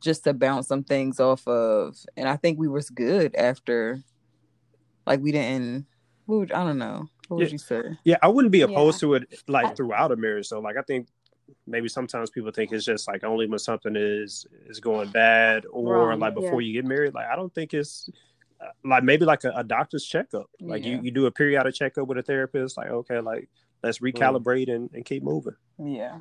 just 0.00 0.24
to 0.24 0.32
bounce 0.32 0.66
some 0.66 0.82
things 0.82 1.20
off 1.20 1.46
of 1.46 1.98
and 2.16 2.26
i 2.26 2.34
think 2.34 2.58
we 2.58 2.66
was 2.66 2.88
good 2.88 3.34
after 3.36 4.02
like 5.06 5.20
we 5.20 5.32
didn't 5.32 5.84
would, 6.26 6.50
i 6.52 6.64
don't 6.64 6.78
know 6.78 7.06
what 7.26 7.36
would 7.36 7.48
yeah. 7.48 7.52
you 7.52 7.58
say 7.58 7.82
yeah 8.04 8.16
i 8.22 8.28
wouldn't 8.28 8.52
be 8.52 8.62
opposed 8.62 9.02
yeah. 9.02 9.08
to 9.08 9.14
it 9.16 9.42
like 9.48 9.76
throughout 9.76 10.12
a 10.12 10.16
marriage 10.16 10.46
so 10.46 10.60
like 10.60 10.78
i 10.78 10.82
think 10.82 11.08
maybe 11.66 11.90
sometimes 11.90 12.30
people 12.30 12.50
think 12.50 12.72
it's 12.72 12.86
just 12.86 13.06
like 13.06 13.22
only 13.22 13.46
when 13.46 13.58
something 13.58 13.96
is 13.96 14.46
is 14.66 14.80
going 14.80 15.10
bad 15.10 15.66
or 15.70 16.08
Wrong, 16.08 16.20
like 16.20 16.34
before 16.34 16.62
yeah. 16.62 16.68
you 16.68 16.72
get 16.72 16.88
married. 16.88 17.12
Like 17.14 17.26
I 17.30 17.36
don't 17.36 17.54
think 17.54 17.74
it's 17.74 18.08
like 18.84 19.04
maybe 19.04 19.24
like 19.24 19.44
a, 19.44 19.52
a 19.56 19.64
doctor's 19.64 20.04
checkup. 20.04 20.46
Like 20.60 20.84
Yeah. 20.84 20.96
you, 20.96 21.02
you 21.04 21.10
do 21.10 21.26
a 21.26 21.30
periodic 21.30 21.74
checkup 21.74 22.08
with 22.08 22.18
a 22.18 22.22
therapist. 22.22 22.76
Like 22.76 22.90
okay, 22.90 23.20
like 23.20 23.48
let's 23.82 23.98
recalibrate 23.98 24.72
and, 24.74 24.90
and 24.92 25.04
keep 25.04 25.22
moving. 25.22 25.56
Yeah. 25.78 26.20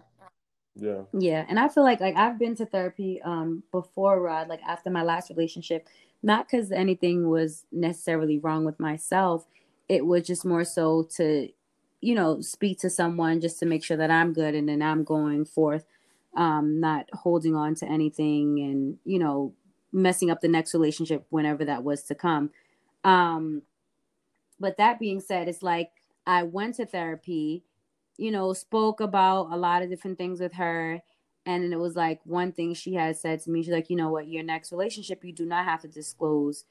Yeah. 0.76 1.02
Yeah, 1.12 1.46
and 1.50 1.60
I 1.60 1.70
feel 1.70 1.84
like 1.84 2.00
like 2.00 2.16
I've 2.16 2.38
been 2.38 2.56
to 2.58 2.66
therapy 2.66 3.22
um 3.24 3.64
before 3.72 4.22
Rod, 4.22 4.48
like 4.48 4.62
after 4.62 4.90
my 4.90 5.04
last 5.04 5.30
relationship, 5.30 5.88
not 6.22 6.48
because 6.48 6.72
anything 6.72 7.30
was 7.30 7.66
necessarily 7.72 8.40
wrong 8.40 8.64
with 8.66 8.80
myself. 8.80 9.48
It 9.90 10.06
was 10.06 10.28
just 10.28 10.46
more 10.46 10.66
so 10.66 11.08
to, 11.16 11.50
you 12.02 12.16
know, 12.16 12.42
speak 12.42 12.80
to 12.80 12.90
someone 12.90 13.42
just 13.42 13.60
to 13.60 13.66
make 13.66 13.84
sure 13.84 13.98
that 13.98 14.12
I'm 14.12 14.34
good 14.34 14.54
and 14.54 14.68
then 14.70 14.82
I'm 14.82 15.04
going 15.04 15.46
forth, 15.46 15.86
um, 16.36 16.80
not 16.80 17.06
holding 17.14 17.56
on 17.56 17.74
to 17.76 17.86
anything 17.88 18.60
and, 18.60 18.98
you 19.06 19.18
know, 19.18 19.54
messing 19.92 20.30
up 20.30 20.42
the 20.42 20.48
next 20.48 20.74
relationship 20.74 21.26
whenever 21.30 21.66
that 21.66 21.84
was 21.84 22.04
to 22.04 22.16
come. 22.16 22.52
Um, 23.04 23.62
but 24.60 24.78
that 24.78 25.00
being 25.00 25.20
said, 25.20 25.48
it's 25.48 25.64
like 25.64 25.92
I 26.26 26.44
went 26.44 26.76
to 26.76 26.86
therapy 26.86 27.64
you 28.18 28.32
know, 28.32 28.52
spoke 28.54 29.00
about 29.00 29.52
a 29.52 29.58
lot 29.58 29.84
of 29.84 29.90
different 29.90 30.18
things 30.18 30.40
with 30.40 30.54
her. 30.54 31.02
And 31.46 31.72
it 31.72 31.80
was 31.80 31.96
like 31.96 32.20
one 32.26 32.52
thing 32.52 32.74
she 32.74 32.96
had 32.96 33.16
said 33.16 33.42
to 33.42 33.52
me, 33.52 33.64
she's 33.64 33.72
like, 33.72 33.90
you 33.90 33.96
know 33.96 34.10
what, 34.10 34.28
your 34.28 34.44
next 34.44 34.72
relationship, 34.72 35.24
you 35.24 35.32
do 35.32 35.46
not 35.46 35.66
have 35.66 35.82
to 35.84 35.88
disclose 35.88 36.66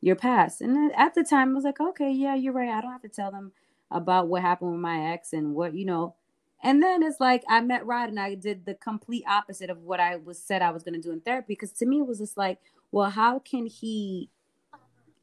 your 0.00 0.16
past. 0.16 0.60
And 0.60 0.92
at 0.94 1.14
the 1.14 1.24
time, 1.24 1.50
I 1.50 1.54
was 1.54 1.64
like, 1.64 1.80
okay, 1.80 2.10
yeah, 2.10 2.34
you're 2.34 2.52
right. 2.52 2.68
I 2.68 2.80
don't 2.80 2.92
have 2.92 3.02
to 3.02 3.08
tell 3.08 3.30
them 3.30 3.52
about 3.90 4.28
what 4.28 4.42
happened 4.42 4.72
with 4.72 4.80
my 4.80 5.12
ex 5.12 5.32
and 5.32 5.54
what, 5.54 5.74
you 5.74 5.86
know. 5.86 6.14
And 6.62 6.82
then 6.82 7.02
it's 7.02 7.20
like 7.20 7.44
I 7.48 7.60
met 7.60 7.86
Rod 7.86 8.08
and 8.08 8.18
I 8.18 8.34
did 8.34 8.66
the 8.66 8.74
complete 8.74 9.24
opposite 9.28 9.70
of 9.70 9.82
what 9.82 10.00
I 10.00 10.16
was 10.16 10.38
said 10.38 10.60
I 10.60 10.70
was 10.70 10.82
going 10.82 10.94
to 10.94 11.00
do 11.00 11.12
in 11.12 11.20
therapy. 11.20 11.46
Because 11.48 11.72
to 11.72 11.86
me, 11.86 12.00
it 12.00 12.06
was 12.06 12.18
just 12.18 12.36
like, 12.36 12.58
well, 12.90 13.10
how 13.10 13.38
can 13.38 13.66
he 13.66 14.30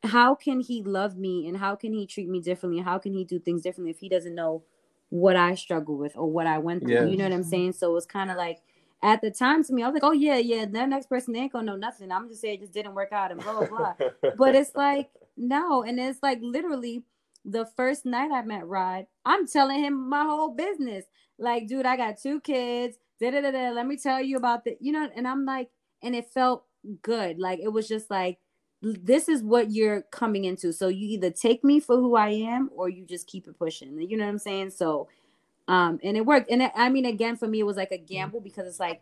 how 0.04 0.36
can 0.36 0.60
he 0.60 0.84
love 0.84 1.18
me 1.18 1.48
and 1.48 1.58
how 1.58 1.76
can 1.76 1.92
he 1.92 2.06
treat 2.06 2.30
me 2.30 2.40
differently 2.40 2.78
and 2.80 2.88
how 2.88 3.00
can 3.00 3.12
he 3.12 3.24
do 3.24 3.40
things 3.40 3.64
differently 3.64 3.90
if 3.90 4.00
he 4.00 4.08
doesn't 4.08 4.36
know 4.36 4.64
what 5.10 5.36
I 5.36 5.56
struggle 5.56 5.98
with 5.98 6.16
or 6.16 6.30
what 6.30 6.48
I 6.48 6.58
went 6.60 6.84
through. 6.84 7.10
You 7.10 7.18
know 7.18 7.24
what 7.24 7.34
I'm 7.34 7.44
saying? 7.44 7.74
So 7.74 7.90
it 7.90 7.94
was 7.94 8.06
kind 8.06 8.30
of 8.30 8.38
like 8.38 8.62
at 9.02 9.22
the 9.22 9.32
time 9.32 9.64
to 9.64 9.74
me, 9.74 9.84
I 9.84 9.88
was 9.88 9.94
like, 9.94 10.04
oh 10.04 10.12
yeah, 10.12 10.38
yeah, 10.38 10.66
that 10.66 10.90
next 10.90 11.08
person 11.08 11.34
they 11.34 11.42
ain't 11.42 11.54
gonna 11.54 11.66
know 11.66 11.76
nothing. 11.76 12.12
I'm 12.12 12.28
just 12.28 12.42
saying 12.42 12.56
it 12.56 12.62
just 12.62 12.74
didn't 12.74 12.96
work 12.96 13.12
out 13.12 13.32
and 13.32 13.42
blah 13.42 13.66
blah 13.66 13.68
blah. 13.68 13.94
but 14.38 14.56
it's 14.56 14.76
like 14.76 15.10
no, 15.38 15.84
and 15.84 16.00
it's 16.00 16.20
like 16.24 16.40
literally 16.42 17.04
the 17.46 17.66
first 17.78 18.06
night 18.06 18.32
I 18.32 18.42
met 18.42 18.68
Rod, 18.68 19.06
I'm 19.24 19.48
telling 19.48 19.84
him 19.84 20.10
my 20.10 20.24
whole 20.24 20.50
business. 20.50 21.06
Like, 21.38 21.68
dude, 21.68 21.86
I 21.86 21.96
got 21.96 22.18
two 22.18 22.42
kids. 22.42 22.98
Da 23.22 23.32
da 23.32 23.42
da 23.42 23.52
da. 23.52 23.70
Let 23.70 23.88
me 23.88 23.98
tell 23.98 24.22
you 24.22 24.38
about 24.38 24.66
the, 24.66 24.76
you 24.80 24.92
know, 24.92 25.10
and 25.16 25.28
I'm 25.28 25.46
like, 25.46 25.70
and 26.04 26.16
it 26.16 26.28
felt 26.34 26.66
good. 27.02 27.40
Like 27.40 27.60
it 27.60 27.70
was 27.70 27.88
just 27.88 28.10
like 28.10 28.40
this 28.82 29.28
is 29.28 29.42
what 29.42 29.72
you're 29.72 30.04
coming 30.04 30.46
into. 30.46 30.72
So 30.72 30.88
you 30.88 31.08
either 31.10 31.32
take 31.32 31.64
me 31.64 31.80
for 31.80 31.96
who 31.96 32.16
I 32.16 32.30
am 32.30 32.70
or 32.76 32.90
you 32.90 33.06
just 33.06 33.28
keep 33.28 33.48
it 33.48 33.58
pushing. 33.58 34.00
You 34.00 34.18
know 34.18 34.26
what 34.26 34.32
I'm 34.32 34.40
saying? 34.40 34.72
So 34.72 35.08
um 35.68 36.00
and 36.04 36.16
it 36.16 36.26
worked. 36.26 36.52
And 36.52 36.62
it, 36.62 36.72
I 36.76 36.90
mean 36.90 37.06
again 37.06 37.38
for 37.38 37.48
me 37.48 37.60
it 37.60 37.66
was 37.66 37.78
like 37.78 37.92
a 37.92 37.98
gamble 37.98 38.42
because 38.42 38.68
it's 38.68 38.80
like 38.80 39.02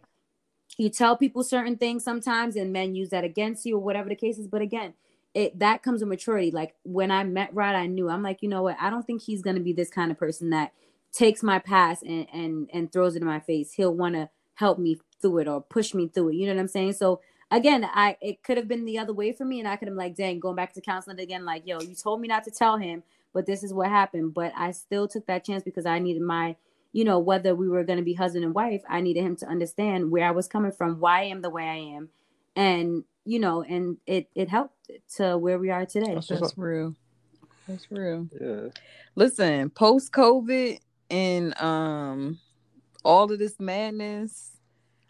you 0.78 0.90
tell 0.90 1.18
people 1.18 1.44
certain 1.44 1.78
things 1.78 2.04
sometimes 2.04 2.56
and 2.56 2.72
men 2.72 2.96
use 2.96 3.10
that 3.10 3.24
against 3.24 3.66
you 3.66 3.78
or 3.78 3.84
whatever 3.84 4.10
the 4.10 4.16
case 4.16 4.38
is. 4.38 4.48
But 4.48 4.62
again, 4.62 4.94
it 5.34 5.60
that 5.60 5.84
comes 5.84 6.02
with 6.02 6.10
maturity. 6.10 6.52
Like 6.52 6.76
when 6.84 7.12
I 7.12 7.24
met 7.24 7.54
Rod, 7.54 7.76
I 7.76 7.88
knew 7.88 8.10
I'm 8.10 8.24
like, 8.24 8.42
you 8.42 8.50
know 8.50 8.64
what? 8.64 8.78
I 8.80 8.90
don't 8.90 9.06
think 9.06 9.24
he's 9.24 9.42
gonna 9.42 9.60
be 9.60 9.74
this 9.74 9.90
kind 9.90 10.12
of 10.12 10.18
person 10.18 10.50
that 10.52 10.74
takes 11.12 11.44
my 11.44 11.60
past 11.60 12.04
and 12.04 12.28
and 12.34 12.70
and 12.74 12.92
throws 12.92 13.16
it 13.16 13.22
in 13.22 13.28
my 13.28 13.40
face. 13.40 13.74
He'll 13.74 13.96
want 13.96 14.16
to 14.16 14.30
help 14.56 14.78
me 14.80 14.98
through 15.22 15.40
it 15.40 15.48
or 15.48 15.62
push 15.62 15.94
me 15.94 16.08
through 16.08 16.30
it. 16.30 16.36
You 16.36 16.48
know 16.48 16.54
what 16.54 16.62
I'm 16.62 16.68
saying? 16.68 16.94
So 16.94 17.22
again, 17.50 17.88
I 17.92 18.18
it 18.22 18.44
could 18.44 18.58
have 18.58 18.68
been 18.68 18.86
the 18.86 19.00
other 19.00 19.14
way 19.14 19.32
for 19.32 19.46
me, 19.46 19.60
and 19.60 19.68
I 19.68 19.76
could 19.76 19.88
have 19.88 19.94
been 19.94 20.06
like, 20.06 20.16
dang, 20.16 20.40
going 20.40 20.56
back 20.56 20.74
to 20.74 20.82
counseling 20.82 21.20
again, 21.20 21.46
like, 21.46 21.64
yo, 21.66 21.80
you 21.82 21.96
told 21.96 22.22
me 22.22 22.28
not 22.28 22.44
to 22.46 22.52
tell 22.52 22.78
him, 22.78 23.04
but 23.34 23.46
this 23.46 23.64
is 23.64 23.74
what 23.74 23.90
happened. 23.90 24.34
But 24.34 24.54
I 24.58 24.72
still 24.72 25.08
took 25.08 25.26
that 25.28 25.46
chance 25.46 25.64
because 25.64 25.86
I 25.86 26.00
needed 26.00 26.22
my, 26.22 26.56
you 26.92 27.04
know, 27.04 27.20
whether 27.20 27.56
we 27.56 27.70
were 27.70 27.84
gonna 27.84 28.02
be 28.02 28.14
husband 28.14 28.44
and 28.44 28.54
wife, 28.54 28.84
I 28.90 29.02
needed 29.02 29.24
him 29.24 29.36
to 29.38 29.48
understand 29.48 30.12
where 30.12 30.28
I 30.28 30.32
was 30.32 30.48
coming 30.48 30.72
from, 30.72 31.00
why 31.00 31.22
I 31.22 31.26
am 31.26 31.42
the 31.42 31.50
way 31.50 31.64
I 31.64 31.78
am, 31.96 32.10
and 32.56 33.04
you 33.26 33.40
know, 33.40 33.64
and 33.64 33.98
it 34.06 34.30
it 34.36 34.50
helped 34.50 34.76
to 35.16 35.38
where 35.38 35.58
we 35.60 35.70
are 35.70 35.86
today. 35.86 36.14
That's 36.14 36.28
That's 36.28 36.42
up. 36.44 36.54
real. 36.58 36.96
That's 37.68 37.90
real. 37.90 38.28
Yeah. 38.40 38.70
Listen, 39.16 39.70
post 39.70 40.12
COVID 40.12 40.80
and 41.10 41.60
um 41.62 42.40
all 43.06 43.32
of 43.32 43.40
this 43.40 43.60
madness. 43.60 44.52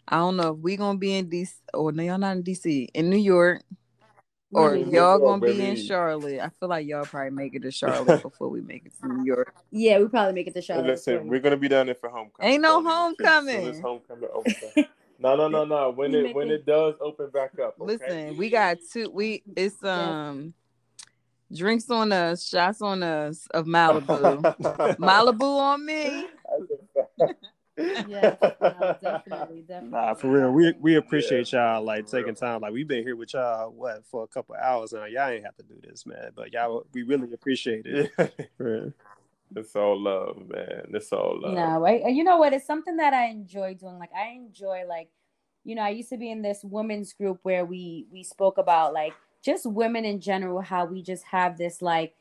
I 0.06 0.16
don't 0.18 0.36
know 0.36 0.52
if 0.52 0.58
we 0.58 0.76
gonna 0.76 0.98
be 0.98 1.14
in 1.14 1.28
DC 1.28 1.54
or 1.72 1.90
no, 1.92 2.02
y'all 2.02 2.18
not 2.18 2.36
in 2.36 2.42
DC, 2.44 2.88
in 2.94 3.08
New 3.08 3.16
York, 3.16 3.62
or 4.52 4.72
Really. 4.72 4.92
y'all 4.92 5.18
gonna 5.18 5.40
be 5.44 5.60
in. 5.64 5.76
Charlotte. 5.76 6.40
I 6.40 6.50
feel 6.50 6.68
like 6.68 6.86
y'all 6.86 7.04
probably 7.04 7.30
make 7.30 7.54
it 7.54 7.62
to 7.62 7.70
Charlotte 7.70 8.22
before 8.22 8.50
we 8.50 8.60
make 8.60 8.84
it 8.84 8.92
to 9.00 9.08
New 9.08 9.24
York. 9.24 9.54
Yeah, 9.70 9.98
we 9.98 10.08
probably 10.08 10.34
make 10.34 10.46
it 10.46 10.54
to 10.54 10.62
Charlotte. 10.62 10.86
listen, 10.86 11.26
we're 11.26 11.40
gonna 11.40 11.56
be 11.56 11.68
down 11.68 11.86
there 11.86 11.94
for 11.94 12.10
homecoming. 12.10 12.52
Ain't 12.52 12.62
no 12.62 12.82
Don't 12.82 12.86
even 12.86 13.14
trip. 13.16 13.28
homecoming. 13.28 13.60
Soon 13.64 13.70
as 13.74 13.80
homecoming 13.80 14.28
opens. 14.32 14.56
no, 15.18 15.36
no, 15.36 15.48
no, 15.48 15.64
no. 15.64 15.90
When 15.90 16.14
it 16.14 16.34
when 16.34 16.48
it- 16.48 16.54
it 16.54 16.66
does 16.66 16.94
open 17.00 17.30
back 17.30 17.58
up. 17.58 17.76
Okay? 17.80 17.94
Listen, 17.98 18.36
we 18.36 18.50
got 18.50 18.78
two. 18.92 19.10
We 19.10 19.42
it's 19.56 19.82
um 19.84 20.54
drinks 21.52 21.88
on 21.90 22.12
us, 22.12 22.46
shots 22.46 22.82
on 22.82 23.02
us 23.02 23.46
of 23.52 23.66
Malibu. 23.66 24.42
Malibu 24.98 25.42
on 25.58 25.84
me. 25.84 26.26
yeah, 27.76 28.36
no, 28.60 28.96
definitely, 29.02 29.62
definitely. 29.66 29.90
Nah, 29.90 30.14
for 30.14 30.28
real. 30.28 30.50
We 30.52 30.72
we 30.80 30.94
appreciate 30.94 31.50
y'all 31.52 31.82
like 31.82 32.06
taking 32.06 32.34
time. 32.36 32.60
Like 32.60 32.72
we've 32.72 32.86
been 32.86 33.02
here 33.02 33.16
with 33.16 33.34
y'all 33.34 33.70
what 33.70 34.04
for 34.06 34.22
a 34.22 34.28
couple 34.28 34.54
hours 34.54 34.92
now. 34.92 35.06
Y'all 35.06 35.28
ain't 35.28 35.44
have 35.44 35.56
to 35.56 35.64
do 35.64 35.74
this, 35.82 36.06
man. 36.06 36.30
But 36.36 36.52
y'all 36.52 36.86
we 36.92 37.02
really 37.02 37.32
appreciate 37.32 37.84
it. 37.86 38.12
For 39.54 39.60
real. 39.60 39.64
it's 39.64 39.76
all 39.76 40.00
love, 40.00 40.48
man. 40.48 40.86
It's 40.92 41.12
all 41.12 41.38
love. 41.40 41.54
No, 41.54 41.78
right? 41.78 42.02
You 42.12 42.24
know 42.24 42.38
what? 42.38 42.52
It's 42.52 42.66
something 42.66 42.96
that 42.96 43.14
I 43.14 43.26
enjoy 43.26 43.74
doing. 43.74 43.98
Like 43.98 44.12
I 44.14 44.30
enjoy 44.30 44.84
like, 44.88 45.08
you 45.64 45.74
know, 45.74 45.82
I 45.82 45.90
used 45.90 46.10
to 46.10 46.16
be 46.16 46.30
in 46.30 46.42
this 46.42 46.60
women's 46.62 47.12
group 47.12 47.40
where 47.42 47.64
we 47.64 48.06
we 48.12 48.22
spoke 48.22 48.58
about 48.58 48.92
like 48.92 49.14
just 49.42 49.66
women 49.66 50.04
in 50.04 50.20
general, 50.20 50.60
how 50.60 50.84
we 50.86 51.02
just 51.02 51.24
have 51.24 51.58
this 51.58 51.80
like 51.82 52.14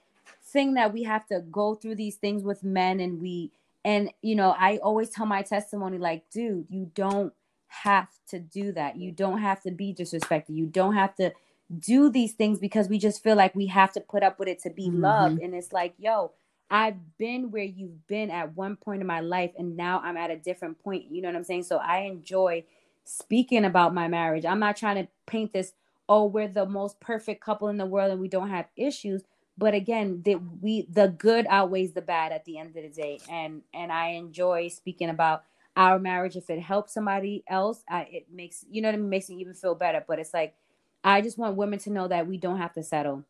thing 0.43 0.73
that 0.75 0.93
we 0.93 1.03
have 1.03 1.25
to 1.27 1.41
go 1.51 1.75
through 1.75 1.95
these 1.95 2.15
things 2.15 2.43
with 2.43 2.63
men 2.63 2.99
and 2.99 3.21
we 3.21 3.51
and 3.85 4.11
you 4.21 4.35
know, 4.35 4.55
I 4.57 4.77
always 4.77 5.09
tell 5.09 5.25
my 5.25 5.41
testimony 5.41 5.97
like, 5.97 6.29
dude, 6.29 6.67
you 6.69 6.89
don't 6.95 7.33
have 7.67 8.07
to 8.29 8.39
do 8.39 8.71
that. 8.73 8.97
You 8.97 9.11
don't 9.11 9.39
have 9.39 9.61
to 9.63 9.71
be 9.71 9.93
disrespected. 9.93 10.55
You 10.55 10.67
don't 10.67 10.93
have 10.93 11.15
to 11.15 11.33
do 11.79 12.09
these 12.09 12.33
things 12.33 12.59
because 12.59 12.87
we 12.87 12.99
just 12.99 13.23
feel 13.23 13.35
like 13.35 13.55
we 13.55 13.65
have 13.67 13.91
to 13.93 13.99
put 14.01 14.21
up 14.23 14.37
with 14.37 14.47
it 14.47 14.59
to 14.61 14.69
be 14.69 14.89
Mhm. 14.89 15.01
loved. 15.01 15.41
And 15.41 15.55
it's 15.55 15.73
like, 15.73 15.95
yo, 15.97 16.31
I've 16.73 17.19
been 17.19 17.51
where 17.51 17.63
you've 17.63 18.07
been 18.07 18.31
at 18.31 18.57
one 18.57 18.77
point 18.77 19.01
in 19.01 19.07
my 19.07 19.19
life, 19.19 19.51
and 19.59 19.77
now 19.77 20.01
I'm 20.03 20.17
at 20.17 20.31
a 20.31 20.37
different 20.37 20.83
point. 20.83 21.05
You 21.11 21.21
know 21.21 21.29
what 21.29 21.37
I'm 21.37 21.43
saying? 21.43 21.65
So 21.65 21.77
I 21.77 21.99
enjoy 21.99 22.65
speaking 23.03 23.63
about 23.63 23.93
my 23.93 24.07
marriage. 24.07 24.43
I'm 24.43 24.59
not 24.59 24.75
trying 24.75 24.95
to 24.95 25.07
paint 25.27 25.53
this, 25.53 25.73
oh, 26.09 26.25
we're 26.25 26.47
the 26.47 26.65
most 26.65 26.99
perfect 26.99 27.43
couple 27.45 27.67
in 27.69 27.77
the 27.77 27.85
world 27.85 28.11
and 28.11 28.19
we 28.19 28.27
don't 28.27 28.49
have 28.49 28.65
issues. 28.75 29.21
But 29.55 29.75
again, 29.75 30.23
that 30.25 30.41
we 30.63 30.87
the 30.91 31.09
good 31.09 31.45
outweighs 31.47 31.93
the 31.93 32.01
bad 32.01 32.31
at 32.31 32.45
the 32.45 32.57
end 32.57 32.69
of 32.69 32.81
the 32.81 32.89
day, 32.89 33.19
and 33.29 33.61
and 33.71 33.91
I 33.91 34.09
enjoy 34.09 34.69
speaking 34.69 35.09
about 35.09 35.43
our 35.77 35.99
marriage. 35.99 36.35
If 36.35 36.49
it 36.49 36.59
helps 36.59 36.95
somebody 36.95 37.43
else, 37.47 37.83
I, 37.87 38.07
it 38.11 38.27
makes 38.33 38.65
you 38.71 38.81
know 38.81 38.87
what 38.87 38.95
I 38.95 38.97
mean, 38.97 39.09
makes 39.09 39.29
me 39.29 39.35
even 39.37 39.53
feel 39.53 39.75
better. 39.75 40.03
But 40.07 40.17
it's 40.17 40.33
like 40.33 40.55
I 41.03 41.21
just 41.21 41.37
want 41.37 41.55
women 41.55 41.77
to 41.81 41.91
know 41.91 42.07
that 42.07 42.27
we 42.27 42.37
don't 42.37 42.57
have 42.57 42.73
to 42.73 42.83
settle. 42.83 43.25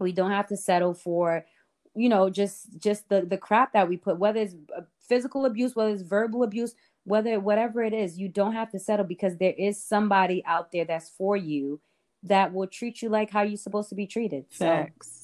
We 0.00 0.12
don't 0.12 0.32
have 0.32 0.48
to 0.48 0.56
settle 0.56 0.94
for 0.94 1.46
you 1.94 2.08
know 2.08 2.30
just 2.30 2.66
just 2.78 3.08
the 3.08 3.22
the 3.22 3.38
crap 3.38 3.72
that 3.72 3.88
we 3.88 3.96
put 3.96 4.18
whether 4.18 4.40
it's 4.40 4.54
uh, 4.76 4.82
physical 5.08 5.44
abuse 5.44 5.74
whether 5.74 5.90
it's 5.90 6.02
verbal 6.02 6.42
abuse 6.42 6.74
whether 7.04 7.40
whatever 7.40 7.82
it 7.82 7.92
is 7.92 8.18
you 8.18 8.28
don't 8.28 8.52
have 8.52 8.70
to 8.70 8.78
settle 8.78 9.04
because 9.04 9.36
there 9.38 9.54
is 9.56 9.82
somebody 9.82 10.42
out 10.46 10.70
there 10.70 10.84
that's 10.84 11.08
for 11.08 11.36
you 11.36 11.80
that 12.22 12.52
will 12.52 12.66
treat 12.66 13.02
you 13.02 13.08
like 13.08 13.30
how 13.30 13.42
you're 13.42 13.56
supposed 13.56 13.88
to 13.88 13.94
be 13.94 14.06
treated 14.06 14.44
so 14.50 14.66
Facts. 14.66 15.20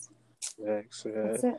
Thanks, 0.64 1.04
yeah. 1.06 1.52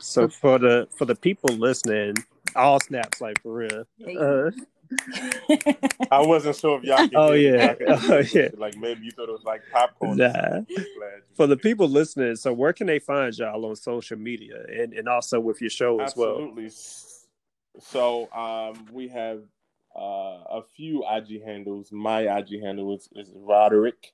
So 0.00 0.28
for 0.28 0.58
the 0.58 0.88
for 0.96 1.04
the 1.04 1.14
people 1.14 1.54
listening, 1.56 2.14
all 2.54 2.80
snaps 2.80 3.20
like 3.20 3.42
for 3.42 3.52
real. 3.52 3.84
Uh, 4.18 4.50
I 6.10 6.26
wasn't 6.26 6.56
sure 6.56 6.78
if 6.78 6.84
y'all 6.84 6.98
could 6.98 7.14
Oh, 7.14 7.32
yeah. 7.32 7.74
Oh, 7.86 8.22
yeah. 8.32 8.48
Like 8.56 8.76
maybe 8.76 9.04
you 9.04 9.10
thought 9.10 9.28
it 9.28 9.32
was 9.32 9.44
like 9.44 9.62
popcorn. 9.72 10.16
Nah. 10.16 10.60
For 11.34 11.46
the 11.46 11.56
people 11.56 11.88
listening, 11.88 12.36
so 12.36 12.52
where 12.52 12.72
can 12.72 12.86
they 12.86 12.98
find 12.98 13.36
y'all 13.36 13.64
on 13.66 13.76
social 13.76 14.18
media 14.18 14.64
and, 14.68 14.92
and 14.92 15.08
also 15.08 15.40
with 15.40 15.60
your 15.60 15.70
show 15.70 16.00
as 16.00 16.16
well? 16.16 16.36
Absolutely. 16.36 16.70
So 17.80 18.32
um, 18.32 18.86
we 18.92 19.08
have 19.08 19.42
uh, 19.96 20.58
a 20.58 20.62
few 20.76 21.04
IG 21.08 21.42
handles. 21.44 21.92
My 21.92 22.38
IG 22.38 22.62
handle 22.62 22.94
is, 22.94 23.08
is 23.14 23.30
Roderick 23.34 24.12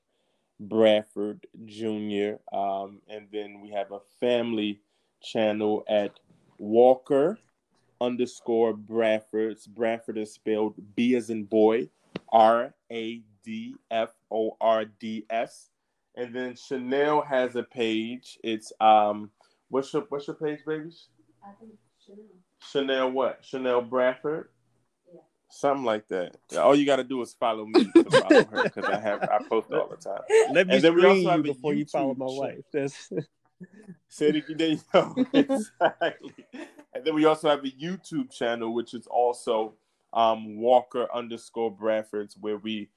Bradford 0.59 1.45
Jr. 1.65 2.35
Um, 2.55 3.01
and 3.07 3.27
then 3.31 3.61
we 3.61 3.71
have 3.71 3.91
a 3.91 3.99
family 4.19 4.81
channel 5.21 5.83
at 5.89 6.19
Walker 6.57 7.39
underscore 8.01 8.73
Bradfords. 8.73 9.67
Bradford 9.67 10.17
is 10.17 10.33
spelled 10.33 10.75
B 10.95 11.15
as 11.15 11.29
in 11.29 11.43
boy, 11.43 11.89
R 12.31 12.73
A 12.91 13.21
D 13.43 13.75
F 13.91 14.09
O 14.31 14.57
R 14.59 14.85
D 14.85 15.25
S. 15.29 15.69
And 16.15 16.33
then 16.33 16.55
Chanel 16.55 17.21
has 17.21 17.55
a 17.55 17.63
page. 17.63 18.39
It's 18.43 18.71
um, 18.79 19.31
what's 19.69 19.93
your 19.93 20.05
what's 20.09 20.27
your 20.27 20.35
page, 20.35 20.59
babies? 20.65 21.07
I 21.43 21.51
think 21.59 21.73
Chanel. 22.05 22.25
Chanel 22.71 23.11
what? 23.11 23.39
Chanel 23.43 23.81
Bradford. 23.81 24.49
Something 25.49 25.85
like 25.85 26.07
that. 26.09 26.35
All 26.57 26.75
you 26.75 26.85
got 26.85 26.97
to 26.97 27.03
do 27.03 27.21
is 27.21 27.33
follow 27.33 27.65
me 27.65 27.85
to 27.95 28.03
follow 28.03 28.45
her 28.45 28.63
because 28.63 28.89
I 28.89 28.99
have 28.99 29.21
I 29.23 29.39
post 29.47 29.71
all 29.71 29.87
the 29.87 29.95
time. 29.95 30.21
Let 30.51 30.67
me 30.67 30.79
screen 30.79 31.21
you 31.21 31.43
before 31.43 31.73
you 31.73 31.85
follow 31.85 32.13
my 32.15 32.25
wife. 32.27 32.63
That's 32.73 33.09
Say 34.09 34.29
it 34.29 34.35
again. 34.35 34.57
There 34.57 34.67
you 34.67 34.79
go. 34.91 35.15
exactly. 35.33 36.33
And 36.95 37.03
then 37.03 37.13
we 37.13 37.25
also 37.25 37.49
have 37.49 37.65
a 37.65 37.69
YouTube 37.69 38.31
channel, 38.31 38.73
which 38.73 38.93
is 38.93 39.05
also 39.05 39.73
um, 40.13 40.57
Walker 40.57 41.07
underscore 41.13 41.75
Bradfords, 41.75 42.35
where 42.39 42.57
we 42.57 42.89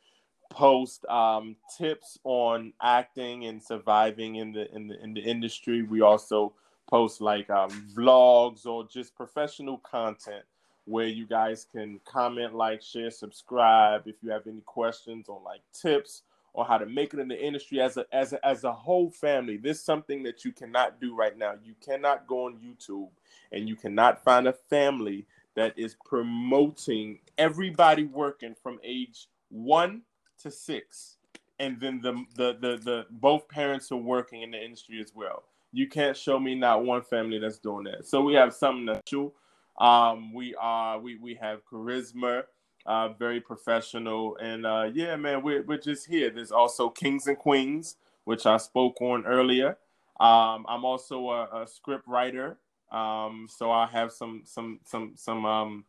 post 0.50 1.04
um, 1.06 1.56
tips 1.76 2.18
on 2.22 2.72
acting 2.80 3.46
and 3.46 3.60
surviving 3.62 4.36
in 4.36 4.52
the 4.52 4.72
in 4.74 4.86
the 4.86 5.02
in 5.02 5.14
the 5.14 5.20
industry. 5.20 5.82
We 5.82 6.00
also 6.00 6.54
post 6.88 7.20
like 7.20 7.50
um, 7.50 7.70
vlogs 7.94 8.66
or 8.66 8.86
just 8.86 9.16
professional 9.16 9.78
content 9.78 10.44
where 10.84 11.06
you 11.06 11.26
guys 11.26 11.66
can 11.70 12.00
comment, 12.06 12.54
like, 12.54 12.80
share, 12.80 13.10
subscribe. 13.10 14.04
If 14.06 14.22
you 14.22 14.30
have 14.30 14.46
any 14.46 14.62
questions 14.62 15.28
on 15.28 15.44
like 15.44 15.60
tips 15.74 16.22
or 16.54 16.64
how 16.64 16.78
to 16.78 16.86
make 16.86 17.12
it 17.12 17.20
in 17.20 17.28
the 17.28 17.38
industry 17.38 17.80
as 17.80 17.96
a 17.96 18.06
as 18.12 18.32
a, 18.32 18.46
as 18.46 18.62
a 18.62 18.72
whole 18.72 19.10
family, 19.10 19.56
this 19.56 19.78
is 19.78 19.84
something 19.84 20.22
that 20.22 20.44
you 20.44 20.52
cannot 20.52 21.00
do 21.00 21.16
right 21.16 21.36
now. 21.36 21.54
You 21.64 21.74
cannot 21.84 22.28
go 22.28 22.46
on 22.46 22.54
YouTube 22.54 23.08
and 23.52 23.68
you 23.68 23.76
cannot 23.76 24.22
find 24.22 24.48
a 24.48 24.52
family 24.52 25.26
that 25.56 25.78
is 25.78 25.96
promoting 26.04 27.18
everybody 27.36 28.04
working 28.04 28.54
from 28.62 28.78
age 28.84 29.26
one 29.50 30.02
to 30.42 30.50
six, 30.50 31.16
and 31.58 31.80
then 31.80 32.00
the 32.00 32.12
the 32.36 32.56
the, 32.60 32.76
the 32.76 33.06
both 33.10 33.48
parents 33.48 33.90
are 33.92 33.96
working 33.96 34.42
in 34.42 34.50
the 34.50 34.62
industry 34.62 35.00
as 35.00 35.12
well. 35.14 35.44
You 35.72 35.88
can't 35.88 36.16
show 36.16 36.38
me 36.38 36.54
not 36.54 36.84
one 36.84 37.02
family 37.02 37.38
that's 37.38 37.58
doing 37.58 37.84
that. 37.84 38.06
So 38.06 38.22
we 38.22 38.34
have 38.34 38.54
something 38.54 38.94
true 39.06 39.32
um, 39.78 40.32
we 40.34 40.54
are 40.56 40.98
we 40.98 41.16
we 41.16 41.34
have 41.36 41.64
charisma, 41.64 42.42
uh, 42.84 43.10
very 43.10 43.40
professional, 43.40 44.36
and 44.38 44.66
uh, 44.66 44.90
yeah, 44.92 45.14
man, 45.16 45.42
we're 45.42 45.62
we're 45.62 45.78
just 45.78 46.06
here. 46.06 46.30
There's 46.30 46.52
also 46.52 46.88
Kings 46.90 47.28
and 47.28 47.38
Queens, 47.38 47.96
which 48.24 48.44
I 48.44 48.56
spoke 48.56 49.00
on 49.00 49.24
earlier. 49.24 49.78
Um, 50.18 50.66
I'm 50.68 50.84
also 50.84 51.30
a, 51.30 51.62
a 51.62 51.66
script 51.68 52.08
writer, 52.08 52.58
um, 52.90 53.46
so 53.50 53.70
I 53.70 53.86
have 53.86 54.12
some 54.12 54.42
some 54.44 54.80
some 54.84 55.12
some 55.16 55.44
um, 55.44 55.84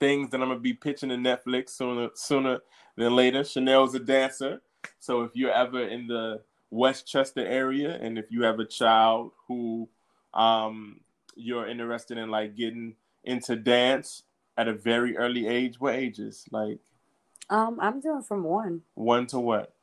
things 0.00 0.30
that 0.30 0.40
I'm 0.40 0.48
gonna 0.48 0.60
be 0.60 0.74
pitching 0.74 1.08
to 1.10 1.16
Netflix 1.16 1.70
sooner 1.70 2.10
sooner 2.14 2.60
than 2.96 3.14
later. 3.16 3.44
Chanel's 3.44 3.94
a 3.94 4.00
dancer, 4.00 4.62
so 4.98 5.22
if 5.22 5.32
you're 5.34 5.52
ever 5.52 5.86
in 5.86 6.06
the 6.06 6.42
Westchester 6.70 7.46
area, 7.46 7.98
and 8.00 8.18
if 8.18 8.30
you 8.30 8.42
have 8.42 8.60
a 8.60 8.64
child 8.64 9.32
who 9.48 9.88
um, 10.32 11.00
you're 11.36 11.68
interested 11.68 12.18
in 12.18 12.30
like 12.30 12.56
getting 12.56 12.94
into 13.24 13.56
dance 13.56 14.22
at 14.56 14.68
a 14.68 14.72
very 14.72 15.16
early 15.16 15.46
age? 15.46 15.80
What 15.80 15.94
ages? 15.94 16.44
Like 16.50 16.78
um 17.50 17.78
I'm 17.80 18.00
doing 18.00 18.22
from 18.22 18.44
one. 18.44 18.82
One 18.94 19.26
to 19.28 19.40
what? 19.40 19.73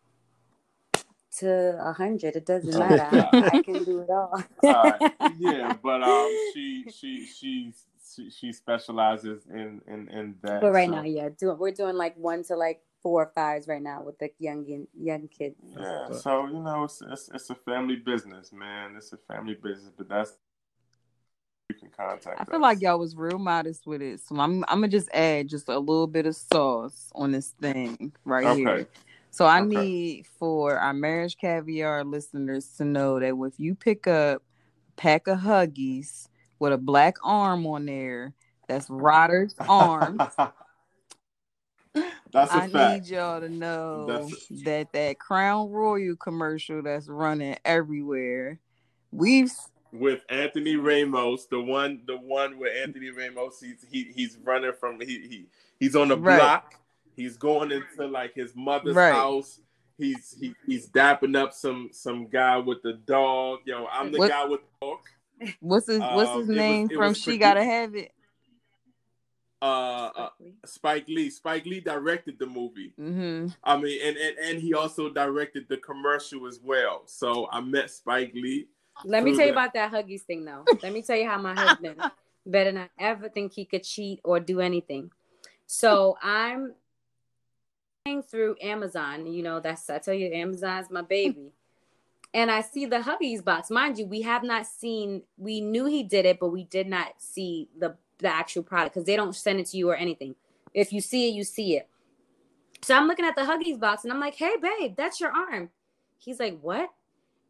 To 1.38 1.78
a 1.80 1.94
hundred. 1.94 2.36
It 2.36 2.46
doesn't 2.46 2.78
matter. 2.78 3.08
I, 3.32 3.52
I, 3.54 3.62
can 3.62 3.84
do 3.86 4.02
it 4.02 4.10
all. 4.10 4.44
Yeah, 5.38 5.74
but 5.82 6.04
um 6.04 6.30
she 6.54 6.86
she 6.92 7.26
she 7.26 7.74
she, 8.14 8.30
she 8.30 8.52
specializes 8.52 9.46
in 9.48 9.82
in 9.88 10.10
in 10.10 10.36
that. 10.42 10.62
But 10.62 10.74
right 10.74 10.90
so. 10.90 10.96
now, 10.96 11.04
yeah, 11.04 11.30
do, 11.38 11.54
we're 11.54 11.72
doing 11.72 11.96
like 11.96 12.18
one 12.18 12.44
to 12.46 12.56
like 12.56 12.82
four 13.02 13.24
or 13.24 13.32
fives 13.34 13.68
right 13.68 13.82
now 13.82 14.04
with 14.04 14.20
the 14.20 14.30
young 14.40 14.88
young 14.98 15.28
kids. 15.28 15.56
Yeah, 15.78 16.12
so 16.12 16.48
you 16.48 16.60
know, 16.60 16.84
it's, 16.84 17.02
it's, 17.02 17.30
it's 17.34 17.50
a 17.50 17.56
family 17.56 17.96
business, 17.96 18.52
man. 18.52 18.96
It's 18.98 19.14
a 19.14 19.18
family 19.18 19.56
business, 19.56 19.92
but 19.98 20.10
that's 20.10 20.34
you 21.70 21.76
can 21.76 21.90
contact. 21.90 22.42
I 22.42 22.44
feel 22.46 22.56
us. 22.56 22.62
like 22.62 22.82
y'all 22.82 23.00
was 23.00 23.16
real 23.16 23.40
modest 23.40 23.88
with 23.88 24.02
it, 24.02 24.20
so 24.20 24.36
I'm 24.40 24.64
I'm 24.68 24.80
gonna 24.80 24.90
just 24.90 25.10
add 25.14 25.48
just 25.48 25.70
a 25.70 25.80
little 25.80 26.08
bit 26.08 26.26
of 26.26 26.36
sauce 26.36 27.12
on 27.16 27.32
this 27.32 27.50
thing 27.62 28.12
right 28.26 28.46
okay. 28.46 28.60
here. 28.60 28.88
So 29.32 29.46
I 29.46 29.62
okay. 29.62 29.76
need 29.76 30.28
for 30.38 30.78
our 30.78 30.94
marriage 30.94 31.38
caviar 31.38 32.04
listeners 32.04 32.68
to 32.78 32.86
know 32.86 33.20
that 33.20 33.34
if 33.34 33.60
you 33.60 33.76
pick 33.76 34.06
up 34.06 34.42
a 34.42 35.02
pack 35.02 35.28
of 35.28 35.40
Huggies 35.40 36.28
with 36.60 36.74
a 36.74 36.78
black 36.78 37.16
arm 37.24 37.66
on 37.66 37.86
there, 37.86 38.34
that's 38.68 38.90
Rodder's 38.90 39.56
arm. 39.60 40.20
That's 42.32 42.54
a 42.54 42.56
I 42.56 42.70
fact. 42.70 43.04
need 43.04 43.12
y'all 43.14 43.42
to 43.42 43.50
know 43.50 44.30
that 44.64 44.94
that 44.94 45.20
Crown 45.20 45.70
Royal 45.70 46.16
commercial 46.16 46.82
that's 46.82 47.10
running 47.10 47.58
everywhere. 47.66 48.58
We've 49.12 49.52
with 49.92 50.22
Anthony 50.30 50.78
Ramos, 50.78 51.48
the 51.48 51.60
one, 51.60 52.04
the 52.08 52.18
one 52.18 52.58
where 52.58 52.82
Anthony 52.82 53.10
Ramos, 53.10 53.60
he's 53.60 53.86
he, 53.90 54.12
he's 54.16 54.38
running 54.44 54.72
from 54.80 55.02
he, 55.02 55.28
he 55.28 55.46
he's 55.80 55.96
on 55.96 56.08
the 56.08 56.18
right. 56.18 56.38
block. 56.38 56.76
He's 57.16 57.38
going 57.38 57.72
into 57.72 58.08
like 58.08 58.34
his 58.34 58.56
mother's 58.56 58.96
right. 58.96 59.14
house. 59.14 59.60
He's 59.98 60.36
he, 60.40 60.56
he's 60.66 60.90
dapping 60.90 61.36
up 61.36 61.54
some 61.54 61.90
some 61.92 62.28
guy 62.28 62.58
with 62.58 62.82
the 62.82 62.94
dog. 62.94 63.60
Yo, 63.66 63.88
I'm 63.92 64.12
the 64.12 64.20
what, 64.20 64.30
guy 64.30 64.46
with 64.46 64.62
the 64.62 64.88
dog. 64.88 65.00
What's 65.60 65.88
his 65.88 66.00
What's 66.00 66.32
his 66.40 66.50
um, 66.50 66.56
name 66.56 66.88
was, 66.88 66.98
from 66.98 67.14
She 67.14 67.38
Gotta 67.38 67.64
Have 67.64 67.96
It? 67.96 68.12
Uh, 69.62 70.10
uh, 70.16 70.30
Spike 70.66 71.08
Lee. 71.08 71.30
Spike 71.30 71.66
Lee 71.66 71.80
directed 71.80 72.40
the 72.40 72.48
movie. 72.48 72.94
Mm-hmm. 73.00 73.50
I 73.64 73.78
mean, 73.78 74.00
and, 74.04 74.18
and 74.18 74.38
and 74.40 74.60
he 74.60 74.74
also 74.74 75.10
directed 75.10 75.68
the 75.70 75.78
commercial 75.78 76.48
as 76.48 76.60
well. 76.64 77.04
So 77.06 77.48
I 77.52 77.62
met 77.62 77.92
Spike 77.92 78.34
Lee. 78.34 78.68
Let 79.06 79.24
me 79.24 79.36
tell 79.36 79.46
you 79.46 79.52
about 79.52 79.74
that 79.74 79.92
Huggies 79.92 80.22
thing, 80.22 80.46
though. 80.46 80.66
Let 80.82 80.94
me 80.94 81.02
tell 81.02 81.16
you 81.16 81.28
how 81.28 81.38
my 81.38 81.54
husband 81.54 82.02
better 82.46 82.72
not 82.72 82.90
ever 83.00 83.30
think 83.30 83.54
he 83.54 83.66
could 83.66 83.84
cheat 83.84 84.20
or 84.24 84.40
do 84.40 84.60
anything. 84.60 85.12
So 85.68 86.18
I'm 86.22 86.74
through 88.06 88.56
Amazon. 88.62 89.28
You 89.28 89.44
know, 89.44 89.60
that's 89.60 89.90
I 89.90 90.00
tell 90.00 90.14
you, 90.14 90.32
Amazon's 90.34 90.90
my 90.90 91.02
baby. 91.02 91.52
And 92.34 92.50
I 92.50 92.62
see 92.62 92.86
the 92.86 93.00
Huggies 93.00 93.44
box. 93.44 93.70
Mind 93.70 93.98
you, 93.98 94.06
we 94.06 94.22
have 94.22 94.44
not 94.44 94.66
seen. 94.66 95.24
We 95.38 95.62
knew 95.62 95.86
he 95.86 96.04
did 96.04 96.26
it, 96.26 96.40
but 96.40 96.50
we 96.50 96.64
did 96.64 96.88
not 96.88 97.14
see 97.18 97.70
the 97.78 97.96
the 98.20 98.30
actual 98.30 98.64
product 98.64 98.94
because 98.94 99.06
they 99.06 99.16
don't 99.16 99.36
send 99.36 99.60
it 99.60 99.66
to 99.68 99.78
you 99.78 99.90
or 99.90 99.96
anything. 99.96 100.36
If 100.74 100.94
you 100.94 101.02
see 101.02 101.30
it, 101.30 101.34
you 101.34 101.44
see 101.44 101.76
it. 101.78 101.90
So 102.84 102.96
I'm 102.96 103.08
looking 103.08 103.26
at 103.26 103.36
the 103.36 103.42
Huggies 103.42 103.80
box 103.80 104.04
and 104.04 104.14
I'm 104.14 104.20
like, 104.20 104.36
"Hey, 104.36 104.54
babe, 104.62 104.96
that's 104.96 105.20
your 105.20 105.32
arm." 105.32 105.70
He's 106.18 106.40
like, 106.40 106.60
"What?" 106.62 106.90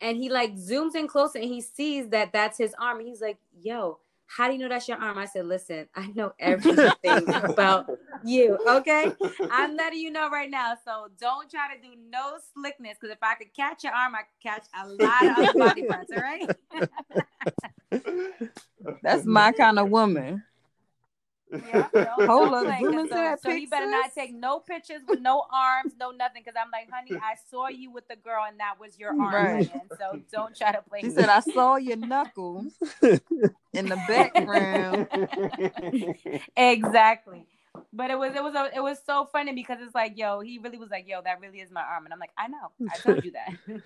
and 0.02 0.18
he 0.18 0.30
like 0.30 0.56
zooms 0.56 0.96
in 0.96 1.08
closer 1.08 1.38
and 1.38 1.48
he 1.48 1.62
sees 1.62 2.10
that 2.10 2.34
that's 2.34 2.58
his 2.58 2.74
arm 2.80 3.00
he's 3.00 3.22
like 3.22 3.38
yo 3.62 4.00
how 4.36 4.48
do 4.48 4.54
you 4.54 4.60
know 4.60 4.70
that's 4.70 4.88
your 4.88 4.98
arm? 4.98 5.18
I 5.18 5.26
said 5.26 5.46
listen 5.46 5.88
i 5.96 6.08
know 6.08 6.34
everything 6.40 6.94
about 7.28 7.90
you 8.24 8.58
okay? 8.68 9.12
I'm 9.52 9.76
letting 9.76 10.00
you 10.00 10.12
know 10.12 10.30
right 10.30 10.50
now 10.50 10.76
so 10.86 11.08
don't 11.20 11.50
try 11.50 11.76
to 11.76 11.82
do 11.82 11.96
no 12.10 12.38
slickness 12.54 12.98
because 13.00 13.14
if 13.14 13.22
i 13.22 13.36
could 13.36 13.54
catch 13.54 13.84
your 13.84 13.94
arm 13.94 14.14
i 14.16 14.22
could 14.22 14.42
catch 14.42 14.66
a 14.74 14.88
lot 14.88 15.26
of 15.26 15.38
other 15.38 15.60
body 15.60 15.84
parts 15.84 16.12
all 16.16 16.22
right? 16.22 16.50
That's 19.04 19.26
my 19.26 19.52
kind 19.52 19.80
of 19.80 19.90
woman 19.90 20.44
yeah, 21.52 21.88
Hold 22.26 22.54
up, 22.54 22.80
so, 22.80 23.08
so, 23.10 23.36
so 23.44 23.50
you 23.50 23.68
better 23.68 23.90
not 23.90 24.14
take 24.14 24.34
no 24.34 24.60
pictures 24.60 25.02
with 25.08 25.20
no 25.20 25.46
arms, 25.54 25.94
no 26.00 26.12
nothing. 26.12 26.44
Because 26.44 26.60
I'm 26.62 26.72
like, 26.72 26.90
honey, 26.92 27.20
I 27.22 27.36
saw 27.50 27.68
you 27.68 27.92
with 27.92 28.08
the 28.08 28.16
girl, 28.16 28.46
and 28.48 28.60
that 28.60 28.80
was 28.80 28.98
your 28.98 29.10
arm. 29.10 29.34
Right. 29.34 29.72
So 29.98 30.22
don't 30.32 30.56
try 30.56 30.72
to 30.72 30.82
play. 30.82 31.02
She 31.02 31.10
said, 31.12 31.30
I 31.30 31.42
saw 31.42 31.76
your 31.76 31.98
knuckles 31.98 32.74
in 33.02 33.88
the 33.88 34.00
background. 34.08 35.08
exactly. 36.56 37.46
But 37.94 38.12
it 38.12 38.18
was 38.18 38.36
it 38.36 38.44
was 38.44 38.56
a, 38.56 38.70
it 38.76 38.82
was 38.82 39.00
so 39.06 39.28
funny 39.32 39.54
because 39.54 39.80
it's 39.82 39.96
like, 39.96 40.18
yo, 40.18 40.40
he 40.42 40.60
really 40.60 40.78
was 40.78 40.90
like, 40.90 41.08
yo, 41.08 41.22
that 41.22 41.40
really 41.42 41.60
is 41.60 41.72
my 41.72 41.82
arm, 41.82 42.06
and 42.06 42.14
I'm 42.14 42.20
like, 42.20 42.32
I 42.38 42.48
know, 42.48 42.72
I 42.90 42.98
told 42.98 43.24
you 43.24 43.32
that. 43.32 43.82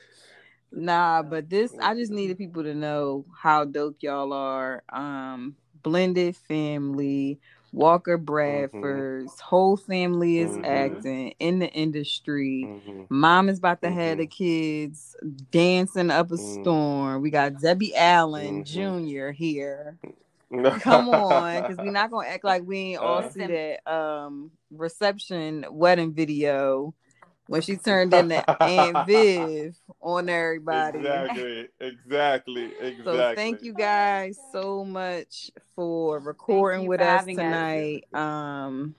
nah, 0.71 1.21
but 1.21 1.49
this 1.49 1.73
I 1.79 1.93
just 1.93 2.11
needed 2.11 2.37
people 2.37 2.63
to 2.63 2.73
know 2.73 3.25
how 3.35 3.63
dope 3.65 3.97
y'all 4.01 4.33
are. 4.33 4.83
Um, 4.91 5.55
blended 5.85 6.35
family 6.35 7.39
Walker 7.75 8.17
mm-hmm. 8.17 8.25
Bradford's 8.25 9.33
mm-hmm. 9.33 9.43
whole 9.43 9.75
family 9.75 10.39
is 10.39 10.51
mm-hmm. 10.51 10.65
acting 10.65 11.35
in 11.39 11.59
the 11.59 11.67
industry. 11.67 12.65
Mm-hmm. 12.65 13.03
Mom 13.09 13.49
is 13.49 13.57
about 13.57 13.81
to 13.81 13.91
have 13.91 14.17
the 14.17 14.27
mm-hmm. 14.27 14.31
kids 14.31 15.15
dancing 15.51 16.09
up 16.09 16.31
a 16.31 16.35
mm-hmm. 16.35 16.61
storm. 16.61 17.21
We 17.21 17.29
got 17.29 17.59
Debbie 17.59 17.95
Allen 17.95 18.63
Jr. 18.63 19.31
here. 19.31 19.97
Come 20.79 21.09
on, 21.09 21.61
because 21.61 21.77
we're 21.77 21.91
not 21.91 22.11
gonna 22.11 22.29
act 22.29 22.45
like 22.45 22.63
we 22.65 22.77
ain't 22.77 23.01
all 23.01 23.17
uh, 23.17 23.29
see 23.29 23.45
that 23.45 23.91
um 23.91 24.51
reception 24.71 25.65
wedding 25.69 26.13
video 26.13 26.93
when 27.47 27.61
she 27.61 27.75
turned 27.85 28.13
into 28.13 28.63
Aunt 28.63 29.07
Viv 29.07 29.75
on 30.01 30.29
everybody. 30.29 30.99
Exactly, 30.99 31.67
exactly, 31.79 32.65
exactly. 32.79 33.03
So 33.03 33.33
thank 33.35 33.63
you 33.63 33.73
guys 33.73 34.37
so 34.51 34.83
much 34.83 35.51
for 35.75 36.19
recording 36.19 36.87
with 36.87 37.01
us 37.01 37.21
having 37.21 37.39
us. 37.39 37.43
tonight. 37.43 38.05
Um 38.13 38.95